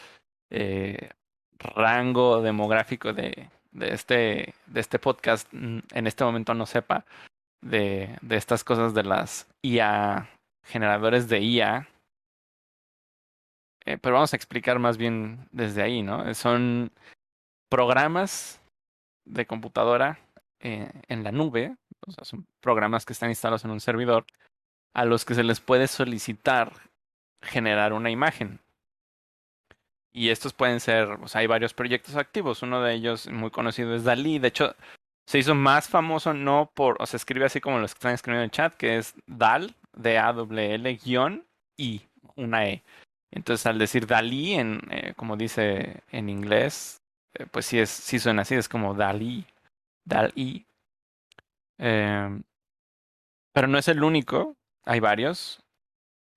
eh, 0.50 1.10
rango 1.58 2.42
demográfico 2.42 3.12
de, 3.12 3.50
este, 3.80 4.54
este 4.74 4.98
podcast 4.98 5.48
mm, 5.52 5.78
en 5.92 6.06
este 6.06 6.24
momento 6.24 6.54
no 6.54 6.66
sepa 6.66 7.04
de, 7.60 8.16
de 8.22 8.36
estas 8.36 8.64
cosas 8.64 8.94
de 8.94 9.04
las 9.04 9.48
IA, 9.62 10.28
generadores 10.64 11.28
de 11.28 11.40
IA. 11.40 11.88
Eh, 13.84 13.98
pero 13.98 14.14
vamos 14.16 14.32
a 14.32 14.36
explicar 14.36 14.78
más 14.78 14.98
bien 14.98 15.48
desde 15.50 15.82
ahí, 15.82 16.02
¿no? 16.02 16.32
Son 16.34 16.92
programas 17.70 18.60
de 19.24 19.46
computadora 19.46 20.18
eh, 20.60 20.90
en 21.08 21.24
la 21.24 21.32
nube, 21.32 21.76
o 22.06 22.10
sea, 22.10 22.24
son 22.24 22.46
programas 22.60 23.04
que 23.04 23.12
están 23.12 23.30
instalados 23.30 23.64
en 23.64 23.70
un 23.70 23.80
servidor 23.80 24.26
a 24.94 25.04
los 25.04 25.24
que 25.24 25.34
se 25.34 25.44
les 25.44 25.60
puede 25.60 25.86
solicitar 25.86 26.72
generar 27.40 27.92
una 27.92 28.10
imagen. 28.10 28.60
Y 30.12 30.30
estos 30.30 30.52
pueden 30.52 30.80
ser, 30.80 31.08
o 31.08 31.28
sea, 31.28 31.40
hay 31.40 31.46
varios 31.46 31.74
proyectos 31.74 32.16
activos. 32.16 32.62
Uno 32.62 32.82
de 32.82 32.94
ellos 32.94 33.28
muy 33.30 33.50
conocido 33.50 33.94
es 33.94 34.04
Dalí. 34.04 34.38
De 34.38 34.48
hecho, 34.48 34.74
se 35.26 35.38
hizo 35.38 35.54
más 35.54 35.88
famoso 35.88 36.32
no 36.32 36.70
por, 36.74 37.00
o 37.00 37.06
se 37.06 37.18
escribe 37.18 37.44
así 37.46 37.60
como 37.60 37.78
los 37.78 37.94
que 37.94 37.98
están 37.98 38.14
escribiendo 38.14 38.42
en 38.42 38.46
el 38.46 38.50
chat, 38.50 38.74
que 38.74 38.96
es 38.96 39.14
DAL, 39.26 39.74
D-A-W-L, 39.94 40.96
guion 41.04 41.44
I, 41.76 42.00
una 42.36 42.66
E. 42.66 42.82
Entonces, 43.30 43.66
al 43.66 43.78
decir 43.78 44.06
Dalí, 44.06 44.54
en, 44.54 44.80
eh, 44.90 45.12
como 45.16 45.36
dice 45.36 46.02
en 46.10 46.30
inglés, 46.30 47.02
eh, 47.34 47.46
pues 47.50 47.66
sí, 47.66 47.78
es, 47.78 47.90
sí 47.90 48.18
suena 48.18 48.42
así, 48.42 48.54
es 48.54 48.68
como 48.68 48.94
Dalí, 48.94 49.44
Dalí. 50.04 50.66
Eh, 51.78 52.40
pero 53.52 53.68
no 53.68 53.78
es 53.78 53.88
el 53.88 54.02
único, 54.02 54.56
hay 54.84 55.00
varios. 55.00 55.62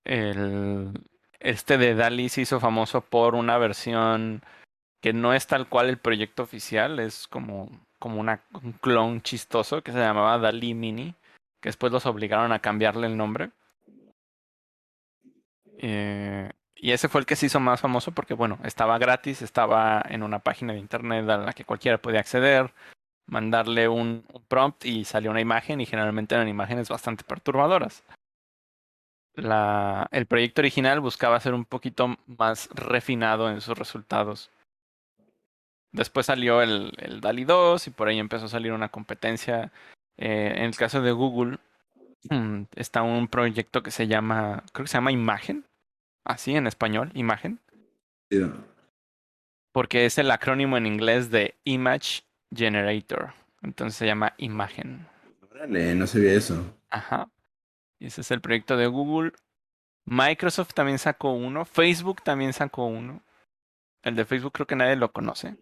El, 0.04 0.92
este 1.42 1.78
de 1.78 1.94
Dalí 1.94 2.28
se 2.28 2.42
hizo 2.42 2.60
famoso 2.60 3.00
por 3.00 3.34
una 3.34 3.58
versión 3.58 4.42
que 5.00 5.12
no 5.12 5.34
es 5.34 5.46
tal 5.46 5.68
cual 5.68 5.88
el 5.88 5.98
proyecto 5.98 6.44
oficial, 6.44 7.00
es 7.00 7.26
como, 7.26 7.68
como 7.98 8.20
una, 8.20 8.42
un 8.62 8.72
clon 8.72 9.20
chistoso 9.22 9.82
que 9.82 9.92
se 9.92 9.98
llamaba 9.98 10.38
Dalí 10.38 10.74
Mini, 10.74 11.14
que 11.60 11.68
después 11.68 11.92
los 11.92 12.06
obligaron 12.06 12.52
a 12.52 12.60
cambiarle 12.60 13.08
el 13.08 13.16
nombre. 13.16 13.50
Eh, 15.78 16.50
y 16.76 16.92
ese 16.92 17.08
fue 17.08 17.20
el 17.20 17.26
que 17.26 17.36
se 17.36 17.46
hizo 17.46 17.58
más 17.58 17.80
famoso 17.80 18.12
porque, 18.12 18.34
bueno, 18.34 18.58
estaba 18.62 18.98
gratis, 18.98 19.42
estaba 19.42 20.02
en 20.08 20.22
una 20.22 20.38
página 20.38 20.72
de 20.72 20.78
internet 20.78 21.28
a 21.28 21.38
la 21.38 21.52
que 21.52 21.64
cualquiera 21.64 21.98
podía 21.98 22.20
acceder, 22.20 22.72
mandarle 23.26 23.88
un, 23.88 24.24
un 24.32 24.42
prompt 24.46 24.84
y 24.84 25.04
salió 25.04 25.32
una 25.32 25.40
imagen 25.40 25.80
y 25.80 25.86
generalmente 25.86 26.36
eran 26.36 26.48
imágenes 26.48 26.88
bastante 26.88 27.24
perturbadoras. 27.24 28.04
La, 29.34 30.08
el 30.10 30.26
proyecto 30.26 30.60
original 30.60 31.00
buscaba 31.00 31.40
ser 31.40 31.54
un 31.54 31.64
poquito 31.64 32.16
más 32.26 32.68
refinado 32.74 33.50
en 33.50 33.60
sus 33.60 33.78
resultados. 33.78 34.50
Después 35.92 36.26
salió 36.26 36.62
el, 36.62 36.92
el 36.98 37.20
DALI 37.20 37.44
2 37.44 37.86
y 37.86 37.90
por 37.90 38.08
ahí 38.08 38.18
empezó 38.18 38.46
a 38.46 38.48
salir 38.48 38.72
una 38.72 38.88
competencia. 38.88 39.72
Eh, 40.16 40.52
en 40.56 40.64
el 40.64 40.76
caso 40.76 41.02
de 41.02 41.12
Google 41.12 41.58
está 42.76 43.02
un 43.02 43.28
proyecto 43.28 43.82
que 43.82 43.90
se 43.90 44.06
llama, 44.06 44.64
creo 44.72 44.84
que 44.84 44.90
se 44.90 44.96
llama 44.96 45.12
Imagen, 45.12 45.64
así 46.24 46.54
en 46.54 46.66
español, 46.66 47.10
Imagen. 47.14 47.58
Porque 49.72 50.06
es 50.06 50.18
el 50.18 50.30
acrónimo 50.30 50.76
en 50.76 50.86
inglés 50.86 51.30
de 51.30 51.54
Image 51.64 52.22
Generator. 52.54 53.32
Entonces 53.62 53.96
se 53.96 54.06
llama 54.06 54.34
Imagen. 54.38 55.06
Órale, 55.50 55.94
no 55.94 56.06
sabía 56.06 56.32
eso. 56.32 56.64
Ajá. 56.90 57.28
Y 58.02 58.06
ese 58.06 58.22
es 58.22 58.32
el 58.32 58.40
proyecto 58.40 58.76
de 58.76 58.88
Google. 58.88 59.32
Microsoft 60.06 60.74
también 60.74 60.98
sacó 60.98 61.32
uno. 61.32 61.64
Facebook 61.64 62.20
también 62.24 62.52
sacó 62.52 62.86
uno. 62.86 63.22
El 64.02 64.16
de 64.16 64.24
Facebook 64.24 64.52
creo 64.52 64.66
que 64.66 64.74
nadie 64.74 64.96
lo 64.96 65.12
conoce. 65.12 65.56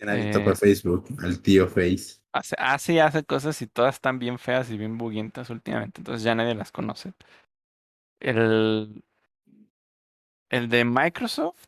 Nadie 0.00 0.30
Eh, 0.30 0.32
topa 0.32 0.54
Facebook, 0.54 1.04
al 1.22 1.42
tío 1.42 1.68
Face. 1.68 2.22
Hace, 2.32 2.56
hace 2.58 2.92
y 2.94 2.98
hace 3.00 3.22
cosas 3.22 3.60
y 3.60 3.66
todas 3.66 3.96
están 3.96 4.18
bien 4.18 4.38
feas 4.38 4.70
y 4.70 4.78
bien 4.78 4.96
buguientas 4.96 5.50
últimamente. 5.50 6.00
Entonces 6.00 6.22
ya 6.22 6.34
nadie 6.34 6.54
las 6.54 6.72
conoce. 6.72 7.12
El, 8.20 9.04
el 10.48 10.70
de 10.70 10.86
Microsoft 10.86 11.66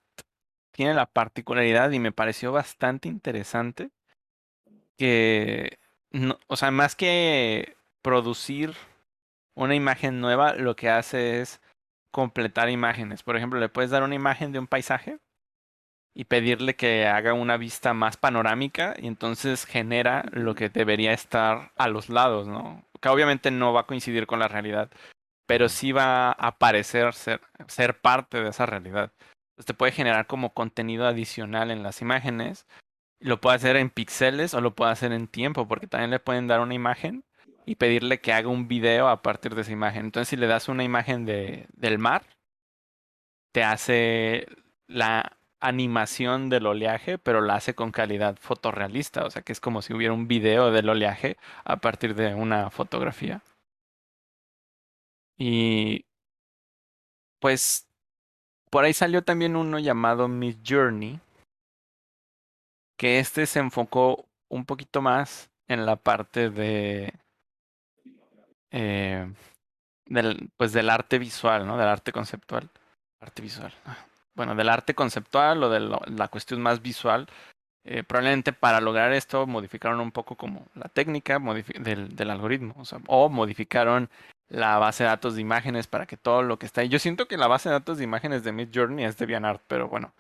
tiene 0.70 0.94
la 0.94 1.04
particularidad 1.04 1.90
y 1.90 1.98
me 1.98 2.12
pareció 2.12 2.52
bastante 2.52 3.08
interesante 3.08 3.90
que, 4.96 5.78
no, 6.10 6.38
o 6.46 6.56
sea, 6.56 6.70
más 6.70 6.96
que 6.96 7.76
producir 8.00 8.74
una 9.54 9.74
imagen 9.74 10.20
nueva, 10.20 10.54
lo 10.54 10.76
que 10.76 10.88
hace 10.88 11.40
es 11.40 11.60
completar 12.10 12.68
imágenes. 12.70 13.22
Por 13.22 13.36
ejemplo, 13.36 13.60
le 13.60 13.68
puedes 13.68 13.90
dar 13.90 14.02
una 14.02 14.14
imagen 14.14 14.52
de 14.52 14.58
un 14.58 14.66
paisaje 14.66 15.18
y 16.14 16.24
pedirle 16.24 16.76
que 16.76 17.06
haga 17.06 17.34
una 17.34 17.56
vista 17.56 17.94
más 17.94 18.16
panorámica 18.16 18.94
y 18.98 19.06
entonces 19.06 19.64
genera 19.64 20.24
lo 20.32 20.54
que 20.54 20.68
debería 20.68 21.12
estar 21.12 21.72
a 21.76 21.88
los 21.88 22.08
lados, 22.08 22.48
¿no? 22.48 22.84
Que 23.00 23.08
obviamente 23.08 23.50
no 23.50 23.72
va 23.72 23.82
a 23.82 23.86
coincidir 23.86 24.26
con 24.26 24.40
la 24.40 24.48
realidad, 24.48 24.90
pero 25.46 25.68
sí 25.68 25.92
va 25.92 26.32
a 26.32 26.58
parecer 26.58 27.14
ser, 27.14 27.40
ser 27.68 28.00
parte 28.00 28.42
de 28.42 28.50
esa 28.50 28.66
realidad. 28.66 29.12
Entonces 29.52 29.66
te 29.66 29.74
puede 29.74 29.92
generar 29.92 30.26
como 30.26 30.52
contenido 30.52 31.06
adicional 31.06 31.70
en 31.70 31.82
las 31.82 32.02
imágenes. 32.02 32.66
Lo 33.20 33.40
puede 33.40 33.56
hacer 33.56 33.76
en 33.76 33.90
píxeles 33.90 34.54
o 34.54 34.60
lo 34.60 34.74
puede 34.74 34.92
hacer 34.92 35.12
en 35.12 35.28
tiempo, 35.28 35.68
porque 35.68 35.86
también 35.86 36.10
le 36.10 36.20
pueden 36.20 36.48
dar 36.48 36.60
una 36.60 36.74
imagen 36.74 37.24
y 37.66 37.76
pedirle 37.76 38.20
que 38.20 38.32
haga 38.32 38.48
un 38.48 38.68
video 38.68 39.08
a 39.08 39.22
partir 39.22 39.54
de 39.54 39.62
esa 39.62 39.72
imagen. 39.72 40.06
Entonces, 40.06 40.28
si 40.28 40.36
le 40.36 40.46
das 40.46 40.68
una 40.68 40.84
imagen 40.84 41.24
de, 41.24 41.66
del 41.74 41.98
mar, 41.98 42.24
te 43.52 43.64
hace 43.64 44.46
la 44.86 45.36
animación 45.60 46.48
del 46.48 46.66
oleaje, 46.66 47.18
pero 47.18 47.40
la 47.40 47.56
hace 47.56 47.74
con 47.74 47.92
calidad 47.92 48.36
fotorrealista. 48.40 49.24
O 49.24 49.30
sea, 49.30 49.42
que 49.42 49.52
es 49.52 49.60
como 49.60 49.82
si 49.82 49.92
hubiera 49.94 50.14
un 50.14 50.28
video 50.28 50.70
del 50.72 50.88
oleaje 50.88 51.36
a 51.64 51.76
partir 51.76 52.14
de 52.14 52.34
una 52.34 52.70
fotografía. 52.70 53.42
Y 55.38 56.04
pues 57.40 57.88
por 58.70 58.84
ahí 58.84 58.92
salió 58.92 59.22
también 59.24 59.56
uno 59.56 59.78
llamado 59.78 60.28
Mid 60.28 60.58
Journey, 60.66 61.20
que 62.96 63.18
este 63.18 63.46
se 63.46 63.58
enfocó 63.58 64.26
un 64.48 64.64
poquito 64.64 65.02
más 65.02 65.50
en 65.68 65.86
la 65.86 65.96
parte 65.96 66.50
de 66.50 67.14
eh, 68.70 69.32
del, 70.06 70.50
pues 70.56 70.72
del 70.72 70.90
arte 70.90 71.18
visual, 71.18 71.66
¿no? 71.66 71.76
Del 71.76 71.88
arte 71.88 72.12
conceptual. 72.12 72.68
Arte 73.20 73.42
visual. 73.42 73.72
Bueno, 74.34 74.54
del 74.54 74.68
arte 74.68 74.94
conceptual 74.94 75.62
o 75.62 75.70
de 75.70 75.80
la 75.80 76.28
cuestión 76.28 76.60
más 76.60 76.82
visual. 76.82 77.28
Eh, 77.84 78.02
probablemente 78.02 78.52
para 78.52 78.80
lograr 78.80 79.12
esto 79.12 79.46
modificaron 79.46 80.00
un 80.00 80.12
poco 80.12 80.36
como 80.36 80.66
la 80.74 80.88
técnica 80.88 81.38
del, 81.78 82.30
algoritmo. 82.30 82.74
O, 83.06 83.28
modificaron 83.28 84.10
la 84.48 84.78
base 84.78 85.04
de 85.04 85.10
datos 85.10 85.34
de 85.34 85.40
imágenes 85.40 85.86
para 85.86 86.06
que 86.06 86.16
todo 86.16 86.42
lo 86.42 86.58
que 86.58 86.66
está 86.66 86.82
ahí. 86.82 86.88
Yo 86.88 86.98
siento 86.98 87.26
que 87.26 87.36
la 87.36 87.46
base 87.46 87.68
de 87.68 87.74
datos 87.74 87.98
de 87.98 88.04
imágenes 88.04 88.44
de 88.44 88.52
Midjourney 88.52 89.04
es 89.04 89.16
DeviantArt, 89.16 89.62
pero 89.66 89.88
bueno, 89.88 90.12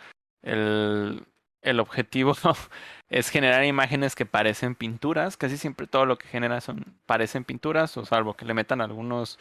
el, 0.42 1.26
el 1.62 1.80
objetivo 1.80 2.34
es 3.10 3.28
generar 3.28 3.64
imágenes 3.64 4.14
que 4.14 4.24
parecen 4.24 4.74
pinturas. 4.74 5.36
Casi 5.36 5.58
siempre 5.58 5.86
todo 5.86 6.06
lo 6.06 6.16
que 6.16 6.28
genera 6.28 6.60
son 6.60 6.84
parecen 7.06 7.44
pinturas, 7.44 7.96
o 7.96 8.06
salvo 8.06 8.34
que 8.34 8.44
le 8.44 8.54
metan 8.54 8.80
algunos 8.80 9.38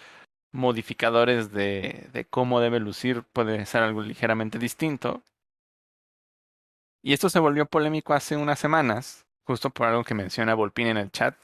modificadores 0.51 1.51
de, 1.51 2.09
de 2.11 2.25
cómo 2.25 2.59
debe 2.59 2.79
lucir, 2.79 3.23
puede 3.31 3.65
ser 3.67 3.83
algo 3.83 4.01
ligeramente 4.01 4.57
distinto. 4.57 5.21
Y 7.03 7.13
esto 7.13 7.29
se 7.29 7.39
volvió 7.39 7.65
polémico 7.67 8.13
hace 8.13 8.35
unas 8.35 8.59
semanas, 8.59 9.25
justo 9.45 9.69
por 9.69 9.87
algo 9.87 10.03
que 10.03 10.15
menciona 10.15 10.55
Volpín 10.55 10.87
en 10.87 10.97
el 10.97 11.11
chat, 11.11 11.35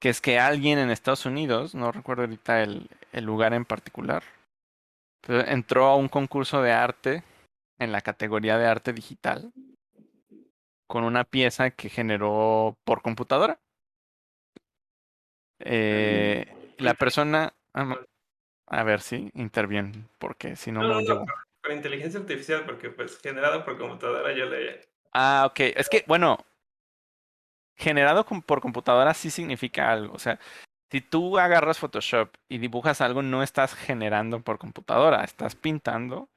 que 0.00 0.10
es 0.10 0.20
que 0.20 0.38
alguien 0.38 0.78
en 0.78 0.90
Estados 0.90 1.24
Unidos, 1.24 1.74
no 1.74 1.90
recuerdo 1.90 2.24
ahorita 2.24 2.62
el, 2.62 2.88
lugar 3.22 3.54
en 3.54 3.64
particular, 3.64 4.22
entró 5.26 5.86
a 5.86 5.96
un 5.96 6.08
concurso 6.08 6.60
de 6.60 6.72
arte 6.72 7.24
en 7.78 7.90
la 7.90 8.02
categoría 8.02 8.58
de 8.58 8.66
arte 8.66 8.92
digital 8.92 9.50
con 10.86 11.04
una 11.04 11.24
pieza 11.24 11.70
que 11.70 11.88
generó 11.88 12.76
por 12.84 13.02
computadora. 13.02 13.58
Eh, 15.60 16.74
la 16.78 16.94
persona, 16.94 17.54
a 18.66 18.82
ver 18.82 19.00
si 19.00 19.30
interviene, 19.34 20.06
porque 20.18 20.56
si 20.56 20.72
no, 20.72 20.82
No, 20.82 21.00
no, 21.00 21.24
con 21.62 21.72
inteligencia 21.72 22.20
artificial, 22.20 22.64
porque 22.66 22.90
pues 22.90 23.18
generado 23.20 23.64
por 23.64 23.78
computadora 23.78 24.32
yo 24.34 24.46
le... 24.46 24.80
Ah, 25.12 25.46
ok. 25.48 25.60
Es 25.76 25.88
que, 25.88 26.04
bueno, 26.06 26.38
generado 27.76 28.24
con- 28.26 28.42
por 28.42 28.60
computadora 28.60 29.14
sí 29.14 29.30
significa 29.30 29.90
algo. 29.90 30.14
O 30.14 30.18
sea, 30.18 30.38
si 30.90 31.00
tú 31.00 31.38
agarras 31.38 31.78
Photoshop 31.78 32.34
y 32.48 32.58
dibujas 32.58 33.00
algo, 33.00 33.22
no 33.22 33.42
estás 33.42 33.74
generando 33.74 34.40
por 34.42 34.58
computadora, 34.58 35.24
estás 35.24 35.54
pintando 35.54 36.28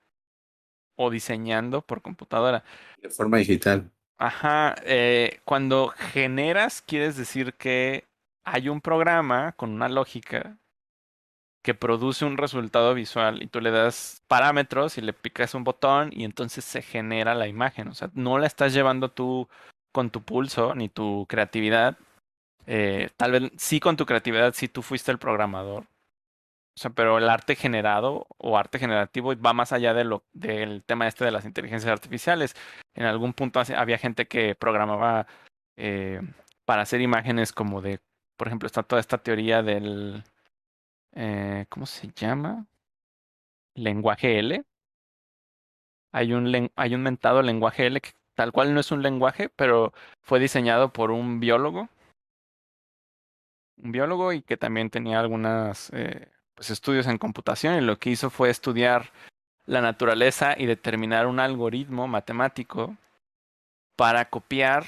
o 0.96 1.10
diseñando 1.10 1.82
por 1.82 2.02
computadora. 2.02 2.64
De 3.02 3.10
forma 3.10 3.38
digital. 3.38 3.92
Ajá, 4.20 4.76
eh, 4.84 5.42
cuando 5.46 5.90
generas, 5.90 6.82
quieres 6.82 7.18
decir 7.18 7.54
que 7.54 8.06
hay 8.44 8.70
un 8.70 8.82
programa 8.82 9.52
con 9.54 9.72
una 9.72 9.90
lógica 9.90 10.58
que 11.64 11.76
produce 11.76 12.26
un 12.26 12.38
resultado 12.38 12.94
visual 12.94 13.44
y 13.44 13.48
tú 13.48 13.60
le 13.62 13.72
das 13.72 14.24
parámetros 14.28 14.98
y 14.98 15.02
le 15.02 15.14
picas 15.14 15.54
un 15.54 15.64
botón 15.64 16.12
y 16.14 16.24
entonces 16.24 16.64
se 16.66 16.82
genera 16.82 17.36
la 17.36 17.48
imagen. 17.48 17.90
O 17.90 17.94
sea, 17.94 18.10
no 18.14 18.40
la 18.40 18.48
estás 18.48 18.74
llevando 18.74 19.12
tú 19.12 19.48
con 19.92 20.10
tu 20.10 20.24
pulso 20.24 20.74
ni 20.76 20.90
tu 20.90 21.26
creatividad. 21.28 21.98
Eh, 22.68 23.10
tal 23.18 23.32
vez 23.34 23.52
sí 23.58 23.80
con 23.80 23.98
tu 23.98 24.06
creatividad, 24.06 24.54
sí 24.54 24.68
tú 24.68 24.82
fuiste 24.82 25.12
el 25.12 25.20
programador. 25.20 25.86
O 26.78 26.80
sea, 26.80 26.92
pero 26.92 27.18
el 27.18 27.28
arte 27.28 27.56
generado 27.56 28.28
o 28.38 28.56
arte 28.56 28.78
generativo 28.78 29.34
va 29.36 29.52
más 29.52 29.74
allá 29.74 29.96
de 29.96 30.04
lo, 30.04 30.24
del 30.34 30.84
tema 30.84 31.08
este 31.08 31.26
de 31.26 31.32
las 31.32 31.44
inteligencias 31.44 31.92
artificiales. 31.92 32.54
En 32.94 33.06
algún 33.06 33.34
punto 33.34 33.60
había 33.76 33.98
gente 33.98 34.28
que 34.28 34.54
programaba 34.54 35.26
eh, 35.76 36.22
para 36.66 36.84
hacer 36.84 37.02
imágenes 37.02 37.52
como 37.52 37.82
de, 37.82 38.00
por 38.38 38.48
ejemplo, 38.48 38.68
está 38.68 38.84
toda 38.84 39.00
esta 39.02 39.18
teoría 39.18 39.64
del, 39.64 40.24
eh, 41.16 41.66
¿cómo 41.70 41.88
se 41.88 42.10
llama? 42.16 42.68
Lenguaje 43.74 44.38
L, 44.38 44.64
hay 46.12 46.34
un, 46.34 46.72
hay 46.76 46.94
un 46.94 47.02
mentado 47.02 47.42
lenguaje 47.42 47.88
L 47.88 48.02
que 48.02 48.12
tal 48.36 48.52
cual 48.52 48.76
no 48.76 48.82
es 48.82 48.92
un 48.92 49.02
lenguaje, 49.02 49.50
pero 49.50 49.94
fue 50.22 50.40
diseñado 50.40 50.94
por 50.94 51.10
un 51.10 51.40
biólogo. 51.40 51.90
Un 53.78 53.92
biólogo 53.92 54.32
y 54.34 54.44
que 54.44 54.58
también 54.58 54.92
tenía 54.92 55.20
algunos 55.20 55.90
eh, 55.94 56.32
pues, 56.58 56.72
estudios 56.72 57.08
en 57.08 57.20
computación 57.20 57.76
y 57.76 57.82
lo 57.82 58.00
que 58.00 58.10
hizo 58.10 58.30
fue 58.32 58.50
estudiar 58.50 59.12
la 59.68 59.82
naturaleza 59.82 60.56
y 60.58 60.66
determinar 60.66 61.28
un 61.28 61.40
algoritmo 61.40 62.08
matemático 62.08 62.98
para 63.96 64.30
copiar 64.30 64.86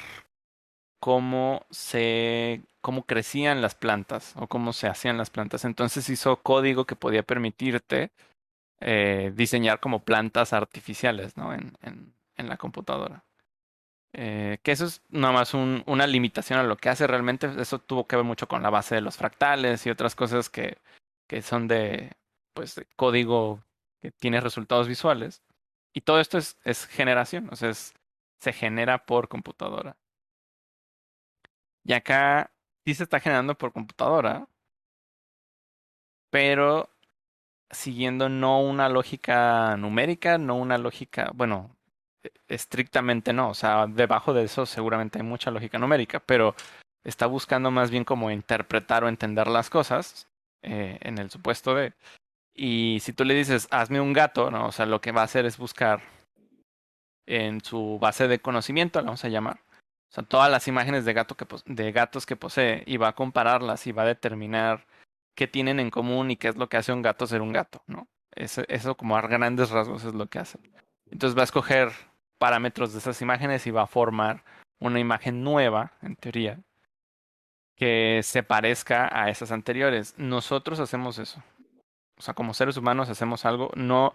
cómo 0.99 1.65
se 1.69 2.61
cómo 2.81 3.03
crecían 3.03 3.61
las 3.61 3.75
plantas 3.75 4.33
o 4.37 4.47
cómo 4.47 4.73
se 4.73 4.87
hacían 4.87 5.17
las 5.17 5.29
plantas. 5.29 5.65
Entonces 5.65 6.09
hizo 6.09 6.37
código 6.41 6.85
que 6.85 6.95
podía 6.95 7.23
permitirte 7.23 8.11
eh, 8.79 9.31
diseñar 9.35 9.79
como 9.79 10.03
plantas 10.03 10.53
artificiales 10.53 11.37
¿no? 11.37 11.53
en, 11.53 11.77
en, 11.81 12.49
la 12.49 12.57
computadora. 12.57 13.25
Eh, 14.13 14.59
que 14.63 14.71
eso 14.71 14.85
es 14.85 15.01
nada 15.09 15.33
más 15.33 15.53
un, 15.53 15.83
una 15.85 16.07
limitación 16.07 16.57
a 16.59 16.63
lo 16.63 16.77
que 16.77 16.89
hace 16.89 17.05
realmente. 17.05 17.49
Eso 17.59 17.79
tuvo 17.79 18.07
que 18.07 18.15
ver 18.15 18.25
mucho 18.25 18.47
con 18.47 18.63
la 18.63 18.69
base 18.69 18.95
de 18.95 19.01
los 19.01 19.17
fractales 19.17 19.85
y 19.85 19.89
otras 19.89 20.15
cosas 20.15 20.49
que, 20.49 20.77
que 21.29 21.41
son 21.43 21.67
de, 21.69 22.11
pues, 22.53 22.81
código 22.97 23.63
que 24.01 24.11
tiene 24.11 24.41
resultados 24.41 24.87
visuales. 24.87 25.43
Y 25.93 26.01
todo 26.01 26.19
esto 26.19 26.37
es, 26.37 26.85
generación, 26.87 27.49
o 27.51 27.55
sea, 27.55 27.71
se 27.73 28.53
genera 28.53 29.05
por 29.05 29.29
computadora. 29.29 29.97
Y 31.83 31.93
acá 31.93 32.51
sí 32.85 32.93
se 32.95 33.03
está 33.03 33.19
generando 33.19 33.55
por 33.57 33.73
computadora, 33.73 34.47
pero 36.31 36.89
siguiendo 37.71 38.29
no 38.29 38.61
una 38.61 38.89
lógica 38.89 39.77
numérica, 39.77 40.37
no 40.37 40.55
una 40.57 40.77
lógica, 40.77 41.31
bueno, 41.35 41.75
e, 42.23 42.31
estrictamente 42.47 43.33
no, 43.33 43.49
o 43.49 43.53
sea, 43.53 43.87
debajo 43.87 44.33
de 44.33 44.43
eso 44.45 44.65
seguramente 44.65 45.19
hay 45.19 45.25
mucha 45.25 45.51
lógica 45.51 45.79
numérica, 45.79 46.19
pero 46.21 46.55
está 47.03 47.27
buscando 47.27 47.71
más 47.71 47.91
bien 47.91 48.05
como 48.05 48.31
interpretar 48.31 49.03
o 49.03 49.09
entender 49.09 49.47
las 49.47 49.69
cosas 49.69 50.28
eh, 50.61 50.97
en 51.01 51.17
el 51.17 51.29
supuesto 51.29 51.75
de... 51.75 51.93
Y 52.53 52.99
si 53.01 53.13
tú 53.13 53.23
le 53.23 53.33
dices, 53.35 53.67
hazme 53.71 54.01
un 54.01 54.13
gato, 54.13 54.51
¿no? 54.51 54.67
O 54.67 54.71
sea, 54.71 54.85
lo 54.85 54.99
que 55.01 55.11
va 55.11 55.21
a 55.21 55.25
hacer 55.25 55.45
es 55.45 55.57
buscar 55.57 56.01
en 57.25 57.61
su 57.61 57.99
base 58.01 58.27
de 58.27 58.39
conocimiento, 58.39 58.99
la 58.99 59.05
vamos 59.05 59.23
a 59.23 59.29
llamar, 59.29 59.61
o 60.09 60.13
sea, 60.13 60.23
todas 60.23 60.49
las 60.49 60.67
imágenes 60.67 61.05
de, 61.05 61.13
gato 61.13 61.37
que 61.37 61.45
de 61.65 61.91
gatos 61.91 62.25
que 62.25 62.35
posee 62.35 62.83
y 62.87 62.97
va 62.97 63.09
a 63.09 63.15
compararlas 63.15 63.85
y 63.85 63.91
va 63.91 64.01
a 64.03 64.07
determinar 64.07 64.87
qué 65.35 65.47
tienen 65.47 65.79
en 65.79 65.91
común 65.91 66.31
y 66.31 66.37
qué 66.37 66.47
es 66.49 66.55
lo 66.55 66.67
que 66.67 66.77
hace 66.77 66.91
un 66.91 67.03
gato 67.03 67.27
ser 67.27 67.41
un 67.41 67.53
gato, 67.53 67.83
¿no? 67.85 68.07
Eso, 68.35 68.63
eso 68.67 68.97
como 68.97 69.15
a 69.15 69.21
grandes 69.21 69.69
rasgos 69.69 70.03
es 70.03 70.15
lo 70.15 70.27
que 70.27 70.39
hace. 70.39 70.59
Entonces 71.11 71.37
va 71.37 71.41
a 71.41 71.45
escoger 71.45 71.91
parámetros 72.39 72.93
de 72.93 72.99
esas 72.99 73.21
imágenes 73.21 73.67
y 73.67 73.71
va 73.71 73.83
a 73.83 73.87
formar 73.87 74.43
una 74.79 74.99
imagen 74.99 75.43
nueva, 75.43 75.93
en 76.01 76.15
teoría, 76.15 76.59
que 77.79 78.19
se 78.23 78.43
parezca 78.43 79.09
a 79.11 79.29
esas 79.29 79.51
anteriores. 79.51 80.13
Nosotros 80.17 80.79
hacemos 80.81 81.17
eso. 81.17 81.41
O 82.17 82.21
sea, 82.21 82.33
como 82.33 82.53
seres 82.53 82.75
humanos 82.75 83.09
hacemos 83.09 83.45
algo. 83.45 83.71
No. 83.75 84.13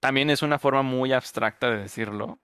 También 0.00 0.28
es 0.28 0.42
una 0.42 0.58
forma 0.58 0.82
muy 0.82 1.12
abstracta 1.14 1.70
de 1.70 1.78
decirlo. 1.78 2.38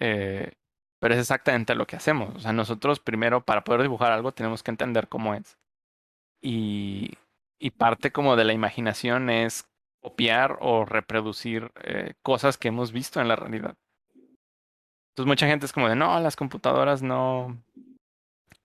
Eh, 0.00 0.52
pero 0.98 1.14
es 1.14 1.20
exactamente 1.20 1.76
lo 1.76 1.86
que 1.86 1.94
hacemos. 1.96 2.34
O 2.34 2.40
sea, 2.40 2.52
nosotros 2.52 2.98
primero 2.98 3.44
para 3.44 3.62
poder 3.62 3.82
dibujar 3.82 4.10
algo 4.10 4.32
tenemos 4.32 4.64
que 4.64 4.72
entender 4.72 5.08
cómo 5.08 5.34
es. 5.34 5.56
Y, 6.42 7.16
parte 7.78 8.12
como 8.12 8.36
de 8.36 8.44
la 8.44 8.52
imaginación 8.52 9.30
es 9.30 9.66
copiar 10.00 10.58
o 10.60 10.84
reproducir 10.84 11.72
eh, 11.82 12.14
cosas 12.22 12.58
que 12.58 12.68
hemos 12.68 12.92
visto 12.92 13.20
en 13.20 13.28
la 13.28 13.36
realidad. 13.36 13.76
Entonces 15.10 15.26
mucha 15.28 15.46
gente 15.46 15.66
es 15.66 15.72
como 15.72 15.88
de, 15.88 15.96
no, 15.96 16.18
las 16.20 16.36
computadoras 16.36 17.02
no, 17.02 17.63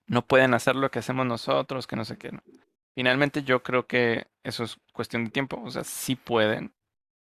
no 0.09 0.25
pueden 0.25 0.53
hacer 0.53 0.75
lo 0.75 0.91
que 0.91 0.99
hacemos 0.99 1.25
nosotros, 1.25 1.87
que 1.87 1.95
no 1.95 2.03
sé 2.03 2.17
qué. 2.17 2.31
Finalmente 2.95 3.43
yo 3.43 3.63
creo 3.63 3.87
que 3.87 4.27
eso 4.43 4.63
es 4.63 4.77
cuestión 4.91 5.23
de 5.23 5.31
tiempo. 5.31 5.61
O 5.63 5.71
sea, 5.71 5.83
sí 5.83 6.15
pueden, 6.15 6.73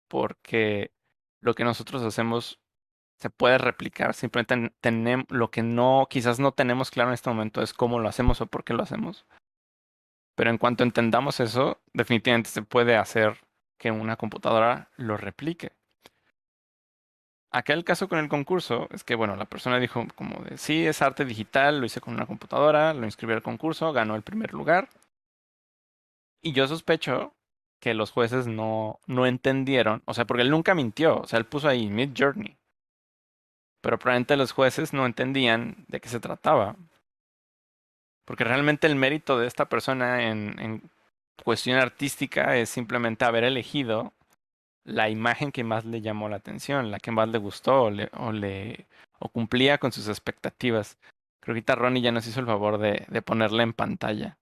porque 0.08 0.92
lo 1.42 1.54
que 1.54 1.66
nosotros 1.66 2.02
hacemos 2.04 2.60
se 3.20 3.30
puede 3.30 3.58
replicar. 3.58 4.14
Simplemente 4.14 4.74
tenemos 4.82 5.28
lo 5.30 5.52
que 5.52 5.64
no, 5.64 6.08
quizás 6.10 6.40
no 6.40 6.54
tenemos 6.54 6.90
claro 6.92 7.10
en 7.10 7.16
este 7.16 7.30
momento 7.30 7.62
es 7.62 7.74
cómo 7.74 8.00
lo 8.00 8.10
hacemos 8.10 8.42
o 8.42 8.48
por 8.48 8.64
qué 8.64 8.74
lo 8.74 8.84
hacemos. 8.84 9.26
Pero 10.36 10.50
en 10.50 10.58
cuanto 10.58 10.84
entendamos 10.84 11.40
eso, 11.40 11.82
definitivamente 11.94 12.50
se 12.50 12.62
puede 12.62 12.96
hacer 12.96 13.40
que 13.78 13.92
una 13.92 14.16
computadora 14.18 14.92
lo 14.96 15.18
replique. 15.18 15.74
Acá 17.58 17.74
el 17.74 17.84
caso 17.84 18.08
con 18.08 18.20
el 18.20 18.30
concurso 18.30 18.88
es 18.92 19.04
que, 19.04 19.16
bueno, 19.16 19.36
la 19.36 19.46
persona 19.46 19.80
dijo 19.80 20.06
como 20.16 20.44
de, 20.44 20.58
sí, 20.58 20.86
es 20.86 21.02
arte 21.02 21.26
digital, 21.26 21.80
lo 21.80 21.86
hice 21.88 22.02
con 22.02 22.14
una 22.14 22.28
computadora, 22.28 22.94
lo 22.94 23.06
inscribí 23.06 23.34
al 23.34 23.42
concurso, 23.42 23.94
ganó 23.94 24.16
el 24.16 24.22
primer 24.22 24.54
lugar. 24.54 24.90
Y 26.42 26.52
yo 26.54 26.68
sospecho 26.68 27.34
que 27.80 27.94
los 27.94 28.12
jueces 28.12 28.48
no, 28.48 29.00
no 29.08 29.26
entendieron, 29.26 30.04
o 30.06 30.14
sea, 30.14 30.26
porque 30.26 30.44
él 30.44 30.52
nunca 30.52 30.76
mintió, 30.76 31.22
o 31.22 31.28
sea, 31.28 31.40
él 31.40 31.46
puso 31.46 31.68
ahí 31.68 31.90
Mid 31.90 32.12
Journey 32.18 32.58
pero 33.82 34.00
probablemente 34.00 34.36
los 34.36 34.52
jueces 34.52 34.92
no 34.92 35.06
entendían 35.06 35.86
de 35.88 36.02
qué 36.02 36.10
se 36.10 36.20
trataba. 36.20 36.76
Porque 38.26 38.44
realmente 38.44 38.86
el 38.86 38.98
mérito 38.98 39.40
de 39.40 39.48
esta 39.48 39.70
persona 39.70 40.30
en, 40.30 40.60
en 40.60 40.92
cuestión 41.42 41.78
artística 41.78 42.58
es 42.58 42.70
simplemente 42.70 43.24
haber 43.24 43.46
elegido 43.46 44.14
la 44.88 45.10
imagen 45.10 45.52
que 45.52 45.64
más 45.64 45.86
le 45.86 46.02
llamó 46.02 46.30
la 46.30 46.38
atención, 46.38 46.92
la 46.92 47.00
que 47.00 47.12
más 47.12 47.28
le 47.30 47.38
gustó 47.38 47.84
o 47.84 47.92
le, 48.32 48.88
o, 49.20 49.30
cumplía 49.30 49.78
con 49.78 49.92
sus 49.92 50.08
expectativas. 50.08 50.98
Creo 51.42 51.62
que 51.62 51.76
Ronnie 51.76 52.02
ya 52.02 52.12
nos 52.12 52.26
hizo 52.26 52.40
el 52.40 52.46
favor 52.46 52.78
de, 52.78 53.06
de 53.10 53.22
ponerla 53.22 53.64
en 53.64 53.74
pantalla. 53.74 54.38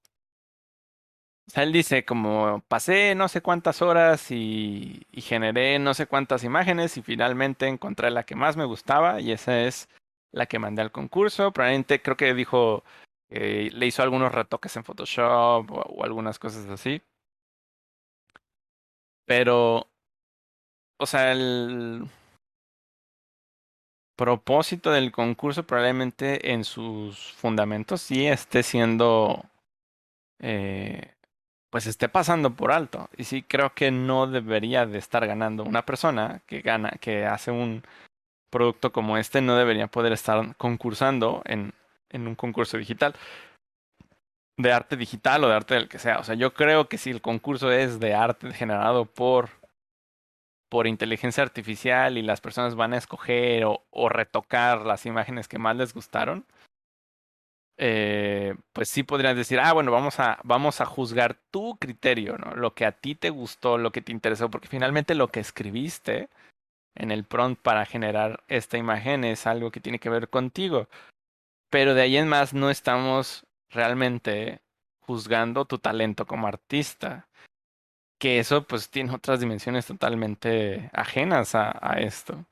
O 1.47 1.51
sea, 1.51 1.63
él 1.63 1.71
dice 1.71 2.05
como 2.05 2.63
pasé 2.67 3.15
no 3.15 3.27
sé 3.27 3.41
cuántas 3.41 3.81
horas 3.81 4.31
y, 4.31 5.05
y, 5.11 5.21
generé 5.21 5.77
no 5.79 5.93
sé 5.93 6.07
cuántas 6.07 6.43
imágenes 6.43 6.97
y 6.97 7.01
finalmente 7.03 7.67
encontré 7.67 8.09
la 8.11 8.23
que 8.23 8.35
más 8.35 8.57
me 8.57 8.65
gustaba 8.65 9.21
y 9.21 9.31
esa 9.31 9.61
es 9.61 9.89
la 10.31 10.45
que 10.47 10.59
mandé 10.59 10.81
al 10.81 10.91
concurso. 10.91 11.51
Probablemente 11.51 12.01
creo 12.01 12.17
que 12.17 12.33
dijo, 12.33 12.83
eh, 13.29 13.69
le 13.73 13.87
hizo 13.87 14.03
algunos 14.03 14.31
retoques 14.31 14.75
en 14.77 14.83
Photoshop 14.83 15.71
o, 15.71 15.81
o 15.81 16.03
algunas 16.03 16.39
cosas 16.39 16.67
así. 16.69 17.01
Pero, 19.25 19.87
o 20.97 21.05
sea, 21.05 21.31
el 21.31 22.07
propósito 24.15 24.91
del 24.91 25.11
concurso 25.11 25.65
probablemente 25.67 26.51
en 26.53 26.63
sus 26.63 27.33
fundamentos 27.33 28.01
sí 28.01 28.25
esté 28.25 28.63
siendo... 28.63 29.43
Eh, 30.39 31.11
pues 31.69 31.87
esté 31.87 32.07
pasando 32.07 32.55
por 32.55 32.71
alto. 32.71 33.09
Y 33.17 33.25
sí 33.25 33.43
creo 33.43 33.73
que 33.73 33.91
no 33.91 34.27
debería 34.27 34.85
de 34.85 34.97
estar 34.97 35.27
ganando 35.27 35.63
una 35.63 35.85
persona 35.85 36.41
que 36.47 36.61
gana, 36.61 36.91
que 37.01 37.25
hace 37.25 37.51
un 37.51 37.83
producto 38.49 38.93
como 38.93 39.17
este, 39.17 39.41
no 39.41 39.57
debería 39.57 39.87
poder 39.87 40.13
estar 40.13 40.55
concursando 40.55 41.41
en, 41.43 41.73
en 42.09 42.27
un 42.27 42.35
concurso 42.35 42.77
digital. 42.77 43.13
De 44.57 44.71
arte 44.71 44.95
digital 44.95 45.43
o 45.43 45.49
de 45.49 45.55
arte 45.55 45.73
del 45.73 45.89
que 45.89 45.99
sea. 45.99 46.19
O 46.19 46.23
sea, 46.23 46.35
yo 46.35 46.53
creo 46.53 46.87
que 46.87 46.97
si 46.97 47.09
el 47.09 47.21
concurso 47.21 47.69
es 47.69 47.99
de 47.99 48.13
arte 48.13 48.53
generado 48.53 49.05
por 49.05 49.49
por 50.69 50.87
inteligencia 50.87 51.43
artificial 51.43 52.17
y 52.17 52.21
las 52.21 52.41
personas 52.41 52.75
van 52.75 52.93
a 52.93 52.97
escoger 52.97 53.63
o, 53.65 54.09
retocar 54.09 54.85
las 54.85 55.05
imágenes 55.05 55.47
que 55.47 55.59
más 55.59 55.75
les 55.75 55.93
gustaron, 55.93 56.45
eh, 57.77 58.55
pues 58.73 58.89
sí 58.89 59.03
podrías 59.03 59.35
decir, 59.35 59.59
ah, 59.59 59.73
bueno, 59.73 59.91
vamos 59.91 60.19
a, 60.19 60.39
vamos 60.43 60.81
a 60.81 60.85
juzgar 60.85 61.37
tu 61.51 61.77
criterio, 61.77 62.37
¿no? 62.37 62.55
Lo 62.55 62.73
que 62.73 62.85
a 62.85 62.93
ti 62.93 63.15
te 63.15 63.29
gustó, 63.29 63.77
lo 63.77 63.91
que 63.91 64.01
te 64.01 64.11
interesó, 64.11 64.49
porque 64.49 64.67
finalmente 64.67 65.13
lo 65.15 65.27
que 65.27 65.41
escribiste 65.41 66.29
en 66.95 67.11
el 67.11 67.25
prompt 67.25 67.61
para 67.61 67.85
generar 67.85 68.43
esta 68.47 68.77
imagen 68.77 69.23
es 69.25 69.47
algo 69.47 69.71
que 69.71 69.81
tiene 69.81 69.99
que 69.99 70.09
ver 70.09 70.29
contigo. 70.29 70.87
Pero 71.69 71.93
de 71.93 72.03
ahí 72.03 72.17
en 72.17 72.27
más 72.27 72.53
no 72.53 72.69
estamos 72.69 73.45
realmente 73.69 74.61
juzgando 75.01 75.65
tu 75.65 75.77
talento 75.77 76.25
como 76.25 76.47
artista. 76.47 77.27
Que 78.25 78.39
eso 78.39 78.65
pues 78.65 78.89
tiene 78.89 79.13
otras 79.13 79.39
dimensiones 79.39 79.85
totalmente 79.85 80.89
ajenas 80.93 81.53
a, 81.53 81.97
esto. 81.99 82.43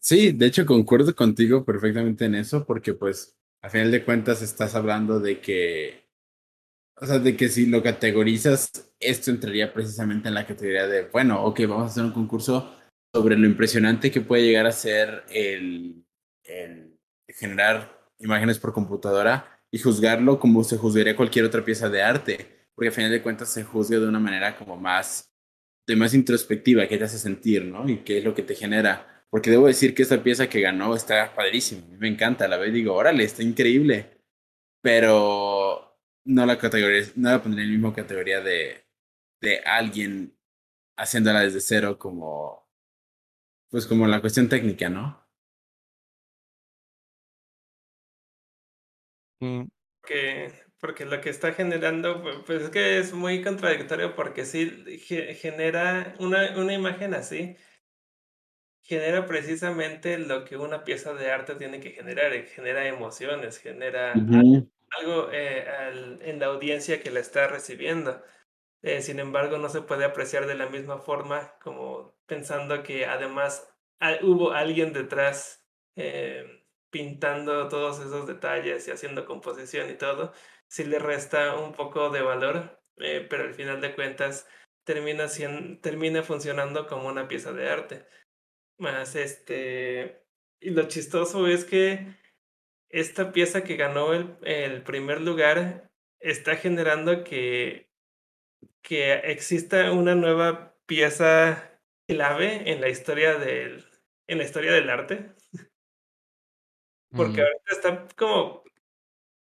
Sí, 0.00 0.32
de 0.32 0.46
hecho 0.46 0.64
concuerdo 0.64 1.14
contigo 1.14 1.66
perfectamente 1.66 2.24
en 2.24 2.34
eso, 2.34 2.64
porque 2.64 2.94
pues 2.94 3.36
a 3.60 3.68
final 3.68 3.90
de 3.90 4.06
cuentas 4.06 4.40
estás 4.40 4.74
hablando 4.74 5.20
de 5.20 5.38
que, 5.38 6.08
o 6.96 7.04
sea, 7.04 7.18
de 7.18 7.36
que 7.36 7.50
si 7.50 7.66
lo 7.66 7.82
categorizas, 7.82 8.90
esto 8.98 9.30
entraría 9.30 9.74
precisamente 9.74 10.28
en 10.28 10.34
la 10.34 10.46
categoría 10.46 10.86
de, 10.86 11.02
bueno, 11.08 11.44
ok, 11.44 11.60
vamos 11.68 11.82
a 11.82 11.86
hacer 11.88 12.04
un 12.04 12.12
concurso 12.12 12.74
sobre 13.14 13.36
lo 13.36 13.46
impresionante 13.46 14.10
que 14.10 14.22
puede 14.22 14.46
llegar 14.46 14.64
a 14.64 14.72
ser 14.72 15.24
el 15.28 16.06
generar 17.28 18.00
imágenes 18.18 18.58
por 18.58 18.72
computadora 18.72 19.60
y 19.70 19.78
juzgarlo 19.78 20.40
como 20.40 20.64
se 20.64 20.78
juzgaría 20.78 21.16
cualquier 21.16 21.44
otra 21.44 21.66
pieza 21.66 21.90
de 21.90 22.02
arte, 22.02 22.57
porque 22.78 22.90
a 22.90 22.92
final 22.92 23.10
de 23.10 23.22
cuentas 23.22 23.50
se 23.50 23.64
juzga 23.64 23.98
de 23.98 24.08
una 24.08 24.20
manera 24.20 24.56
como 24.56 24.76
más, 24.78 25.32
de 25.86 25.96
más 25.96 26.14
introspectiva, 26.14 26.86
que 26.88 26.98
te 26.98 27.04
hace 27.04 27.18
sentir, 27.18 27.64
¿no? 27.66 27.88
Y 27.88 27.98
qué 28.04 28.18
es 28.18 28.24
lo 28.24 28.34
que 28.34 28.42
te 28.44 28.54
genera 28.54 29.24
Porque 29.30 29.50
debo 29.50 29.66
decir 29.68 29.94
que 29.94 30.02
esta 30.04 30.22
pieza 30.22 30.48
que 30.48 30.60
ganó 30.62 30.94
está 30.96 31.34
padrísima. 31.34 31.84
A 31.86 31.88
mí 31.90 31.96
me 31.98 32.08
encanta, 32.08 32.48
la 32.48 32.58
veo 32.58 32.68
y 32.70 32.72
digo, 32.72 32.94
órale, 32.94 33.24
está 33.24 33.42
increíble. 33.42 34.20
Pero 34.82 35.98
no 36.26 36.46
la 36.46 36.58
categoría, 36.58 37.02
no 37.16 37.30
la 37.32 37.42
pondría 37.42 37.64
en 37.64 37.70
la 37.72 37.78
misma 37.78 37.94
categoría 37.94 38.40
de, 38.42 38.86
de 39.42 39.60
alguien 39.60 40.36
haciéndola 40.98 41.42
desde 41.42 41.60
cero 41.60 41.98
como, 41.98 42.68
pues 43.70 43.86
como 43.86 44.06
la 44.06 44.20
cuestión 44.20 44.48
técnica, 44.48 44.88
¿no? 44.90 45.26
Mm, 49.40 49.68
Que, 50.06 50.67
porque 50.80 51.04
lo 51.06 51.20
que 51.20 51.30
está 51.30 51.52
generando, 51.52 52.22
pu- 52.22 52.44
pues 52.44 52.62
es 52.62 52.70
que 52.70 52.98
es 52.98 53.12
muy 53.12 53.42
contradictorio 53.42 54.14
porque 54.14 54.44
sí 54.44 54.70
ge- 55.00 55.34
genera 55.34 56.14
una, 56.20 56.56
una 56.58 56.74
imagen 56.74 57.14
así, 57.14 57.56
genera 58.82 59.26
precisamente 59.26 60.18
lo 60.18 60.44
que 60.44 60.56
una 60.56 60.84
pieza 60.84 61.12
de 61.14 61.30
arte 61.30 61.54
tiene 61.56 61.80
que 61.80 61.90
generar, 61.90 62.32
eh, 62.32 62.46
genera 62.46 62.86
emociones, 62.86 63.58
genera 63.58 64.30
algo 64.90 65.30
eh, 65.32 65.68
al- 65.68 66.20
en 66.22 66.38
la 66.40 66.46
audiencia 66.46 67.00
que 67.02 67.10
la 67.10 67.20
está 67.20 67.48
recibiendo. 67.48 68.22
Eh, 68.82 69.02
sin 69.02 69.20
embargo, 69.20 69.58
no 69.58 69.68
se 69.70 69.82
puede 69.82 70.04
apreciar 70.04 70.46
de 70.46 70.56
la 70.56 70.68
misma 70.68 70.98
forma 71.00 71.58
como 71.60 72.16
pensando 72.26 72.82
que 72.84 73.06
además 73.06 73.68
hubo 74.22 74.52
alguien 74.52 74.92
detrás 74.92 75.66
eh, 75.96 76.64
pintando 76.90 77.68
todos 77.68 78.00
esos 78.00 78.26
detalles 78.26 78.88
y 78.88 78.92
haciendo 78.92 79.26
composición 79.26 79.90
y 79.90 79.94
todo, 79.96 80.32
sí 80.68 80.84
le 80.84 80.98
resta 80.98 81.56
un 81.56 81.72
poco 81.72 82.10
de 82.10 82.22
valor, 82.22 82.80
eh, 82.98 83.26
pero 83.28 83.44
al 83.44 83.54
final 83.54 83.80
de 83.80 83.94
cuentas 83.94 84.48
termina, 84.84 85.28
sien- 85.28 85.80
termina 85.80 86.22
funcionando 86.22 86.86
como 86.86 87.08
una 87.08 87.28
pieza 87.28 87.52
de 87.52 87.68
arte. 87.70 88.06
Más 88.78 89.16
este, 89.16 90.24
y 90.60 90.70
lo 90.70 90.88
chistoso 90.88 91.46
es 91.48 91.64
que 91.64 92.08
esta 92.90 93.32
pieza 93.32 93.64
que 93.64 93.76
ganó 93.76 94.14
el, 94.14 94.38
el 94.42 94.82
primer 94.82 95.20
lugar 95.20 95.90
está 96.20 96.56
generando 96.56 97.24
que 97.24 97.88
que 98.82 99.12
exista 99.14 99.92
una 99.92 100.14
nueva 100.14 100.74
pieza 100.86 101.80
clave 102.08 102.70
en 102.72 102.80
la 102.80 102.88
historia 102.88 103.34
del, 103.38 103.84
en 104.26 104.38
la 104.38 104.44
historia 104.44 104.72
del 104.72 104.90
arte, 104.90 105.34
porque 107.14 107.40
mm, 107.40 107.44
ahorita 107.44 107.72
está 107.72 108.08
como 108.16 108.62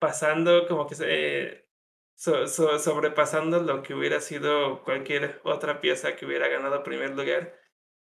pasando, 0.06 0.66
como 0.68 0.86
que 0.88 0.94
se, 0.96 1.68
so- 2.14 2.46
so- 2.48 2.78
sobrepasando 2.78 3.60
lo 3.62 3.82
que 3.82 3.94
hubiera 3.94 4.20
sido 4.20 4.82
cualquier 4.84 5.40
otra 5.44 5.80
pieza 5.80 6.16
que 6.16 6.26
hubiera 6.26 6.48
ganado 6.48 6.82
primer 6.84 7.10
lugar. 7.16 7.54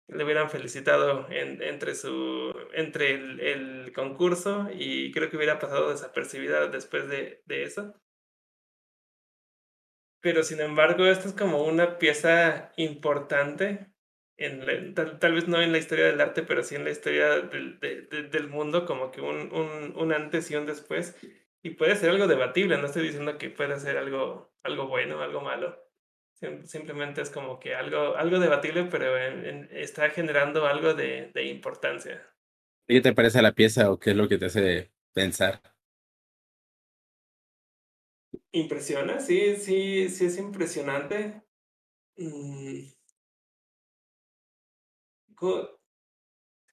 Le 0.07 0.23
hubieran 0.25 0.49
felicitado 0.51 1.27
en- 1.31 1.61
entre 1.63 1.95
su, 1.95 2.53
entre 2.73 3.11
el, 3.15 3.39
el 3.41 3.93
concurso 3.93 4.67
y 4.73 5.11
creo 5.13 5.29
que 5.29 5.37
hubiera 5.37 5.59
pasado 5.59 5.91
desapercibida 5.91 6.67
después 6.67 7.07
de, 7.09 7.43
de 7.45 7.63
eso. 7.63 7.95
Pero 10.21 10.43
sin 10.43 10.59
embargo, 10.61 11.05
esta 11.05 11.27
es 11.27 11.33
como 11.33 11.63
una 11.63 11.97
pieza 11.97 12.71
importante, 12.77 13.91
en 14.37 14.65
la- 14.65 14.93
tal, 14.95 15.19
tal 15.19 15.33
vez 15.33 15.47
no 15.47 15.61
en 15.61 15.71
la 15.71 15.77
historia 15.79 16.05
del 16.05 16.21
arte, 16.21 16.43
pero 16.43 16.63
sí 16.63 16.75
en 16.75 16.83
la 16.85 16.91
historia 16.91 17.29
del, 17.41 17.79
de- 17.79 18.01
de- 18.03 18.23
del 18.23 18.47
mundo, 18.49 18.85
como 18.85 19.11
que 19.11 19.21
un, 19.21 19.51
un, 19.53 19.93
un 19.95 20.13
antes 20.13 20.49
y 20.51 20.55
un 20.55 20.65
después. 20.65 21.15
Y 21.63 21.71
puede 21.71 21.95
ser 21.95 22.09
algo 22.09 22.27
debatible, 22.27 22.77
no 22.77 22.87
estoy 22.87 23.03
diciendo 23.03 23.37
que 23.37 23.49
pueda 23.49 23.79
ser 23.79 23.97
algo, 23.97 24.51
algo 24.63 24.87
bueno, 24.87 25.21
algo 25.21 25.41
malo. 25.41 25.77
Sim- 26.33 26.65
Simplemente 26.65 27.21
es 27.21 27.29
como 27.29 27.59
que 27.59 27.75
algo, 27.75 28.15
algo 28.15 28.39
debatible, 28.39 28.85
pero 28.85 29.17
en- 29.17 29.45
en- 29.45 29.69
está 29.71 30.09
generando 30.09 30.65
algo 30.65 30.93
de, 30.93 31.31
de 31.33 31.45
importancia. 31.45 32.25
¿Qué 32.87 33.01
te 33.01 33.13
parece 33.13 33.41
la 33.41 33.53
pieza 33.53 33.91
o 33.91 33.99
qué 33.99 34.11
es 34.11 34.15
lo 34.15 34.27
que 34.27 34.37
te 34.37 34.45
hace 34.45 34.91
pensar? 35.13 35.61
Impresiona, 38.53 39.19
sí, 39.19 39.55
sí, 39.57 40.09
sí 40.09 40.25
es 40.25 40.37
impresionante. 40.37 41.43
Mm, 42.17 42.79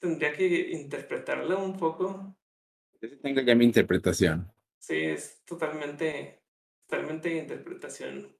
Tendría 0.00 0.32
que 0.32 0.70
interpretarla 0.72 1.56
un 1.56 1.76
poco. 1.76 2.36
Yo 3.00 3.08
sí 3.08 3.16
tengo 3.16 3.40
ya 3.40 3.54
mi 3.54 3.64
interpretación. 3.64 4.52
Sí, 4.78 4.96
es 4.96 5.42
totalmente, 5.44 6.42
totalmente 6.86 7.36
interpretación. 7.36 8.34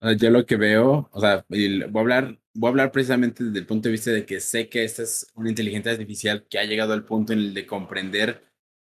Sea, 0.00 0.12
yo 0.12 0.30
lo 0.30 0.46
que 0.46 0.56
veo, 0.56 1.08
o 1.12 1.20
sea, 1.20 1.44
voy 1.48 1.82
a 1.82 2.00
hablar, 2.00 2.38
voy 2.54 2.68
a 2.68 2.70
hablar 2.70 2.92
precisamente 2.92 3.44
desde 3.44 3.58
el 3.58 3.66
punto 3.66 3.88
de 3.88 3.92
vista 3.92 4.10
de 4.10 4.24
que 4.24 4.40
sé 4.40 4.68
que 4.68 4.84
esta 4.84 5.02
es 5.02 5.30
una 5.34 5.48
inteligencia 5.48 5.92
artificial 5.92 6.46
que 6.48 6.58
ha 6.58 6.64
llegado 6.64 6.92
al 6.92 7.04
punto 7.04 7.32
en 7.32 7.40
el 7.40 7.54
de 7.54 7.66
comprender 7.66 8.48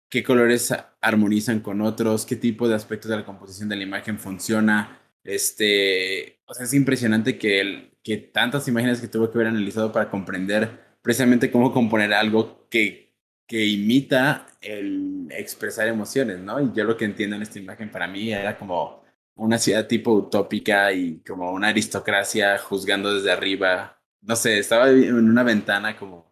qué 0.09 0.23
colores 0.23 0.73
armonizan 1.01 1.59
con 1.61 1.81
otros, 1.81 2.25
qué 2.25 2.35
tipo 2.35 2.67
de 2.67 2.75
aspectos 2.75 3.09
de 3.09 3.17
la 3.17 3.25
composición 3.25 3.67
de 3.69 3.75
la 3.77 3.83
imagen 3.83 4.19
funciona. 4.19 5.01
Este, 5.23 6.41
o 6.45 6.53
sea, 6.53 6.65
es 6.65 6.73
impresionante 6.73 7.37
que, 7.37 7.59
el, 7.59 7.97
que 8.03 8.17
tantas 8.17 8.67
imágenes 8.67 9.01
que 9.01 9.07
tuvo 9.07 9.31
que 9.31 9.37
haber 9.37 9.47
analizado 9.47 9.91
para 9.91 10.09
comprender 10.09 10.97
precisamente 11.01 11.51
cómo 11.51 11.73
componer 11.73 12.13
algo 12.13 12.67
que, 12.69 13.02
que 13.47 13.65
imita 13.65 14.47
el 14.61 15.27
expresar 15.31 15.87
emociones, 15.87 16.39
¿no? 16.39 16.61
Y 16.61 16.71
yo 16.73 16.83
lo 16.83 16.97
que 16.97 17.05
entiendo 17.05 17.35
en 17.35 17.41
esta 17.41 17.59
imagen 17.59 17.91
para 17.91 18.07
mí 18.07 18.31
era 18.31 18.57
como 18.57 19.03
una 19.35 19.57
ciudad 19.57 19.87
tipo 19.87 20.13
utópica 20.13 20.91
y 20.91 21.19
como 21.21 21.51
una 21.51 21.69
aristocracia 21.69 22.57
juzgando 22.57 23.13
desde 23.13 23.31
arriba. 23.31 24.01
No 24.21 24.35
sé, 24.35 24.59
estaba 24.59 24.89
en 24.89 25.15
una 25.15 25.43
ventana 25.43 25.97
como... 25.97 26.31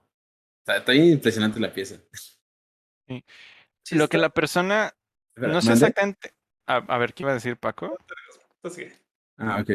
Está, 0.60 0.78
está 0.78 0.92
bien 0.92 1.06
impresionante 1.06 1.60
la 1.60 1.74
pieza. 1.74 1.98
Lo 3.92 4.08
que 4.08 4.18
la 4.18 4.30
persona, 4.30 4.94
Espera, 5.36 5.54
no 5.54 5.62
sé 5.62 5.70
¿mande? 5.70 5.86
exactamente, 5.86 6.34
a, 6.68 6.76
a 6.78 6.98
ver, 6.98 7.14
¿qué 7.14 7.24
iba 7.24 7.32
a 7.32 7.36
decir 7.36 7.58
Paco? 7.58 7.98
Ah, 9.38 9.60
ok. 9.62 9.72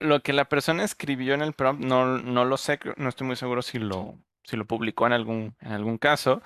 Lo 0.00 0.20
que 0.20 0.32
la 0.32 0.48
persona 0.48 0.84
escribió 0.84 1.34
en 1.34 1.42
el 1.42 1.52
prompt, 1.52 1.84
no, 1.84 2.18
no 2.18 2.44
lo 2.44 2.56
sé, 2.56 2.80
no 2.96 3.08
estoy 3.08 3.26
muy 3.26 3.36
seguro 3.36 3.62
si 3.62 3.78
lo, 3.78 4.18
si 4.44 4.56
lo 4.56 4.64
publicó 4.66 5.06
en 5.06 5.12
algún, 5.12 5.56
en 5.60 5.72
algún 5.72 5.98
caso, 5.98 6.42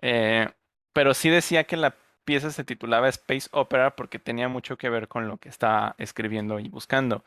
eh, 0.00 0.48
pero 0.92 1.14
sí 1.14 1.30
decía 1.30 1.64
que 1.64 1.76
la 1.76 1.96
pieza 2.24 2.50
se 2.50 2.64
titulaba 2.64 3.08
Space 3.08 3.48
Opera 3.52 3.96
porque 3.96 4.18
tenía 4.18 4.48
mucho 4.48 4.76
que 4.76 4.90
ver 4.90 5.08
con 5.08 5.26
lo 5.26 5.38
que 5.38 5.48
estaba 5.48 5.94
escribiendo 5.98 6.60
y 6.60 6.68
buscando, 6.68 7.24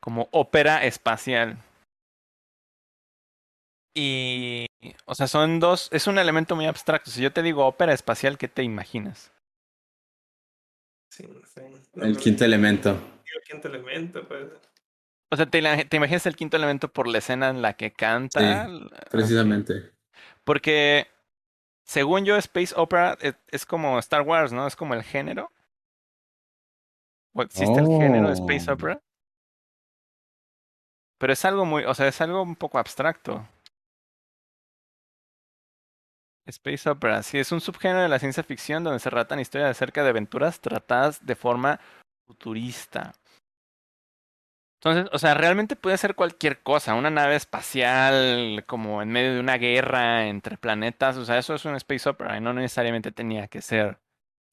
como 0.00 0.28
ópera 0.32 0.84
espacial. 0.84 1.58
Y, 3.94 4.66
o 5.06 5.14
sea, 5.14 5.26
son 5.26 5.58
dos, 5.58 5.88
es 5.92 6.06
un 6.06 6.18
elemento 6.18 6.54
muy 6.54 6.66
abstracto. 6.66 7.10
Si 7.10 7.20
yo 7.20 7.32
te 7.32 7.42
digo 7.42 7.66
ópera 7.66 7.92
espacial, 7.92 8.38
¿qué 8.38 8.46
te 8.48 8.62
imaginas? 8.62 9.32
sí, 11.10 11.28
sí. 11.44 11.60
No, 11.94 12.04
El 12.04 12.12
no, 12.14 12.20
quinto 12.20 12.44
elemento. 12.44 12.90
El 12.90 13.42
quinto 13.42 13.68
elemento, 13.68 14.26
pues. 14.28 14.46
O 15.30 15.36
sea, 15.36 15.46
¿te, 15.46 15.96
imaginas 15.96 16.26
el 16.26 16.36
quinto 16.36 16.56
elemento 16.56 16.88
por 16.88 17.06
la 17.06 17.18
escena 17.18 17.50
en 17.50 17.60
la 17.60 17.74
que 17.74 17.92
canta? 17.92 18.68
Ok. 18.68 18.92
Precisamente. 19.10 19.92
Porque, 20.44 21.06
según 21.84 22.24
yo, 22.24 22.36
Space 22.36 22.74
Opera 22.76 23.18
es, 23.20 23.34
es 23.48 23.66
como 23.66 23.98
Star 23.98 24.22
Wars, 24.22 24.52
¿no? 24.52 24.66
Es 24.66 24.76
como 24.76 24.94
el 24.94 25.02
género. 25.02 25.52
¿O 27.34 27.42
existe 27.42 27.78
el 27.78 27.86
género 27.86 28.28
de 28.28 28.34
Space 28.34 28.70
Oh. 28.70 28.74
Opera? 28.74 29.00
Pero 31.18 31.32
es 31.32 31.44
algo 31.44 31.64
muy, 31.64 31.84
o 31.84 31.94
sea, 31.94 32.08
es 32.08 32.20
algo 32.20 32.42
un 32.42 32.56
poco 32.56 32.78
abstracto. 32.78 33.46
Space 36.46 36.88
Opera, 36.88 37.22
sí, 37.22 37.38
es 37.38 37.52
un 37.52 37.60
subgénero 37.60 38.00
de 38.00 38.08
la 38.08 38.18
ciencia 38.18 38.42
ficción 38.42 38.82
donde 38.82 39.00
se 39.00 39.10
relatan 39.10 39.40
historias 39.40 39.70
acerca 39.70 40.02
de 40.02 40.10
aventuras 40.10 40.60
tratadas 40.60 41.24
de 41.26 41.36
forma 41.36 41.78
futurista. 42.26 43.12
Entonces, 44.80 45.10
o 45.12 45.18
sea, 45.18 45.34
realmente 45.34 45.74
puede 45.74 45.98
ser 45.98 46.14
cualquier 46.14 46.60
cosa, 46.60 46.94
una 46.94 47.10
nave 47.10 47.34
espacial 47.34 48.64
como 48.66 49.02
en 49.02 49.10
medio 49.10 49.34
de 49.34 49.40
una 49.40 49.58
guerra 49.58 50.28
entre 50.28 50.56
planetas, 50.56 51.16
o 51.16 51.24
sea, 51.24 51.38
eso 51.38 51.54
es 51.54 51.64
un 51.64 51.74
space 51.74 52.08
opera 52.08 52.36
y 52.36 52.40
no 52.40 52.52
necesariamente 52.52 53.10
tenía 53.10 53.48
que 53.48 53.60
ser 53.60 53.98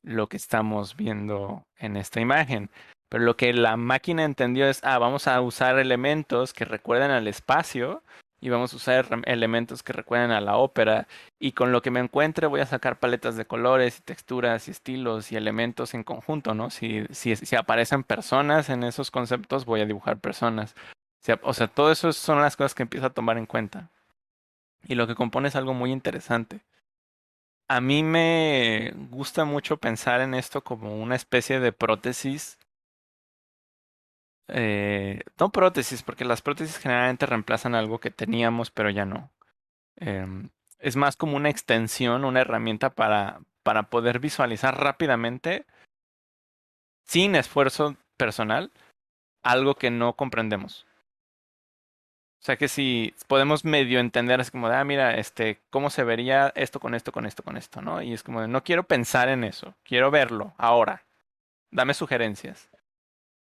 lo 0.01 0.27
que 0.27 0.37
estamos 0.37 0.95
viendo 0.95 1.65
en 1.77 1.95
esta 1.95 2.21
imagen. 2.21 2.71
Pero 3.09 3.23
lo 3.23 3.37
que 3.37 3.53
la 3.53 3.77
máquina 3.77 4.23
entendió 4.23 4.67
es, 4.67 4.83
ah, 4.83 4.97
vamos 4.97 5.27
a 5.27 5.39
usar 5.41 5.77
elementos 5.77 6.53
que 6.53 6.65
recuerden 6.65 7.11
al 7.11 7.27
espacio 7.27 8.01
y 8.41 8.49
vamos 8.49 8.73
a 8.73 8.75
usar 8.77 9.07
elementos 9.25 9.81
que 9.83 9.93
recuerden 9.93 10.31
a 10.31 10.41
la 10.41 10.57
ópera 10.57 11.07
y 11.39 11.53
con 11.53 11.71
lo 11.71 11.81
que 11.81 11.91
me 11.91 11.99
encuentre 11.99 12.47
voy 12.47 12.61
a 12.61 12.65
sacar 12.65 12.99
paletas 12.99 13.35
de 13.35 13.45
colores 13.45 13.99
y 13.99 14.01
texturas 14.01 14.67
y 14.67 14.71
estilos 14.71 15.31
y 15.31 15.35
elementos 15.35 15.93
en 15.93 16.03
conjunto, 16.03 16.53
¿no? 16.53 16.69
Si, 16.69 17.05
si, 17.11 17.35
si 17.35 17.55
aparecen 17.55 18.03
personas 18.03 18.69
en 18.69 18.83
esos 18.83 19.11
conceptos, 19.11 19.65
voy 19.65 19.81
a 19.81 19.85
dibujar 19.85 20.19
personas. 20.19 20.75
O 21.41 21.53
sea, 21.53 21.67
todo 21.67 21.91
eso 21.91 22.13
son 22.13 22.41
las 22.41 22.55
cosas 22.55 22.75
que 22.75 22.83
empiezo 22.83 23.07
a 23.07 23.13
tomar 23.13 23.37
en 23.37 23.45
cuenta. 23.45 23.89
Y 24.83 24.95
lo 24.95 25.07
que 25.07 25.15
compone 25.15 25.47
es 25.47 25.55
algo 25.55 25.73
muy 25.73 25.91
interesante. 25.91 26.61
A 27.67 27.81
mí 27.81 28.03
me 28.03 28.93
gusta 29.09 29.43
mucho 29.45 29.77
pensar 29.77 30.21
en 30.21 30.35
esto 30.35 30.63
como 30.63 31.01
una 31.01 31.15
especie 31.15 31.59
de 31.59 31.71
prótesis. 31.71 32.59
Eh, 34.47 35.21
no 35.39 35.51
prótesis, 35.51 36.03
porque 36.03 36.25
las 36.25 36.41
prótesis 36.41 36.77
generalmente 36.77 37.25
reemplazan 37.25 37.75
algo 37.75 37.99
que 37.99 38.11
teníamos, 38.11 38.71
pero 38.71 38.89
ya 38.89 39.05
no. 39.05 39.31
Em, 39.97 40.49
es 40.79 40.95
más 40.95 41.15
como 41.17 41.37
una 41.37 41.49
extensión, 41.49 42.25
una 42.25 42.41
herramienta 42.41 42.91
para, 42.91 43.41
para 43.63 43.83
poder 43.83 44.19
visualizar 44.19 44.79
rápidamente, 44.79 45.65
sin 47.05 47.35
esfuerzo 47.35 47.95
personal, 48.17 48.71
algo 49.43 49.75
que 49.75 49.91
no 49.91 50.13
comprendemos. 50.13 50.85
O 52.41 52.45
sea 52.45 52.57
que 52.57 52.67
si 52.67 53.15
podemos 53.27 53.65
medio 53.65 53.99
entender, 53.99 54.39
es 54.39 54.51
como 54.51 54.69
de, 54.69 54.75
ah, 54.75 54.83
mira, 54.83 55.15
este, 55.17 55.59
cómo 55.71 55.89
se 55.89 56.03
vería 56.03 56.53
esto 56.55 56.79
con 56.79 56.93
esto, 56.93 57.11
con 57.11 57.25
esto, 57.25 57.41
con 57.41 57.57
esto, 57.57 57.81
¿no? 57.81 58.03
Y 58.03 58.13
es 58.13 58.21
como 58.21 58.41
de, 58.41 58.47
no 58.47 58.63
quiero 58.63 58.83
pensar 58.83 59.29
en 59.29 59.43
eso, 59.43 59.73
quiero 59.83 60.11
verlo 60.11 60.53
ahora. 60.57 61.03
Dame 61.71 61.95
sugerencias. 61.95 62.69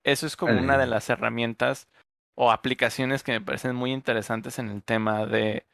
Eso 0.03 0.25
es 0.25 0.35
como 0.35 0.57
una 0.57 0.77
de 0.77 0.87
las 0.87 1.09
herramientas 1.09 1.87
o 2.35 2.51
aplicaciones 2.51 3.23
que 3.23 3.33
me 3.33 3.41
parecen 3.41 3.75
muy 3.75 3.91
interesantes 3.91 4.59
en 4.59 4.69
el 4.69 4.83
tema 4.83 5.25
de, 5.25 5.65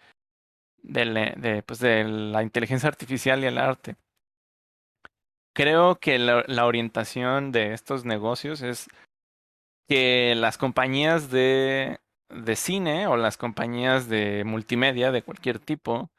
de, 0.81 1.33
de, 1.37 1.63
pues 1.63 1.79
de 1.79 2.03
la 2.03 2.41
inteligencia 2.41 2.89
artificial 2.89 3.43
y 3.43 3.47
el 3.47 3.57
arte. 3.57 3.95
Creo 5.53 5.99
que 5.99 6.19
la, 6.19 6.43
la 6.47 6.65
orientación 6.65 7.51
de 7.51 7.73
estos 7.73 8.03
negocios 8.03 8.61
es 8.61 8.89
que 9.87 10.33
las 10.35 10.57
compañías 10.57 11.29
de 11.29 11.99
de 12.29 12.55
cine 12.55 13.07
o 13.07 13.17
las 13.17 13.37
compañías 13.37 14.07
de 14.09 14.43
multimedia 14.45 15.11
de 15.11 15.21
cualquier 15.21 15.59
tipo 15.59 16.09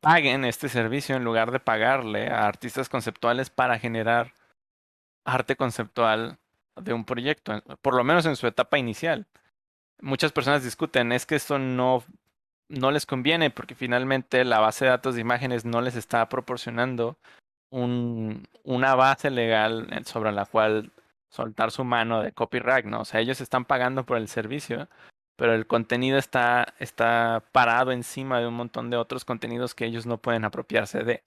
paguen 0.00 0.44
este 0.44 0.68
servicio 0.68 1.16
en 1.16 1.24
lugar 1.24 1.50
de 1.50 1.60
pagarle 1.60 2.28
a 2.28 2.46
artistas 2.46 2.88
conceptuales 2.88 3.50
para 3.50 3.78
generar 3.78 4.34
arte 5.24 5.56
conceptual 5.56 6.38
de 6.80 6.92
un 6.92 7.04
proyecto, 7.04 7.62
por 7.82 7.94
lo 7.94 8.04
menos 8.04 8.26
en 8.26 8.36
su 8.36 8.46
etapa 8.46 8.78
inicial. 8.78 9.26
Muchas 10.00 10.32
personas 10.32 10.64
discuten, 10.64 11.12
es 11.12 11.26
que 11.26 11.36
esto 11.36 11.58
no, 11.58 12.04
no 12.68 12.90
les 12.90 13.06
conviene 13.06 13.50
porque 13.50 13.74
finalmente 13.74 14.44
la 14.44 14.60
base 14.60 14.84
de 14.84 14.90
datos 14.90 15.14
de 15.14 15.20
imágenes 15.20 15.64
no 15.64 15.80
les 15.80 15.96
está 15.96 16.28
proporcionando 16.28 17.16
un, 17.70 18.46
una 18.62 18.94
base 18.94 19.30
legal 19.30 19.88
sobre 20.06 20.32
la 20.32 20.46
cual 20.46 20.92
soltar 21.28 21.70
su 21.72 21.84
mano 21.84 22.22
de 22.22 22.32
copyright, 22.32 22.86
¿no? 22.86 23.00
O 23.00 23.04
sea, 23.04 23.20
ellos 23.20 23.40
están 23.40 23.64
pagando 23.64 24.06
por 24.06 24.18
el 24.18 24.28
servicio, 24.28 24.88
pero 25.36 25.54
el 25.54 25.66
contenido 25.66 26.16
está, 26.16 26.74
está 26.78 27.42
parado 27.52 27.90
encima 27.90 28.38
de 28.40 28.46
un 28.46 28.54
montón 28.54 28.90
de 28.90 28.96
otros 28.96 29.24
contenidos 29.24 29.74
que 29.74 29.84
ellos 29.84 30.06
no 30.06 30.18
pueden 30.18 30.44
apropiarse 30.44 31.02
de. 31.02 31.24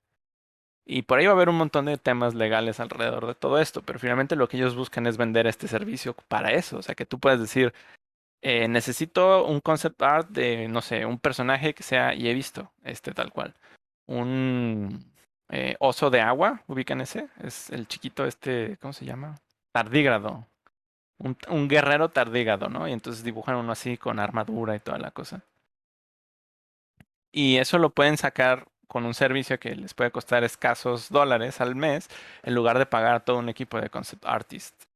Y 0.90 1.02
por 1.02 1.20
ahí 1.20 1.26
va 1.26 1.34
a 1.34 1.36
haber 1.36 1.50
un 1.50 1.58
montón 1.58 1.86
de 1.86 1.98
temas 1.98 2.34
legales 2.34 2.80
alrededor 2.80 3.28
de 3.28 3.36
todo 3.36 3.60
esto, 3.60 3.82
pero 3.84 4.00
finalmente 4.00 4.38
lo 4.38 4.48
que 4.48 4.56
ellos 4.56 4.76
buscan 4.76 5.06
es 5.06 5.18
vender 5.18 5.46
este 5.46 5.68
servicio 5.68 6.16
para 6.30 6.54
eso. 6.54 6.78
O 6.78 6.82
sea, 6.82 6.96
que 6.96 7.06
tú 7.06 7.20
puedes 7.20 7.42
decir, 7.42 7.74
eh, 8.42 8.68
necesito 8.70 9.46
un 9.46 9.60
concept 9.60 10.02
art 10.02 10.30
de, 10.30 10.70
no 10.70 10.82
sé, 10.82 11.06
un 11.06 11.20
personaje 11.20 11.74
que 11.74 11.84
sea, 11.84 12.14
y 12.16 12.30
he 12.30 12.34
visto, 12.34 12.72
este 12.84 13.12
tal 13.14 13.32
cual, 13.34 13.54
un 14.08 15.12
eh, 15.50 15.76
oso 15.80 16.10
de 16.10 16.22
agua, 16.22 16.64
ubican 16.68 17.02
ese, 17.02 17.30
es 17.44 17.70
el 17.72 17.88
chiquito 17.88 18.26
este, 18.26 18.78
¿cómo 18.82 18.94
se 18.94 19.06
llama? 19.06 19.36
tardígrado. 19.74 20.48
Un, 21.20 21.38
un, 21.50 21.68
guerrero 21.68 22.10
tardígrado, 22.10 22.70
¿no? 22.70 22.88
Y 22.88 22.94
entonces 22.94 23.24
dibujan 23.24 23.56
uno 23.58 23.72
así 23.74 23.98
con 23.98 24.20
armadura 24.20 24.76
y 24.76 24.80
toda 24.80 25.00
la 25.00 25.12
cosa. 25.12 25.44
Y 27.32 27.58
eso 27.58 27.78
lo 27.78 27.92
pueden 27.92 28.18
sacar 28.18 28.68
con 28.88 29.06
un 29.06 29.14
servicio 29.14 29.60
que 29.60 29.76
les 29.76 29.94
puede 29.94 30.12
costar 30.12 30.44
escasos 30.44 31.10
dólares 31.10 31.62
al 31.62 31.76
mes, 31.76 32.10
en 32.44 32.56
lugar 32.56 32.80
de 32.80 32.86
pagar 32.86 33.16
a 33.16 33.20
todo 33.22 33.38
un 33.40 33.50
equipo 33.50 33.80
de 33.80 33.90
concept 33.90 34.26
artists. 34.26 34.88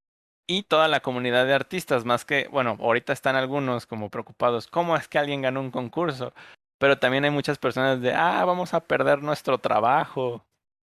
Y 0.47 0.63
toda 0.63 0.87
la 0.87 1.01
comunidad 1.01 1.45
de 1.45 1.53
artistas, 1.53 2.05
más 2.05 2.25
que, 2.25 2.47
bueno, 2.49 2.77
ahorita 2.79 3.13
están 3.13 3.35
algunos 3.35 3.85
como 3.85 4.09
preocupados, 4.09 4.67
¿cómo 4.67 4.97
es 4.97 5.07
que 5.07 5.19
alguien 5.19 5.41
ganó 5.41 5.61
un 5.61 5.71
concurso? 5.71 6.33
Pero 6.79 6.99
también 6.99 7.25
hay 7.25 7.31
muchas 7.31 7.57
personas 7.57 8.01
de, 8.01 8.13
ah, 8.13 8.43
vamos 8.45 8.73
a 8.73 8.81
perder 8.81 9.21
nuestro 9.23 9.59
trabajo 9.59 10.45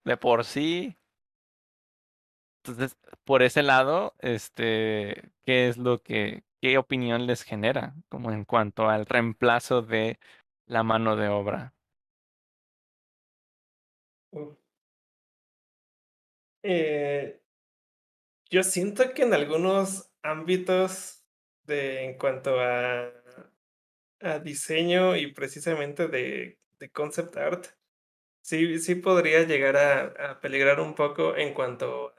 de 0.06 0.18
por 0.18 0.46
sí. 0.46 0.98
Entonces, 2.64 2.98
por 3.26 3.42
ese 3.42 3.64
lado, 3.64 4.14
este, 4.20 5.32
¿qué 5.44 5.68
es 5.68 5.78
lo 5.78 6.02
que, 6.04 6.44
qué 6.62 6.78
opinión 6.78 7.26
les 7.26 7.44
genera 7.44 7.96
como 8.10 8.32
en 8.32 8.46
cuanto 8.46 8.90
al 8.90 9.06
reemplazo 9.06 9.82
de 9.82 10.20
la 10.68 10.84
mano 10.84 11.16
de 11.16 11.30
obra? 11.30 11.74
Eh, 16.64 17.42
yo 18.50 18.64
siento 18.64 19.14
que 19.14 19.24
en 19.24 19.34
algunos 19.34 20.12
ámbitos 20.22 21.24
de 21.64 22.06
en 22.06 22.18
cuanto 22.18 22.60
a, 22.60 23.10
a 24.22 24.40
diseño 24.40 25.16
y 25.16 25.34
precisamente 25.34 26.08
de, 26.08 26.60
de 26.80 26.90
concept 26.92 27.38
art, 27.38 27.66
sí, 28.42 28.80
sí 28.80 28.96
podría 28.96 29.44
llegar 29.44 29.78
a, 29.78 30.32
a 30.34 30.42
peligrar 30.42 30.80
un 30.82 30.96
poco 30.96 31.38
en 31.38 31.54
cuanto 31.54 32.16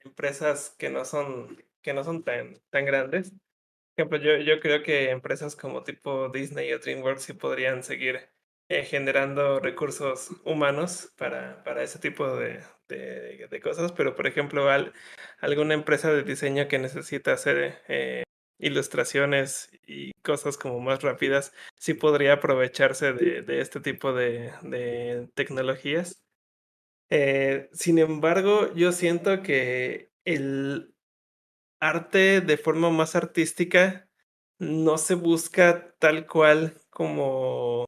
empresas 0.00 0.70
que 0.78 0.90
no 0.90 1.04
son, 1.04 1.64
que 1.82 1.94
no 1.94 2.04
son 2.04 2.24
tan, 2.24 2.60
tan 2.70 2.84
grandes. 2.86 3.32
Por 3.96 4.06
ejemplo, 4.06 4.18
yo, 4.18 4.38
yo 4.38 4.60
creo 4.60 4.82
que 4.82 5.10
empresas 5.10 5.56
como 5.56 5.84
tipo 5.84 6.28
Disney 6.30 6.72
o 6.74 6.78
DreamWorks 6.80 7.24
sí 7.24 7.34
podrían 7.34 7.82
seguir 7.84 8.30
eh, 8.68 8.84
generando 8.84 9.60
recursos 9.60 10.30
humanos 10.44 11.12
para, 11.16 11.62
para 11.64 11.82
ese 11.82 11.98
tipo 11.98 12.36
de, 12.36 12.62
de, 12.88 13.60
cosas, 13.62 13.92
pero 13.92 14.14
por 14.14 14.26
ejemplo, 14.26 14.68
al, 14.70 14.92
alguna 15.40 15.74
empresa 15.74 16.12
de 16.12 16.22
diseño 16.22 16.68
que 16.68 16.78
necesita 16.78 17.32
hacer 17.32 17.82
eh, 17.88 18.24
ilustraciones 18.58 19.70
y 19.86 20.12
cosas 20.22 20.56
como 20.58 20.80
más 20.80 21.02
rápidas, 21.02 21.52
sí 21.78 21.94
podría 21.94 22.34
aprovecharse 22.34 23.12
de, 23.12 23.42
de 23.42 23.60
este 23.60 23.80
tipo 23.80 24.12
de, 24.12 24.52
de 24.62 25.28
tecnologías 25.34 26.26
eh, 27.10 27.68
sin 27.72 27.98
embargo, 27.98 28.72
yo 28.74 28.92
siento 28.92 29.42
que 29.42 30.10
el 30.24 30.94
arte 31.80 32.40
de 32.40 32.56
forma 32.58 32.90
más 32.90 33.16
artística 33.16 34.08
no 34.58 34.98
se 34.98 35.14
busca 35.14 35.94
tal 35.98 36.26
cual 36.26 36.80
como 36.90 37.86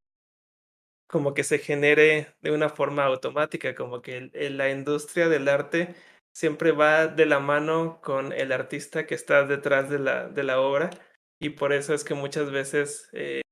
como 1.08 1.34
que 1.34 1.44
se 1.44 1.58
genere 1.58 2.28
de 2.42 2.52
una 2.52 2.68
forma 2.68 3.04
automática, 3.04 3.74
como 3.74 4.02
que 4.02 4.30
la 4.34 4.70
industria 4.70 5.28
del 5.28 5.48
arte 5.48 5.94
siempre 6.32 6.72
va 6.72 7.08
de 7.08 7.26
la 7.26 7.40
mano 7.40 8.00
con 8.02 8.32
el 8.32 8.52
artista 8.52 9.06
que 9.06 9.14
está 9.14 9.44
detrás 9.44 9.90
de 9.90 9.98
la, 9.98 10.28
de 10.28 10.44
la 10.44 10.60
obra 10.60 10.90
y 11.40 11.50
por 11.50 11.72
eso 11.72 11.94
es 11.94 12.04
que 12.04 12.14
muchas 12.14 12.50
veces 12.50 13.08
eh, 13.12 13.42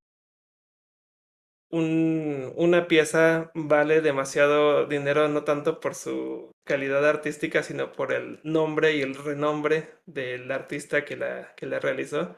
un, 1.71 2.53
una 2.57 2.89
pieza 2.89 3.51
vale 3.55 4.01
demasiado 4.01 4.87
dinero, 4.87 5.29
no 5.29 5.45
tanto 5.45 5.81
por 5.81 5.95
su 5.95 6.51
calidad 6.65 7.07
artística, 7.09 7.63
sino 7.63 7.93
por 7.93 8.13
el 8.13 8.41
nombre 8.45 8.97
y 8.97 9.03
el 9.03 9.15
renombre 9.15 9.91
del 10.07 10.51
artista 10.51 11.05
que 11.05 11.17
la, 11.17 11.55
que 11.57 11.67
la 11.67 11.79
realizó. 11.81 12.37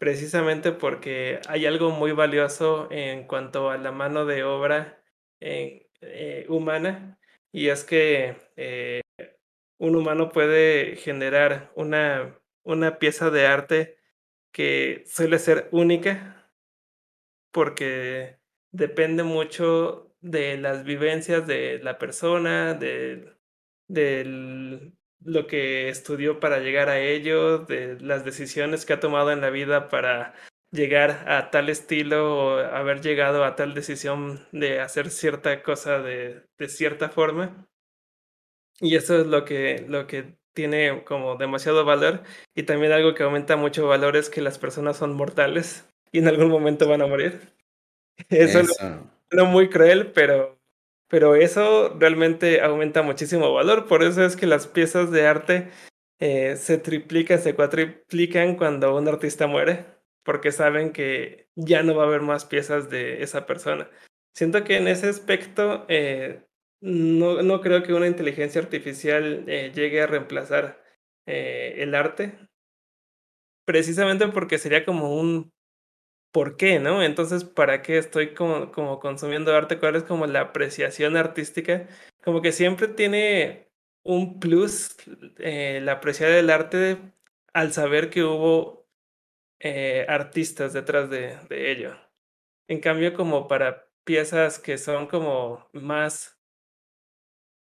Precisamente 0.00 0.72
porque 0.72 1.40
hay 1.48 1.64
algo 1.64 1.90
muy 1.90 2.12
valioso 2.12 2.86
en 2.90 3.26
cuanto 3.26 3.70
a 3.70 3.78
la 3.78 3.92
mano 3.92 4.26
de 4.26 4.44
obra 4.44 5.02
eh, 5.40 5.88
eh, 6.02 6.44
humana, 6.50 7.18
y 7.50 7.68
es 7.68 7.82
que 7.84 8.36
eh, 8.56 9.00
un 9.78 9.96
humano 9.96 10.30
puede 10.30 10.96
generar 10.96 11.72
una, 11.76 12.38
una 12.64 12.98
pieza 12.98 13.30
de 13.30 13.46
arte 13.46 13.98
que 14.52 15.04
suele 15.06 15.38
ser 15.38 15.68
única 15.72 16.52
porque 17.54 18.38
depende 18.72 19.22
mucho 19.22 20.14
de 20.20 20.56
las 20.58 20.84
vivencias 20.84 21.46
de 21.46 21.78
la 21.82 21.98
persona, 21.98 22.74
de, 22.74 23.36
de 23.88 24.92
lo 25.24 25.46
que 25.46 25.88
estudió 25.88 26.40
para 26.40 26.58
llegar 26.58 26.88
a 26.88 26.98
ello, 26.98 27.58
de 27.58 27.98
las 28.00 28.24
decisiones 28.24 28.84
que 28.84 28.92
ha 28.92 29.00
tomado 29.00 29.32
en 29.32 29.40
la 29.40 29.50
vida 29.50 29.88
para 29.88 30.34
llegar 30.72 31.24
a 31.28 31.50
tal 31.50 31.68
estilo 31.68 32.36
o 32.38 32.58
haber 32.58 33.00
llegado 33.00 33.44
a 33.44 33.56
tal 33.56 33.74
decisión 33.74 34.46
de 34.52 34.80
hacer 34.80 35.10
cierta 35.10 35.62
cosa 35.62 36.00
de, 36.00 36.42
de 36.58 36.68
cierta 36.68 37.08
forma. 37.08 37.66
Y 38.80 38.96
eso 38.96 39.20
es 39.20 39.26
lo 39.26 39.44
que, 39.44 39.84
lo 39.88 40.06
que 40.06 40.36
tiene 40.56 41.04
como 41.04 41.36
demasiado 41.36 41.84
valor 41.84 42.22
y 42.54 42.64
también 42.64 42.92
algo 42.92 43.14
que 43.14 43.22
aumenta 43.22 43.56
mucho 43.56 43.86
valor 43.86 44.16
es 44.16 44.30
que 44.30 44.40
las 44.40 44.58
personas 44.58 44.96
son 44.96 45.14
mortales 45.14 45.86
y 46.10 46.18
en 46.18 46.28
algún 46.28 46.48
momento 46.48 46.88
van 46.88 47.02
a 47.02 47.06
morir. 47.06 47.52
Eso, 48.30 48.60
eso. 48.60 49.10
No, 49.30 49.44
muy 49.44 49.68
cruel, 49.68 50.12
pero, 50.12 50.55
pero 51.08 51.34
eso 51.34 51.96
realmente 51.98 52.60
aumenta 52.60 53.02
muchísimo 53.02 53.52
valor. 53.52 53.86
Por 53.86 54.02
eso 54.02 54.24
es 54.24 54.36
que 54.36 54.46
las 54.46 54.66
piezas 54.66 55.10
de 55.10 55.26
arte 55.26 55.70
eh, 56.18 56.56
se 56.56 56.78
triplican, 56.78 57.38
se 57.40 57.54
cuatriplican 57.54 58.56
cuando 58.56 58.96
un 58.96 59.08
artista 59.08 59.46
muere, 59.46 59.86
porque 60.24 60.52
saben 60.52 60.92
que 60.92 61.48
ya 61.54 61.82
no 61.82 61.94
va 61.94 62.04
a 62.04 62.06
haber 62.06 62.22
más 62.22 62.44
piezas 62.44 62.90
de 62.90 63.22
esa 63.22 63.46
persona. 63.46 63.90
Siento 64.34 64.64
que 64.64 64.76
en 64.76 64.88
ese 64.88 65.08
aspecto 65.08 65.86
eh, 65.88 66.42
no, 66.80 67.42
no 67.42 67.60
creo 67.60 67.82
que 67.82 67.94
una 67.94 68.06
inteligencia 68.06 68.60
artificial 68.60 69.44
eh, 69.48 69.72
llegue 69.74 70.02
a 70.02 70.06
reemplazar 70.06 70.84
el 71.28 71.96
arte, 71.96 72.38
precisamente 73.64 74.28
porque 74.28 74.58
sería 74.58 74.84
como 74.84 75.18
un 75.18 75.52
¿por 76.36 76.58
qué, 76.58 76.80
no? 76.80 77.02
Entonces, 77.02 77.44
¿para 77.44 77.80
qué 77.80 77.96
estoy 77.96 78.34
como, 78.34 78.70
como 78.70 79.00
consumiendo 79.00 79.56
arte? 79.56 79.78
¿Cuál 79.78 79.96
es 79.96 80.02
como 80.02 80.26
la 80.26 80.42
apreciación 80.42 81.16
artística? 81.16 81.88
Como 82.22 82.42
que 82.42 82.52
siempre 82.52 82.88
tiene 82.88 83.70
un 84.02 84.38
plus 84.38 84.98
eh, 85.38 85.80
la 85.82 85.92
apreciar 85.92 86.32
el 86.32 86.50
arte 86.50 86.98
al 87.54 87.72
saber 87.72 88.10
que 88.10 88.22
hubo 88.22 88.86
eh, 89.60 90.04
artistas 90.10 90.74
detrás 90.74 91.08
de, 91.08 91.38
de 91.48 91.72
ello. 91.72 91.96
En 92.68 92.80
cambio, 92.80 93.14
como 93.14 93.48
para 93.48 93.88
piezas 94.04 94.58
que 94.58 94.76
son 94.76 95.06
como 95.06 95.66
más 95.72 96.38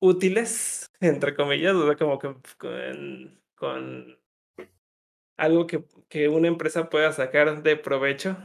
útiles, 0.00 0.90
entre 1.00 1.36
comillas, 1.36 1.76
como 1.96 2.18
que 2.18 2.34
con, 2.58 3.40
con 3.54 4.18
algo 5.36 5.68
que, 5.68 5.84
que, 6.08 6.28
una 6.28 6.48
empresa 6.48 6.90
pueda 6.90 7.12
sacar 7.12 7.62
de 7.62 7.76
provecho, 7.76 8.36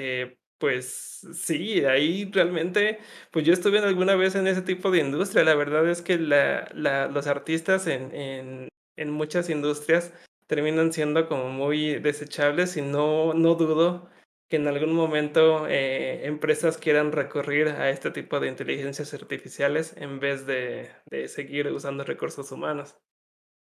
eh, 0.00 0.38
pues 0.58 1.26
sí, 1.34 1.84
ahí 1.84 2.30
realmente, 2.32 3.00
pues 3.32 3.44
yo 3.44 3.52
estuve 3.52 3.78
alguna 3.80 4.14
vez 4.14 4.36
en 4.36 4.46
ese 4.46 4.62
tipo 4.62 4.90
de 4.90 5.00
industria. 5.00 5.42
La 5.44 5.56
verdad 5.56 5.88
es 5.88 6.02
que 6.02 6.18
la, 6.18 6.68
los 7.08 7.26
artistas 7.26 7.86
en, 7.88 8.14
en, 8.14 8.68
en 8.96 9.10
muchas 9.10 9.50
industrias 9.50 10.12
terminan 10.46 10.92
siendo 10.92 11.28
como 11.28 11.50
muy 11.50 11.98
desechables 11.98 12.76
y 12.76 12.82
no, 12.82 13.34
no 13.34 13.54
dudo 13.56 14.08
que 14.48 14.56
en 14.56 14.68
algún 14.68 14.94
momento 14.94 15.66
eh, 15.68 16.26
empresas 16.26 16.78
quieran 16.78 17.12
recurrir 17.12 17.68
a 17.68 17.90
este 17.90 18.10
tipo 18.10 18.40
de 18.40 18.48
inteligencias 18.48 19.12
artificiales 19.12 19.94
en 19.96 20.20
vez 20.20 20.46
de, 20.46 20.90
de 21.10 21.28
seguir 21.28 21.66
usando 21.68 22.04
recursos 22.04 22.50
humanos. 22.50 22.96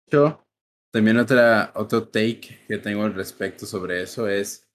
Yo, 0.07 0.47
también 0.93 1.17
otra, 1.17 1.73
otro 1.75 2.09
take 2.09 2.61
que 2.69 2.79
tengo 2.79 3.03
al 3.03 3.15
respecto 3.15 3.67
sobre 3.67 4.03
eso 4.03 4.29
es 4.29 4.71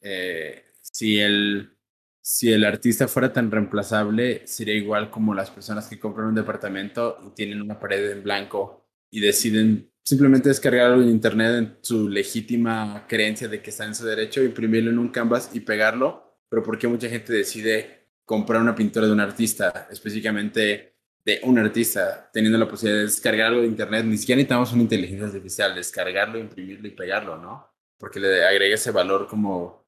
eh, 0.00 0.71
si, 0.92 1.18
el, 1.18 1.76
si 2.20 2.52
el 2.52 2.64
artista 2.64 3.08
fuera 3.08 3.32
tan 3.32 3.50
reemplazable, 3.50 4.46
sería 4.46 4.74
igual 4.74 5.10
como 5.10 5.34
las 5.34 5.50
personas 5.50 5.88
que 5.88 5.98
compran 5.98 6.28
un 6.28 6.34
departamento 6.34 7.18
y 7.26 7.30
tienen 7.30 7.60
una 7.62 7.80
pared 7.80 8.10
en 8.10 8.22
blanco 8.22 8.86
y 9.10 9.20
deciden 9.20 9.90
simplemente 10.04 10.48
descargarlo 10.48 11.02
en 11.02 11.08
internet 11.08 11.54
en 11.56 11.78
su 11.80 12.08
legítima 12.08 13.06
creencia 13.08 13.48
de 13.48 13.62
que 13.62 13.70
está 13.70 13.84
en 13.86 13.94
su 13.94 14.04
derecho, 14.04 14.42
imprimirlo 14.42 14.90
en 14.90 14.98
un 14.98 15.08
canvas 15.08 15.50
y 15.54 15.60
pegarlo, 15.60 16.38
pero 16.48 16.62
¿por 16.62 16.78
qué 16.78 16.88
mucha 16.88 17.08
gente 17.08 17.32
decide 17.32 18.08
comprar 18.24 18.60
una 18.60 18.74
pintura 18.74 19.06
de 19.06 19.12
un 19.12 19.20
artista, 19.20 19.88
específicamente 19.90 20.96
de 21.24 21.40
un 21.44 21.58
artista, 21.58 22.30
teniendo 22.32 22.58
la 22.58 22.68
posibilidad 22.68 22.98
de 22.98 23.06
descargar 23.06 23.46
algo 23.48 23.62
de 23.62 23.68
internet? 23.68 24.04
Ni 24.04 24.18
siquiera 24.18 24.36
necesitamos 24.36 24.72
una 24.72 24.82
inteligencia 24.82 25.26
artificial, 25.26 25.74
descargarlo, 25.74 26.38
imprimirlo 26.38 26.88
y 26.88 26.90
pegarlo, 26.90 27.38
¿no? 27.38 27.70
Porque 27.98 28.20
le 28.20 28.44
agrega 28.44 28.74
ese 28.74 28.90
valor 28.90 29.28
como 29.28 29.81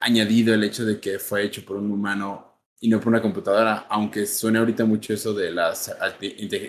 añadido 0.00 0.54
el 0.54 0.64
hecho 0.64 0.84
de 0.84 1.00
que 1.00 1.18
fue 1.18 1.44
hecho 1.44 1.64
por 1.64 1.76
un 1.76 1.90
humano 1.90 2.60
y 2.80 2.88
no 2.88 2.98
por 2.98 3.08
una 3.08 3.22
computadora, 3.22 3.86
aunque 3.90 4.26
suene 4.26 4.58
ahorita 4.58 4.84
mucho 4.86 5.12
eso 5.12 5.34
de 5.34 5.50
las 5.50 5.94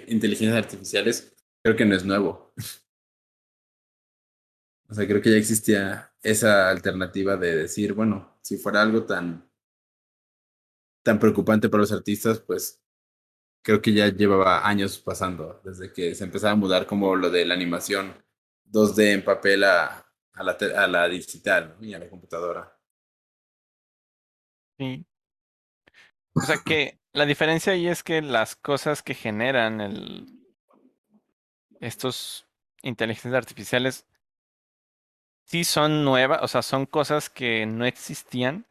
inteligencias 0.08 0.58
artificiales, 0.58 1.34
creo 1.64 1.76
que 1.76 1.86
no 1.86 1.96
es 1.96 2.06
nuevo. 2.06 2.54
O 4.90 4.94
sea, 4.94 5.08
creo 5.08 5.22
que 5.22 5.32
ya 5.32 5.38
existía 5.38 6.14
esa 6.22 6.70
alternativa 6.70 7.38
de 7.38 7.56
decir, 7.56 7.94
bueno, 7.94 8.38
si 8.42 8.58
fuera 8.58 8.82
algo 8.82 9.06
tan, 9.06 9.50
tan 11.04 11.20
preocupante 11.20 11.70
para 11.70 11.82
los 11.82 11.92
artistas, 11.92 12.40
pues 12.40 12.82
creo 13.64 13.82
que 13.82 13.94
ya 13.94 14.10
llevaba 14.10 14.68
años 14.68 15.00
pasando, 15.00 15.62
desde 15.64 15.94
que 15.94 16.16
se 16.16 16.26
empezaba 16.26 16.54
a 16.54 16.58
mudar 16.58 16.88
como 16.88 17.16
lo 17.16 17.30
de 17.30 17.46
la 17.46 17.56
animación 17.56 18.14
2D 18.66 19.14
en 19.14 19.24
papel 19.26 19.64
a, 19.66 20.06
a, 20.34 20.44
la, 20.44 20.54
a 20.78 20.88
la 20.88 21.08
digital 21.10 21.78
y 21.82 21.94
a 21.94 22.00
la 22.00 22.10
computadora. 22.10 22.81
Sí. 24.82 25.06
O 26.34 26.42
sea 26.42 26.58
que 26.66 27.00
la 27.14 27.28
diferencia 27.28 27.74
ahí 27.74 27.88
es 27.88 28.02
que 28.02 28.24
las 28.24 28.56
cosas 28.56 29.04
que 29.04 29.14
generan 29.14 29.80
el, 29.80 30.26
estos 31.80 32.48
inteligencias 32.82 33.36
artificiales 33.36 34.08
sí 35.46 35.66
son 35.66 36.04
nuevas, 36.04 36.40
o 36.42 36.48
sea, 36.48 36.64
son 36.64 36.88
cosas 36.88 37.30
que 37.30 37.68
no 37.68 37.86
existían, 37.86 38.66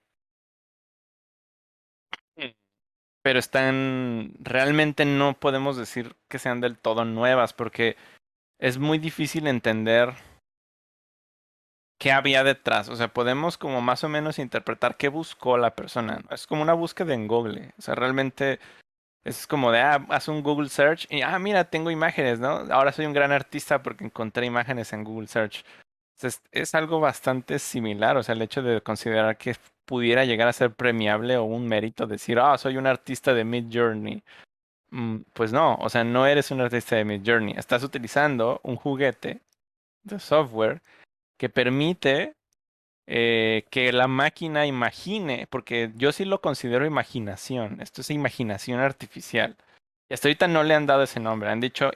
pero 3.23 3.39
están, 3.39 4.35
realmente 4.41 5.05
no 5.05 5.39
podemos 5.39 5.77
decir 5.77 6.17
que 6.27 6.41
sean 6.41 6.61
del 6.61 6.77
todo 6.77 7.05
nuevas 7.05 7.53
porque 7.53 7.97
es 8.59 8.79
muy 8.79 8.99
difícil 8.99 9.47
entender 9.47 10.15
qué 12.01 12.13
había 12.13 12.43
detrás. 12.43 12.89
O 12.89 12.97
sea, 12.97 13.09
podemos 13.09 13.59
como 13.59 13.81
más 13.83 14.03
o 14.05 14.09
menos 14.09 14.41
interpretar 14.41 14.97
qué 14.97 15.09
buscó 15.09 15.59
la 15.59 15.77
persona. 15.77 16.23
Es 16.31 16.47
como 16.47 16.63
una 16.63 16.73
búsqueda 16.73 17.15
en 17.15 17.29
Google. 17.29 17.75
O 17.79 17.83
sea, 17.83 17.95
realmente 17.95 18.59
es 19.25 19.47
como 19.47 19.71
de, 19.71 19.81
ah, 19.81 20.07
haz 20.09 20.29
un 20.29 20.43
Google 20.43 20.71
Search 20.71 21.07
y, 21.11 21.23
ah, 21.23 21.39
mira, 21.39 21.65
tengo 21.71 21.91
imágenes, 21.91 22.41
¿no? 22.41 22.49
Ahora 22.73 22.93
soy 22.93 23.07
un 23.07 23.13
gran 23.13 23.33
artista 23.33 23.83
porque 23.83 24.05
encontré 24.05 24.47
imágenes 24.47 24.93
en 24.95 25.05
Google 25.05 25.29
Search. 25.29 25.65
Entonces, 26.17 26.43
es 26.53 26.75
algo 26.75 27.01
bastante 27.01 27.59
similar, 27.59 28.17
o 28.17 28.23
sea, 28.23 28.35
el 28.35 28.43
hecho 28.43 28.63
de 28.63 28.83
considerar 28.83 29.37
que 29.39 29.57
pudiera 29.87 30.25
llegar 30.25 30.49
a 30.49 30.53
ser 30.55 30.75
premiable 30.75 31.37
o 31.37 31.45
un 31.45 31.67
mérito 31.69 32.07
decir, 32.07 32.39
ah, 32.39 32.57
soy 32.59 32.79
un 32.79 32.87
artista 32.87 33.35
de 33.35 33.45
Mid 33.45 33.67
Journey. 33.73 34.23
Mm, 34.91 35.19
pues 35.35 35.53
no, 35.53 35.77
o 35.77 35.89
sea, 35.91 36.05
no 36.05 36.27
eres 36.27 36.51
un 36.51 36.61
artista 36.63 36.97
de 36.97 37.05
Mid 37.05 37.23
Journey. 37.27 37.55
Estás 37.59 37.83
utilizando 37.85 38.61
un 38.65 38.77
juguete 38.77 39.43
de 40.05 40.19
software 40.19 40.83
que 41.41 41.49
permite 41.49 42.35
eh, 43.07 43.65
que 43.71 43.93
la 43.95 44.09
máquina 44.09 44.67
imagine, 44.67 45.47
porque 45.49 45.91
yo 45.97 46.13
sí 46.13 46.27
lo 46.27 46.43
considero 46.43 46.85
imaginación, 46.85 47.81
esto 47.81 48.03
es 48.03 48.11
imaginación 48.11 48.79
artificial. 48.79 49.57
Y 50.11 50.15
hasta 50.15 50.29
ahorita 50.29 50.49
no 50.49 50.63
le 50.65 50.75
han 50.75 50.85
dado 50.85 51.03
ese 51.03 51.19
nombre, 51.19 51.49
han 51.49 51.61
dicho 51.61 51.93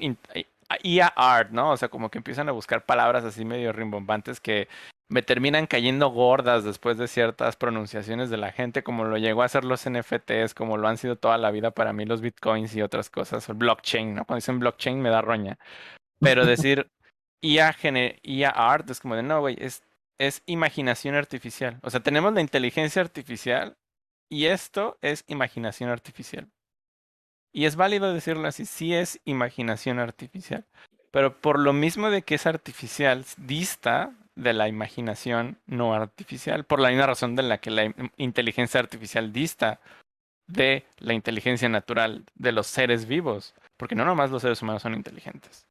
IA 0.83 1.09
art, 1.09 1.51
¿no? 1.51 1.73
O 1.73 1.77
sea, 1.77 1.91
como 1.91 2.09
que 2.09 2.17
empiezan 2.17 2.49
a 2.49 2.53
buscar 2.53 2.87
palabras 2.87 3.23
así 3.25 3.45
medio 3.45 3.71
rimbombantes 3.75 4.41
que 4.41 4.67
me 5.11 5.21
terminan 5.21 5.67
cayendo 5.67 6.09
gordas 6.09 6.65
después 6.65 6.97
de 6.97 7.07
ciertas 7.07 7.57
pronunciaciones 7.57 8.31
de 8.31 8.39
la 8.39 8.51
gente, 8.51 8.83
como 8.83 9.05
lo 9.05 9.19
llegó 9.19 9.43
a 9.43 9.45
hacer 9.45 9.65
los 9.65 9.85
NFTs, 9.85 10.55
como 10.55 10.79
lo 10.79 10.89
han 10.89 10.97
sido 10.97 11.17
toda 11.17 11.37
la 11.37 11.51
vida 11.51 11.71
para 11.71 11.93
mí 11.93 12.07
los 12.07 12.23
bitcoins 12.23 12.75
y 12.75 12.81
otras 12.81 13.11
cosas, 13.11 13.47
o 13.51 13.55
blockchain, 13.55 14.15
¿no? 14.15 14.25
Cuando 14.25 14.39
dicen 14.39 14.59
blockchain 14.59 15.03
me 15.03 15.11
da 15.11 15.21
roña. 15.21 15.59
Pero 16.19 16.47
decir 16.47 16.91
IA, 17.45 18.49
art 18.51 18.91
es 18.91 19.01
como 19.01 19.17
de, 19.17 19.23
no, 19.23 19.41
güey, 19.41 19.57
es 19.59 19.83
es 20.19 20.43
imaginación 20.47 21.15
artificial. 21.15 21.79
O 21.83 21.91
sea, 21.91 22.01
tenemos 22.01 22.33
la 22.33 22.41
inteligencia 22.41 23.03
artificial 23.03 23.77
y 24.29 24.47
esto 24.47 24.99
es 25.03 25.25
imaginación 25.27 25.91
artificial. 25.91 26.51
Y 27.53 27.67
es 27.67 27.77
válido 27.77 28.13
decirlo 28.13 28.49
así, 28.49 28.65
sí 28.65 28.95
es 28.95 29.21
imaginación 29.25 29.99
artificial. 29.99 30.67
Pero 31.11 31.41
por 31.41 31.61
lo 31.61 31.73
mismo 31.73 32.11
de 32.11 32.23
que 32.23 32.35
es 32.35 32.47
artificial, 32.47 33.25
dista 33.37 34.13
de 34.35 34.53
la 34.53 34.67
imaginación 34.67 35.59
no 35.67 35.95
artificial, 35.95 36.65
por 36.65 36.81
la 36.81 36.89
misma 36.89 37.07
razón 37.07 37.37
de 37.37 37.45
la 37.45 37.59
que 37.59 37.71
la 37.71 37.95
inteligencia 38.17 38.81
artificial 38.81 39.33
dista 39.33 39.81
de 40.49 40.85
la 40.99 41.15
inteligencia 41.15 41.69
natural 41.69 42.25
de 42.35 42.53
los 42.53 42.67
seres 42.67 43.07
vivos, 43.07 43.55
porque 43.77 43.95
no 43.95 44.05
nomás 44.05 44.31
los 44.31 44.43
seres 44.43 44.61
humanos 44.61 44.83
son 44.83 44.95
inteligentes. 44.95 45.69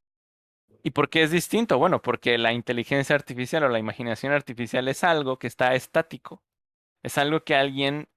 ¿Y 0.83 0.91
por 0.91 1.09
qué 1.09 1.23
es 1.23 1.31
distinto? 1.31 1.77
Bueno, 1.79 2.01
porque 2.01 2.37
la 2.37 2.51
inteligencia 2.53 3.15
artificial 3.15 3.63
o 3.63 3.69
la 3.69 3.79
imaginación 3.79 4.33
artificial 4.33 4.87
es 4.89 5.03
algo 5.03 5.39
que 5.39 5.47
está 5.47 5.73
estático. 5.75 6.41
Es 7.03 7.17
algo 7.17 7.43
que 7.43 7.55
alguien 7.55 8.07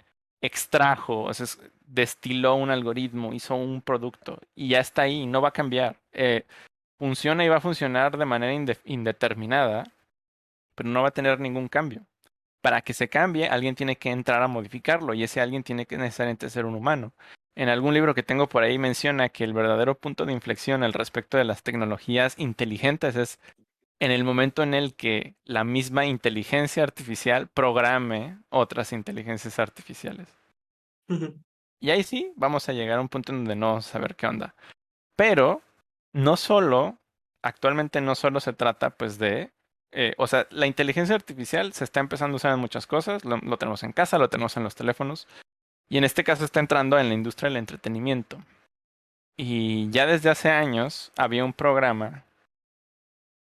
extrajo, 0.40 1.24
o 1.24 1.34
sea, 1.34 1.46
destiló 1.86 2.56
un 2.56 2.70
algoritmo, 2.70 3.32
hizo 3.32 3.54
un 3.56 3.82
producto 3.82 4.40
y 4.54 4.68
ya 4.68 4.80
está 4.80 5.02
ahí, 5.02 5.26
no 5.26 5.40
va 5.42 5.48
a 5.50 5.52
cambiar. 5.52 5.96
Eh, 6.12 6.44
funciona 6.98 7.44
y 7.44 7.48
va 7.48 7.56
a 7.58 7.60
funcionar 7.60 8.16
de 8.18 8.24
manera 8.26 8.52
indeterminada, 8.84 9.84
pero 10.74 10.88
no 10.90 11.02
va 11.02 11.08
a 11.08 11.12
tener 11.12 11.40
ningún 11.40 11.68
cambio. 11.68 12.06
Para 12.62 12.82
que 12.82 12.94
se 12.94 13.08
cambie, 13.08 13.48
alguien 13.48 13.76
tiene 13.76 13.96
que 13.96 14.10
entrar 14.10 14.42
a 14.42 14.48
modificarlo 14.48 15.14
y 15.14 15.22
ese 15.24 15.40
alguien 15.40 15.62
tiene 15.62 15.86
que 15.86 15.98
necesariamente 15.98 16.50
ser 16.50 16.66
un 16.66 16.74
humano 16.74 17.12
en 17.56 17.70
algún 17.70 17.94
libro 17.94 18.14
que 18.14 18.22
tengo 18.22 18.48
por 18.48 18.62
ahí 18.62 18.78
menciona 18.78 19.30
que 19.30 19.42
el 19.42 19.54
verdadero 19.54 19.98
punto 19.98 20.26
de 20.26 20.32
inflexión 20.32 20.82
al 20.82 20.92
respecto 20.92 21.38
de 21.38 21.44
las 21.44 21.62
tecnologías 21.62 22.38
inteligentes 22.38 23.16
es 23.16 23.40
en 23.98 24.10
el 24.10 24.24
momento 24.24 24.62
en 24.62 24.74
el 24.74 24.94
que 24.94 25.34
la 25.44 25.64
misma 25.64 26.04
inteligencia 26.04 26.82
artificial 26.82 27.48
programe 27.48 28.38
otras 28.50 28.92
inteligencias 28.92 29.58
artificiales. 29.58 30.28
Y 31.80 31.90
ahí 31.90 32.02
sí, 32.02 32.30
vamos 32.36 32.68
a 32.68 32.74
llegar 32.74 32.98
a 32.98 33.00
un 33.00 33.08
punto 33.08 33.32
en 33.32 33.38
donde 33.38 33.56
no 33.56 33.80
saber 33.80 34.16
qué 34.16 34.26
onda. 34.26 34.54
Pero 35.16 35.62
no 36.12 36.36
solo, 36.36 36.98
actualmente 37.42 38.02
no 38.02 38.14
solo 38.14 38.40
se 38.40 38.52
trata 38.52 38.90
pues 38.90 39.18
de, 39.18 39.50
eh, 39.92 40.14
o 40.18 40.26
sea, 40.26 40.46
la 40.50 40.66
inteligencia 40.66 41.14
artificial 41.14 41.72
se 41.72 41.84
está 41.84 42.00
empezando 42.00 42.34
a 42.34 42.36
usar 42.36 42.52
en 42.52 42.60
muchas 42.60 42.86
cosas, 42.86 43.24
lo 43.24 43.56
tenemos 43.56 43.82
en 43.82 43.92
casa, 43.92 44.18
lo 44.18 44.28
tenemos 44.28 44.58
en 44.58 44.64
los 44.64 44.74
teléfonos, 44.74 45.26
y 45.88 45.98
en 45.98 46.04
este 46.04 46.24
caso 46.24 46.44
está 46.44 46.60
entrando 46.60 46.98
en 46.98 47.08
la 47.08 47.14
industria 47.14 47.48
del 47.48 47.58
entretenimiento. 47.58 48.38
Y 49.36 49.90
ya 49.90 50.06
desde 50.06 50.30
hace 50.30 50.50
años 50.50 51.12
había 51.16 51.44
un 51.44 51.52
programa 51.52 52.24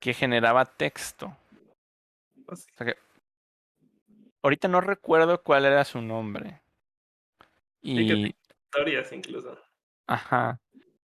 que 0.00 0.14
generaba 0.14 0.64
texto. 0.64 1.36
ahorita 4.42 4.68
no 4.68 4.80
recuerdo 4.80 5.42
cuál 5.42 5.64
era 5.64 5.84
su 5.84 6.00
nombre. 6.00 6.60
Sí, 7.94 8.06
que 8.06 8.14
Y, 8.14 8.36
Historias 8.66 9.12
incluso. 9.12 9.58
ajá. 10.06 10.60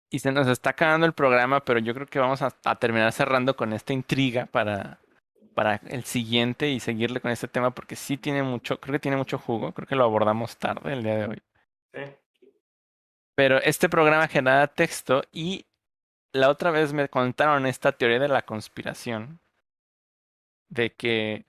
Y 0.10 0.20
se 0.20 0.32
nos 0.32 0.48
está 0.48 0.72
acabando 0.72 1.06
el 1.06 1.14
programa, 1.14 1.64
pero 1.64 1.80
yo 1.80 1.94
creo 1.94 2.08
que 2.08 2.20
vamos 2.20 2.42
a, 2.42 2.54
a 2.66 2.76
terminar 2.80 3.12
cerrando 3.14 3.56
con 3.56 3.72
esta 3.74 3.94
intriga 3.94 4.46
para, 4.48 5.00
para 5.54 5.76
el 5.88 6.04
siguiente 6.04 6.70
y 6.70 6.80
seguirle 6.80 7.22
con 7.22 7.32
este 7.32 7.48
tema 7.48 7.72
porque 7.72 7.96
sí 7.96 8.18
tiene 8.18 8.44
mucho, 8.44 8.80
creo 8.80 8.94
que 8.94 9.00
tiene 9.00 9.18
mucho 9.18 9.38
jugo, 9.38 9.74
creo 9.74 9.88
que 9.88 9.96
lo 9.96 10.04
abordamos 10.04 10.58
tarde 10.58 10.94
el 10.94 11.04
día 11.04 11.16
de 11.18 11.26
hoy. 11.26 11.42
Sí. 11.94 12.02
Pero 13.36 13.58
este 13.62 13.90
programa 13.90 14.28
genera 14.28 14.68
texto 14.68 15.24
y 15.32 15.66
la 16.34 16.50
otra 16.50 16.72
vez 16.72 16.94
me 16.94 17.10
contaron 17.10 17.66
esta 17.66 17.92
teoría 17.92 18.20
de 18.20 18.28
la 18.28 18.44
conspiración 18.44 19.40
de 20.70 20.94
que 20.94 21.46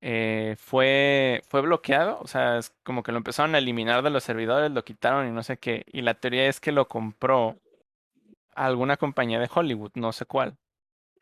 eh, 0.00 0.56
fue, 0.58 1.42
fue 1.48 1.60
bloqueado, 1.60 2.20
o 2.20 2.26
sea, 2.26 2.58
es 2.58 2.70
como 2.84 3.02
que 3.02 3.12
lo 3.12 3.18
empezaron 3.18 3.54
a 3.54 3.58
eliminar 3.58 4.02
de 4.02 4.10
los 4.10 4.24
servidores, 4.24 4.70
lo 4.70 4.84
quitaron 4.84 5.28
y 5.28 5.32
no 5.32 5.42
sé 5.42 5.58
qué. 5.58 5.84
Y 5.92 6.02
la 6.02 6.14
teoría 6.14 6.48
es 6.48 6.60
que 6.60 6.72
lo 6.72 6.88
compró 6.88 7.58
alguna 8.54 8.96
compañía 8.96 9.40
de 9.40 9.50
Hollywood, 9.52 9.92
no 9.94 10.12
sé 10.12 10.26
cuál, 10.26 10.56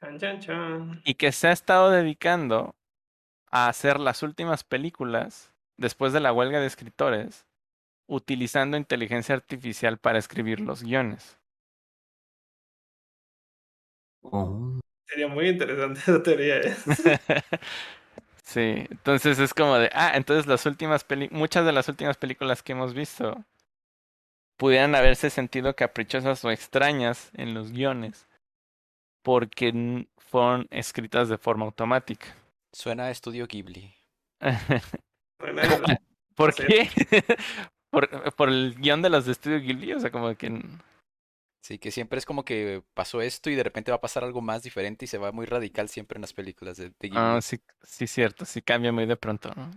Chan, 0.06 0.18
chan, 0.18 0.40
chan. 0.40 1.02
y 1.04 1.14
que 1.14 1.32
se 1.32 1.48
ha 1.48 1.52
estado 1.52 1.90
dedicando 1.90 2.76
a 3.50 3.66
hacer 3.66 3.98
las 3.98 4.22
últimas 4.22 4.62
películas 4.62 5.52
después 5.76 6.12
de 6.12 6.20
la 6.20 6.32
huelga 6.32 6.60
de 6.60 6.66
escritores, 6.66 7.44
utilizando 8.06 8.76
inteligencia 8.76 9.34
artificial 9.34 9.98
para 9.98 10.20
escribir 10.20 10.60
los 10.60 10.84
guiones. 10.84 11.38
Oh, 14.22 14.78
Sería 15.08 15.26
muy 15.26 15.48
interesante 15.48 15.98
esa 16.06 16.22
teoría. 16.22 16.60
¿eh? 16.60 16.76
Sí, 18.44 18.86
entonces 18.90 19.40
es 19.40 19.52
como 19.52 19.76
de, 19.76 19.90
ah, 19.92 20.12
entonces 20.14 20.46
las 20.46 20.66
últimas 20.66 21.02
peli 21.02 21.28
muchas 21.32 21.66
de 21.66 21.72
las 21.72 21.88
últimas 21.88 22.16
películas 22.16 22.62
que 22.62 22.72
hemos 22.72 22.94
visto 22.94 23.44
pudieran 24.56 24.94
haberse 24.94 25.30
sentido 25.30 25.74
caprichosas 25.74 26.44
o 26.44 26.52
extrañas 26.52 27.32
en 27.34 27.54
los 27.54 27.72
guiones 27.72 28.28
porque 29.26 30.06
fueron 30.18 30.68
escritas 30.70 31.28
de 31.28 31.36
forma 31.36 31.64
automática. 31.64 32.28
Suena 32.72 33.06
a 33.06 33.10
estudio 33.10 33.48
Ghibli. 33.48 33.92
¿Por 36.36 36.54
qué? 36.54 36.88
por, 37.90 38.34
por 38.36 38.48
el 38.48 38.76
guion 38.76 39.02
de 39.02 39.10
los 39.10 39.26
de 39.26 39.32
Estudio 39.32 39.58
Ghibli, 39.58 39.94
o 39.94 39.98
sea, 39.98 40.12
como 40.12 40.32
que 40.36 40.62
Sí, 41.60 41.80
que 41.80 41.90
siempre 41.90 42.20
es 42.20 42.24
como 42.24 42.44
que 42.44 42.84
pasó 42.94 43.20
esto 43.20 43.50
y 43.50 43.56
de 43.56 43.64
repente 43.64 43.90
va 43.90 43.96
a 43.96 44.00
pasar 44.00 44.22
algo 44.22 44.40
más 44.40 44.62
diferente 44.62 45.06
y 45.06 45.08
se 45.08 45.18
va 45.18 45.32
muy 45.32 45.46
radical 45.46 45.88
siempre 45.88 46.18
en 46.18 46.22
las 46.22 46.32
películas 46.32 46.76
de, 46.76 46.90
de 46.90 46.94
Ghibli. 47.08 47.18
Ah, 47.18 47.40
sí, 47.42 47.58
sí, 47.82 48.06
cierto, 48.06 48.44
sí 48.44 48.62
cambia 48.62 48.92
muy 48.92 49.06
de 49.06 49.16
pronto, 49.16 49.52
¿no? 49.56 49.72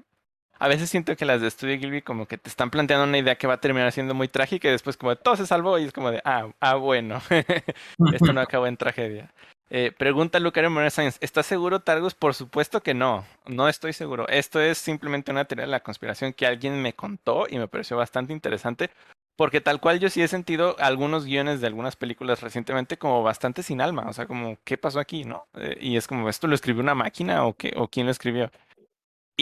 A 0.59 0.67
veces 0.67 0.89
siento 0.89 1.15
que 1.15 1.25
las 1.25 1.39
de 1.41 1.49
Studio 1.49 1.79
Ghibli 1.79 2.01
como 2.01 2.27
que 2.27 2.37
te 2.37 2.49
están 2.49 2.69
planteando 2.69 3.05
una 3.05 3.17
idea 3.17 3.37
que 3.37 3.47
va 3.47 3.55
a 3.55 3.61
terminar 3.61 3.91
siendo 3.93 4.13
muy 4.13 4.27
trágica 4.27 4.67
y 4.67 4.71
después 4.71 4.97
como 4.97 5.11
de, 5.11 5.15
todo 5.15 5.37
se 5.37 5.47
salvó 5.47 5.79
y 5.79 5.85
es 5.85 5.93
como 5.93 6.11
de, 6.11 6.21
ah, 6.25 6.49
ah, 6.59 6.75
bueno, 6.75 7.21
esto 8.13 8.33
no 8.33 8.41
acabó 8.41 8.67
en 8.67 8.75
tragedia. 8.75 9.33
Eh, 9.71 9.93
pregunta 9.97 10.39
Lucario 10.39 10.69
Moreno 10.69 10.89
Sáenz, 10.89 11.17
¿estás 11.21 11.45
seguro, 11.45 11.79
Targus? 11.79 12.13
Por 12.13 12.33
supuesto 12.33 12.81
que 12.81 12.93
no, 12.93 13.23
no 13.47 13.69
estoy 13.69 13.93
seguro. 13.93 14.27
Esto 14.27 14.59
es 14.59 14.77
simplemente 14.79 15.31
una 15.31 15.45
teoría 15.45 15.65
de 15.65 15.71
la 15.71 15.79
conspiración 15.79 16.33
que 16.33 16.45
alguien 16.45 16.81
me 16.81 16.93
contó 16.93 17.45
y 17.49 17.57
me 17.57 17.67
pareció 17.67 17.95
bastante 17.95 18.33
interesante, 18.33 18.89
porque 19.37 19.61
tal 19.61 19.79
cual 19.79 19.99
yo 19.99 20.09
sí 20.09 20.21
he 20.21 20.27
sentido 20.27 20.75
algunos 20.79 21.23
guiones 21.23 21.61
de 21.61 21.67
algunas 21.67 21.95
películas 21.95 22.41
recientemente 22.41 22.97
como 22.97 23.23
bastante 23.23 23.63
sin 23.63 23.79
alma, 23.79 24.07
o 24.09 24.13
sea, 24.13 24.25
como, 24.25 24.57
¿qué 24.65 24.77
pasó 24.77 24.99
aquí, 24.99 25.23
no? 25.23 25.47
Eh, 25.53 25.77
y 25.79 25.95
es 25.95 26.07
como, 26.07 26.27
¿esto 26.27 26.47
lo 26.47 26.55
escribió 26.55 26.81
una 26.81 26.95
máquina 26.95 27.45
o 27.45 27.53
qué, 27.55 27.73
o 27.77 27.87
quién 27.87 28.07
lo 28.07 28.11
escribió? 28.11 28.51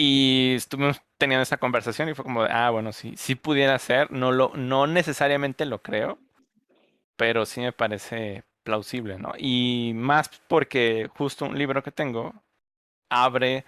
Y 0.00 0.54
estuvimos 0.54 1.02
teniendo 1.18 1.42
esa 1.42 1.56
conversación 1.56 2.08
y 2.08 2.14
fue 2.14 2.24
como, 2.24 2.42
ah, 2.42 2.70
bueno, 2.70 2.92
sí, 2.92 3.14
sí 3.16 3.34
pudiera 3.34 3.76
ser, 3.80 4.12
no 4.12 4.30
lo, 4.30 4.52
no 4.54 4.86
necesariamente 4.86 5.66
lo 5.66 5.82
creo, 5.82 6.20
pero 7.16 7.44
sí 7.44 7.60
me 7.60 7.72
parece 7.72 8.44
plausible, 8.62 9.18
¿no? 9.18 9.32
Y 9.36 9.90
más 9.96 10.30
porque 10.46 11.10
justo 11.16 11.46
un 11.46 11.58
libro 11.58 11.82
que 11.82 11.90
tengo 11.90 12.32
abre 13.10 13.64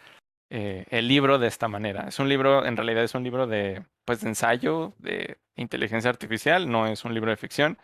eh, 0.50 0.86
el 0.90 1.08
libro 1.08 1.40
de 1.40 1.48
esta 1.48 1.66
manera. 1.66 2.06
Es 2.06 2.20
un 2.20 2.28
libro, 2.28 2.64
en 2.64 2.76
realidad 2.76 3.02
es 3.02 3.16
un 3.16 3.24
libro 3.24 3.48
de, 3.48 3.82
pues, 4.04 4.20
de 4.20 4.28
ensayo 4.28 4.94
de 4.98 5.36
inteligencia 5.56 6.10
artificial, 6.10 6.70
no 6.70 6.86
es 6.86 7.04
un 7.04 7.12
libro 7.12 7.32
de 7.32 7.38
ficción, 7.38 7.76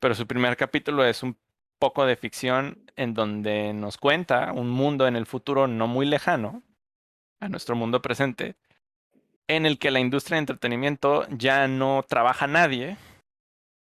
pero 0.00 0.14
su 0.14 0.26
primer 0.26 0.56
capítulo 0.56 1.04
es 1.04 1.22
un 1.22 1.36
poco 1.78 2.06
de 2.06 2.16
ficción 2.16 2.90
en 2.96 3.12
donde 3.12 3.74
nos 3.74 3.98
cuenta 3.98 4.54
un 4.54 4.70
mundo 4.70 5.06
en 5.06 5.16
el 5.16 5.26
futuro 5.26 5.66
no 5.66 5.86
muy 5.86 6.06
lejano 6.06 6.62
a 7.40 7.48
nuestro 7.48 7.74
mundo 7.74 8.02
presente, 8.02 8.54
en 9.48 9.66
el 9.66 9.78
que 9.78 9.90
la 9.90 10.00
industria 10.00 10.36
de 10.36 10.40
entretenimiento 10.40 11.26
ya 11.30 11.66
no 11.66 12.04
trabaja 12.08 12.46
nadie, 12.46 12.96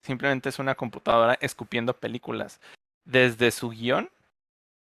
simplemente 0.01 0.49
es 0.49 0.59
una 0.59 0.75
computadora 0.75 1.37
escupiendo 1.41 1.93
películas, 1.93 2.59
desde 3.05 3.51
su 3.51 3.69
guion 3.69 4.09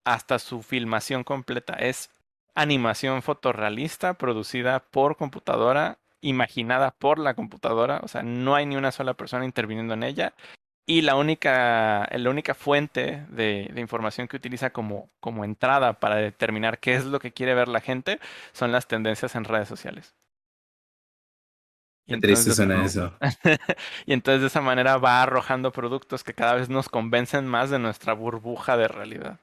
hasta 0.05 0.39
su 0.39 0.63
filmación 0.63 1.25
completa. 1.25 1.75
Es 1.75 2.11
animación 2.55 3.23
fotorrealista 3.23 4.15
producida 4.15 4.81
por 4.81 5.17
computadora, 5.17 5.99
imaginada 6.21 6.91
por 6.91 7.19
la 7.19 7.35
computadora, 7.35 8.01
o 8.03 8.09
sea, 8.09 8.23
no 8.23 8.55
hay 8.55 8.67
ni 8.67 8.77
una 8.77 8.93
sola 8.93 9.15
persona 9.15 9.45
interviniendo 9.45 9.95
en 9.95 10.03
ella. 10.03 10.35
Y 10.89 11.03
la 11.03 11.17
única, 11.17 12.09
la 12.13 12.31
única 12.31 12.55
fuente 12.55 13.27
de, 13.31 13.69
de 13.73 13.81
información 13.81 14.29
que 14.29 14.37
utiliza 14.37 14.71
como, 14.71 15.11
como 15.21 15.45
entrada 15.45 15.99
para 15.99 16.17
determinar 16.17 16.79
qué 16.79 16.95
es 16.95 17.05
lo 17.05 17.19
que 17.19 17.33
quiere 17.33 17.55
ver 17.55 17.67
la 17.69 17.81
gente 17.81 18.21
son 18.53 18.71
las 18.71 18.87
tendencias 18.87 19.35
en 19.35 19.45
redes 19.45 19.69
sociales. 19.69 20.15
Y 22.09 22.15
Qué 22.15 22.21
triste 22.21 22.51
entonces- 22.51 22.57
suena 22.57 22.85
eso. 22.85 23.13
y 24.07 24.13
entonces 24.13 24.41
de 24.43 24.47
esa 24.47 24.61
manera 24.61 24.97
va 24.99 25.23
arrojando 25.23 25.73
productos 25.73 26.23
que 26.23 26.35
cada 26.35 26.55
vez 26.55 26.69
nos 26.69 26.89
convencen 26.89 27.47
más 27.47 27.69
de 27.71 27.81
nuestra 27.81 28.13
burbuja 28.13 28.77
de 28.77 28.87
realidad. 28.87 29.41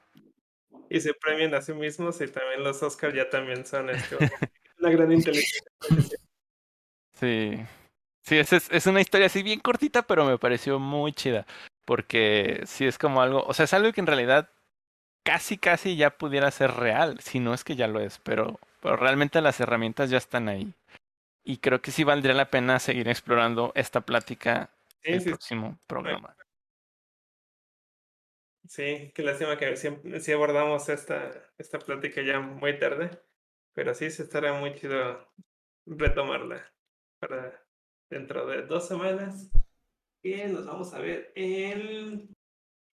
Y 0.88 1.00
se 1.00 1.12
premian 1.14 1.54
a 1.54 1.60
sí 1.60 1.74
mismos 1.74 2.20
y 2.22 2.28
también 2.28 2.62
los 2.64 2.82
Oscars 2.82 3.14
ya 3.14 3.28
también 3.28 3.66
son 3.66 3.90
esto, 3.90 4.16
una 4.78 4.90
gran 4.90 5.12
inteligencia. 5.12 5.62
Sí. 7.12 7.64
Sí, 8.24 8.38
es, 8.38 8.52
es, 8.52 8.70
es 8.70 8.86
una 8.86 9.00
historia 9.00 9.26
así 9.26 9.42
bien 9.42 9.60
cortita, 9.60 10.02
pero 10.02 10.24
me 10.24 10.38
pareció 10.38 10.78
muy 10.78 11.12
chida. 11.12 11.46
Porque 11.84 12.62
sí 12.66 12.86
es 12.86 12.96
como 12.96 13.20
algo, 13.20 13.44
o 13.46 13.52
sea, 13.52 13.64
es 13.64 13.74
algo 13.74 13.92
que 13.92 14.00
en 14.00 14.06
realidad 14.06 14.50
casi, 15.24 15.58
casi 15.58 15.96
ya 15.96 16.10
pudiera 16.18 16.50
ser 16.50 16.72
real, 16.72 17.20
si 17.20 17.40
no 17.40 17.54
es 17.54 17.64
que 17.64 17.76
ya 17.76 17.88
lo 17.88 18.00
es, 18.00 18.20
pero, 18.20 18.60
pero 18.82 18.96
realmente 18.96 19.40
las 19.42 19.60
herramientas 19.60 20.10
ya 20.10 20.18
están 20.18 20.48
ahí. 20.48 20.74
Y 21.44 21.58
creo 21.58 21.82
que 21.82 21.92
sí 21.92 22.04
valdría 22.04 22.34
la 22.34 22.50
pena 22.50 22.78
seguir 22.80 23.08
explorando 23.08 23.72
esta 23.74 24.02
plática 24.02 24.70
Sí, 25.02 25.12
el 25.12 25.20
sí, 25.20 25.30
próximo 25.30 25.78
programa. 25.86 26.36
sí, 28.68 29.12
qué 29.14 29.22
lástima 29.22 29.58
que 29.58 29.76
siempre, 29.76 30.20
sí 30.20 30.32
abordamos 30.32 30.88
esta, 30.88 31.30
esta 31.58 31.78
plática 31.78 32.22
ya 32.22 32.40
muy 32.40 32.78
tarde, 32.78 33.10
pero 33.74 33.94
sí 33.94 34.10
se 34.10 34.22
estará 34.24 34.54
muy 34.54 34.74
chido 34.74 35.28
retomarla 35.86 36.72
para 37.20 37.63
dentro 38.10 38.46
de 38.46 38.62
dos 38.62 38.86
semanas. 38.86 39.50
Que 40.22 40.48
nos 40.48 40.66
vamos 40.66 40.94
a 40.94 41.00
ver 41.00 41.32
el 41.34 42.28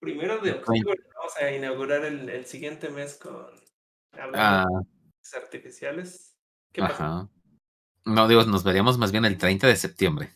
primero 0.00 0.38
de 0.38 0.52
octubre. 0.52 0.94
Vamos 1.14 1.36
a 1.36 1.50
inaugurar 1.52 2.04
el, 2.04 2.28
el 2.28 2.44
siguiente 2.46 2.88
mes 2.90 3.16
con 3.16 3.46
Ah, 4.12 4.66
de 5.32 5.38
artificiales. 5.38 6.36
¿Qué 6.72 6.80
pasa? 6.82 7.04
ajá. 7.04 7.28
No, 8.04 8.26
digo, 8.28 8.42
nos 8.44 8.64
veríamos 8.64 8.98
más 8.98 9.12
bien 9.12 9.24
el 9.24 9.38
30 9.38 9.66
de 9.66 9.76
septiembre. 9.76 10.30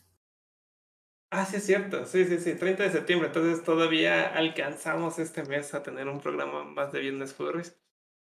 Ah, 1.30 1.44
sí, 1.44 1.56
es 1.56 1.66
cierto. 1.66 2.06
Sí, 2.06 2.24
sí, 2.26 2.38
sí. 2.38 2.54
30 2.54 2.84
de 2.84 2.92
septiembre. 2.92 3.28
Entonces 3.28 3.64
todavía 3.64 4.32
alcanzamos 4.34 5.18
este 5.18 5.42
mes 5.44 5.74
a 5.74 5.82
tener 5.82 6.08
un 6.08 6.20
programa 6.20 6.64
más 6.64 6.92
de 6.92 7.00
Viernes 7.00 7.34
Furries. 7.34 7.76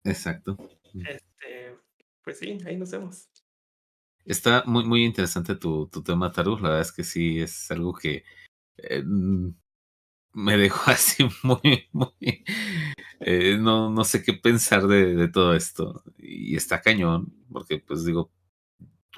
Exacto. 0.04 0.56
Este, 0.94 1.78
pues 2.22 2.38
sí, 2.38 2.58
ahí 2.66 2.76
nos 2.76 2.90
vemos. 2.90 3.30
Está 4.28 4.62
muy, 4.66 4.84
muy 4.84 5.04
interesante 5.06 5.56
tu, 5.56 5.88
tu 5.88 6.02
tema, 6.02 6.30
Taru. 6.32 6.56
La 6.58 6.68
verdad 6.68 6.80
es 6.82 6.92
que 6.92 7.02
sí, 7.04 7.40
es 7.40 7.70
algo 7.70 7.94
que 7.94 8.24
eh, 8.78 9.02
mm, 9.04 9.54
me 10.34 10.56
dejó 10.58 10.80
así 10.90 11.26
muy, 11.44 11.88
muy... 11.92 12.44
eh, 13.20 13.56
no, 13.58 13.90
no 13.90 14.04
sé 14.04 14.22
qué 14.22 14.34
pensar 14.34 14.86
de, 14.88 15.14
de 15.16 15.28
todo 15.28 15.54
esto. 15.54 16.02
Y 16.18 16.56
está 16.56 16.82
cañón, 16.82 17.32
porque 17.52 17.78
pues 17.80 18.04
digo, 18.04 18.30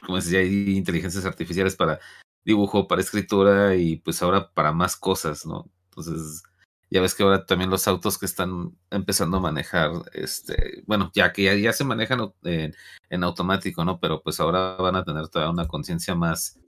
como 0.07 0.17
decía, 0.19 0.41
hay 0.41 0.77
inteligencias 0.77 1.25
artificiales 1.27 1.77
para 1.77 2.01
dibujo, 2.45 2.89
para 2.89 3.03
escritura 3.03 3.77
y 3.77 3.97
pues 3.97 4.23
ahora 4.23 4.53
para 4.53 4.73
más 4.73 4.97
cosas, 4.97 5.47
¿no? 5.47 5.71
Entonces, 5.91 6.43
ya 6.91 7.01
ves 7.01 7.15
que 7.15 7.23
ahora 7.23 7.47
también 7.47 7.71
los 7.71 7.87
autos 7.89 8.19
que 8.19 8.27
están 8.27 8.77
empezando 8.91 9.37
a 9.37 9.41
manejar, 9.41 9.91
este, 10.13 10.83
bueno, 10.87 11.11
ya 11.15 11.33
que 11.33 11.45
ya, 11.45 11.55
ya 11.55 11.73
se 11.73 11.85
manejan 11.85 12.33
en, 12.43 12.75
en 13.09 13.25
automático, 13.25 13.85
¿no? 13.85 14.01
Pero 14.01 14.23
pues 14.23 14.41
ahora 14.41 14.75
van 14.77 14.97
a 14.97 15.05
tener 15.05 15.29
toda 15.29 15.51
una 15.51 15.69
conciencia 15.69 16.15
más, 16.15 16.59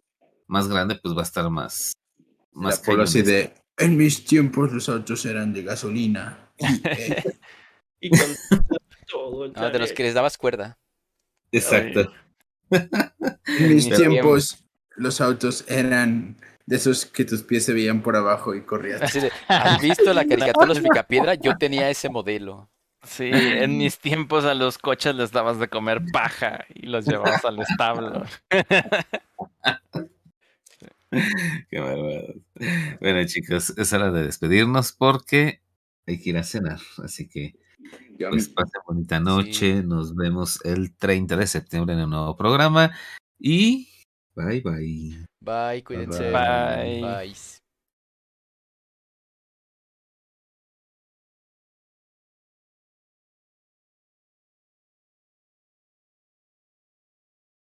más 0.47 0.69
grande, 0.69 0.95
pues 1.03 1.15
va 1.17 1.21
a 1.21 1.25
estar 1.25 1.51
más, 1.51 1.93
más 2.53 2.79
La 2.79 2.85
cañón 2.97 3.13
de, 3.25 3.53
en 3.79 3.97
mis 3.97 4.25
tiempos 4.25 4.73
los 4.73 4.89
autos 4.89 5.25
eran 5.27 5.53
de 5.53 5.63
gasolina. 5.63 6.51
Y, 6.59 6.89
eh, 6.89 7.25
Y 8.01 8.11
con 8.11 8.21
todo 9.09 9.45
el 9.47 9.53
Ah, 9.57 9.71
de 9.71 9.79
los 9.79 9.93
que 9.93 10.03
les 10.03 10.15
dabas 10.15 10.37
cuerda. 10.39 10.79
Exacto. 11.51 12.13
En 12.71 13.75
mis 13.75 13.87
Pero- 13.89 13.97
tiempos, 13.99 14.65
los 14.97 15.21
autos 15.21 15.65
eran 15.69 16.37
de 16.67 16.77
esos 16.77 17.07
que 17.07 17.25
tus 17.25 17.43
pies 17.43 17.65
se 17.65 17.73
veían 17.73 18.03
por 18.03 18.17
abajo 18.17 18.55
y 18.55 18.63
corrías. 18.63 19.03
Así 19.03 19.21
de, 19.21 19.33
¿has 19.49 19.81
visto 19.81 20.13
la 20.13 20.25
caricatura 20.27 20.67
de 20.67 20.75
los 20.75 20.81
Picapiedra? 20.81 21.35
Yo 21.35 21.57
tenía 21.57 21.89
ese 21.91 22.09
modelo. 22.09 22.69
Sí, 23.05 23.31
en 23.33 23.79
mis 23.79 23.99
tiempos 23.99 24.45
a 24.45 24.55
los 24.55 24.79
coches 24.79 25.17
les 25.17 25.33
dabas 25.33 25.59
de 25.59 25.67
comer 25.69 26.03
paja 26.13 26.65
y 26.73 26.87
los 26.87 27.05
llevabas 27.05 27.45
al 27.45 27.59
establo. 27.59 28.25
Qué 31.69 31.81
bárbaro. 31.81 32.35
Bueno, 33.01 33.27
chicos, 33.27 33.75
es 33.77 33.93
hora 33.93 34.13
de 34.13 34.23
despedirnos 34.23 34.93
porque 34.93 35.63
hay 36.07 36.21
que 36.21 36.31
ir 36.31 36.39
a 36.39 36.45
cenar. 36.45 36.79
Así 37.03 37.29
que 37.29 37.57
pues 38.31 38.49
pasen 38.49 38.81
bonita 38.87 39.21
noche. 39.21 39.81
Sí. 39.81 39.87
Nos 39.87 40.15
vemos 40.15 40.61
el 40.65 40.95
30 40.97 41.37
de 41.37 41.47
septiembre 41.47 41.95
en 41.95 42.03
un 42.03 42.11
nuevo 42.11 42.37
programa. 42.37 42.93
Y 43.39 43.89
bye 44.35 44.61
bye. 44.61 45.27
Bye, 45.43 45.83
cuídense. 45.83 46.31
Bye. 46.31 47.01
Bye. 47.01 47.62